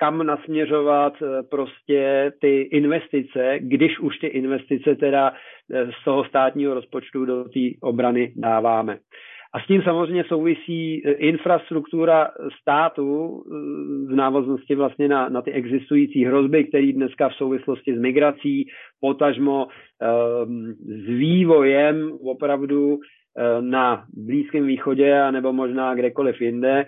kam 0.00 0.26
nasměřovat 0.26 1.12
prostě 1.50 2.32
ty 2.40 2.60
investice, 2.60 3.58
když 3.58 3.98
už 3.98 4.18
ty 4.18 4.26
investice 4.26 4.94
teda 4.94 5.32
z 5.68 6.04
toho 6.04 6.24
státního 6.24 6.74
rozpočtu 6.74 7.24
do 7.24 7.44
té 7.44 7.60
obrany 7.80 8.32
dáváme. 8.36 8.98
A 9.54 9.60
s 9.60 9.66
tím 9.66 9.82
samozřejmě 9.82 10.24
souvisí 10.24 11.06
e, 11.06 11.12
infrastruktura 11.12 12.30
státu 12.60 13.42
e, 13.46 13.50
v 14.12 14.16
návaznosti 14.16 14.74
vlastně 14.74 15.08
na, 15.08 15.28
na 15.28 15.42
ty 15.42 15.52
existující 15.52 16.24
hrozby, 16.24 16.64
které 16.64 16.92
dneska 16.92 17.28
v 17.28 17.34
souvislosti 17.34 17.96
s 17.96 18.00
migrací, 18.00 18.68
potažmo 19.00 19.66
um, 19.66 20.74
s 20.80 21.06
vývojem 21.06 22.12
opravdu 22.12 22.98
na 23.60 24.04
Blízkém 24.16 24.66
východě 24.66 25.32
nebo 25.32 25.52
možná 25.52 25.94
kdekoliv 25.94 26.40
jinde, 26.40 26.86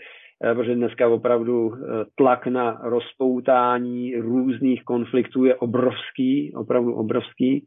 protože 0.54 0.74
dneska 0.74 1.08
opravdu 1.08 1.72
tlak 2.14 2.46
na 2.46 2.80
rozpoutání 2.82 4.16
různých 4.16 4.84
konfliktů 4.84 5.44
je 5.44 5.54
obrovský, 5.54 6.52
opravdu 6.56 6.94
obrovský. 6.94 7.66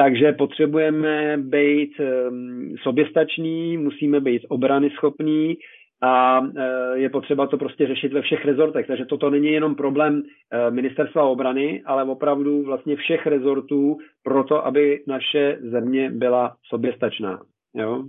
Takže 0.00 0.32
potřebujeme 0.32 1.36
být 1.36 2.00
ehm, 2.00 2.74
soběstační, 2.82 3.76
musíme 3.76 4.20
být 4.20 4.42
obrany 4.48 4.90
schopní 4.90 5.56
a 6.02 6.40
eh, 6.40 6.98
je 6.98 7.10
potřeba 7.10 7.46
to 7.46 7.58
prostě 7.58 7.86
řešit 7.86 8.12
ve 8.12 8.22
všech 8.22 8.44
rezortech. 8.44 8.86
Takže 8.86 9.04
toto 9.04 9.30
není 9.30 9.48
jenom 9.48 9.74
problém 9.74 10.22
ministerstva 10.70 11.22
obrany, 11.22 11.82
ale 11.86 12.04
opravdu 12.04 12.62
vlastně 12.62 12.96
všech 12.96 13.26
rezortů 13.26 13.96
pro 14.22 14.44
to, 14.44 14.66
aby 14.66 15.04
naše 15.06 15.58
země 15.60 16.10
byla 16.10 16.56
soběstačná. 16.68 17.40
Jo? 17.74 18.04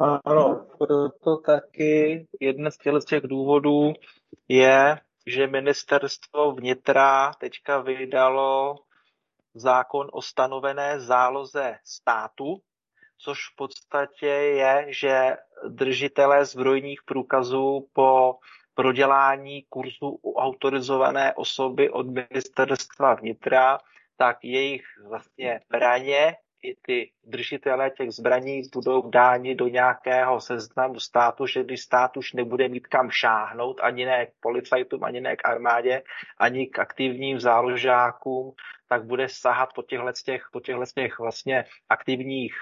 Ano, 0.00 0.66
proto 0.78 1.36
taky 1.46 2.26
jeden 2.40 2.70
z 2.70 3.04
těch 3.06 3.22
důvodů 3.22 3.92
je, 4.48 4.96
že 5.26 5.46
ministerstvo 5.46 6.52
vnitra 6.52 7.30
teďka 7.40 7.80
vydalo 7.80 8.76
zákon 9.56 10.08
o 10.12 10.22
stanovené 10.22 11.00
záloze 11.00 11.78
státu, 11.84 12.62
což 13.18 13.38
v 13.52 13.56
podstatě 13.56 14.26
je, 14.26 14.86
že 14.88 15.36
držitelé 15.68 16.44
zbrojních 16.44 17.02
průkazů 17.04 17.88
po 17.92 18.38
prodělání 18.74 19.62
kurzu 19.68 20.18
u 20.22 20.34
autorizované 20.34 21.34
osoby 21.34 21.90
od 21.90 22.06
ministerstva 22.06 23.14
vnitra, 23.14 23.78
tak 24.16 24.44
jejich 24.44 24.84
vlastně 25.08 25.60
braně 25.70 26.36
i 26.62 26.76
ty 26.82 27.10
držitelé 27.24 27.90
těch 27.90 28.10
zbraní 28.10 28.62
budou 28.74 29.10
dáni 29.10 29.54
do 29.54 29.68
nějakého 29.68 30.40
seznamu 30.40 31.00
státu, 31.00 31.46
že 31.46 31.64
když 31.64 31.80
stát 31.80 32.16
už 32.16 32.32
nebude 32.32 32.68
mít 32.68 32.86
kam 32.86 33.10
šáhnout, 33.10 33.80
ani 33.82 34.04
ne 34.04 34.26
k 34.26 34.30
policajtům, 34.40 35.04
ani 35.04 35.20
ne 35.20 35.36
k 35.36 35.48
armádě, 35.48 36.02
ani 36.38 36.66
k 36.66 36.78
aktivním 36.78 37.40
záložákům, 37.40 38.54
tak 38.88 39.04
bude 39.04 39.28
sahat 39.28 39.68
po 39.74 39.82
těchto 39.82 40.12
těch, 40.24 40.48
po 40.52 40.60
těchto 40.60 40.84
těch 40.94 41.18
vlastně 41.18 41.64
aktivních 41.88 42.54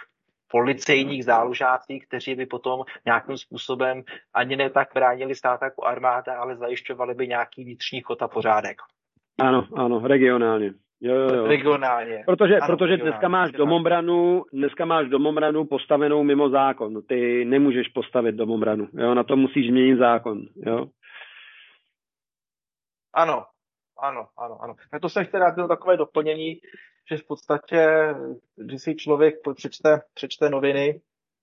policejních 0.48 1.24
záložácích, 1.24 2.06
kteří 2.06 2.34
by 2.34 2.46
potom 2.46 2.84
nějakým 3.04 3.36
způsobem 3.38 4.02
ani 4.34 4.56
ne 4.56 4.70
tak 4.70 4.88
bránili 4.94 5.34
stát 5.34 5.62
jako 5.62 5.84
armáda, 5.84 6.38
ale 6.38 6.56
zajišťovali 6.56 7.14
by 7.14 7.28
nějaký 7.28 7.64
vnitřní 7.64 8.00
chod 8.00 8.22
a 8.22 8.28
pořádek. 8.28 8.76
Ano, 9.38 9.66
ano, 9.76 10.08
regionálně. 10.08 10.74
Jo, 11.00 11.14
jo, 11.14 11.34
jo. 11.34 11.46
Regionálně. 11.46 12.22
Protože, 12.26 12.58
ano, 12.58 12.76
protože 12.76 12.96
dneska 12.96 13.28
máš 13.28 13.52
domobranu, 13.52 14.44
dneska 14.52 14.84
máš 14.84 15.08
domobranu 15.08 15.64
postavenou 15.64 16.22
mimo 16.22 16.48
zákon. 16.50 17.02
Ty 17.02 17.44
nemůžeš 17.44 17.88
postavit 17.88 18.34
domobranu. 18.34 18.88
Jo? 18.92 19.14
Na 19.14 19.24
to 19.24 19.36
musíš 19.36 19.68
změnit 19.68 19.96
zákon. 19.96 20.40
Jo? 20.56 20.86
Ano, 23.14 23.44
ano, 24.02 24.26
ano, 24.38 24.58
ano. 24.62 24.74
Tak 24.90 25.02
to 25.02 25.08
jsem 25.08 25.24
chtěl 25.24 25.40
dát 25.40 25.68
takové 25.68 25.96
doplnění, 25.96 26.54
že 27.10 27.16
v 27.16 27.26
podstatě, 27.26 27.88
když 28.56 28.82
si 28.82 28.94
člověk 28.94 29.34
přečte, 29.54 30.00
přečte 30.14 30.50
noviny, 30.50 31.00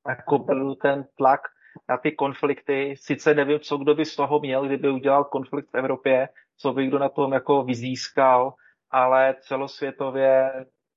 jako 0.07 0.37
byl 0.37 0.75
ten 0.75 1.05
tlak 1.17 1.41
na 1.89 1.97
ty 1.97 2.11
konflikty, 2.11 2.95
sice 2.97 3.33
nevím, 3.33 3.59
co 3.59 3.77
kdo 3.77 3.95
by 3.95 4.05
z 4.05 4.15
toho 4.15 4.39
měl, 4.39 4.65
kdyby 4.65 4.89
udělal 4.89 5.23
konflikt 5.23 5.69
v 5.73 5.77
Evropě, 5.77 6.29
co 6.57 6.73
by 6.73 6.87
kdo 6.87 6.99
na 6.99 7.09
tom 7.09 7.33
jako 7.33 7.63
vyzískal, 7.63 8.53
ale 8.91 9.35
celosvětově 9.39 10.51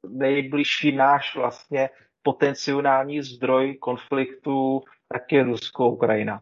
nejbližší 0.09 0.93
náš 0.93 1.37
vlastně 1.37 1.91
potenciální 2.23 3.23
zdroj 3.23 3.77
konfliktu 3.77 4.83
tak 5.13 5.33
je 5.33 5.43
Rusko-Ukrajina. 5.43 6.41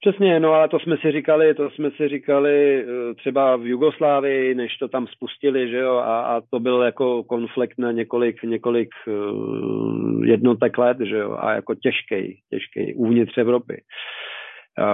Přesně, 0.00 0.40
no 0.40 0.52
ale 0.52 0.68
to 0.68 0.78
jsme 0.78 0.96
si 0.96 1.12
říkali, 1.12 1.54
to 1.54 1.70
jsme 1.70 1.90
si 1.90 2.08
říkali 2.08 2.84
eh, 2.84 3.14
třeba 3.14 3.56
v 3.56 3.66
Jugoslávii, 3.66 4.54
než 4.54 4.76
to 4.76 4.88
tam 4.88 5.06
spustili, 5.06 5.68
že 5.70 5.78
jo, 5.78 5.96
a, 5.96 6.20
a 6.20 6.40
to 6.50 6.60
byl 6.60 6.82
jako 6.82 7.24
konflikt 7.24 7.78
na 7.78 7.92
několik, 7.92 8.42
několik 8.42 8.88
uh, 9.06 10.24
jednotek 10.24 10.78
let, 10.78 10.96
že 11.00 11.16
jo, 11.16 11.36
a 11.40 11.52
jako 11.52 11.74
těžký, 11.74 12.40
těžký 12.50 12.94
uvnitř 12.94 13.38
Evropy 13.38 13.82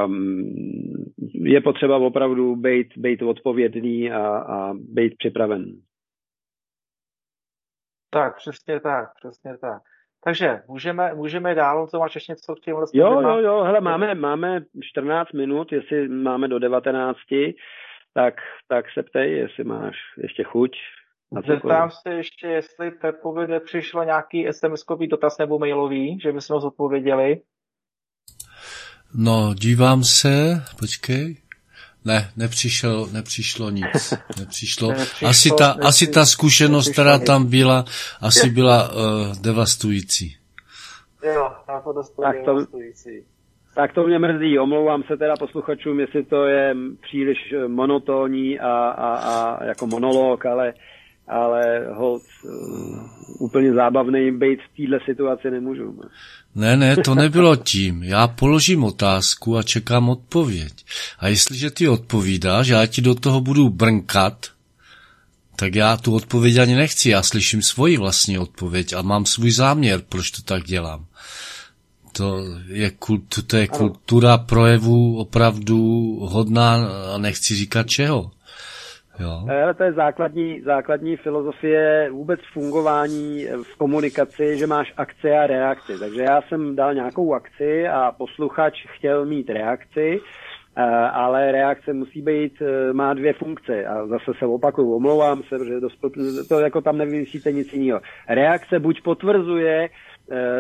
um, 0.07 1.05
je 1.33 1.61
potřeba 1.61 1.97
opravdu 1.97 2.57
být, 2.57 2.99
být 2.99 3.23
odpovědný 3.23 4.13
a, 4.13 4.27
a 4.27 4.75
být 4.75 5.15
připraven. 5.19 5.65
Tak, 8.11 8.37
přesně 8.37 8.81
tak, 8.81 9.09
přesně 9.15 9.59
tak. 9.59 9.83
Takže 10.25 10.63
můžeme, 10.69 11.15
můžeme 11.15 11.55
dál, 11.55 11.87
co 11.87 11.99
máš 11.99 12.15
ještě 12.15 12.33
něco 12.33 12.55
k 12.55 12.61
těm 12.61 12.77
Jo, 12.93 13.21
jo, 13.21 13.39
jo, 13.39 13.63
hele, 13.63 13.81
máme, 13.81 14.15
máme 14.15 14.65
14 14.83 15.33
minut, 15.33 15.73
jestli 15.73 16.09
máme 16.09 16.49
do 16.49 16.59
19, 16.59 17.19
tak, 18.15 18.35
tak 18.69 18.85
se 18.95 19.03
ptej, 19.03 19.33
jestli 19.33 19.65
máš 19.65 19.97
ještě 20.19 20.43
chuť. 20.45 20.77
Zeptám 21.47 21.91
se 21.91 22.15
ještě, 22.15 22.47
jestli 22.47 22.91
Pepovi 22.91 23.47
nepřišlo 23.47 24.05
nějaký 24.05 24.49
SMS-kový 24.49 25.09
dotaz 25.09 25.39
nebo 25.39 25.59
mailový, 25.59 26.21
že 26.21 26.33
bychom 26.33 26.55
ho 26.55 26.61
zodpověděli. 26.61 27.41
No, 29.15 29.55
dívám 29.55 30.05
se, 30.05 30.63
počkej. 30.79 31.37
Ne, 32.05 32.31
nepřišel, 32.37 33.09
nepřišlo 33.13 33.71
nic. 33.71 34.15
Nepřišlo. 34.39 34.89
nepřišlo 34.89 35.29
asi, 35.29 35.51
ta, 35.59 35.67
nepřišlo, 35.67 35.89
asi 35.89 36.07
ta 36.07 36.27
zkušenost, 36.27 36.89
která 36.93 37.19
tam 37.19 37.47
byla, 37.47 37.85
asi 38.21 38.51
byla 38.51 38.93
uh, 38.93 38.97
devastující. 39.43 40.37
Jo, 41.23 41.53
to 41.85 41.93
dost 41.93 42.17
tak 42.23 42.37
to, 42.45 42.55
devastující. 42.55 43.25
Tak 43.75 43.93
to 43.93 44.03
mě 44.03 44.19
mrzí. 44.19 44.59
Omlouvám 44.59 45.03
se 45.03 45.17
teda 45.17 45.37
posluchačům, 45.37 46.01
jestli 46.01 46.25
to 46.25 46.47
je 46.47 46.75
příliš 47.03 47.39
eh, 47.53 47.69
monotónní 47.69 48.61
a, 48.61 48.73
a, 48.89 49.17
a 49.17 49.65
jako 49.65 49.87
monolog, 49.87 50.47
ale, 50.47 50.75
ale 51.31 51.87
hold, 51.95 52.23
uh, 52.45 52.99
úplně 53.39 53.73
zábavný 53.73 54.39
být 54.39 54.59
v 54.61 54.77
této 54.77 55.05
situaci 55.05 55.51
nemůžu. 55.51 56.01
Ne, 56.55 56.77
ne, 56.77 56.97
to 56.97 57.15
nebylo 57.15 57.57
tím. 57.57 58.03
Já 58.03 58.29
položím 58.29 58.85
otázku 58.85 59.57
a 59.57 59.63
čekám 59.63 60.09
odpověď. 60.09 60.73
A 61.19 61.29
jestliže 61.29 61.71
ty 61.71 61.89
odpovídáš, 61.89 62.69
já 62.69 62.87
ti 62.87 63.03
do 63.03 63.15
toho 63.15 63.41
budu 63.41 63.69
brnkat, 63.69 64.47
tak 65.57 65.75
já 65.75 65.97
tu 65.97 66.15
odpověď 66.15 66.59
ani 66.59 66.75
nechci. 66.75 67.11
Já 67.11 67.23
slyším 67.23 67.63
svoji 67.63 67.97
vlastní 67.97 68.39
odpověď 68.39 68.93
a 68.93 69.03
mám 69.03 69.27
svůj 69.27 69.51
záměr, 69.51 70.03
proč 70.09 70.31
to 70.31 70.43
tak 70.43 70.65
dělám. 70.65 71.07
To 72.13 72.45
je, 72.67 72.91
kultu, 72.91 73.43
to 73.43 73.57
je 73.57 73.69
kultura 73.69 74.39
projevu 74.39 75.19
opravdu 75.19 75.79
hodná 76.23 76.89
a 77.15 77.19
nechci 77.19 77.55
říkat 77.55 77.87
čeho. 77.87 78.31
Jo. 79.21 79.47
Eh, 79.51 79.75
to 79.75 79.83
je 79.83 79.93
základní, 79.93 80.61
základní 80.61 81.17
filozofie 81.17 82.11
vůbec 82.11 82.41
fungování 82.53 83.47
v 83.63 83.77
komunikaci, 83.77 84.59
že 84.59 84.67
máš 84.67 84.93
akce 84.97 85.39
a 85.39 85.47
reakci. 85.47 85.99
Takže 85.99 86.23
já 86.23 86.43
jsem 86.43 86.77
dal 86.77 86.95
nějakou 86.95 87.35
akci 87.35 87.89
a 87.89 88.13
posluchač 88.13 88.87
chtěl 88.87 89.27
mít 89.27 89.51
reakci, 89.51 90.21
eh, 90.77 90.83
ale 91.13 91.53
reakce 91.53 91.93
musí 91.93 92.23
být, 92.23 92.63
eh, 92.63 92.93
má 92.93 93.15
dvě 93.15 93.33
funkce 93.33 93.87
a 93.87 94.07
zase 94.07 94.33
se 94.39 94.47
opakuju, 94.47 94.95
omlouvám 94.95 95.43
se, 95.43 95.59
protože 95.59 95.81
to, 95.81 95.89
to 96.49 96.61
jako 96.61 96.81
tam 96.81 96.99
nevymyslíte 96.99 97.53
nic 97.53 97.73
jiného. 97.73 98.01
Reakce 98.29 98.79
buď 98.79 99.03
potvrzuje 99.03 99.89
Eh, 99.89 100.10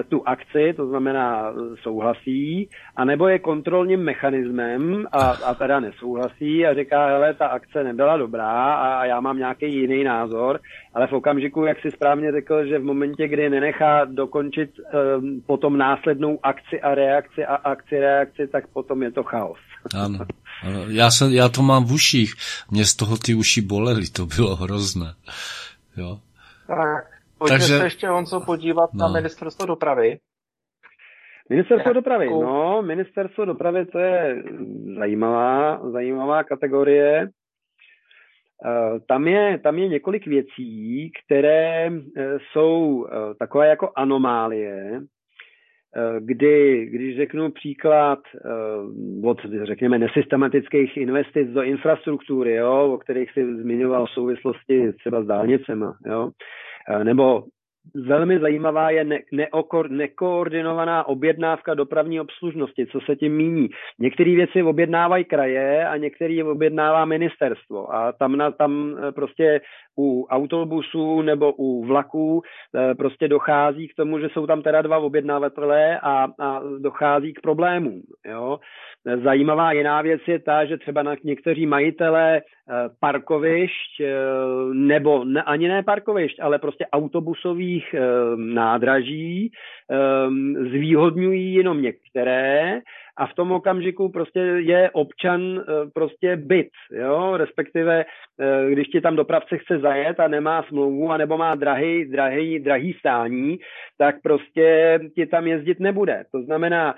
tu 0.09 0.28
akci, 0.28 0.72
to 0.76 0.86
znamená 0.86 1.52
souhlasí, 1.82 2.68
anebo 2.97 3.28
je 3.28 3.38
kontrolním 3.38 4.01
mechanismem 4.01 5.06
a, 5.12 5.20
a 5.20 5.55
teda 5.55 5.80
nesouhlasí 5.80 6.66
a 6.66 6.74
říká, 6.74 7.06
hele, 7.06 7.34
ta 7.34 7.47
akce 7.47 7.84
nebyla 7.84 8.16
dobrá 8.16 8.74
a 8.74 9.05
já 9.05 9.20
mám 9.20 9.38
nějaký 9.38 9.74
jiný 9.74 10.05
názor, 10.05 10.60
ale 10.94 11.06
v 11.06 11.12
okamžiku, 11.12 11.64
jak 11.64 11.80
si 11.80 11.90
správně 11.90 12.32
řekl, 12.32 12.66
že 12.66 12.78
v 12.78 12.84
momentě, 12.84 13.28
kdy 13.28 13.51
nenechá 13.51 14.05
dokončit 14.05 14.70
um, 15.18 15.42
potom 15.47 15.78
následnou 15.78 16.38
akci 16.42 16.80
a 16.80 16.94
reakci 16.94 17.44
a 17.44 17.55
akci 17.55 18.01
reakci, 18.01 18.48
tak 18.52 18.66
potom 18.66 19.02
je 19.02 19.10
to 19.10 19.22
chaos. 19.22 19.59
Ano. 19.94 20.18
ano. 20.62 20.84
Já, 20.88 21.10
jsem, 21.10 21.32
já 21.32 21.48
to 21.48 21.62
mám 21.62 21.84
v 21.84 21.92
uších. 21.92 22.34
Mě 22.70 22.84
z 22.84 22.94
toho 22.94 23.16
ty 23.16 23.34
uši 23.34 23.60
bolely, 23.60 24.06
to 24.09 24.26
bylo 24.26 24.56
hrozné. 24.56 25.14
Jo. 25.97 26.18
Tak, 26.66 27.19
Pojďme 27.40 27.58
Takže... 27.58 27.78
se 27.78 27.84
ještě, 27.84 28.08
Honzo, 28.08 28.40
podívat 28.40 28.90
no. 28.94 28.98
na 28.98 29.12
ministerstvo 29.12 29.66
dopravy. 29.66 30.18
Ministerstvo 31.50 31.92
dopravy, 31.92 32.26
no, 32.30 32.82
ministerstvo 32.82 33.44
dopravy 33.44 33.86
to 33.86 33.98
je 33.98 34.42
zajímavá, 34.98 35.80
zajímavá 35.90 36.44
kategorie. 36.44 37.28
Eh, 38.66 39.00
tam 39.08 39.28
je, 39.28 39.58
tam 39.58 39.78
je 39.78 39.88
několik 39.88 40.26
věcí, 40.26 41.10
které 41.24 41.86
eh, 41.86 42.38
jsou 42.52 43.06
eh, 43.06 43.34
takové 43.38 43.68
jako 43.68 43.92
anomálie, 43.96 45.00
kdy, 46.20 46.86
když 46.86 47.16
řeknu 47.16 47.50
příklad 47.50 48.18
od, 49.24 49.38
řekněme, 49.62 49.98
nesystematických 49.98 50.96
investic 50.96 51.48
do 51.48 51.62
infrastruktury, 51.62 52.54
jo, 52.54 52.92
o 52.94 52.98
kterých 52.98 53.32
si 53.32 53.56
zmiňoval 53.56 54.06
v 54.06 54.10
souvislosti 54.10 54.92
třeba 54.92 55.22
s 55.22 55.26
dálnicema, 55.26 55.96
jo, 56.06 56.30
nebo 57.04 57.44
velmi 57.94 58.39
zajímavá 58.39 58.90
je 58.90 59.05
ne, 59.05 59.19
neokor, 59.32 59.90
nekoordinovaná 59.90 61.07
objednávka 61.09 61.74
dopravní 61.74 62.20
obslužnosti. 62.20 62.86
Co 62.86 63.01
se 63.01 63.16
tím 63.16 63.36
míní? 63.36 63.69
Některé 63.98 64.35
věci 64.35 64.62
objednávají 64.62 65.24
kraje 65.24 65.89
a 65.89 65.97
některé 65.97 66.44
objednává 66.44 67.05
ministerstvo. 67.05 67.94
A 67.94 68.12
tam, 68.12 68.36
na, 68.36 68.51
tam 68.51 68.97
eh, 68.98 69.12
prostě 69.12 69.61
u 69.98 70.27
autobusů 70.31 71.23
nebo 71.23 71.52
u 71.52 71.85
vlaků 71.85 72.43
eh, 72.43 72.94
prostě 72.94 73.28
dochází 73.28 73.89
k 73.89 73.94
tomu, 73.94 74.19
že 74.19 74.28
jsou 74.28 74.47
tam 74.47 74.62
teda 74.62 74.82
dva 74.82 74.98
objednavatelé 74.98 76.01
a, 76.01 76.28
a 76.40 76.61
dochází 76.78 77.32
k 77.32 77.40
problémům. 77.40 78.02
Jo? 78.27 78.59
Zajímavá 79.24 79.73
jiná 79.73 80.02
věc 80.02 80.20
je 80.27 80.39
ta, 80.39 80.65
že 80.65 80.78
třeba 80.78 81.02
na 81.02 81.15
někteří 81.24 81.66
majitelé 81.66 82.36
eh, 82.36 82.43
parkovišť, 83.01 84.02
nebo 84.73 85.24
ne, 85.24 85.43
ani 85.43 85.69
ne 85.69 85.82
parkovišť, 85.82 86.40
ale 86.40 86.59
prostě 86.59 86.86
autobusových 87.78 87.94
nádraží 88.36 89.52
zvýhodňují 90.70 91.55
jenom 91.55 91.82
některé 91.82 92.80
a 93.16 93.26
v 93.26 93.34
tom 93.34 93.52
okamžiku 93.52 94.08
prostě 94.08 94.40
je 94.40 94.90
občan 94.90 95.40
eh, 95.60 95.90
prostě 95.94 96.36
byt, 96.36 96.70
jo, 96.92 97.36
respektive 97.36 98.04
eh, 98.04 98.70
když 98.70 98.88
ti 98.88 99.00
tam 99.00 99.16
dopravce 99.16 99.58
chce 99.58 99.78
zajet 99.78 100.20
a 100.20 100.28
nemá 100.28 100.62
smlouvu, 100.62 101.10
anebo 101.10 101.38
má 101.38 101.54
drahý, 101.54 102.04
drahý, 102.04 102.58
drahý 102.58 102.92
stání, 102.92 103.58
tak 103.98 104.22
prostě 104.22 104.98
ti 105.14 105.26
tam 105.26 105.46
jezdit 105.46 105.80
nebude. 105.80 106.24
To 106.32 106.42
znamená, 106.42 106.94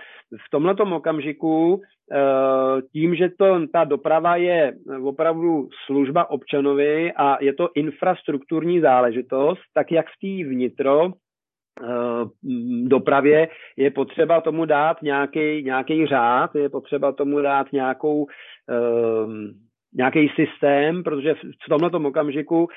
v 0.47 0.51
tomto 0.51 0.85
okamžiku 0.97 1.81
eh, 2.13 2.83
tím, 2.93 3.15
že 3.15 3.29
to, 3.39 3.67
ta 3.73 3.85
doprava 3.85 4.37
je 4.37 4.73
opravdu 5.03 5.69
služba 5.87 6.31
občanovi 6.31 7.13
a 7.13 7.39
je 7.41 7.53
to 7.53 7.69
infrastrukturní 7.75 8.81
záležitost, 8.81 9.61
tak 9.75 9.93
jak 9.93 10.07
v 10.07 10.19
té 10.21 10.49
vnitro, 10.49 11.13
dopravě 12.85 13.49
je 13.77 13.91
potřeba 13.91 14.41
tomu 14.41 14.65
dát 14.65 15.03
nějaký, 15.03 15.63
nějaký 15.63 16.07
řád, 16.07 16.55
je 16.55 16.69
potřeba 16.69 17.13
tomu 17.13 17.41
dát 17.41 17.73
nějakou, 17.73 18.23
uh, 18.23 19.33
nějaký 19.95 20.29
systém, 20.29 21.03
protože 21.03 21.35
v 21.35 21.69
tomto 21.69 22.09
okamžiku 22.09 22.69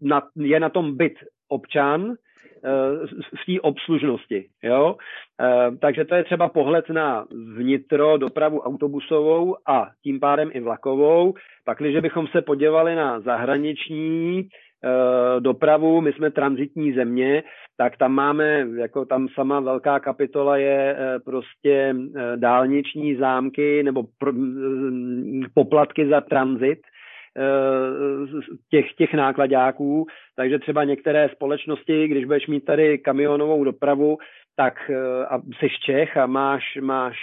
na, 0.00 0.22
je 0.36 0.60
na 0.60 0.68
tom 0.68 0.96
byt 0.96 1.14
občan 1.48 2.14
v 3.42 3.46
té 3.46 3.60
obslužnosti. 3.60 4.48
Jo? 4.62 4.96
Takže 5.80 6.04
to 6.04 6.14
je 6.14 6.24
třeba 6.24 6.48
pohled 6.48 6.88
na 6.88 7.26
vnitro 7.56 8.16
dopravu 8.16 8.60
autobusovou 8.60 9.56
a 9.68 9.90
tím 10.02 10.20
pádem 10.20 10.50
i 10.52 10.60
vlakovou. 10.60 11.34
Pak, 11.64 11.78
když 11.78 12.00
bychom 12.00 12.26
se 12.26 12.42
podívali 12.42 12.94
na 12.94 13.20
zahraniční 13.20 14.42
Eh, 14.42 14.48
dopravu, 15.38 16.00
my 16.00 16.12
jsme 16.12 16.30
transitní 16.30 16.92
země, 16.92 17.42
tak 17.76 17.96
tam 17.96 18.12
máme, 18.12 18.66
jako 18.78 19.04
tam 19.04 19.28
sama 19.34 19.60
velká 19.60 20.00
kapitola 20.00 20.56
je 20.56 20.96
eh, 20.98 21.18
prostě 21.18 21.94
eh, 22.16 22.36
dálniční 22.36 23.16
zámky 23.16 23.82
nebo 23.82 24.02
poplatky 25.54 26.08
za 26.08 26.20
tranzit 26.20 26.78
těch, 28.70 28.92
těch 28.92 29.14
nákladáků, 29.14 30.06
takže 30.36 30.58
třeba 30.58 30.84
některé 30.84 31.28
společnosti, 31.28 32.08
když 32.08 32.24
budeš 32.24 32.46
mít 32.46 32.64
tady 32.64 32.98
kamionovou 32.98 33.64
dopravu, 33.64 34.18
tak 34.56 34.90
a 35.28 35.38
jsi 35.38 35.68
Čech 35.84 36.16
a 36.16 36.26
máš, 36.26 36.78
máš 36.80 37.16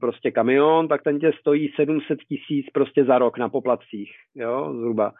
prostě 0.00 0.30
kamion, 0.30 0.88
tak 0.88 1.02
ten 1.02 1.18
tě 1.18 1.32
stojí 1.40 1.72
700 1.76 2.18
tisíc 2.18 2.66
prostě 2.72 3.04
za 3.04 3.18
rok 3.18 3.38
na 3.38 3.48
poplatcích, 3.48 4.10
jo, 4.34 4.74
zhruba 4.78 5.12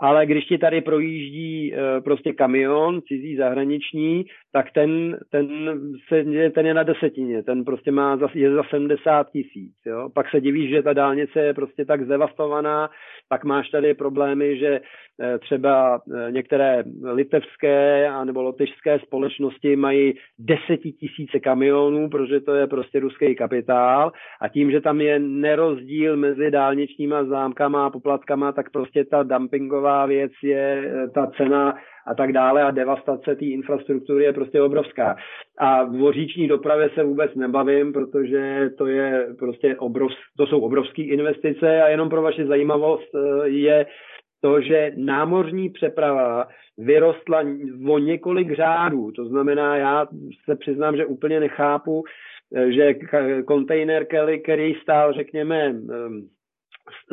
ale 0.00 0.26
když 0.26 0.44
ti 0.44 0.58
tady 0.58 0.80
projíždí 0.80 1.72
uh, 1.72 2.04
prostě 2.04 2.32
kamion 2.32 3.00
cizí 3.02 3.36
zahraniční, 3.36 4.24
tak 4.52 4.72
ten, 4.72 5.18
ten, 5.30 5.48
se, 6.08 6.24
ten 6.50 6.66
je 6.66 6.74
na 6.74 6.82
desetině, 6.82 7.42
ten 7.42 7.64
prostě 7.64 7.92
má 7.92 8.16
za, 8.16 8.28
je 8.34 8.54
za 8.54 8.62
70 8.70 9.30
tisíc. 9.30 9.74
Pak 10.14 10.30
se 10.30 10.40
divíš, 10.40 10.70
že 10.70 10.82
ta 10.82 10.92
dálnice 10.92 11.40
je 11.40 11.54
prostě 11.54 11.84
tak 11.84 12.04
zdevastovaná, 12.04 12.90
pak 13.28 13.44
máš 13.44 13.70
tady 13.70 13.94
problémy, 13.94 14.58
že 14.58 14.80
uh, 14.80 15.38
třeba 15.38 16.00
uh, 16.06 16.30
některé 16.30 16.84
litevské 17.12 18.10
nebo 18.24 18.42
lotyšské 18.42 18.98
společnosti 18.98 19.76
mají 19.76 20.14
desetitisíce 20.38 21.40
kamionů, 21.40 22.08
protože 22.08 22.40
to 22.40 22.54
je 22.54 22.66
prostě 22.66 23.00
ruský 23.00 23.34
kapitál 23.34 24.12
a 24.40 24.48
tím, 24.48 24.70
že 24.70 24.80
tam 24.80 25.00
je 25.00 25.18
nerozdíl 25.18 26.16
mezi 26.16 26.50
dálničníma 26.50 27.24
zámkama 27.24 27.86
a 27.86 27.90
poplatkama, 27.90 28.52
tak 28.52 28.70
prostě 28.70 29.04
ta 29.04 29.22
dumpingová 29.22 29.89
klíčová 29.90 30.06
věc 30.06 30.32
je 30.42 30.84
eh, 30.84 31.08
ta 31.08 31.26
cena 31.26 31.74
a 32.06 32.14
tak 32.14 32.32
dále 32.32 32.62
a 32.62 32.70
devastace 32.70 33.36
té 33.36 33.44
infrastruktury 33.44 34.24
je 34.24 34.32
prostě 34.32 34.62
obrovská. 34.62 35.16
A 35.58 35.84
v 35.84 36.12
říční 36.12 36.48
dopravě 36.48 36.90
se 36.94 37.02
vůbec 37.04 37.34
nebavím, 37.34 37.92
protože 37.92 38.70
to 38.78 38.86
je 38.86 39.26
prostě 39.38 39.76
obrov, 39.76 40.10
to 40.36 40.46
jsou 40.46 40.60
obrovské 40.60 41.02
investice 41.02 41.82
a 41.82 41.88
jenom 41.88 42.08
pro 42.08 42.22
vaši 42.22 42.46
zajímavost 42.46 43.14
eh, 43.14 43.48
je 43.48 43.86
to, 44.42 44.60
že 44.60 44.92
námořní 44.96 45.70
přeprava 45.70 46.46
vyrostla 46.78 47.44
o 47.88 47.98
několik 47.98 48.56
řádů. 48.56 49.12
To 49.12 49.24
znamená, 49.24 49.76
já 49.76 50.06
se 50.44 50.56
přiznám, 50.56 50.96
že 50.96 51.06
úplně 51.06 51.40
nechápu, 51.40 52.04
eh, 52.56 52.72
že 52.72 52.94
kontejner, 53.46 54.06
který 54.42 54.74
stál, 54.82 55.12
řekněme, 55.12 55.74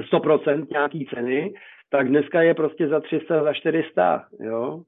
100% 0.09 0.67
nějaký 0.71 1.05
ceny, 1.05 1.53
tak 1.89 2.07
dneska 2.07 2.41
je 2.41 2.53
prostě 2.53 2.87
za 2.87 2.99
300, 2.99 3.43
za 3.43 3.53
400, 3.53 4.27
jo. 4.39 4.83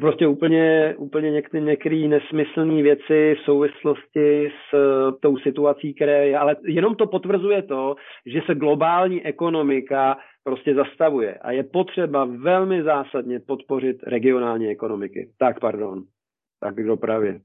Prostě 0.00 0.26
úplně, 0.26 0.94
úplně 0.98 1.30
některé, 1.30 1.64
některé 1.64 1.96
nesmyslné 1.96 2.82
věci 2.82 3.34
v 3.34 3.44
souvislosti 3.44 4.48
s 4.48 4.74
eh, 4.74 5.12
tou 5.22 5.36
situací, 5.36 5.94
které 5.94 6.28
je, 6.28 6.38
ale 6.38 6.56
jenom 6.64 6.94
to 6.94 7.06
potvrzuje 7.06 7.62
to, 7.62 7.94
že 8.26 8.40
se 8.46 8.54
globální 8.54 9.26
ekonomika 9.26 10.16
prostě 10.44 10.74
zastavuje 10.74 11.34
a 11.34 11.50
je 11.50 11.64
potřeba 11.64 12.24
velmi 12.24 12.82
zásadně 12.82 13.40
podpořit 13.40 14.02
regionální 14.02 14.68
ekonomiky. 14.68 15.32
Tak, 15.38 15.60
pardon. 15.60 16.02
Tak 16.60 16.74
k 16.74 16.86
dopravě. 16.86 17.40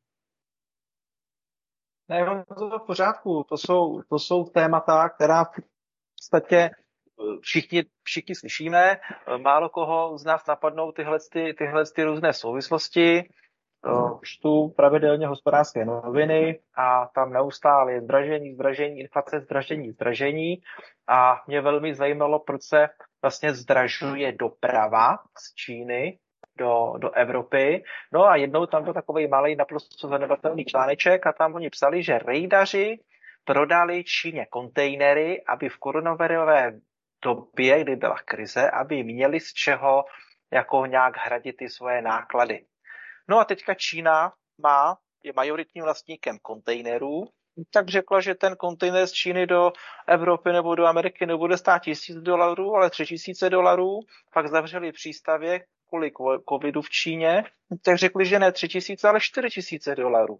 Ne, 2.10 2.46
to 2.58 2.80
v 2.80 2.86
pořádku. 2.86 3.46
To 3.50 3.58
jsou, 3.58 4.02
to 4.10 4.20
jsou 4.20 4.44
témata, 4.44 5.10
která 5.10 5.44
v 5.44 5.48
podstatě 6.16 6.70
všichni, 7.42 7.84
všichni 8.04 8.36
slyšíme, 8.36 8.98
málo 9.38 9.70
koho 9.70 10.18
z 10.18 10.26
nás 10.26 10.48
napadnou 10.48 10.92
tyhle, 10.92 11.18
ty, 11.32 11.54
tyhle 11.58 11.84
ty 11.96 12.04
různé 12.04 12.34
souvislosti. 12.34 13.30
Čtu 14.24 14.70
pravidelně 14.70 15.28
hospodářské 15.28 15.86
noviny 15.86 16.60
a 16.78 17.08
tam 17.16 17.34
neustále 17.34 17.94
je 17.94 18.02
zdražení, 18.02 18.54
zdražení, 18.54 19.00
inflace, 19.00 19.40
zdražení, 19.40 19.92
zdražení. 19.92 20.62
A 21.08 21.42
mě 21.48 21.62
velmi 21.62 21.96
zajímalo, 21.96 22.40
proč 22.40 22.64
se 22.64 22.88
vlastně 23.22 23.54
zdražuje 23.54 24.32
doprava 24.32 25.18
z 25.38 25.56
Číny 25.56 26.20
do, 26.58 26.94
do 26.98 27.12
Evropy. 27.12 27.84
No 28.14 28.26
a 28.26 28.36
jednou 28.36 28.66
tam 28.66 28.84
byl 28.84 28.94
takový 28.94 29.28
malý, 29.28 29.56
naprosto 29.56 30.08
zanedbatelný 30.08 30.66
článeček 30.66 31.28
a 31.28 31.34
tam 31.34 31.54
oni 31.54 31.70
psali, 31.70 32.04
že 32.04 32.20
rejdaři 32.20 33.00
prodali 33.44 34.04
Číně 34.04 34.46
kontejnery, 34.50 35.44
aby 35.48 35.70
v 35.70 35.78
koronavirové 35.78 36.80
době, 37.26 37.84
kdy 37.84 37.96
byla 37.96 38.16
krize, 38.26 38.70
aby 38.72 39.04
měli 39.04 39.40
z 39.40 39.54
čeho 39.54 40.06
jako 40.54 40.86
nějak 40.86 41.18
hradit 41.18 41.58
ty 41.58 41.70
svoje 41.70 42.02
náklady. 42.02 42.66
No 43.30 43.40
a 43.40 43.46
teďka 43.46 43.74
Čína 43.74 44.34
má, 44.62 44.98
je 45.24 45.34
majoritním 45.36 45.84
vlastníkem 45.84 46.38
kontejnerů, 46.42 47.24
tak 47.74 47.90
řekla, 47.90 48.22
že 48.22 48.36
ten 48.36 48.56
kontejner 48.56 49.08
z 49.08 49.12
Číny 49.12 49.48
do 49.48 49.72
Evropy 50.08 50.52
nebo 50.52 50.76
do 50.76 50.86
Ameriky 50.86 51.26
nebude 51.26 51.58
stát 51.58 51.82
tisíc 51.82 52.16
dolarů, 52.16 52.76
ale 52.76 52.90
tři 52.90 53.06
tisíce 53.06 53.50
dolarů. 53.50 54.00
Pak 54.34 54.48
zavřeli 54.48 54.92
přístavě 54.92 55.66
kvůli 55.90 56.12
covidu 56.50 56.82
v 56.82 56.90
Číně, 56.90 57.44
tak 57.86 57.98
řekli, 57.98 58.26
že 58.26 58.40
ne 58.40 58.52
tři 58.52 58.68
tisíce, 58.68 59.08
ale 59.08 59.20
čtyři 59.20 59.50
tisíce 59.50 59.96
dolarů. 59.96 60.40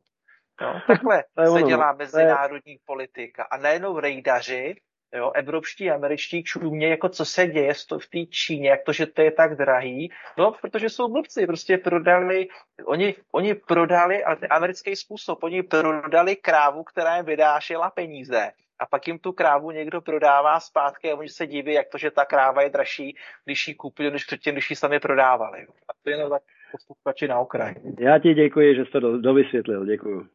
No, 0.62 0.82
takhle 0.88 1.24
se 1.58 1.64
dělá 1.64 1.94
mezinárodní 1.94 2.78
politika. 2.86 3.44
A 3.52 3.58
najednou 3.58 4.00
rejdaři 4.00 4.76
jo, 5.14 5.32
evropští, 5.36 5.92
američtí 5.92 6.44
čumě, 6.44 6.88
jako 6.88 7.10
co 7.10 7.26
se 7.26 7.48
děje 7.48 7.74
v 7.74 8.10
té 8.10 8.26
Číně, 8.30 8.70
jak 8.70 8.84
to, 8.84 8.94
že 8.94 9.06
to 9.06 9.22
je 9.22 9.32
tak 9.32 9.56
drahý, 9.56 10.12
no, 10.38 10.52
protože 10.62 10.90
jsou 10.90 11.08
blbci, 11.08 11.48
prostě 11.48 11.78
prodali, 11.78 12.48
oni, 12.86 13.16
oni 13.32 13.56
prodali, 13.56 14.24
ale 14.24 14.36
ten 14.36 14.50
americký 14.52 14.96
způsob, 14.96 15.44
oni 15.44 15.64
prodali 15.64 16.36
krávu, 16.36 16.84
která 16.84 17.18
jim 17.18 17.26
vydášela 17.26 17.90
peníze 17.90 18.52
a 18.80 18.86
pak 18.86 19.08
jim 19.08 19.20
tu 19.20 19.32
krávu 19.32 19.72
někdo 19.72 20.02
prodává 20.02 20.60
zpátky 20.60 21.12
a 21.12 21.16
oni 21.16 21.30
se 21.30 21.48
diví, 21.48 21.74
jak 21.74 21.88
to, 21.90 21.98
že 21.98 22.12
ta 22.12 22.26
kráva 22.26 22.62
je 22.62 22.70
dražší, 22.70 23.18
když 23.46 23.68
ji 23.68 23.76
koupili, 23.76 24.12
než 24.12 24.24
předtím, 24.24 24.54
když 24.54 24.70
ji 24.70 24.76
sami 24.76 25.00
prodávali. 25.00 25.68
A 25.88 25.94
to 26.04 26.10
je 26.10 26.30
tak 26.30 26.44
postupači 26.72 27.28
na 27.28 27.40
okraj. 27.40 27.76
Já 28.00 28.20
ti 28.20 28.34
děkuji, 28.34 28.76
že 28.76 28.86
jsi 28.86 28.92
to 28.92 29.18
dovysvětlil, 29.18 29.86
děkuji. 29.86 30.28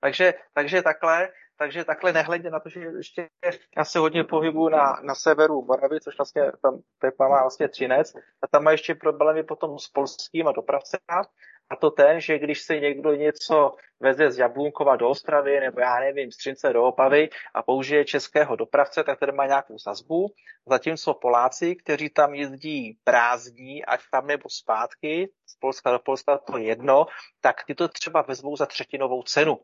Takže, 0.00 0.34
takže 0.54 0.82
takhle, 0.82 1.28
takže 1.60 1.84
takhle 1.84 2.12
nehledě 2.12 2.50
na 2.50 2.60
to, 2.60 2.68
že 2.68 2.80
ještě 2.80 3.28
já 3.76 3.84
se 3.84 3.98
hodně 3.98 4.24
pohybuju 4.24 4.68
na, 4.68 5.00
na 5.02 5.14
severu 5.14 5.64
Moravy, 5.64 6.00
což 6.00 6.18
vlastně 6.18 6.42
tam 6.62 6.78
Pepa 6.98 7.28
má 7.28 7.40
vlastně 7.40 7.68
Třinec, 7.68 8.14
a 8.42 8.46
tam 8.50 8.64
má 8.64 8.70
ještě 8.70 8.94
problémy 8.94 9.42
potom 9.42 9.78
s 9.78 9.88
polským 9.88 10.48
a 10.48 10.52
dopravcema, 10.52 11.22
a 11.70 11.76
to 11.76 11.90
ten, 11.90 12.20
že 12.20 12.38
když 12.38 12.62
se 12.62 12.80
někdo 12.80 13.14
něco 13.14 13.74
veze 14.00 14.30
z 14.30 14.38
Jablunkova 14.38 14.96
do 14.96 15.08
Ostravy, 15.08 15.60
nebo 15.60 15.80
já 15.80 16.00
nevím, 16.00 16.32
z 16.32 16.36
Třince 16.36 16.72
do 16.72 16.84
Opavy 16.84 17.28
a 17.54 17.62
použije 17.62 18.04
českého 18.04 18.56
dopravce, 18.56 19.04
tak 19.04 19.18
ten 19.18 19.34
má 19.34 19.46
nějakou 19.46 19.78
sazbu, 19.78 20.26
zatímco 20.66 21.14
Poláci, 21.14 21.76
kteří 21.76 22.10
tam 22.10 22.34
jezdí 22.34 22.98
prázdní, 23.04 23.84
ať 23.84 24.00
tam 24.10 24.26
nebo 24.26 24.48
zpátky, 24.48 25.30
z 25.46 25.56
Polska 25.56 25.90
do 25.90 25.98
Polska 25.98 26.38
to 26.38 26.58
jedno, 26.58 27.06
tak 27.40 27.64
ty 27.66 27.74
to 27.74 27.88
třeba 27.88 28.22
vezmou 28.22 28.56
za 28.56 28.66
třetinovou 28.66 29.22
cenu 29.22 29.58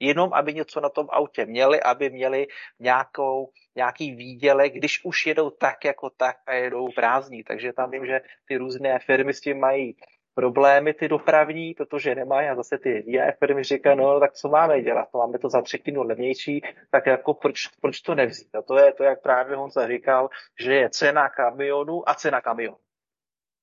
jenom 0.00 0.30
aby 0.32 0.54
něco 0.54 0.80
na 0.80 0.88
tom 0.88 1.06
autě 1.10 1.46
měli, 1.46 1.82
aby 1.82 2.10
měli 2.10 2.46
nějakou, 2.80 3.50
nějaký 3.76 4.14
výdělek, 4.14 4.72
když 4.72 5.04
už 5.04 5.26
jedou 5.26 5.50
tak 5.50 5.84
jako 5.84 6.10
tak 6.10 6.36
a 6.46 6.54
jedou 6.54 6.88
prázdní. 6.94 7.44
Takže 7.44 7.72
tam 7.72 7.90
vím, 7.90 8.06
že 8.06 8.20
ty 8.48 8.56
různé 8.56 8.98
firmy 8.98 9.34
s 9.34 9.40
tím 9.40 9.60
mají 9.60 9.96
problémy 10.34 10.94
ty 10.94 11.08
dopravní, 11.08 11.74
protože 11.74 12.14
nemají 12.14 12.48
a 12.48 12.54
zase 12.54 12.78
ty 12.78 13.02
jiné 13.06 13.32
firmy 13.38 13.64
říkají, 13.64 13.98
no 13.98 14.20
tak 14.20 14.32
co 14.32 14.48
máme 14.48 14.82
dělat, 14.82 15.08
to 15.12 15.18
máme 15.18 15.38
to 15.38 15.48
za 15.48 15.62
třetinu 15.62 16.02
levnější, 16.02 16.62
tak 16.90 17.06
jako 17.06 17.34
proč, 17.34 17.66
proč 17.80 18.00
to 18.00 18.14
nevzít? 18.14 18.54
A 18.54 18.62
to 18.62 18.78
je 18.78 18.92
to, 18.92 19.04
jak 19.04 19.22
právě 19.22 19.56
Honza 19.56 19.88
říkal, 19.88 20.28
že 20.60 20.74
je 20.74 20.90
cena 20.90 21.28
kamionu 21.28 22.08
a 22.08 22.14
cena 22.14 22.40
kamionu. 22.40 22.76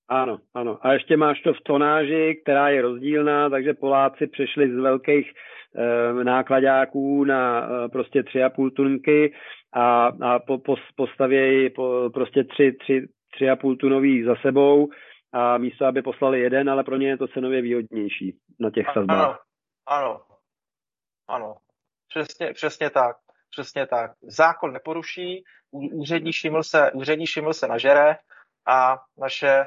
Ano, 0.09 0.37
ano. 0.53 0.77
A 0.81 0.93
ještě 0.93 1.17
máš 1.17 1.41
to 1.41 1.53
v 1.53 1.61
tonáži, 1.61 2.41
která 2.43 2.69
je 2.69 2.81
rozdílná, 2.81 3.49
takže 3.49 3.73
Poláci 3.73 4.27
přešli 4.27 4.75
z 4.75 4.75
velkých 4.75 5.31
e, 5.75 6.23
nákladáků 6.23 7.23
na 7.23 7.67
e, 7.67 7.89
prostě 7.89 8.23
tři 8.23 8.43
a 8.43 8.49
půl 8.49 8.71
tunky 8.71 9.33
a, 9.73 10.07
a 10.07 10.39
po, 10.39 10.57
po, 10.57 10.75
postavějí 10.95 11.69
po, 11.69 12.09
prostě 12.13 12.43
tři, 12.43 12.71
tři, 12.71 13.07
tři 13.33 13.49
a 13.49 13.55
půl 13.55 13.75
tunový 13.75 14.23
za 14.23 14.35
sebou 14.35 14.89
a 15.33 15.57
místo, 15.57 15.85
aby 15.85 16.01
poslali 16.01 16.39
jeden, 16.39 16.69
ale 16.69 16.83
pro 16.83 16.97
ně 16.97 17.07
je 17.07 17.17
to 17.17 17.27
cenově 17.27 17.61
výhodnější 17.61 18.37
na 18.59 18.69
těch 18.69 18.85
sazbách. 18.93 19.19
Ano, 19.19 19.37
ano, 19.87 20.21
ano. 21.27 21.55
Přesně, 22.09 22.53
přesně 22.53 22.89
tak. 22.89 23.15
Přesně 23.51 23.87
tak. 23.87 24.11
Zákon 24.21 24.73
neporuší, 24.73 25.43
úřední 25.71 26.33
šiml 26.33 26.63
se, 26.63 26.91
úřední 26.91 27.27
šiml 27.27 27.53
se 27.53 27.67
nažere 27.67 28.15
a 28.67 28.97
naše 29.17 29.65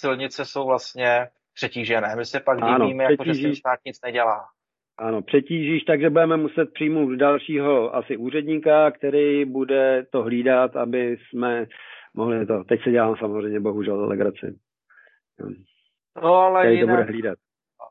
silnice 0.00 0.44
jsou 0.44 0.66
vlastně 0.66 1.28
přetížené. 1.54 2.16
My 2.16 2.24
se 2.24 2.40
pak 2.40 2.58
ano, 2.62 2.84
divíme, 2.84 3.04
jako, 3.04 3.24
že 3.24 3.34
se 3.34 3.56
stát 3.56 3.78
nic 3.86 4.00
nedělá. 4.04 4.44
Ano, 4.98 5.22
přetížíš, 5.22 5.84
takže 5.84 6.10
budeme 6.10 6.36
muset 6.36 6.72
přijmout 6.72 7.16
dalšího 7.16 7.94
asi 7.94 8.16
úředníka, 8.16 8.90
který 8.90 9.44
bude 9.44 10.06
to 10.10 10.22
hlídat, 10.22 10.76
aby 10.76 11.16
jsme 11.16 11.66
mohli 12.14 12.46
to. 12.46 12.64
Teď 12.64 12.82
se 12.84 12.90
dělám 12.90 13.16
samozřejmě 13.16 13.60
bohužel 13.60 14.08
legraci. 14.08 14.58
No, 16.22 16.34
ale 16.34 16.62
který 16.62 16.76
jinak, 16.76 16.88
to 16.88 16.96
bude 16.96 17.12
hlídat. 17.12 17.38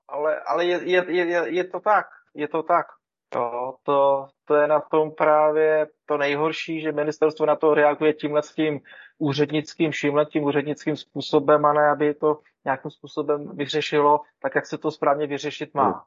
Ale, 0.10 0.40
ale 0.40 0.66
je, 0.66 0.80
je, 0.84 1.06
je, 1.08 1.44
je, 1.48 1.64
to 1.64 1.80
tak, 1.80 2.06
je 2.36 2.48
to 2.48 2.64
tak. 2.64 2.86
To, 3.30 3.76
to, 3.84 4.28
to 4.46 4.56
je 4.56 4.68
na 4.68 4.80
tom 4.80 5.12
právě 5.12 5.88
to 6.06 6.18
nejhorší, 6.18 6.82
že 6.82 6.92
ministerstvo 6.92 7.46
na 7.46 7.56
to 7.56 7.74
reaguje 7.74 8.14
tímhle 8.14 8.44
s 8.44 8.54
tím 8.56 8.80
úřednickým, 9.18 9.92
všimle 9.92 10.26
tím 10.26 10.44
úřednickým 10.44 10.96
způsobem 10.96 11.66
a 11.66 11.74
ne, 11.74 11.90
aby 11.90 12.14
to 12.14 12.40
nějakým 12.66 12.92
způsobem 12.92 13.56
vyřešilo 13.56 14.22
tak, 14.42 14.56
jak 14.56 14.66
se 14.66 14.78
to 14.78 14.92
správně 14.92 15.28
vyřešit 15.28 15.74
má. 15.74 16.06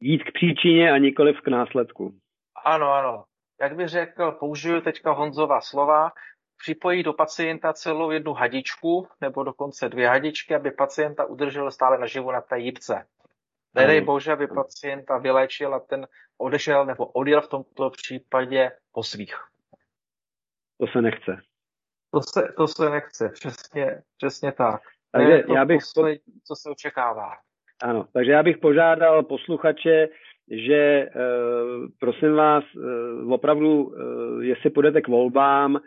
Jít 0.00 0.24
k 0.24 0.32
příčině 0.34 0.92
a 0.92 0.98
nikoliv 0.98 1.40
k 1.40 1.48
následku. 1.48 2.14
Ano, 2.64 2.92
ano. 2.92 3.24
Jak 3.60 3.76
bych 3.76 3.88
řekl, 3.88 4.32
použiju 4.32 4.80
teďka 4.80 5.12
Honzova 5.12 5.60
slova, 5.60 6.10
připojí 6.58 7.02
do 7.02 7.12
pacienta 7.12 7.72
celou 7.72 8.10
jednu 8.10 8.32
hadičku 8.32 9.08
nebo 9.20 9.44
dokonce 9.44 9.88
dvě 9.88 10.08
hadičky, 10.08 10.54
aby 10.54 10.70
pacienta 10.70 11.24
udržel 11.24 11.70
stále 11.70 11.98
naživu 11.98 12.30
na 12.30 12.40
té 12.40 12.58
jípce. 12.58 13.06
Nedej 13.74 14.00
bože, 14.00 14.32
aby 14.32 14.46
pacienta 14.46 15.18
vyléčil 15.18 15.74
a 15.74 15.80
ten 15.80 16.06
odešel 16.38 16.86
nebo 16.86 17.06
odjel 17.06 17.40
v 17.40 17.48
tomto 17.48 17.90
případě 17.90 18.70
po 18.92 19.02
svých. 19.02 19.34
To 20.80 20.86
se 20.86 21.02
nechce. 21.02 21.47
To 22.10 22.20
se, 22.22 22.52
to 22.56 22.68
se 22.68 22.90
nechce, 22.90 23.28
přesně, 23.28 24.02
přesně 24.16 24.52
tak. 24.52 24.80
Takže 25.12 25.32
je 25.32 25.44
to 25.44 25.54
já 25.54 25.64
bych 25.64 25.80
poslední, 25.80 26.18
co 26.46 26.56
se 26.56 26.70
očekává. 26.70 27.32
Ano, 27.82 28.06
takže 28.12 28.32
já 28.32 28.42
bych 28.42 28.58
požádal 28.58 29.22
posluchače, 29.22 30.08
že 30.50 30.74
e, 30.74 31.08
prosím 32.00 32.34
vás, 32.34 32.64
e, 32.64 33.34
opravdu, 33.34 33.94
e, 33.94 34.44
jestli 34.44 34.70
půjdete 34.70 35.00
k 35.00 35.08
volbám, 35.08 35.80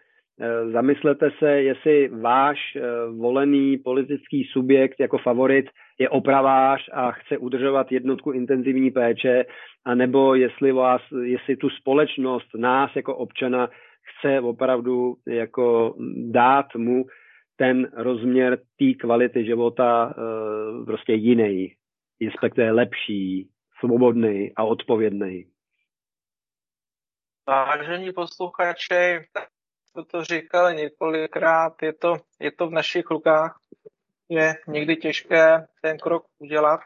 Eh, 0.43 0.71
zamyslete 0.71 1.31
se, 1.39 1.61
jestli 1.61 2.07
váš 2.07 2.57
eh, 2.75 2.81
volený 3.17 3.77
politický 3.77 4.43
subjekt 4.43 4.99
jako 4.99 5.17
favorit 5.17 5.65
je 5.99 6.09
opravář 6.09 6.89
a 6.93 7.11
chce 7.11 7.37
udržovat 7.37 7.91
jednotku 7.91 8.31
intenzivní 8.31 8.91
péče, 8.91 9.45
anebo 9.85 10.35
jestli, 10.35 10.71
vás, 10.71 11.01
jestli 11.23 11.55
tu 11.55 11.69
společnost, 11.69 12.47
nás 12.55 12.91
jako 12.95 13.15
občana, 13.15 13.69
chce 14.03 14.39
opravdu 14.39 15.15
jako 15.27 15.95
dát 16.31 16.75
mu 16.75 17.05
ten 17.55 17.91
rozměr 17.93 18.57
té 18.57 18.93
kvality 18.99 19.45
života 19.45 20.13
eh, 20.17 20.85
prostě 20.85 21.13
jiný, 21.13 21.75
respektive 22.25 22.71
lepší, 22.71 23.49
svobodný 23.79 24.51
a 24.55 24.63
odpovědný. 24.63 25.45
Vážení 27.47 28.13
posluchači, 28.13 29.27
to, 29.93 30.05
to 30.05 30.23
říkal 30.23 30.73
několikrát, 30.73 31.73
je 31.81 31.93
to, 31.93 32.13
je 32.39 32.51
to 32.51 32.67
v 32.67 32.71
našich 32.71 33.05
rukách. 33.11 33.59
Je 34.29 34.55
někdy 34.67 34.95
těžké 34.95 35.67
ten 35.81 35.97
krok 35.97 36.25
udělat, 36.39 36.79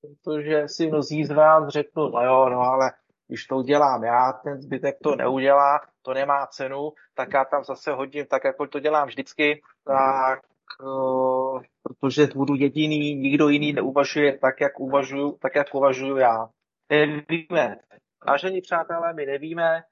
protože 0.00 0.68
si 0.68 0.86
mnozí 0.86 1.24
z 1.24 1.30
vás 1.30 1.68
řeknou, 1.68 2.10
no 2.10 2.24
jo, 2.24 2.48
no 2.48 2.60
ale 2.60 2.90
když 3.30 3.46
to 3.46 3.56
udělám 3.56 4.04
já, 4.04 4.32
ten 4.32 4.60
zbytek 4.62 4.96
to 5.02 5.16
neudělá, 5.16 5.80
to 6.02 6.14
nemá 6.14 6.46
cenu, 6.46 6.92
tak 7.14 7.32
já 7.34 7.44
tam 7.44 7.64
zase 7.64 7.92
hodím 7.92 8.26
tak, 8.26 8.44
jako 8.44 8.66
to 8.66 8.80
dělám 8.80 9.08
vždycky, 9.08 9.62
tak 9.84 10.40
uh, 10.82 11.62
protože 11.82 12.26
budu 12.34 12.54
jediný, 12.54 13.14
nikdo 13.14 13.48
jiný 13.48 13.72
neuvažuje 13.72 14.38
tak, 14.38 14.60
jak 14.60 14.80
uvažuju, 14.80 15.38
tak, 15.42 15.54
jak 15.54 15.74
uvažuju 15.74 16.16
já. 16.16 16.48
Nevíme. 16.90 17.76
Vážení 18.26 18.60
přátelé, 18.60 19.12
my 19.12 19.26
nevíme, 19.26 19.82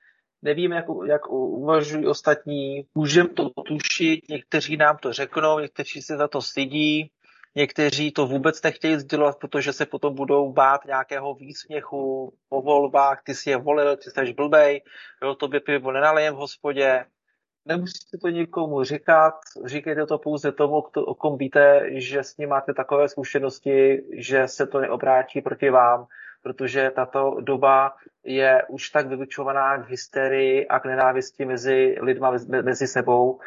nevíme, 0.42 0.76
jak, 0.76 0.86
jak 1.06 1.30
uvažují 1.30 2.06
ostatní, 2.06 2.86
můžeme 2.94 3.28
to 3.28 3.50
tušit, 3.50 4.28
někteří 4.28 4.76
nám 4.76 4.96
to 4.96 5.12
řeknou, 5.12 5.58
někteří 5.58 6.02
se 6.02 6.16
za 6.16 6.28
to 6.28 6.42
stydí, 6.42 7.10
někteří 7.58 8.12
to 8.12 8.26
vůbec 8.26 8.62
nechtějí 8.62 8.96
sdělovat, 8.96 9.38
protože 9.38 9.72
se 9.72 9.86
potom 9.86 10.14
budou 10.14 10.52
bát 10.52 10.84
nějakého 10.84 11.34
výsměchu 11.34 12.32
po 12.48 12.62
volbách, 12.62 13.22
ty 13.22 13.34
si 13.34 13.50
je 13.50 13.56
volil, 13.56 13.96
ty 13.96 14.10
jsi 14.10 14.32
blbej, 14.32 14.82
jo, 15.22 15.48
by 15.48 15.60
pivo 15.60 15.92
nenalejem 15.92 16.34
v 16.34 16.36
hospodě, 16.36 17.04
nemusíte 17.64 18.18
to 18.22 18.28
nikomu 18.28 18.84
říkat, 18.84 19.34
říkejte 19.64 20.06
to 20.06 20.18
pouze 20.18 20.52
tomu, 20.52 20.76
o 20.96 21.14
kom 21.14 21.38
víte, 21.38 21.82
že 21.90 22.22
s 22.22 22.36
ním 22.36 22.48
máte 22.48 22.74
takové 22.74 23.08
zkušenosti, 23.08 24.02
že 24.18 24.48
se 24.48 24.66
to 24.66 24.80
neobrátí 24.80 25.40
proti 25.40 25.70
vám, 25.70 26.06
protože 26.42 26.90
tato 26.94 27.36
doba 27.40 27.96
je 28.24 28.62
už 28.68 28.90
tak 28.90 29.06
vylučovaná 29.06 29.82
k 29.82 29.88
hysterii 29.88 30.68
a 30.68 30.80
k 30.80 30.84
nenávisti 30.84 31.44
mezi 31.44 31.96
lidma, 32.00 32.32
mezi 32.62 32.86
sebou, 32.86 33.40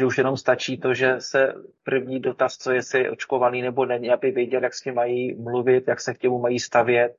že 0.00 0.06
už 0.06 0.18
jenom 0.18 0.36
stačí 0.36 0.78
to, 0.80 0.94
že 0.94 1.20
se 1.20 1.54
první 1.82 2.20
dotaz, 2.20 2.56
co 2.56 2.72
je 2.72 2.82
si 2.82 3.10
očkovaný 3.10 3.62
nebo 3.62 3.86
není, 3.86 4.10
aby 4.10 4.30
věděl, 4.30 4.62
jak 4.62 4.74
s 4.74 4.80
tím 4.80 4.94
mají 4.94 5.34
mluvit, 5.34 5.88
jak 5.88 6.00
se 6.00 6.14
k 6.14 6.18
těmu 6.18 6.38
mají 6.38 6.60
stavět. 6.60 7.16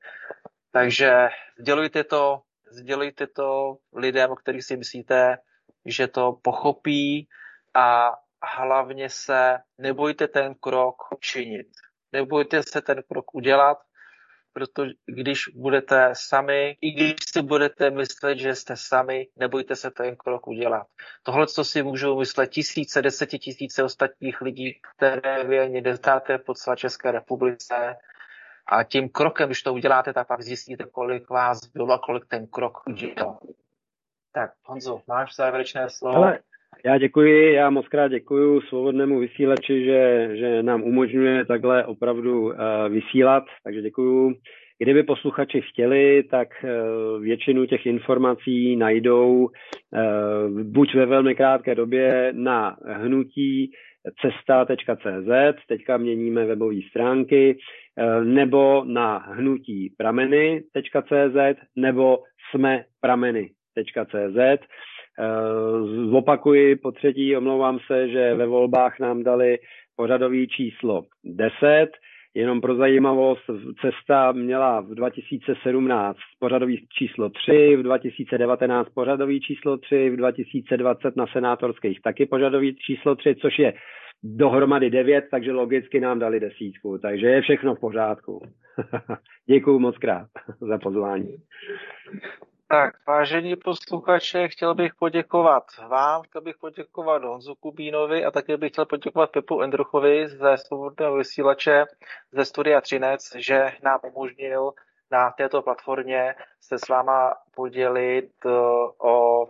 Takže 0.72 1.30
sdělujte 1.60 2.04
to, 2.04 2.42
sdělujte 2.72 3.28
to 3.28 3.78
lidem, 3.94 4.32
o 4.32 4.36
kterých 4.36 4.64
si 4.64 4.78
myslíte, 4.78 5.38
že 5.86 6.08
to 6.08 6.40
pochopí 6.42 7.28
a 7.74 8.18
hlavně 8.58 9.10
se 9.10 9.58
nebojte 9.78 10.28
ten 10.28 10.56
krok 10.60 10.96
činit. 11.20 11.68
Nebojte 12.12 12.64
se 12.64 12.82
ten 12.82 13.04
krok 13.08 13.36
udělat, 13.36 13.78
protože 14.54 14.92
když 15.06 15.48
budete 15.56 16.10
sami, 16.14 16.78
i 16.82 16.92
když 16.92 17.16
si 17.34 17.42
budete 17.42 17.90
myslet, 17.90 18.38
že 18.38 18.56
jste 18.56 18.78
sami, 18.78 19.28
nebojte 19.36 19.76
se 19.76 19.92
ten 19.92 20.16
krok 20.16 20.48
udělat. 20.48 20.88
Tohle, 21.24 21.48
co 21.48 21.64
si 21.64 21.84
můžou 21.84 22.20
myslet 22.20 22.48
tisíce, 22.48 23.02
desetitisíce 23.02 23.84
ostatních 23.84 24.42
lidí, 24.42 24.80
které 24.96 25.44
vy 25.44 25.60
ani 25.60 25.82
neznáte 25.82 26.38
po 26.38 26.54
celé 26.54 26.78
České 26.78 27.12
republice, 27.12 27.96
a 28.66 28.84
tím 28.84 29.10
krokem, 29.10 29.50
když 29.50 29.64
to 29.64 29.74
uděláte, 29.74 30.14
tak 30.14 30.28
pak 30.28 30.42
zjistíte, 30.42 30.84
kolik 30.92 31.30
vás 31.30 31.66
bylo 31.66 31.94
a 31.94 32.00
kolik 32.00 32.26
ten 32.26 32.48
krok 32.48 32.88
udělal. 32.88 33.40
Tak, 34.32 34.52
Honzo, 34.64 35.02
máš 35.08 35.36
závěrečné 35.36 35.90
slovo? 35.90 36.18
Ale 36.18 36.40
já 36.86 36.98
děkuji, 36.98 37.54
já 37.54 37.70
moc 37.70 37.88
krát 37.88 38.08
děkuji 38.08 38.62
svobodnému 38.62 39.20
vysílači, 39.20 39.86
že, 39.86 40.30
že 40.34 40.64
nám 40.64 40.84
umožňuje 40.84 41.46
takhle 41.46 41.86
opravdu 41.86 42.42
uh, 42.42 42.54
vysílat, 42.90 43.44
takže 43.64 43.82
děkuji. 43.82 44.36
Kdyby 44.80 45.04
posluchači 45.04 45.62
chtěli, 45.62 46.24
tak 46.24 46.48
uh, 46.64 47.22
většinu 47.22 47.66
těch 47.66 47.86
informací 47.86 48.76
najdou 48.76 49.34
uh, 49.46 50.62
buď 50.62 50.96
ve 50.96 51.06
velmi 51.06 51.36
krátké 51.36 51.76
době 51.76 52.34
na 52.36 52.78
hnutí 52.86 53.72
cesta.cz, 54.22 55.66
teďka 55.68 55.98
měníme 55.98 56.46
webové 56.46 56.76
stránky, 56.90 57.58
nebo 58.24 58.84
na 58.88 59.18
hnutí 59.18 59.94
prameny.cz, 59.98 61.60
nebo 61.76 62.20
jsme 62.52 62.84
prameny.cz. 63.02 64.66
Eh, 65.20 66.10
zopakuji 66.10 66.76
po 66.76 66.92
třetí, 66.92 67.38
omlouvám 67.38 67.80
se, 67.88 68.10
že 68.10 68.34
ve 68.34 68.46
volbách 68.46 69.00
nám 69.00 69.24
dali 69.24 69.60
pořadový 69.96 70.48
číslo 70.48 71.06
10. 71.24 71.90
Jenom 72.34 72.62
pro 72.62 72.76
zajímavost, 72.76 73.42
cesta 73.82 74.32
měla 74.32 74.82
v 74.82 74.96
2017 74.96 76.18
pořadový 76.40 76.88
číslo 76.98 77.30
3, 77.30 77.76
v 77.76 77.84
2019 77.84 78.90
pořadový 78.90 79.42
číslo 79.42 79.78
3, 79.78 80.10
v 80.10 80.16
2020 80.16 81.16
na 81.16 81.28
senátorských 81.28 82.02
taky 82.02 82.26
pořadový 82.26 82.76
číslo 82.76 83.16
3, 83.16 83.36
což 83.36 83.60
je 83.60 83.74
dohromady 84.24 84.90
9, 84.90 85.26
takže 85.32 85.52
logicky 85.52 86.00
nám 86.00 86.20
dali 86.20 86.40
desítku. 86.40 86.98
Takže 86.98 87.28
je 87.28 87.42
všechno 87.42 87.76
v 87.76 87.80
pořádku. 87.80 88.42
Děkuji 89.46 89.80
moc 89.80 89.98
krát 89.98 90.28
za 90.62 90.78
pozvání. 90.78 91.38
Tak, 92.72 92.94
vážení 93.08 93.56
posluchače, 93.56 94.48
chtěl 94.48 94.76
bych 94.76 94.96
poděkovat 94.96 95.64
vám, 95.88 96.22
chtěl 96.22 96.42
bych 96.42 96.58
poděkovat 96.58 97.24
Honzu 97.24 97.56
Kubínovi 97.56 98.26
a 98.26 98.32
také 98.32 98.58
bych 98.58 98.72
chtěl 98.72 98.86
poděkovat 98.86 99.32
Pepu 99.32 99.62
Endruchovi 99.62 100.28
ze 100.28 100.58
svobodného 100.58 101.16
vysílače 101.16 101.86
ze 102.32 102.46
Studia 102.46 102.82
Třinec, 102.82 103.36
že 103.36 103.72
nám 103.84 104.00
umožnil 104.12 104.72
na 105.12 105.32
této 105.32 105.62
platformě 105.62 106.36
se 106.62 106.80
s 106.80 106.88
váma 106.88 107.36
podělit 107.56 108.32
eh, 108.46 108.50
o 108.98 109.48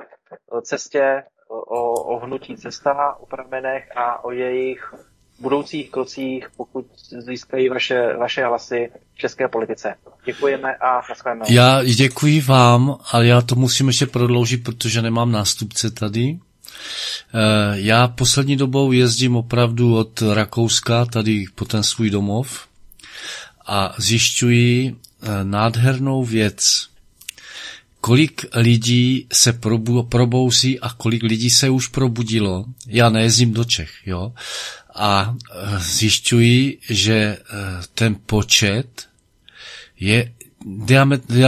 cestě, 0.61 1.23
o, 1.48 1.93
o 1.93 2.19
hnutí 2.19 2.57
cesta, 2.57 3.15
o 3.19 3.26
pramenech 3.26 3.98
a 3.98 4.23
o 4.23 4.31
jejich 4.31 4.93
budoucích 5.41 5.89
krocích, 5.89 6.47
pokud 6.57 6.85
získají 7.27 7.69
vaše, 7.69 8.18
vaše 8.18 8.45
hlasy 8.45 8.89
v 9.13 9.18
české 9.18 9.47
politice. 9.47 9.95
Děkujeme 10.26 10.76
a 10.76 11.01
nashledanou. 11.09 11.45
Já 11.49 11.84
děkuji 11.84 12.41
vám, 12.41 12.97
ale 13.11 13.27
já 13.27 13.41
to 13.41 13.55
musím 13.55 13.88
ještě 13.88 14.05
prodloužit, 14.05 14.63
protože 14.63 15.01
nemám 15.01 15.31
nástupce 15.31 15.91
tady. 15.91 16.39
Eh, 17.34 17.72
já 17.73 18.07
poslední 18.07 18.55
dobou 18.55 18.91
jezdím 18.91 19.35
opravdu 19.35 19.97
od 19.97 20.22
Rakouska 20.22 21.05
tady 21.05 21.45
po 21.55 21.65
ten 21.65 21.84
svůj 21.84 22.09
domov 22.09 22.68
a 23.65 23.95
zjišťuji 23.97 24.95
eh, 24.95 25.43
nádhernou 25.43 26.23
věc. 26.23 26.88
Kolik 28.01 28.45
lidí 28.55 29.27
se 29.34 29.59
probouzí 30.09 30.80
a 30.80 30.89
kolik 30.89 31.23
lidí 31.23 31.49
se 31.49 31.69
už 31.69 31.88
probudilo. 31.88 32.65
Já 32.88 33.09
nejezdím 33.09 33.53
do 33.53 33.63
Čech, 33.63 33.91
jo 34.05 34.34
a 34.95 35.35
e, 35.35 35.80
zjišťují, 35.80 36.77
že 36.89 37.15
e, 37.15 37.38
ten 37.93 38.15
počet 38.26 39.07
je 39.99 40.34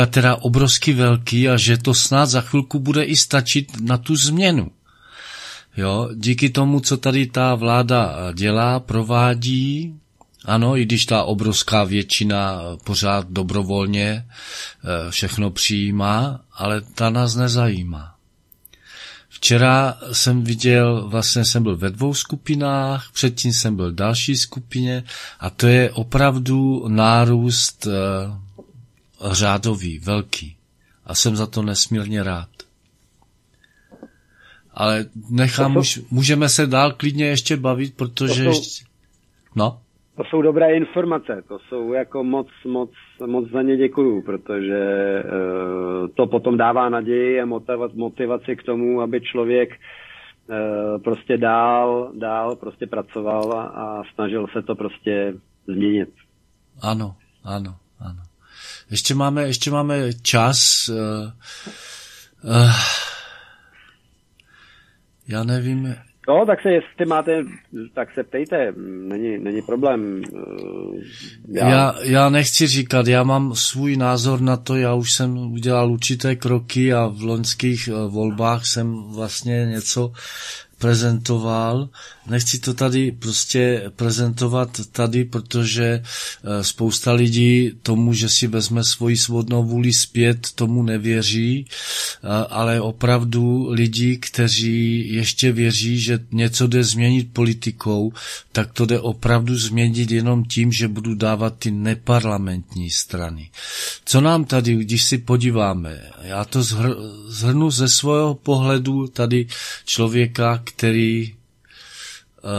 teda 0.09 0.35
obrovsky 0.35 0.93
velký 0.93 1.49
a 1.49 1.57
že 1.57 1.77
to 1.77 1.93
snad 1.93 2.25
za 2.29 2.41
chvilku 2.41 2.79
bude 2.79 3.03
i 3.03 3.15
stačit 3.15 3.81
na 3.81 3.97
tu 3.97 4.15
změnu. 4.15 4.71
Jo, 5.77 6.09
díky 6.15 6.49
tomu, 6.49 6.79
co 6.79 6.97
tady 6.97 7.27
ta 7.27 7.55
vláda 7.55 8.31
dělá, 8.33 8.79
provádí, 8.79 9.99
ano, 10.45 10.77
i 10.77 10.85
když 10.85 11.05
ta 11.05 11.23
obrovská 11.23 11.83
většina 11.83 12.61
pořád 12.83 13.29
dobrovolně 13.29 14.07
e, 14.07 14.25
všechno 15.11 15.51
přijímá, 15.51 16.39
ale 16.53 16.81
ta 16.81 17.09
nás 17.09 17.35
nezajímá. 17.35 18.12
Včera 19.43 19.97
jsem 20.11 20.43
viděl, 20.43 21.07
vlastně 21.09 21.45
jsem 21.45 21.63
byl 21.63 21.77
ve 21.77 21.89
dvou 21.89 22.13
skupinách, 22.13 23.11
předtím 23.13 23.53
jsem 23.53 23.75
byl 23.75 23.91
v 23.91 23.95
další 23.95 24.35
skupině 24.35 25.03
a 25.39 25.49
to 25.49 25.67
je 25.67 25.91
opravdu 25.91 26.87
nárůst 26.87 27.87
uh, 27.87 27.93
řádový, 29.33 29.99
velký. 29.99 30.57
A 31.05 31.15
jsem 31.15 31.35
za 31.35 31.47
to 31.47 31.61
nesmírně 31.61 32.23
rád. 32.23 32.49
Ale 34.73 35.05
nechám 35.29 35.77
už, 35.77 36.01
můžeme 36.11 36.49
se 36.49 36.67
dál 36.67 36.91
klidně 36.91 37.25
ještě 37.25 37.57
bavit, 37.57 37.97
protože 37.97 38.43
ještě... 38.43 38.85
No? 39.55 39.81
To 40.17 40.23
jsou 40.23 40.41
dobré 40.41 40.75
informace, 40.75 41.43
to 41.47 41.57
jsou 41.59 41.93
jako 41.93 42.23
moc, 42.23 42.47
moc, 42.65 42.89
moc 43.25 43.49
za 43.49 43.61
ně 43.61 43.77
děkuju, 43.77 44.21
protože 44.21 44.83
uh, 45.23 46.07
to 46.07 46.27
potom 46.27 46.57
dává 46.57 46.89
naději 46.89 47.41
a 47.41 47.45
motivaci 47.93 48.55
k 48.55 48.63
tomu, 48.63 49.01
aby 49.01 49.21
člověk 49.21 49.69
uh, 49.69 51.01
prostě 51.03 51.37
dál, 51.37 52.11
dál 52.19 52.55
prostě 52.55 52.87
pracoval 52.87 53.53
a, 53.53 54.03
snažil 54.13 54.47
se 54.53 54.61
to 54.61 54.75
prostě 54.75 55.33
změnit. 55.67 56.09
Ano, 56.81 57.15
ano, 57.43 57.75
ano. 57.99 58.21
Ještě 58.91 59.15
máme, 59.15 59.43
ještě 59.43 59.71
máme 59.71 60.13
čas. 60.13 60.89
Uh, 60.89 62.71
já 65.27 65.43
nevím, 65.43 65.95
No, 66.27 66.45
tak 66.45 66.61
se, 66.61 66.71
jestli 66.71 67.05
máte, 67.05 67.43
tak 67.93 68.13
se 68.13 68.23
ptejte, 68.23 68.73
není, 69.07 69.37
není 69.37 69.61
problém. 69.61 70.21
Já... 71.47 71.69
já... 71.69 71.95
Já 72.03 72.29
nechci 72.29 72.67
říkat, 72.67 73.07
já 73.07 73.23
mám 73.23 73.55
svůj 73.55 73.97
názor 73.97 74.41
na 74.41 74.57
to, 74.57 74.75
já 74.75 74.93
už 74.93 75.13
jsem 75.13 75.37
udělal 75.37 75.91
určité 75.91 76.35
kroky 76.35 76.93
a 76.93 77.07
v 77.07 77.21
loňských 77.21 77.87
eh, 77.87 77.91
volbách 77.91 78.65
jsem 78.65 79.03
vlastně 79.15 79.65
něco 79.65 80.11
prezentoval. 80.83 81.89
Nechci 82.27 82.59
to 82.59 82.73
tady 82.73 83.11
prostě 83.11 83.83
prezentovat 83.95 84.81
tady, 84.91 85.25
protože 85.25 86.03
eh, 86.03 86.63
spousta 86.63 87.11
lidí 87.13 87.71
tomu, 87.83 88.13
že 88.13 88.29
si 88.29 88.47
vezme 88.47 88.83
svoji 88.83 89.17
svobodnou 89.17 89.63
vůli 89.63 89.93
zpět, 89.93 90.47
tomu 90.55 90.83
nevěří, 90.83 91.65
eh, 91.65 92.27
ale 92.49 92.81
opravdu 92.81 93.69
lidi, 93.71 94.17
kteří 94.17 95.07
ještě 95.13 95.51
věří, 95.51 95.99
že 95.99 96.19
něco 96.31 96.67
jde 96.67 96.83
změnit 96.83 97.33
politikou, 97.33 98.11
tak 98.51 98.73
to 98.73 98.85
jde 98.85 98.99
opravdu 98.99 99.57
změnit 99.57 100.11
jenom 100.11 100.45
tím, 100.45 100.71
že 100.71 100.87
budu 100.87 101.15
dávat 101.15 101.55
ty 101.59 101.71
neparlamentní 101.71 102.89
strany. 102.89 103.49
Co 104.05 104.21
nám 104.21 104.45
tady, 104.45 104.75
když 104.75 105.03
si 105.03 105.17
podíváme, 105.17 106.01
já 106.21 106.45
to 106.45 106.63
zhr, 106.63 106.95
zhrnu 107.27 107.71
ze 107.71 107.87
svého 107.89 108.35
pohledu 108.35 109.07
tady 109.07 109.47
člověka, 109.85 110.57
který 110.75 111.35
uh, 112.43 112.51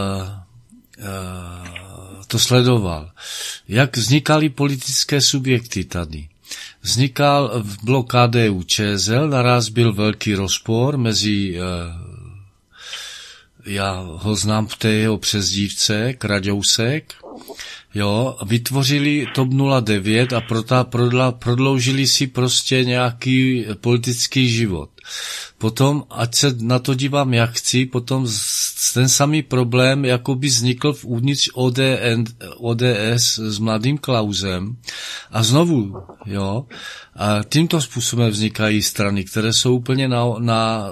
uh, 0.99 2.23
to 2.27 2.39
sledoval. 2.39 3.11
Jak 3.69 3.97
vznikaly 3.97 4.49
politické 4.49 5.21
subjekty 5.21 5.85
tady? 5.85 6.29
Vznikal 6.83 7.63
v 7.63 7.85
blok 7.85 8.13
KDU 8.13 8.63
ČSL, 8.63 9.29
naraz 9.29 9.69
byl 9.69 9.93
velký 9.93 10.35
rozpor 10.35 10.99
mezi, 10.99 11.59
uh, 11.59 11.65
já 13.67 14.07
ho 14.11 14.37
znám 14.37 14.67
v 14.67 14.77
té 14.77 14.89
jeho 14.89 15.19
přezdívce, 15.19 16.13
Kraďousek, 16.13 17.15
Jo, 17.95 18.37
vytvořili 18.47 19.27
TOP 19.35 19.49
09 19.81 20.33
a 20.33 20.41
prota, 20.41 20.85
prodla, 20.85 21.33
prodloužili 21.33 22.07
si 22.07 22.27
prostě 22.27 22.85
nějaký 22.85 23.67
politický 23.81 24.49
život. 24.49 24.91
Potom, 25.59 26.05
ať 26.11 26.35
se 26.35 26.55
na 26.61 26.79
to 26.79 26.95
dívám 26.95 27.35
jak 27.35 27.51
chci, 27.51 27.87
potom 27.87 28.27
ten 28.95 29.09
samý 29.09 29.43
problém 29.43 30.05
jako 30.05 30.35
by 30.35 30.47
vznikl 30.47 30.93
v 30.93 31.05
uvnitř 31.05 31.49
ODN, 31.55 32.25
ODS 32.57 33.39
s 33.39 33.59
mladým 33.59 33.99
Klausem. 33.99 34.77
A 35.31 35.43
znovu, 35.43 35.97
jo, 36.27 36.67
a 37.17 37.41
tímto 37.49 37.81
způsobem 37.81 38.31
vznikají 38.31 38.83
strany, 38.83 39.25
které 39.25 39.53
jsou 39.53 39.77
úplně 39.77 40.09
na, 40.09 40.25
na, 40.39 40.87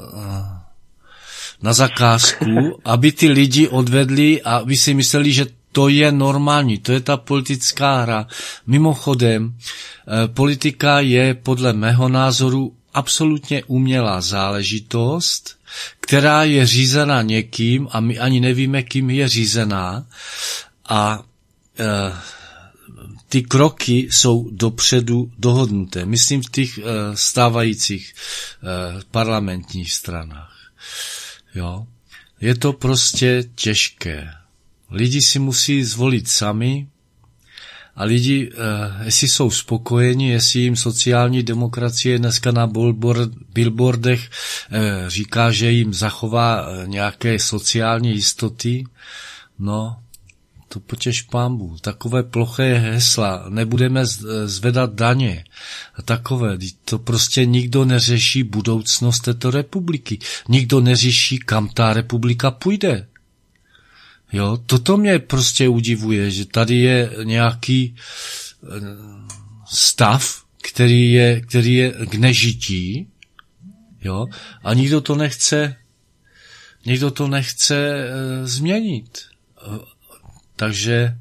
na 1.63 1.73
zakázku, 1.73 2.79
aby 2.85 3.13
ty 3.13 3.29
lidi 3.29 3.69
odvedli 3.69 4.43
a 4.43 4.57
aby 4.57 4.77
si 4.77 4.95
mysleli, 4.95 5.33
že 5.33 5.47
to 5.73 5.89
je 5.89 6.13
normální, 6.13 6.79
to 6.79 6.93
je 6.93 7.01
ta 7.01 7.17
politická 7.17 8.03
hra. 8.03 8.27
Mimochodem, 8.67 9.55
eh, 9.55 10.29
politika 10.29 11.01
je 11.01 11.35
podle 11.35 11.73
mého 11.73 12.09
názoru 12.09 12.73
absolutně 12.95 13.65
umělá 13.65 14.21
záležitost, 14.21 15.57
která 16.01 16.45
je 16.45 16.67
řízená 16.67 17.23
někým 17.23 17.89
a 17.91 18.01
my 18.01 18.19
ani 18.19 18.41
nevíme, 18.41 18.83
kým 18.83 19.11
je 19.11 19.29
řízená. 19.29 20.07
A 20.89 21.23
e, 21.79 22.13
ty 23.29 23.43
kroky 23.43 24.09
jsou 24.11 24.49
dopředu 24.51 25.33
dohodnuté. 25.39 26.05
Myslím 26.07 26.43
v 26.43 26.51
těch 26.51 26.79
e, 26.79 26.83
stávajících 27.15 28.15
e, 28.15 29.03
parlamentních 29.11 29.93
stranách. 29.93 30.53
Jo? 31.55 31.87
Je 32.41 32.55
to 32.55 32.73
prostě 32.73 33.45
těžké. 33.55 34.31
Lidi 34.91 35.23
si 35.23 35.39
musí 35.39 35.85
zvolit 35.85 36.29
sami 36.29 36.87
a 37.97 38.05
lidi, 38.05 38.51
eh, 38.53 39.05
jestli 39.05 39.29
jsou 39.29 39.51
spokojeni, 39.51 40.31
jestli 40.31 40.61
jim 40.61 40.77
sociální 40.77 41.43
demokracie 41.43 42.19
dneska 42.19 42.51
na 42.51 42.71
billboardech 43.53 44.31
eh, 44.71 45.11
říká, 45.11 45.51
že 45.51 45.71
jim 45.71 45.95
zachová 45.95 46.67
eh, 46.67 46.87
nějaké 46.87 47.39
sociální 47.39 48.11
jistoty, 48.11 48.85
no, 49.59 49.97
to 50.73 50.81
potěž 50.81 51.23
pámbu. 51.23 51.77
Takové 51.81 52.23
ploché 52.23 52.75
hesla, 52.75 53.45
nebudeme 53.49 54.07
zvedat 54.45 54.95
daně. 54.95 55.45
Takové, 56.05 56.59
to 56.85 56.99
prostě 56.99 57.45
nikdo 57.45 57.85
neřeší 57.85 58.43
budoucnost 58.43 59.21
této 59.21 59.51
republiky. 59.51 60.19
Nikdo 60.49 60.81
neřeší, 60.81 61.39
kam 61.39 61.69
ta 61.69 61.93
republika 61.93 62.51
půjde. 62.51 63.09
Jo, 64.33 64.59
toto 64.67 64.97
mě 64.97 65.19
prostě 65.19 65.69
udivuje, 65.69 66.31
že 66.31 66.47
tady 66.47 66.77
je 66.77 67.11
nějaký 67.25 67.95
eh, 67.97 68.69
stav, 69.71 70.43
který 70.63 71.13
je, 71.13 71.41
který 71.41 71.75
je 71.75 71.93
k 71.93 72.15
nežití, 72.15 73.09
jo, 74.05 74.27
a 74.65 74.75
nikdo 74.75 75.01
to 75.01 75.15
nechce, 75.15 75.77
nikdo 76.87 77.11
to 77.11 77.29
nechce 77.29 77.77
e, 77.77 78.47
změnit. 78.47 79.19
Takže, 80.63 81.15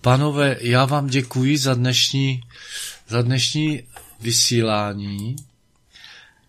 pánové, 0.00 0.56
já 0.60 0.84
vám 0.84 1.06
děkuji 1.06 1.58
za 1.58 1.74
dnešní, 1.74 2.40
za 3.08 3.22
dnešní 3.22 3.82
vysílání. 4.20 5.36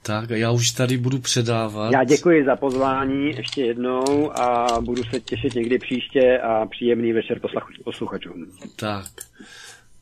Tak 0.02 0.30
já 0.30 0.52
už 0.52 0.72
tady 0.72 0.98
budu 0.98 1.20
předávat. 1.20 1.92
Já 1.94 2.04
děkuji 2.04 2.46
za 2.46 2.56
pozvání 2.56 3.36
ještě 3.36 3.62
jednou 3.62 4.40
a 4.40 4.82
budu 4.82 5.04
se 5.04 5.20
těšit 5.20 5.56
někdy 5.56 5.80
příště 5.80 6.40
a 6.40 6.66
příjemný 6.66 7.14
večer 7.14 7.40
posluchačům. 7.84 8.52
Tak. 8.76 9.12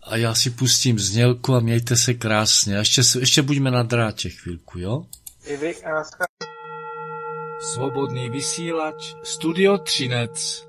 A 0.04 0.18
já 0.18 0.34
si 0.34 0.50
pustím 0.50 1.00
znělku 1.00 1.56
a 1.56 1.60
mějte 1.60 1.96
se 1.96 2.14
krásně. 2.14 2.76
A 2.76 2.80
ještě, 2.80 3.02
ještě 3.20 3.42
buďme 3.42 3.72
na 3.72 3.84
drátě 3.84 4.30
chvilku, 4.30 4.80
jo? 4.80 5.06
I 5.46 5.58
vy, 5.58 5.76
Svobodný 7.60 8.30
vysílač, 8.30 9.16
Studio 9.24 9.78
Třinec. 9.78 10.69